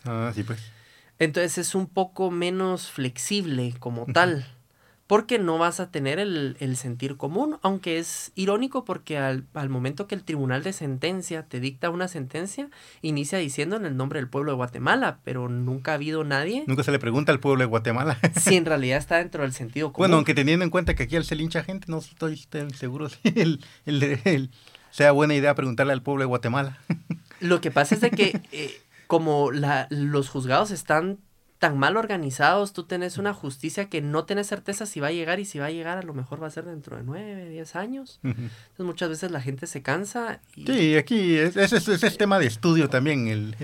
Ah, 0.04 0.32
sí, 0.34 0.42
pues. 0.42 0.60
Entonces 1.20 1.58
es 1.58 1.76
un 1.76 1.86
poco 1.86 2.32
menos 2.32 2.90
flexible 2.90 3.72
como 3.78 4.06
tal 4.06 4.44
porque 5.10 5.40
no 5.40 5.58
vas 5.58 5.80
a 5.80 5.90
tener 5.90 6.20
el, 6.20 6.76
sentir 6.76 7.16
común, 7.16 7.58
aunque 7.62 7.98
es 7.98 8.30
irónico 8.36 8.84
porque 8.84 9.18
al, 9.18 9.44
momento 9.68 10.06
que 10.06 10.14
el 10.14 10.22
tribunal 10.22 10.62
de 10.62 10.72
sentencia 10.72 11.42
te 11.42 11.58
dicta 11.58 11.90
una 11.90 12.06
sentencia, 12.06 12.68
inicia 13.02 13.38
diciendo 13.38 13.74
en 13.74 13.86
el 13.86 13.96
nombre 13.96 14.20
del 14.20 14.28
pueblo 14.28 14.52
de 14.52 14.56
Guatemala, 14.56 15.18
pero 15.24 15.48
nunca 15.48 15.90
ha 15.90 15.94
habido 15.96 16.22
nadie. 16.22 16.62
Nunca 16.68 16.84
se 16.84 16.92
le 16.92 17.00
pregunta 17.00 17.32
al 17.32 17.40
pueblo 17.40 17.58
de 17.58 17.66
Guatemala. 17.66 18.18
si 18.40 18.54
en 18.54 18.64
realidad 18.66 18.98
está 18.98 19.16
dentro 19.16 19.42
del 19.42 19.52
sentido 19.52 19.92
común. 19.92 20.02
Bueno, 20.04 20.14
aunque 20.14 20.32
teniendo 20.32 20.64
en 20.64 20.70
cuenta 20.70 20.94
que 20.94 21.02
aquí 21.02 21.16
al 21.16 21.24
se 21.24 21.34
lincha 21.34 21.64
gente, 21.64 21.86
no 21.88 21.98
estoy 21.98 22.40
seguro 22.76 23.08
si 23.08 23.18
el, 23.86 24.50
sea 24.92 25.10
buena 25.10 25.34
idea 25.34 25.56
preguntarle 25.56 25.92
al 25.92 26.04
pueblo 26.04 26.22
de 26.22 26.26
Guatemala. 26.26 26.78
Lo 27.40 27.60
que 27.60 27.72
pasa 27.72 27.96
es 27.96 28.00
de 28.00 28.12
que 28.12 28.40
eh, 28.52 28.80
como 29.08 29.50
la, 29.50 29.88
los 29.90 30.28
juzgados 30.28 30.70
están 30.70 31.18
tan 31.60 31.78
mal 31.78 31.98
organizados, 31.98 32.72
tú 32.72 32.84
tenés 32.84 33.18
una 33.18 33.34
justicia 33.34 33.90
que 33.90 34.00
no 34.00 34.24
tenés 34.24 34.46
certeza 34.46 34.86
si 34.86 34.98
va 34.98 35.08
a 35.08 35.12
llegar 35.12 35.40
y 35.40 35.44
si 35.44 35.58
va 35.58 35.66
a 35.66 35.70
llegar 35.70 35.98
a 35.98 36.02
lo 36.02 36.14
mejor 36.14 36.42
va 36.42 36.46
a 36.46 36.50
ser 36.50 36.64
dentro 36.64 36.96
de 36.96 37.02
nueve, 37.04 37.50
diez 37.50 37.76
años. 37.76 38.18
Entonces 38.22 38.50
muchas 38.78 39.10
veces 39.10 39.30
la 39.30 39.42
gente 39.42 39.66
se 39.66 39.82
cansa. 39.82 40.40
Y... 40.56 40.66
Sí, 40.66 40.96
aquí 40.96 41.36
ese 41.36 41.76
es, 41.76 42.02
el 42.02 42.16
tema 42.16 42.38
de 42.38 42.46
estudio 42.46 42.88
también. 42.88 43.28
El, 43.28 43.54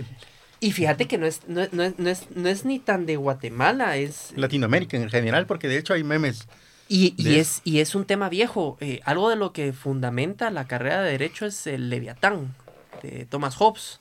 Y 0.61 0.72
fíjate 0.72 1.07
que 1.07 1.16
no 1.16 1.24
es, 1.24 1.40
no, 1.49 1.62
no 1.72 1.84
es, 1.84 1.99
no 1.99 2.11
es, 2.11 2.26
no 2.34 2.49
es 2.51 2.66
ni 2.66 2.78
tan 2.78 3.07
de 3.07 3.16
Guatemala, 3.16 3.97
es... 3.97 4.34
Latinoamérica 4.36 4.99
en 4.99 5.09
general, 5.09 5.47
porque 5.47 5.66
de 5.66 5.78
hecho 5.78 5.94
hay 5.94 6.05
memes. 6.05 6.47
Y, 6.88 7.14
y 7.16 7.36
es, 7.36 7.62
y 7.64 7.80
es 7.80 7.94
un 7.94 8.05
tema 8.05 8.28
viejo. 8.28 8.76
eh, 8.80 9.01
algo 9.05 9.30
de 9.30 9.36
lo 9.36 9.55
que 9.55 9.72
fundamenta 9.72 10.51
la 10.51 10.66
carrera 10.66 11.03
de 11.03 11.12
Derecho 11.12 11.47
es 11.47 11.66
el 11.66 11.88
Leviatán, 11.88 12.55
de 13.03 13.24
Thomas 13.24 13.57
Hobbes. 13.57 14.01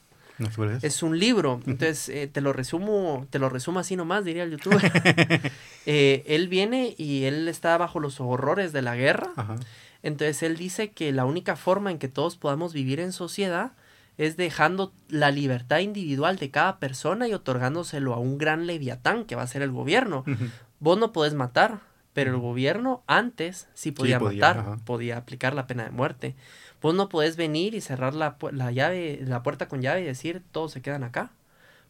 Es 0.83 1.03
un 1.03 1.17
libro, 1.17 1.61
entonces 1.65 2.09
eh, 2.09 2.27
te 2.27 2.41
lo 2.41 2.53
resumo, 2.53 3.25
te 3.29 3.39
lo 3.39 3.49
resumo 3.49 3.79
así 3.79 3.95
nomás, 3.95 4.25
diría 4.25 4.43
el 4.43 4.51
youtuber. 4.51 4.81
Eh, 5.87 6.23
él 6.25 6.47
viene 6.47 6.95
y 6.97 7.25
él 7.25 7.47
está 7.47 7.77
bajo 7.77 7.99
los 7.99 8.19
horrores 8.19 8.73
de 8.73 8.81
la 8.81 8.95
guerra. 8.95 9.29
Ajá. 9.35 9.55
Entonces 10.01 10.41
él 10.41 10.57
dice 10.57 10.89
que 10.89 11.11
la 11.11 11.25
única 11.25 11.55
forma 11.55 11.91
en 11.91 11.99
que 11.99 12.07
todos 12.07 12.37
podamos 12.37 12.73
vivir 12.73 12.99
en 12.99 13.11
sociedad 13.11 13.73
es 14.17 14.37
dejando 14.37 14.93
la 15.09 15.31
libertad 15.31 15.79
individual 15.79 16.37
de 16.37 16.51
cada 16.51 16.79
persona 16.79 17.27
y 17.27 17.33
otorgándoselo 17.33 18.13
a 18.13 18.17
un 18.17 18.37
gran 18.37 18.65
leviatán 18.65 19.25
que 19.25 19.35
va 19.35 19.43
a 19.43 19.47
ser 19.47 19.61
el 19.61 19.71
gobierno. 19.71 20.23
Vos 20.79 20.97
no 20.97 21.11
podés 21.11 21.33
matar, 21.33 21.79
pero 22.13 22.31
el 22.31 22.37
gobierno 22.37 23.03
antes 23.07 23.67
sí 23.73 23.91
podía, 23.91 24.19
podía, 24.19 24.41
matar, 24.41 24.59
ajá. 24.59 24.77
podía 24.85 25.17
aplicar 25.17 25.53
la 25.53 25.67
pena 25.67 25.83
de 25.83 25.91
muerte. 25.91 26.35
Vos 26.81 26.93
no 26.93 27.09
podés 27.09 27.35
venir 27.35 27.73
y 27.73 27.81
cerrar 27.81 28.13
la, 28.13 28.37
la 28.51 28.71
llave, 28.71 29.19
la 29.25 29.43
puerta 29.43 29.67
con 29.67 29.81
llave 29.81 30.01
y 30.01 30.05
decir 30.05 30.43
todos 30.51 30.71
se 30.71 30.81
quedan 30.81 31.03
acá. 31.03 31.31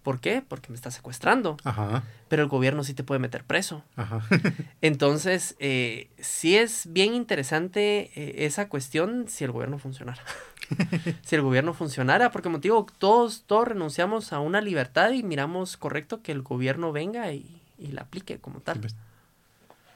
¿Por 0.04 0.20
qué? 0.20 0.44
Porque 0.48 0.70
me 0.70 0.76
está 0.76 0.92
secuestrando. 0.92 1.58
Ajá. 1.64 2.04
Pero 2.28 2.44
el 2.44 2.48
gobierno 2.48 2.84
sí 2.84 2.94
te 2.94 3.04
puede 3.04 3.18
meter 3.18 3.44
preso. 3.44 3.84
Ajá. 3.96 4.22
Entonces, 4.82 5.56
eh, 5.58 6.10
sí 6.20 6.56
es 6.56 6.88
bien 6.94 7.16
interesante 7.16 8.12
eh, 8.16 8.46
esa 8.46 8.70
cuestión 8.70 9.26
si 9.28 9.44
el 9.44 9.52
gobierno 9.52 9.80
funcionara. 9.80 10.22
si 11.24 11.36
el 11.36 11.42
gobierno 11.42 11.74
funcionara, 11.74 12.30
porque 12.30 12.44
como 12.44 12.60
te 12.60 12.68
digo, 12.68 12.86
todos, 13.00 13.46
todos 13.48 13.68
renunciamos 13.70 14.32
a 14.32 14.40
una 14.40 14.62
libertad 14.62 15.12
y 15.12 15.24
miramos 15.24 15.76
correcto 15.76 16.22
que 16.22 16.32
el 16.32 16.44
gobierno 16.44 16.92
venga 16.92 17.32
y, 17.32 17.64
y 17.80 17.88
la 17.88 18.04
aplique 18.04 18.38
como 18.38 18.60
tal. 18.60 18.80
Pues, 18.82 18.96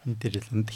Interesante. 0.06 0.74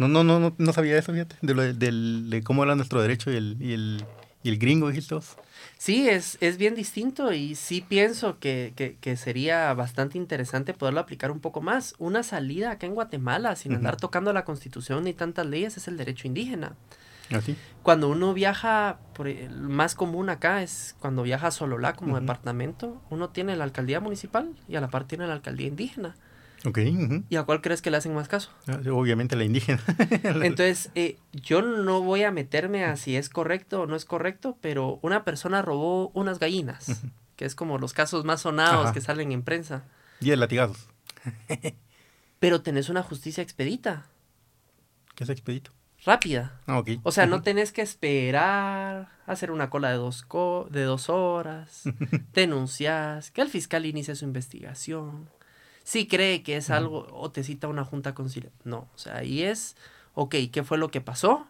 No, 0.00 0.08
no, 0.08 0.24
no, 0.24 0.40
no, 0.40 0.54
no 0.56 0.72
sabía 0.72 0.96
eso, 0.96 1.12
fíjate. 1.12 1.36
De, 1.42 1.52
lo, 1.52 1.60
de- 1.60 1.74
del- 1.74 2.30
de 2.30 2.42
cómo 2.42 2.64
era 2.64 2.74
nuestro 2.74 3.02
derecho 3.02 3.30
y 3.30 3.36
el, 3.36 3.56
y 3.60 3.74
el, 3.74 4.02
y 4.42 4.48
el 4.48 4.58
gringo, 4.58 4.88
dijiste 4.88 5.14
vos. 5.14 5.36
Sí, 5.76 6.08
es, 6.08 6.38
es 6.40 6.56
bien 6.56 6.74
distinto 6.74 7.34
y 7.34 7.54
sí 7.54 7.84
pienso 7.86 8.38
que, 8.38 8.72
que, 8.76 8.96
que 8.98 9.18
sería 9.18 9.74
bastante 9.74 10.16
interesante 10.16 10.72
poderlo 10.72 11.00
aplicar 11.00 11.30
un 11.30 11.40
poco 11.40 11.60
más. 11.60 11.94
Una 11.98 12.22
salida 12.22 12.70
acá 12.70 12.86
en 12.86 12.94
Guatemala, 12.94 13.56
sin 13.56 13.74
andar 13.74 13.96
tocando 13.98 14.32
la 14.32 14.46
constitución 14.46 15.04
ni 15.04 15.12
tantas 15.12 15.44
leyes, 15.46 15.76
es 15.76 15.86
el 15.86 15.98
derecho 15.98 16.26
indígena. 16.26 16.76
Así. 17.30 17.54
Cuando 17.82 18.08
uno 18.08 18.32
viaja, 18.32 19.00
por, 19.14 19.28
el 19.28 19.50
más 19.60 19.94
común 19.94 20.30
acá 20.30 20.62
es 20.62 20.96
cuando 20.98 21.22
viaja 21.24 21.48
a 21.48 21.50
Sololá 21.50 21.92
como 21.92 22.18
departamento, 22.18 23.02
uno 23.10 23.28
tiene 23.28 23.54
la 23.54 23.64
alcaldía 23.64 24.00
municipal 24.00 24.50
y 24.66 24.76
a 24.76 24.80
la 24.80 24.88
par 24.88 25.04
tiene 25.04 25.26
la 25.26 25.34
alcaldía 25.34 25.66
indígena. 25.68 26.16
Ok. 26.64 26.78
ujú. 26.78 27.24
¿Y 27.30 27.36
a 27.36 27.44
cuál 27.44 27.62
crees 27.62 27.80
que 27.82 27.90
le 27.90 27.96
hacen 27.96 28.14
más 28.14 28.28
caso? 28.28 28.50
Ah, 28.68 28.78
Obviamente 28.92 29.34
la 29.36 29.44
indígena. 29.44 29.80
Entonces, 30.22 30.90
eh, 30.94 31.16
yo 31.32 31.62
no 31.62 32.02
voy 32.02 32.22
a 32.24 32.30
meterme 32.30 32.84
a 32.84 32.96
si 32.96 33.16
es 33.16 33.28
correcto 33.30 33.82
o 33.82 33.86
no 33.86 33.96
es 33.96 34.04
correcto, 34.04 34.58
pero 34.60 34.98
una 35.02 35.24
persona 35.24 35.62
robó 35.62 36.10
unas 36.14 36.38
gallinas, 36.38 37.02
que 37.36 37.44
es 37.46 37.54
como 37.54 37.78
los 37.78 37.92
casos 37.94 38.24
más 38.24 38.42
sonados 38.42 38.84
Ajá. 38.84 38.92
que 38.92 39.00
salen 39.00 39.32
en 39.32 39.42
prensa, 39.42 39.84
y 40.20 40.28
de 40.30 40.36
latigazos. 40.36 40.86
pero 42.38 42.62
tenés 42.62 42.88
una 42.88 43.02
justicia 43.02 43.42
expedita, 43.42 44.06
¿Qué 45.14 45.24
es 45.24 45.30
expedito? 45.30 45.72
rápida. 46.04 46.58
Ah, 46.66 46.78
ok. 46.78 46.90
O 47.02 47.12
sea, 47.12 47.26
no 47.26 47.42
tenés 47.42 47.72
que 47.72 47.82
esperar, 47.82 49.08
hacer 49.26 49.50
una 49.50 49.68
cola 49.68 49.90
de 49.90 49.96
dos, 49.96 50.22
co- 50.22 50.66
de 50.70 50.82
dos 50.84 51.10
horas, 51.10 51.82
denuncias, 52.32 53.30
que 53.30 53.42
el 53.42 53.48
fiscal 53.50 53.84
inicie 53.84 54.14
su 54.14 54.24
investigación. 54.24 55.28
Si 55.90 56.06
cree 56.06 56.44
que 56.44 56.56
es 56.56 56.70
algo, 56.70 57.08
o 57.10 57.32
te 57.32 57.42
cita 57.42 57.66
una 57.66 57.84
junta 57.84 58.14
conciliar. 58.14 58.52
No, 58.62 58.86
o 58.94 58.98
sea, 58.98 59.16
ahí 59.16 59.42
es, 59.42 59.74
ok, 60.14 60.36
¿qué 60.52 60.62
fue 60.62 60.78
lo 60.78 60.88
que 60.92 61.00
pasó? 61.00 61.48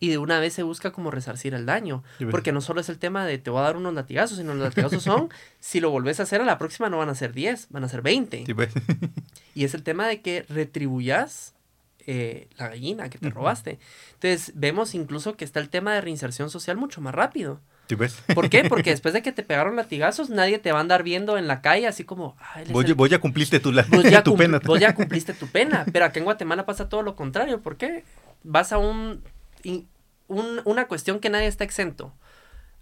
Y 0.00 0.08
de 0.08 0.16
una 0.16 0.40
vez 0.40 0.54
se 0.54 0.62
busca 0.62 0.90
como 0.90 1.10
resarcir 1.10 1.52
el 1.52 1.66
daño. 1.66 2.02
Sí. 2.16 2.24
Porque 2.24 2.50
no 2.50 2.62
solo 2.62 2.80
es 2.80 2.88
el 2.88 2.98
tema 2.98 3.26
de 3.26 3.36
te 3.36 3.50
voy 3.50 3.60
a 3.60 3.64
dar 3.64 3.76
unos 3.76 3.92
latigazos, 3.92 4.38
sino 4.38 4.54
los 4.54 4.64
latigazos 4.68 5.02
son, 5.02 5.28
si 5.60 5.80
lo 5.80 5.90
volvés 5.90 6.18
a 6.18 6.22
hacer 6.22 6.40
a 6.40 6.46
la 6.46 6.56
próxima 6.56 6.88
no 6.88 6.96
van 6.96 7.10
a 7.10 7.14
ser 7.14 7.34
10, 7.34 7.66
van 7.68 7.84
a 7.84 7.90
ser 7.90 8.00
20. 8.00 8.46
Sí, 8.46 8.54
pues. 8.54 8.72
Y 9.54 9.64
es 9.64 9.74
el 9.74 9.82
tema 9.82 10.08
de 10.08 10.22
que 10.22 10.46
retribuyas 10.48 11.52
eh, 12.06 12.48
la 12.56 12.68
gallina 12.68 13.10
que 13.10 13.18
te 13.18 13.28
robaste. 13.28 13.78
Entonces, 14.14 14.52
vemos 14.54 14.94
incluso 14.94 15.36
que 15.36 15.44
está 15.44 15.60
el 15.60 15.68
tema 15.68 15.92
de 15.92 16.00
reinserción 16.00 16.48
social 16.48 16.78
mucho 16.78 17.02
más 17.02 17.14
rápido. 17.14 17.60
¿Por 18.34 18.48
qué? 18.50 18.64
Porque 18.64 18.90
después 18.96 19.12
de 19.14 19.22
que 19.22 19.32
te 19.32 19.42
pegaron 19.42 19.76
latigazos, 19.76 20.30
nadie 20.30 20.58
te 20.58 20.72
va 20.72 20.78
a 20.78 20.80
andar 20.80 21.02
viendo 21.02 21.36
en 21.38 21.46
la 21.46 21.60
calle 21.60 21.86
así 21.86 22.04
como, 22.04 22.36
"Ah, 22.40 22.60
él 22.60 22.68
es 22.68 22.72
Vos, 22.72 22.84
el- 22.84 22.94
vos 22.94 23.08
ya 23.10 23.18
cumpliste 23.18 23.60
tu, 23.60 23.72
la- 23.72 23.82
vos 23.90 24.02
ya 24.04 24.22
tu 24.24 24.32
cumpli- 24.34 24.38
pena. 24.38 24.60
vos 24.64 24.80
ya 24.80 24.94
cumpliste 24.94 25.34
tu 25.34 25.46
pena. 25.48 25.84
Pero 25.92 26.04
acá 26.06 26.18
en 26.18 26.24
Guatemala 26.24 26.64
pasa 26.66 26.88
todo 26.88 27.02
lo 27.02 27.14
contrario. 27.16 27.60
¿Por 27.60 27.76
qué? 27.76 28.04
Vas 28.42 28.72
a 28.72 28.78
un, 28.78 29.22
in- 29.62 29.86
un- 30.28 30.60
una 30.64 30.86
cuestión 30.86 31.20
que 31.20 31.30
nadie 31.30 31.46
está 31.46 31.64
exento. 31.64 32.12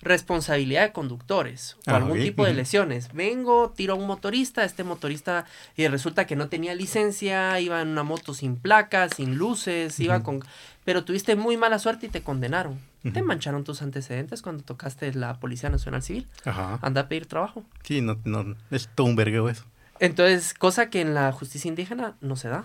Responsabilidad 0.03 0.83
de 0.83 0.93
conductores 0.93 1.77
o 1.87 1.91
Ah, 1.91 1.97
algún 1.97 2.19
tipo 2.19 2.45
de 2.45 2.55
lesiones. 2.55 3.13
Vengo, 3.13 3.71
tiro 3.71 3.95
a 3.95 3.97
un 3.97 4.07
motorista, 4.07 4.65
este 4.65 4.83
motorista 4.85 5.45
y 5.77 5.87
resulta 5.87 6.27
que 6.27 6.35
no 6.37 6.49
tenía 6.49 6.75
licencia, 6.75 7.59
iba 7.61 7.81
en 7.81 7.89
una 7.89 8.03
moto 8.03 8.35
sin 8.35 8.57
placas, 8.57 9.13
sin 9.17 9.37
luces, 9.37 9.99
iba 10.01 10.23
con... 10.23 10.43
Pero 10.85 11.05
tuviste 11.05 11.37
muy 11.37 11.57
mala 11.57 11.79
suerte 11.79 12.07
y 12.07 12.09
te 12.09 12.23
condenaron. 12.23 12.81
Te 13.13 13.23
mancharon 13.23 13.65
tus 13.65 13.83
antecedentes 13.83 14.43
cuando 14.43 14.63
tocaste 14.63 15.13
la 15.15 15.41
Policía 15.41 15.69
Nacional 15.71 16.03
Civil. 16.03 16.29
Ajá. 16.45 16.79
Anda 16.83 17.03
a 17.03 17.09
pedir 17.09 17.27
trabajo. 17.27 17.65
Sí, 17.83 18.01
no, 18.01 18.19
no, 18.25 18.57
es 18.71 18.89
todo 18.95 19.07
un 19.07 19.17
vergueo 19.17 19.49
eso. 19.49 19.65
Entonces, 19.99 20.55
cosa 20.55 20.91
que 20.91 21.01
en 21.01 21.15
la 21.15 21.31
justicia 21.33 21.69
indígena 21.69 22.15
no 22.21 22.37
se 22.37 22.49
da. 22.49 22.65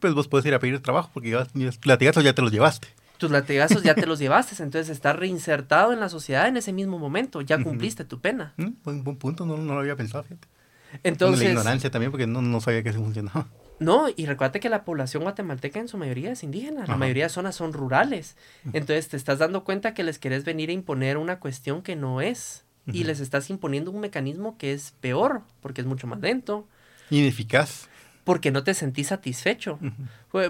Pues 0.00 0.14
vos 0.14 0.28
puedes 0.28 0.44
ir 0.46 0.54
a 0.54 0.58
pedir 0.58 0.80
trabajo 0.80 1.10
porque 1.14 1.30
ya, 1.30 1.46
los 1.54 1.78
latigazos 1.86 2.24
ya 2.24 2.34
te 2.34 2.42
los 2.42 2.52
llevaste. 2.52 2.88
Tus 3.22 3.30
latigazos 3.30 3.84
ya 3.84 3.94
te 3.94 4.04
los 4.04 4.18
llevaste, 4.18 4.60
entonces 4.60 4.88
estás 4.88 5.14
reinsertado 5.14 5.92
en 5.92 6.00
la 6.00 6.08
sociedad 6.08 6.48
en 6.48 6.56
ese 6.56 6.72
mismo 6.72 6.98
momento, 6.98 7.40
ya 7.40 7.62
cumpliste 7.62 8.04
tu 8.04 8.20
pena. 8.20 8.52
Mm, 8.56 8.70
Buen, 8.82 9.04
buen 9.04 9.16
punto, 9.16 9.46
no, 9.46 9.56
no 9.56 9.74
lo 9.74 9.78
había 9.80 9.94
pensado, 9.94 10.24
fíjate. 10.24 10.48
Bueno, 10.48 11.00
Entonces, 11.04 11.44
la 11.44 11.50
ignorancia 11.50 11.88
también 11.92 12.10
porque 12.10 12.26
no, 12.26 12.42
no 12.42 12.60
sabía 12.60 12.82
que 12.82 12.88
eso 12.88 12.98
funcionaba. 12.98 13.46
no, 13.78 14.08
y 14.16 14.26
recuerda 14.26 14.58
que 14.58 14.68
la 14.68 14.84
población 14.84 15.22
guatemalteca 15.22 15.78
en 15.78 15.86
su 15.86 15.98
mayoría 15.98 16.32
es 16.32 16.42
indígena, 16.42 16.84
la 16.84 16.96
mayoría 16.96 17.24
de 17.24 17.30
zonas 17.30 17.54
son 17.54 17.72
rurales, 17.72 18.36
entonces 18.72 19.06
te 19.08 19.16
estás 19.16 19.38
dando 19.38 19.62
cuenta 19.62 19.94
que 19.94 20.02
les 20.02 20.18
querés 20.18 20.44
venir 20.44 20.70
a 20.70 20.72
imponer 20.72 21.16
una 21.16 21.38
cuestión 21.38 21.82
que 21.82 21.94
no 21.94 22.20
es, 22.20 22.64
y 22.88 23.04
les 23.04 23.20
estás 23.20 23.50
imponiendo 23.50 23.92
un 23.92 24.00
mecanismo 24.00 24.58
que 24.58 24.72
es 24.72 24.94
peor, 25.00 25.42
porque 25.60 25.80
es 25.80 25.86
mucho 25.86 26.08
más 26.08 26.20
lento, 26.20 26.66
Ineficaz. 27.10 27.88
Porque 28.24 28.50
no 28.50 28.62
te 28.64 28.74
sentís 28.74 29.08
satisfecho. 29.08 29.78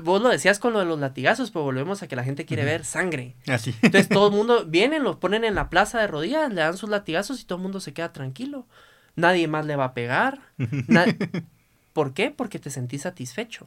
Vos 0.02 0.22
lo 0.22 0.28
decías 0.28 0.58
con 0.58 0.72
lo 0.72 0.78
de 0.80 0.84
los 0.84 0.98
latigazos, 1.00 1.50
pero 1.50 1.64
volvemos 1.64 2.02
a 2.02 2.08
que 2.08 2.16
la 2.16 2.24
gente 2.24 2.44
quiere 2.44 2.64
ver 2.64 2.84
sangre. 2.84 3.34
Así. 3.46 3.74
Entonces 3.82 4.08
todo 4.08 4.28
el 4.28 4.32
mundo 4.36 4.66
vienen, 4.66 5.02
los 5.02 5.16
ponen 5.16 5.44
en 5.44 5.54
la 5.54 5.68
plaza 5.70 6.00
de 6.00 6.06
rodillas, 6.06 6.48
le 6.52 6.60
dan 6.60 6.76
sus 6.76 6.90
latigazos 6.90 7.40
y 7.40 7.44
todo 7.44 7.56
el 7.56 7.62
mundo 7.62 7.80
se 7.80 7.92
queda 7.94 8.12
tranquilo. 8.12 8.66
Nadie 9.16 9.48
más 9.48 9.64
le 9.66 9.76
va 9.76 9.86
a 9.86 9.94
pegar. 9.94 10.40
Na- 10.88 11.06
¿Por 11.92 12.14
qué? 12.14 12.30
Porque 12.30 12.58
te 12.58 12.70
sentís 12.70 13.02
satisfecho. 13.02 13.66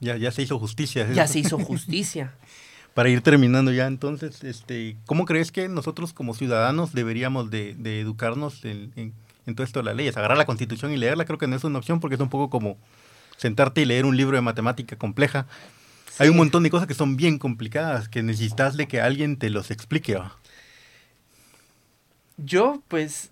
ya, 0.00 0.16
ya 0.16 0.30
se 0.32 0.42
hizo 0.42 0.58
justicia. 0.58 1.08
Ya 1.12 1.26
se 1.26 1.38
hizo 1.40 1.58
justicia. 1.64 2.34
Para 2.94 3.08
ir 3.08 3.20
terminando 3.20 3.70
ya, 3.72 3.86
entonces, 3.86 4.42
este, 4.42 4.96
¿cómo 5.06 5.24
crees 5.24 5.52
que 5.52 5.68
nosotros 5.68 6.12
como 6.12 6.34
ciudadanos 6.34 6.92
deberíamos 6.92 7.48
de, 7.50 7.74
de 7.78 8.00
educarnos 8.00 8.64
en, 8.64 8.92
en- 8.96 9.12
en 9.46 9.54
todo 9.54 9.64
esto 9.64 9.78
de 9.78 9.84
las 9.84 9.94
leyes? 9.96 10.16
Agarrar 10.16 10.36
la 10.36 10.44
constitución 10.46 10.92
y 10.92 10.96
leerla 10.96 11.24
creo 11.24 11.38
que 11.38 11.46
no 11.46 11.54
es 11.54 11.62
una 11.64 11.78
opción 11.78 12.00
porque 12.00 12.16
es 12.16 12.20
un 12.20 12.28
poco 12.28 12.50
como 12.50 12.76
sentarte 13.40 13.80
y 13.80 13.84
leer 13.86 14.04
un 14.04 14.16
libro 14.16 14.36
de 14.36 14.42
matemática 14.42 14.96
compleja. 14.96 15.46
Hay 16.18 16.28
un 16.28 16.36
montón 16.36 16.62
de 16.62 16.68
cosas 16.70 16.86
que 16.86 16.92
son 16.94 17.16
bien 17.16 17.38
complicadas, 17.38 18.08
que 18.10 18.22
necesitas 18.22 18.76
de 18.76 18.86
que 18.86 19.00
alguien 19.00 19.38
te 19.38 19.48
los 19.48 19.70
explique. 19.70 20.18
Yo, 22.36 22.82
pues, 22.88 23.30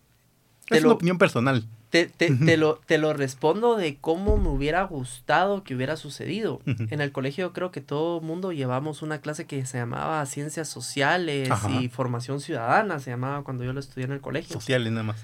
te 0.67 0.77
Es 0.77 0.81
una 0.83 0.89
lo, 0.91 0.95
opinión 0.95 1.19
personal. 1.19 1.67
te, 1.91 2.07
te- 2.07 2.35
te 2.35 2.57
lo, 2.57 2.77
te 2.87 2.97
lo 2.99 3.13
respondo 3.13 3.77
de 3.77 3.97
cómo 4.01 4.37
me 4.39 4.49
hubiera 4.49 4.83
gustado 4.85 5.65
que 5.65 5.75
hubiera 5.75 5.97
sucedido. 5.97 6.61
En 6.67 7.01
el 7.01 7.13
colegio 7.13 7.53
creo 7.53 7.71
que 7.71 7.81
todo 7.81 8.21
mundo 8.21 8.53
llevamos 8.53 9.03
una 9.03 9.21
clase 9.21 9.47
que 9.47 9.65
se 9.67 9.79
llamaba 9.79 10.25
Ciencias 10.27 10.69
Sociales 10.69 11.51
Ajá. 11.51 11.71
y 11.81 11.89
Formación 11.89 12.41
Ciudadana, 12.41 12.99
se 13.01 13.11
llamaba 13.11 13.43
cuando 13.45 13.65
yo 13.65 13.73
lo 13.75 13.81
estudié 13.81 14.07
en 14.07 14.13
el 14.13 14.21
colegio. 14.21 14.53
Sociales 14.55 14.91
nada 14.93 15.05
más. 15.05 15.17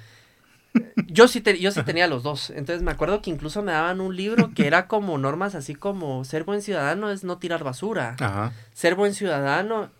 Yo 1.07 1.29
sí, 1.29 1.41
te- 1.41 1.59
yo 1.61 1.71
sí 1.71 1.83
tenía 1.85 2.07
los 2.09 2.23
dos. 2.23 2.51
Entonces 2.51 2.83
me 2.83 2.91
acuerdo 2.91 3.23
que 3.23 3.31
incluso 3.31 3.63
me 3.63 3.73
daban 3.73 4.01
un 4.01 4.17
libro 4.17 4.51
que 4.55 4.67
era 4.67 4.89
como 4.89 5.17
normas 5.19 5.55
así 5.55 5.75
como 5.75 6.25
ser 6.25 6.45
buen 6.45 6.63
ciudadano 6.63 7.11
es 7.11 7.23
no 7.25 7.39
tirar 7.39 7.63
basura. 7.63 8.17
Ajá. 8.19 8.53
Ser 8.73 8.95
buen 8.97 9.15
ciudadano, 9.15 9.91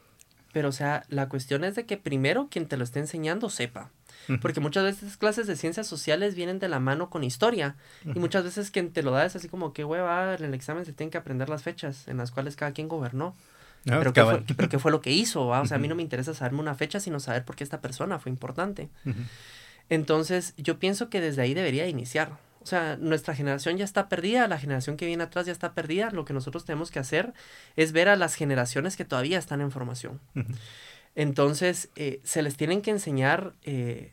pero 0.53 0.71
o 0.71 0.73
sea, 0.73 1.05
la 1.09 1.29
cuestión 1.29 1.63
es 1.65 1.75
de 1.77 1.85
que 1.87 1.97
primero 1.97 2.49
quien 2.51 2.67
te 2.67 2.77
lo 2.77 2.85
esté 2.85 2.99
enseñando 2.99 3.51
sepa. 3.51 3.91
Porque 4.41 4.61
muchas 4.61 4.85
veces 4.85 5.19
clases 5.19 5.47
de 5.47 5.55
ciencias 5.55 5.87
sociales 5.87 6.35
vienen 6.35 6.59
de 6.59 6.69
la 6.69 6.81
mano 6.81 7.11
con 7.11 7.23
historia. 7.25 7.77
Y 8.07 8.19
muchas 8.19 8.43
veces 8.43 8.71
quien 8.71 8.91
te 8.91 9.03
lo 9.03 9.11
da 9.11 9.27
es 9.27 9.37
así 9.37 9.49
como 9.49 9.75
que 9.75 9.85
hueva, 9.85 10.35
en 10.35 10.45
el 10.45 10.55
examen 10.55 10.87
se 10.87 10.95
tienen 10.95 11.11
que 11.11 11.19
aprender 11.19 11.51
las 11.51 11.63
fechas 11.63 12.09
en 12.09 12.17
las 12.17 12.31
cuales 12.31 12.57
cada 12.57 12.73
quien 12.73 12.89
gobernó. 12.89 13.37
Ah, 13.87 13.99
pero, 13.99 14.15
qué 14.15 14.23
fue, 14.23 14.31
cabal. 14.33 14.45
pero 14.57 14.69
qué 14.71 14.79
fue 14.79 14.91
lo 14.91 15.03
que 15.03 15.11
hizo, 15.13 15.47
¿va? 15.47 15.61
O 15.61 15.67
sea, 15.67 15.77
a 15.77 15.81
mí 15.81 15.89
no 15.89 15.95
me 15.95 16.01
interesa 16.03 16.33
saberme 16.33 16.61
una 16.61 16.75
fecha, 16.75 17.01
sino 17.01 17.21
saber 17.21 17.45
por 17.45 17.55
qué 17.55 17.65
esta 17.65 17.83
persona 17.83 18.19
fue 18.19 18.31
importante. 18.33 18.89
Entonces, 19.89 20.55
yo 20.57 20.79
pienso 20.79 21.11
que 21.11 21.21
desde 21.21 21.43
ahí 21.43 21.55
debería 21.55 21.87
iniciar. 21.89 22.39
O 22.63 22.67
sea, 22.67 22.97
nuestra 22.97 23.35
generación 23.35 23.77
ya 23.77 23.85
está 23.85 24.09
perdida, 24.09 24.49
la 24.49 24.59
generación 24.59 24.97
que 24.97 25.05
viene 25.05 25.23
atrás 25.23 25.45
ya 25.45 25.53
está 25.53 25.75
perdida. 25.75 26.11
Lo 26.11 26.25
que 26.25 26.33
nosotros 26.33 26.65
tenemos 26.65 26.91
que 26.91 26.99
hacer 26.99 27.35
es 27.77 27.93
ver 27.93 28.09
a 28.09 28.17
las 28.17 28.35
generaciones 28.35 28.97
que 28.97 29.05
todavía 29.05 29.39
están 29.39 29.61
en 29.61 29.71
formación. 29.71 30.21
Entonces, 31.15 31.91
eh, 31.97 32.21
se 32.25 32.43
les 32.43 32.57
tienen 32.57 32.81
que 32.81 32.91
enseñar, 32.91 33.53
eh, 33.65 34.13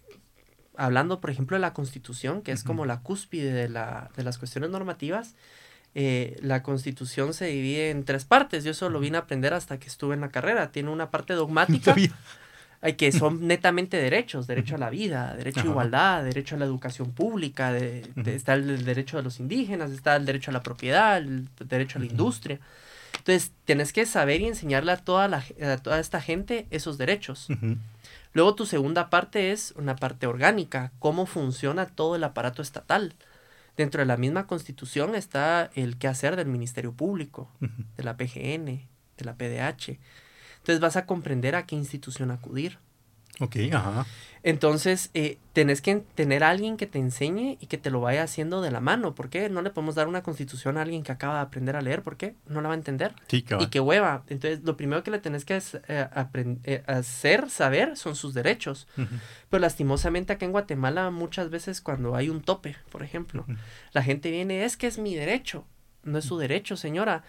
hablando, 0.75 1.21
por 1.21 1.29
ejemplo, 1.29 1.55
de 1.55 1.61
la 1.61 1.73
constitución, 1.73 2.41
que 2.41 2.51
es 2.51 2.63
como 2.63 2.85
la 2.85 2.99
cúspide 2.99 3.53
de, 3.53 3.69
la, 3.69 4.11
de 4.17 4.23
las 4.23 4.37
cuestiones 4.37 4.69
normativas. 4.69 5.35
Eh, 5.93 6.37
la 6.41 6.63
constitución 6.63 7.33
se 7.33 7.45
divide 7.45 7.89
en 7.89 8.03
tres 8.03 8.25
partes. 8.25 8.63
Yo 8.65 8.71
eso 8.71 8.89
lo 8.89 8.99
vine 8.99 9.17
a 9.17 9.21
aprender 9.21 9.53
hasta 9.53 9.79
que 9.79 9.87
estuve 9.87 10.13
en 10.13 10.21
la 10.21 10.29
carrera. 10.29 10.71
Tiene 10.71 10.89
una 10.89 11.09
parte 11.09 11.33
dogmática 11.35 11.95
que 12.97 13.11
son 13.11 13.47
netamente 13.47 13.97
derechos, 13.97 14.47
derecho 14.47 14.75
a 14.75 14.79
la 14.79 14.89
vida, 14.89 15.35
derecho 15.35 15.61
a 15.61 15.65
igualdad, 15.65 16.23
derecho 16.23 16.55
a 16.55 16.59
la 16.59 16.65
educación 16.65 17.11
pública, 17.11 17.71
de, 17.71 18.09
está 18.25 18.53
el, 18.55 18.83
derecho 18.83 19.17
de 19.17 19.23
los 19.23 19.39
indígenas, 19.39 19.91
está 19.91 20.15
el 20.15 20.25
derecho 20.25 20.49
a 20.49 20.53
la 20.53 20.63
propiedad, 20.63 21.17
el 21.17 21.47
derecho 21.59 21.99
a 21.99 22.01
la 22.01 22.07
industria. 22.07 22.59
Entonces, 23.17 23.51
tienes 23.65 23.93
que 23.93 24.07
saber 24.07 24.41
y 24.41 24.47
enseñarle 24.47 24.93
a 24.93 24.97
toda, 24.97 25.27
la, 25.27 25.43
a 25.61 25.77
toda 25.77 25.99
esta 25.99 26.21
gente 26.21 26.65
esos 26.71 26.97
derechos. 26.97 27.47
Luego, 28.33 28.55
tu 28.55 28.65
segunda 28.65 29.11
parte 29.11 29.51
es 29.51 29.75
una 29.77 29.95
parte 29.95 30.25
orgánica, 30.25 30.91
cómo 30.97 31.27
funciona 31.27 31.85
todo 31.85 32.15
el 32.15 32.23
aparato 32.23 32.63
estatal. 32.63 33.13
Dentro 33.77 33.99
de 33.99 34.05
la 34.05 34.17
misma 34.17 34.47
constitución 34.47 35.13
está 35.13 35.69
el 35.75 35.97
qué 35.97 36.07
hacer 36.07 36.35
del 36.35 36.47
Ministerio 36.47 36.93
Público, 36.93 37.51
de 37.59 38.03
la 38.03 38.17
PGN, 38.17 38.65
de 39.17 39.25
la 39.25 39.35
PDH. 39.35 39.99
Entonces 40.61 40.79
vas 40.79 40.95
a 40.95 41.05
comprender 41.05 41.55
a 41.55 41.65
qué 41.65 41.75
institución 41.75 42.31
acudir. 42.31 42.79
Ok, 43.39 43.55
ajá. 43.73 44.05
Entonces, 44.43 45.11
eh, 45.13 45.37
tenés 45.53 45.81
que 45.81 46.03
tener 46.15 46.43
a 46.43 46.49
alguien 46.49 46.77
que 46.77 46.87
te 46.87 46.97
enseñe 46.97 47.57
y 47.59 47.67
que 47.67 47.77
te 47.77 47.91
lo 47.91 48.01
vaya 48.01 48.23
haciendo 48.23 48.61
de 48.61 48.71
la 48.71 48.79
mano. 48.79 49.13
¿Por 49.13 49.29
qué? 49.29 49.49
No 49.49 49.61
le 49.61 49.69
podemos 49.69 49.95
dar 49.95 50.07
una 50.07 50.23
constitución 50.23 50.77
a 50.77 50.81
alguien 50.81 51.03
que 51.03 51.11
acaba 51.11 51.35
de 51.35 51.41
aprender 51.41 51.75
a 51.75 51.81
leer. 51.81 52.01
¿Por 52.01 52.17
qué? 52.17 52.35
No 52.47 52.61
la 52.61 52.69
va 52.69 52.73
a 52.73 52.77
entender. 52.77 53.13
Sí, 53.27 53.45
Y 53.59 53.67
qué 53.67 53.79
hueva. 53.79 54.23
Entonces, 54.27 54.61
lo 54.63 54.77
primero 54.77 55.03
que 55.03 55.11
le 55.11 55.19
tenés 55.19 55.45
que 55.45 55.55
eh, 55.57 56.07
eh, 56.63 56.83
hacer, 56.87 57.49
saber, 57.49 57.97
son 57.97 58.15
sus 58.15 58.33
derechos. 58.33 58.87
Pero 59.49 59.61
lastimosamente 59.61 60.33
acá 60.33 60.45
en 60.45 60.51
Guatemala 60.51 61.11
muchas 61.11 61.49
veces 61.49 61.81
cuando 61.81 62.15
hay 62.15 62.29
un 62.29 62.41
tope, 62.41 62.75
por 62.91 63.03
ejemplo, 63.03 63.45
la 63.93 64.01
gente 64.01 64.31
viene, 64.31 64.65
es 64.65 64.75
que 64.75 64.87
es 64.87 64.97
mi 64.97 65.15
derecho. 65.15 65.65
No 66.03 66.17
es 66.17 66.25
su 66.25 66.37
derecho, 66.37 66.77
señora. 66.77 67.23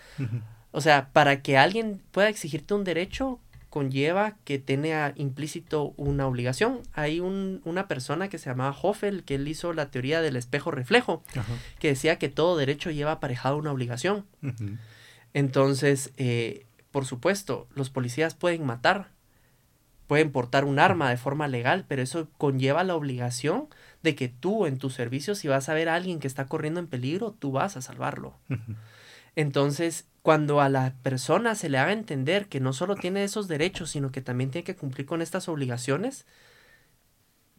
O 0.73 0.81
sea, 0.81 1.11
para 1.13 1.43
que 1.43 1.57
alguien 1.57 2.01
pueda 2.11 2.29
exigirte 2.29 2.75
un 2.75 2.85
derecho, 2.85 3.39
conlleva 3.73 4.37
que 4.45 4.59
tenga 4.59 5.15
implícito 5.17 5.95
una 5.97 6.27
obligación. 6.27 6.81
Hay 6.93 7.21
un, 7.21 7.63
una 7.65 7.89
persona 7.89 8.29
que 8.29 8.37
se 8.37 8.51
llamaba 8.51 8.77
Hoffel, 8.83 9.25
que 9.25 9.37
él 9.37 9.49
hizo 9.49 9.73
la 9.73 9.91
teoría 9.91 10.21
del 10.21 10.37
espejo 10.37 10.71
reflejo, 10.71 11.23
que 11.79 11.89
decía 11.89 12.19
que 12.19 12.29
todo 12.29 12.59
derecho 12.59 12.91
lleva 12.91 13.13
aparejado 13.13 13.57
una 13.57 13.73
obligación. 13.73 14.27
Entonces, 15.33 16.13
eh, 16.19 16.67
por 16.91 17.07
supuesto, 17.07 17.67
los 17.75 17.89
policías 17.89 18.35
pueden 18.35 18.67
matar, 18.67 19.09
pueden 20.07 20.33
portar 20.33 20.67
un 20.67 20.79
arma 20.79 21.09
de 21.09 21.17
forma 21.17 21.49
legal, 21.49 21.87
pero 21.89 22.03
eso 22.03 22.29
conlleva 22.37 22.85
la 22.85 22.95
obligación 22.95 23.69
de 24.03 24.15
que 24.15 24.29
tú 24.29 24.67
en 24.67 24.77
tu 24.77 24.91
servicio, 24.91 25.35
si 25.35 25.49
vas 25.49 25.71
a 25.71 25.75
ver 25.75 25.89
a 25.89 25.95
alguien 25.95 26.19
que 26.19 26.27
está 26.27 26.47
corriendo 26.47 26.79
en 26.79 26.89
peligro, 26.89 27.35
tú 27.39 27.53
vas 27.53 27.79
a 27.79 27.81
salvarlo. 27.81 28.37
Entonces, 29.35 30.05
cuando 30.23 30.61
a 30.61 30.69
la 30.69 30.95
persona 31.03 31.55
se 31.55 31.69
le 31.69 31.79
haga 31.79 31.93
entender 31.93 32.49
que 32.49 32.61
no 32.61 32.73
solo 32.73 32.95
tiene 32.95 33.25
esos 33.25 33.49
derechos, 33.49 33.91
sino 33.91 34.13
que 34.13 34.23
también 34.23 34.51
tiene 34.51 34.65
que 34.65 34.77
cumplir 34.77 35.07
con 35.07 35.21
estas 35.21 35.49
obligaciones, 35.49 36.27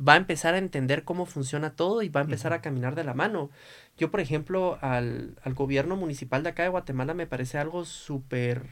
va 0.05 0.13
a 0.13 0.17
empezar 0.17 0.53
a 0.53 0.57
entender 0.57 1.03
cómo 1.03 1.25
funciona 1.25 1.75
todo 1.75 2.01
y 2.01 2.09
va 2.09 2.21
a 2.21 2.23
empezar 2.23 2.53
a 2.53 2.61
caminar 2.61 2.95
de 2.95 3.03
la 3.03 3.13
mano. 3.13 3.49
Yo, 3.97 4.11
por 4.11 4.21
ejemplo, 4.21 4.77
al, 4.81 5.37
al 5.43 5.53
gobierno 5.53 5.95
municipal 5.97 6.43
de 6.43 6.49
acá 6.49 6.63
de 6.63 6.69
Guatemala 6.69 7.13
me 7.13 7.27
parece 7.27 7.57
algo 7.57 7.85
súper, 7.85 8.65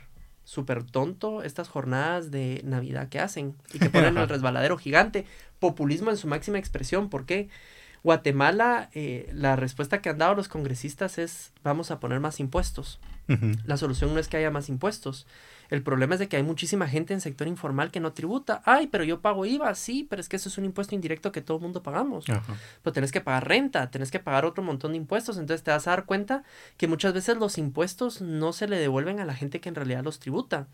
súper 0.43 0.83
tonto 0.83 1.43
estas 1.43 1.67
jornadas 1.67 2.31
de 2.31 2.61
Navidad 2.63 3.09
que 3.09 3.19
hacen 3.19 3.55
y 3.73 3.79
que 3.79 3.89
ponen 3.89 4.17
el 4.17 4.29
resbaladero 4.29 4.77
gigante. 4.77 5.25
Populismo 5.59 6.09
en 6.09 6.17
su 6.17 6.27
máxima 6.27 6.59
expresión. 6.59 7.09
¿Por 7.09 7.25
qué? 7.25 7.49
Guatemala, 8.03 8.89
eh, 8.93 9.29
la 9.33 9.55
respuesta 9.55 10.01
que 10.01 10.09
han 10.09 10.17
dado 10.17 10.33
los 10.33 10.47
congresistas 10.47 11.17
es 11.17 11.53
vamos 11.61 11.91
a 11.91 11.99
poner 11.99 12.19
más 12.19 12.39
impuestos. 12.39 12.99
La 13.65 13.77
solución 13.77 14.13
no 14.13 14.19
es 14.19 14.27
que 14.27 14.37
haya 14.37 14.51
más 14.51 14.69
impuestos. 14.69 15.25
El 15.71 15.83
problema 15.83 16.15
es 16.15 16.19
de 16.19 16.27
que 16.27 16.35
hay 16.35 16.43
muchísima 16.43 16.85
gente 16.85 17.13
en 17.13 17.21
sector 17.21 17.47
informal 17.47 17.91
que 17.91 18.01
no 18.01 18.11
tributa. 18.11 18.61
Ay, 18.65 18.87
pero 18.87 19.05
yo 19.05 19.21
pago 19.21 19.45
IVA, 19.45 19.73
sí, 19.73 20.05
pero 20.09 20.19
es 20.19 20.27
que 20.27 20.35
eso 20.35 20.49
es 20.49 20.57
un 20.57 20.65
impuesto 20.65 20.95
indirecto 20.95 21.31
que 21.31 21.41
todo 21.41 21.57
el 21.57 21.63
mundo 21.63 21.81
pagamos. 21.81 22.25
Pero 22.25 22.93
tenés 22.93 23.13
que 23.13 23.21
pagar 23.21 23.47
renta, 23.47 23.89
tenés 23.89 24.11
que 24.11 24.19
pagar 24.19 24.43
otro 24.43 24.63
montón 24.63 24.91
de 24.91 24.97
impuestos. 24.97 25.37
Entonces 25.37 25.63
te 25.63 25.71
vas 25.71 25.87
a 25.87 25.91
dar 25.91 26.05
cuenta 26.05 26.43
que 26.75 26.89
muchas 26.89 27.13
veces 27.13 27.37
los 27.37 27.57
impuestos 27.57 28.19
no 28.21 28.51
se 28.51 28.67
le 28.67 28.77
devuelven 28.77 29.21
a 29.21 29.25
la 29.25 29.33
gente 29.33 29.61
que 29.61 29.69
en 29.69 29.75
realidad 29.75 30.03
los 30.03 30.19
tributa. 30.19 30.67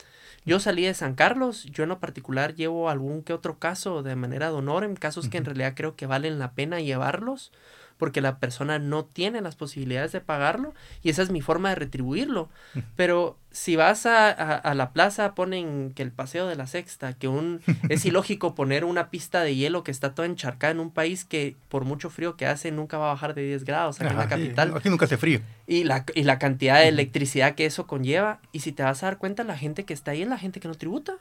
Yo 0.45 0.59
salí 0.59 0.83
de 0.83 0.95
San 0.95 1.13
Carlos, 1.13 1.65
yo 1.65 1.83
en 1.83 1.89
lo 1.89 1.99
particular 1.99 2.55
llevo 2.55 2.89
algún 2.89 3.21
que 3.21 3.33
otro 3.33 3.59
caso 3.59 4.01
de 4.01 4.15
manera 4.15 4.47
de 4.47 4.55
honor, 4.55 4.83
en 4.83 4.95
casos 4.95 5.29
que 5.29 5.37
en 5.37 5.45
realidad 5.45 5.73
creo 5.75 5.95
que 5.95 6.07
valen 6.07 6.39
la 6.39 6.53
pena 6.53 6.79
llevarlos 6.79 7.51
porque 7.97 8.21
la 8.21 8.39
persona 8.39 8.79
no 8.79 9.05
tiene 9.05 9.41
las 9.41 9.55
posibilidades 9.55 10.11
de 10.11 10.21
pagarlo 10.21 10.73
y 11.03 11.09
esa 11.09 11.21
es 11.23 11.29
mi 11.29 11.41
forma 11.41 11.69
de 11.69 11.75
retribuirlo. 11.75 12.49
Pero 12.95 13.37
si 13.51 13.75
vas 13.75 14.05
a, 14.05 14.29
a, 14.29 14.73
la 14.75 14.91
plaza, 14.91 15.33
ponen 15.33 15.91
que 15.95 16.03
el 16.03 16.11
paseo 16.11 16.47
de 16.47 16.55
la 16.55 16.67
sexta, 16.67 17.13
que 17.13 17.27
un 17.27 17.61
es 17.89 18.05
ilógico 18.05 18.53
poner 18.53 18.85
una 18.85 19.09
pista 19.09 19.41
de 19.41 19.55
hielo 19.55 19.83
que 19.83 19.91
está 19.91 20.13
toda 20.13 20.27
encharcada 20.27 20.71
en 20.71 20.79
un 20.79 20.91
país 20.91 21.25
que 21.25 21.55
por 21.69 21.83
mucho 21.83 22.09
frío 22.09 22.37
que 22.37 22.45
hace 22.45 22.71
nunca 22.71 22.97
va 22.97 23.09
a 23.09 23.13
bajar 23.13 23.33
de 23.33 23.43
10 23.43 23.63
grados 23.63 23.99
aquí 23.99 24.11
en 24.11 24.17
la 24.17 24.27
capital. 24.27 24.73
aquí 24.75 24.89
nunca 24.89 25.05
hace 25.05 25.17
frío. 25.17 25.41
Y 25.65 25.83
la, 25.85 26.05
y 26.13 26.23
la 26.23 26.37
cantidad 26.37 26.79
de 26.79 26.87
electricidad 26.89 27.55
que 27.55 27.65
eso 27.65 27.87
conlleva. 27.87 28.39
Y 28.51 28.59
si 28.59 28.71
te 28.71 28.83
vas 28.83 29.01
a 29.03 29.07
dar 29.07 29.17
cuenta, 29.17 29.43
la 29.43 29.57
gente 29.57 29.85
que 29.85 29.93
está 29.93 30.11
ahí 30.11 30.21
es 30.21 30.29
la 30.29 30.37
gente 30.37 30.59
que 30.59 30.67
no 30.67 30.75
tributa. 30.75 31.15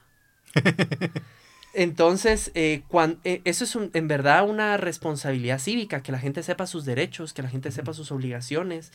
Entonces, 1.79 2.51
eh, 2.55 2.85
eh, 3.24 3.43
eso 3.45 3.64
es 3.64 3.79
en 3.93 4.09
verdad 4.09 4.49
una 4.49 4.79
responsabilidad 4.79 5.59
cívica, 5.59 6.03
que 6.03 6.11
la 6.11 6.18
gente 6.18 6.43
sepa 6.43 6.66
sus 6.66 6.87
derechos, 6.87 7.35
que 7.35 7.43
la 7.43 7.51
gente 7.51 7.70
sepa 7.70 7.93
sus 7.93 8.11
obligaciones. 8.11 8.93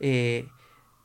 Eh, 0.00 0.48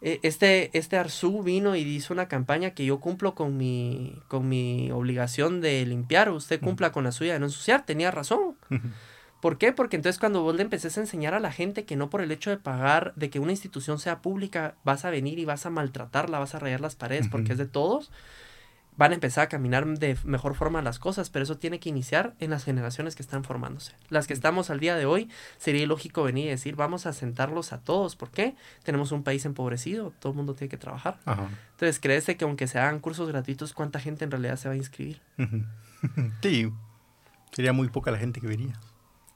e, 0.02 0.22
este, 0.24 0.70
este 0.72 0.96
Arzú 0.96 1.44
vino 1.44 1.76
y 1.76 1.82
hizo 1.82 2.14
una 2.14 2.30
campaña 2.30 2.72
que 2.72 2.86
yo 2.86 3.02
cumplo 3.02 3.36
con 3.36 3.58
mi, 3.58 4.22
con 4.30 4.48
mi 4.48 4.90
obligación 4.92 5.60
de 5.60 5.86
limpiar, 5.86 6.32
usted 6.32 6.62
cumpla 6.62 6.94
con 6.94 7.04
la 7.04 7.12
suya 7.12 7.34
de 7.34 7.40
no 7.40 7.48
ensuciar, 7.48 7.86
tenía 7.86 8.10
razón. 8.10 8.56
¿Por 9.42 9.58
qué? 9.58 9.74
Porque 9.74 9.98
entonces 9.98 10.20
cuando 10.20 10.44
vos 10.44 10.56
le 10.56 10.62
empecés 10.62 10.98
a 10.98 11.02
enseñar 11.02 11.34
a 11.34 11.42
la 11.42 11.52
gente 11.52 11.84
que 11.84 11.98
no 11.98 12.10
por 12.10 12.22
el 12.22 12.32
hecho 12.32 12.52
de 12.52 12.58
pagar, 12.58 13.12
de 13.18 13.30
que 13.30 13.40
una 13.40 13.52
institución 13.52 14.00
sea 14.00 14.22
pública, 14.22 14.76
vas 14.86 15.04
a 15.04 15.10
venir 15.10 15.40
y 15.40 15.46
vas 15.46 15.66
a 15.66 15.72
maltratarla, 15.72 16.40
vas 16.40 16.56
a 16.56 16.60
rayar 16.60 16.80
las 16.80 16.96
paredes 16.96 17.28
porque 17.28 17.52
es 17.52 17.58
de 17.58 17.68
todos, 17.68 18.12
van 18.98 19.12
a 19.12 19.16
empezar 19.16 19.44
a 19.44 19.50
caminar 19.50 19.86
de 19.86 20.18
mejor 20.24 20.56
forma 20.56 20.82
las 20.82 21.00
cosas, 21.00 21.30
pero 21.30 21.44
eso 21.44 21.58
tiene 21.58 21.80
que 21.80 21.90
iniciar 21.90 22.34
en 22.40 22.50
las 22.50 22.64
generaciones 22.64 23.16
que 23.16 23.22
están 23.22 23.44
formándose. 23.44 23.94
Las 24.10 24.28
que 24.28 24.34
estamos 24.34 24.70
al 24.70 24.80
día 24.80 24.96
de 24.96 25.06
hoy, 25.06 25.30
sería 25.58 25.84
ilógico 25.84 26.24
venir 26.24 26.48
y 26.48 26.50
decir, 26.50 26.76
vamos 26.76 27.06
a 27.06 27.14
sentarlos 27.14 27.74
a 27.74 27.80
todos. 27.80 28.16
¿Por 28.16 28.32
qué? 28.32 28.56
Tenemos 28.84 29.12
un 29.12 29.24
país 29.24 29.46
empobrecido, 29.46 30.14
todo 30.20 30.32
el 30.32 30.36
mundo 30.36 30.56
tiene 30.56 30.70
que 30.70 30.78
trabajar. 30.78 31.20
Entonces, 31.26 32.00
¿crees 32.00 32.26
que 32.26 32.44
aunque 32.44 32.68
se 32.68 32.80
hagan 32.80 33.00
cursos 33.00 33.30
gratuitos, 33.30 33.74
cuánta 33.74 34.00
gente 34.00 34.26
en 34.26 34.32
realidad 34.32 34.58
se 34.58 34.68
va 34.68 34.74
a 34.74 34.78
inscribir? 34.78 35.22
Sí, 36.44 36.72
sería 37.52 37.74
muy 37.74 37.90
poca 37.90 38.12
la 38.12 38.20
gente 38.20 38.40
que 38.40 38.46
venía. 38.46 38.80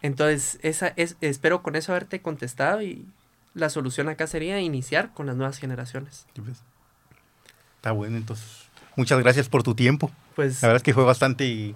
Entonces, 0.03 0.59
esa 0.61 0.89
es, 0.95 1.17
espero 1.19 1.63
con 1.63 1.75
eso 1.75 1.91
haberte 1.91 2.21
contestado 2.21 2.83
y 2.83 3.07
la 3.55 3.69
solución 3.69 4.09
acá 4.09 4.27
sería 4.27 4.59
iniciar 4.59 5.11
con 5.11 5.25
las 5.25 5.35
nuevas 5.35 5.57
generaciones. 5.57 6.27
Pues. 6.35 6.61
Está 7.77 7.93
bueno, 7.93 8.17
entonces 8.17 8.60
Muchas 8.95 9.19
gracias 9.19 9.49
por 9.49 9.63
tu 9.63 9.75
tiempo. 9.75 10.11
Pues, 10.35 10.61
la 10.61 10.69
verdad 10.69 10.77
es 10.77 10.83
que 10.83 10.93
fue 10.93 11.03
bastante 11.03 11.75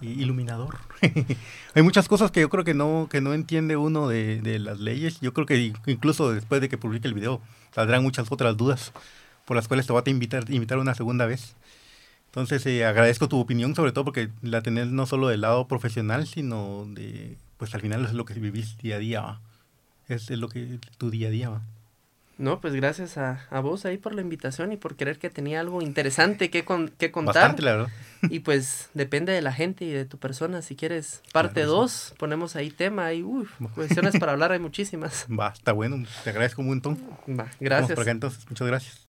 iluminador. 0.00 0.78
Hay 1.74 1.82
muchas 1.82 2.08
cosas 2.08 2.30
que 2.30 2.40
yo 2.40 2.48
creo 2.48 2.64
que 2.64 2.74
no, 2.74 3.08
que 3.10 3.20
no 3.20 3.34
entiende 3.34 3.76
uno 3.76 4.08
de, 4.08 4.58
las 4.58 4.78
leyes. 4.80 5.20
Yo 5.20 5.32
creo 5.32 5.46
que 5.46 5.72
incluso 5.86 6.32
después 6.32 6.60
de 6.60 6.68
que 6.68 6.78
publique 6.78 7.08
el 7.08 7.14
video 7.14 7.40
saldrán 7.74 8.02
muchas 8.02 8.30
otras 8.30 8.56
dudas 8.56 8.92
por 9.44 9.56
las 9.56 9.66
cuales 9.66 9.86
te 9.86 9.92
voy 9.92 10.02
a 10.04 10.10
invitar, 10.10 10.50
invitar 10.50 10.78
una 10.78 10.94
segunda 10.94 11.26
vez. 11.26 11.56
Entonces 12.26 12.64
eh, 12.66 12.84
agradezco 12.84 13.28
tu 13.28 13.40
opinión, 13.40 13.74
sobre 13.74 13.92
todo 13.92 14.04
porque 14.04 14.28
la 14.42 14.60
tenés 14.60 14.88
no 14.88 15.06
solo 15.06 15.28
del 15.28 15.40
lado 15.40 15.66
profesional, 15.66 16.26
sino 16.26 16.86
de, 16.86 17.38
pues 17.56 17.74
al 17.74 17.80
final 17.80 18.04
es 18.04 18.12
lo 18.12 18.26
que 18.26 18.34
vivís 18.34 18.76
día 18.78 18.96
a 18.96 18.98
día. 18.98 19.40
Es, 20.06 20.30
es, 20.30 20.38
lo 20.38 20.48
que 20.48 20.78
tu 20.98 21.10
día 21.10 21.28
a 21.28 21.30
día. 21.30 21.48
¿va? 21.48 21.62
No, 22.38 22.60
pues 22.60 22.72
gracias 22.74 23.18
a, 23.18 23.46
a, 23.50 23.58
vos 23.58 23.84
ahí 23.84 23.98
por 23.98 24.14
la 24.14 24.20
invitación 24.20 24.72
y 24.72 24.76
por 24.76 24.94
querer 24.94 25.18
que 25.18 25.28
tenía 25.28 25.58
algo 25.58 25.82
interesante 25.82 26.50
que, 26.50 26.64
con, 26.64 26.88
que 26.88 27.10
contar. 27.10 27.34
Bastante, 27.34 27.62
claro. 27.62 27.88
Y 28.30 28.40
pues 28.40 28.90
depende 28.94 29.32
de 29.32 29.42
la 29.42 29.52
gente 29.52 29.84
y 29.84 29.90
de 29.90 30.04
tu 30.04 30.18
persona. 30.18 30.62
Si 30.62 30.76
quieres 30.76 31.22
parte 31.32 31.64
2, 31.64 32.14
ponemos 32.16 32.54
ahí 32.54 32.70
tema 32.70 33.12
y 33.12 33.24
uff, 33.24 33.50
cuestiones 33.74 34.18
para 34.18 34.32
hablar 34.32 34.52
hay 34.52 34.60
muchísimas. 34.60 35.26
Va, 35.28 35.48
está 35.48 35.72
bueno. 35.72 36.04
Te 36.22 36.30
agradezco 36.30 36.62
un 36.62 36.68
montón. 36.68 36.98
Va, 37.28 37.48
gracias. 37.58 37.88
Vamos 37.88 37.92
por 37.92 38.02
acá 38.02 38.10
entonces. 38.12 38.46
Muchas 38.48 38.68
gracias. 38.68 39.07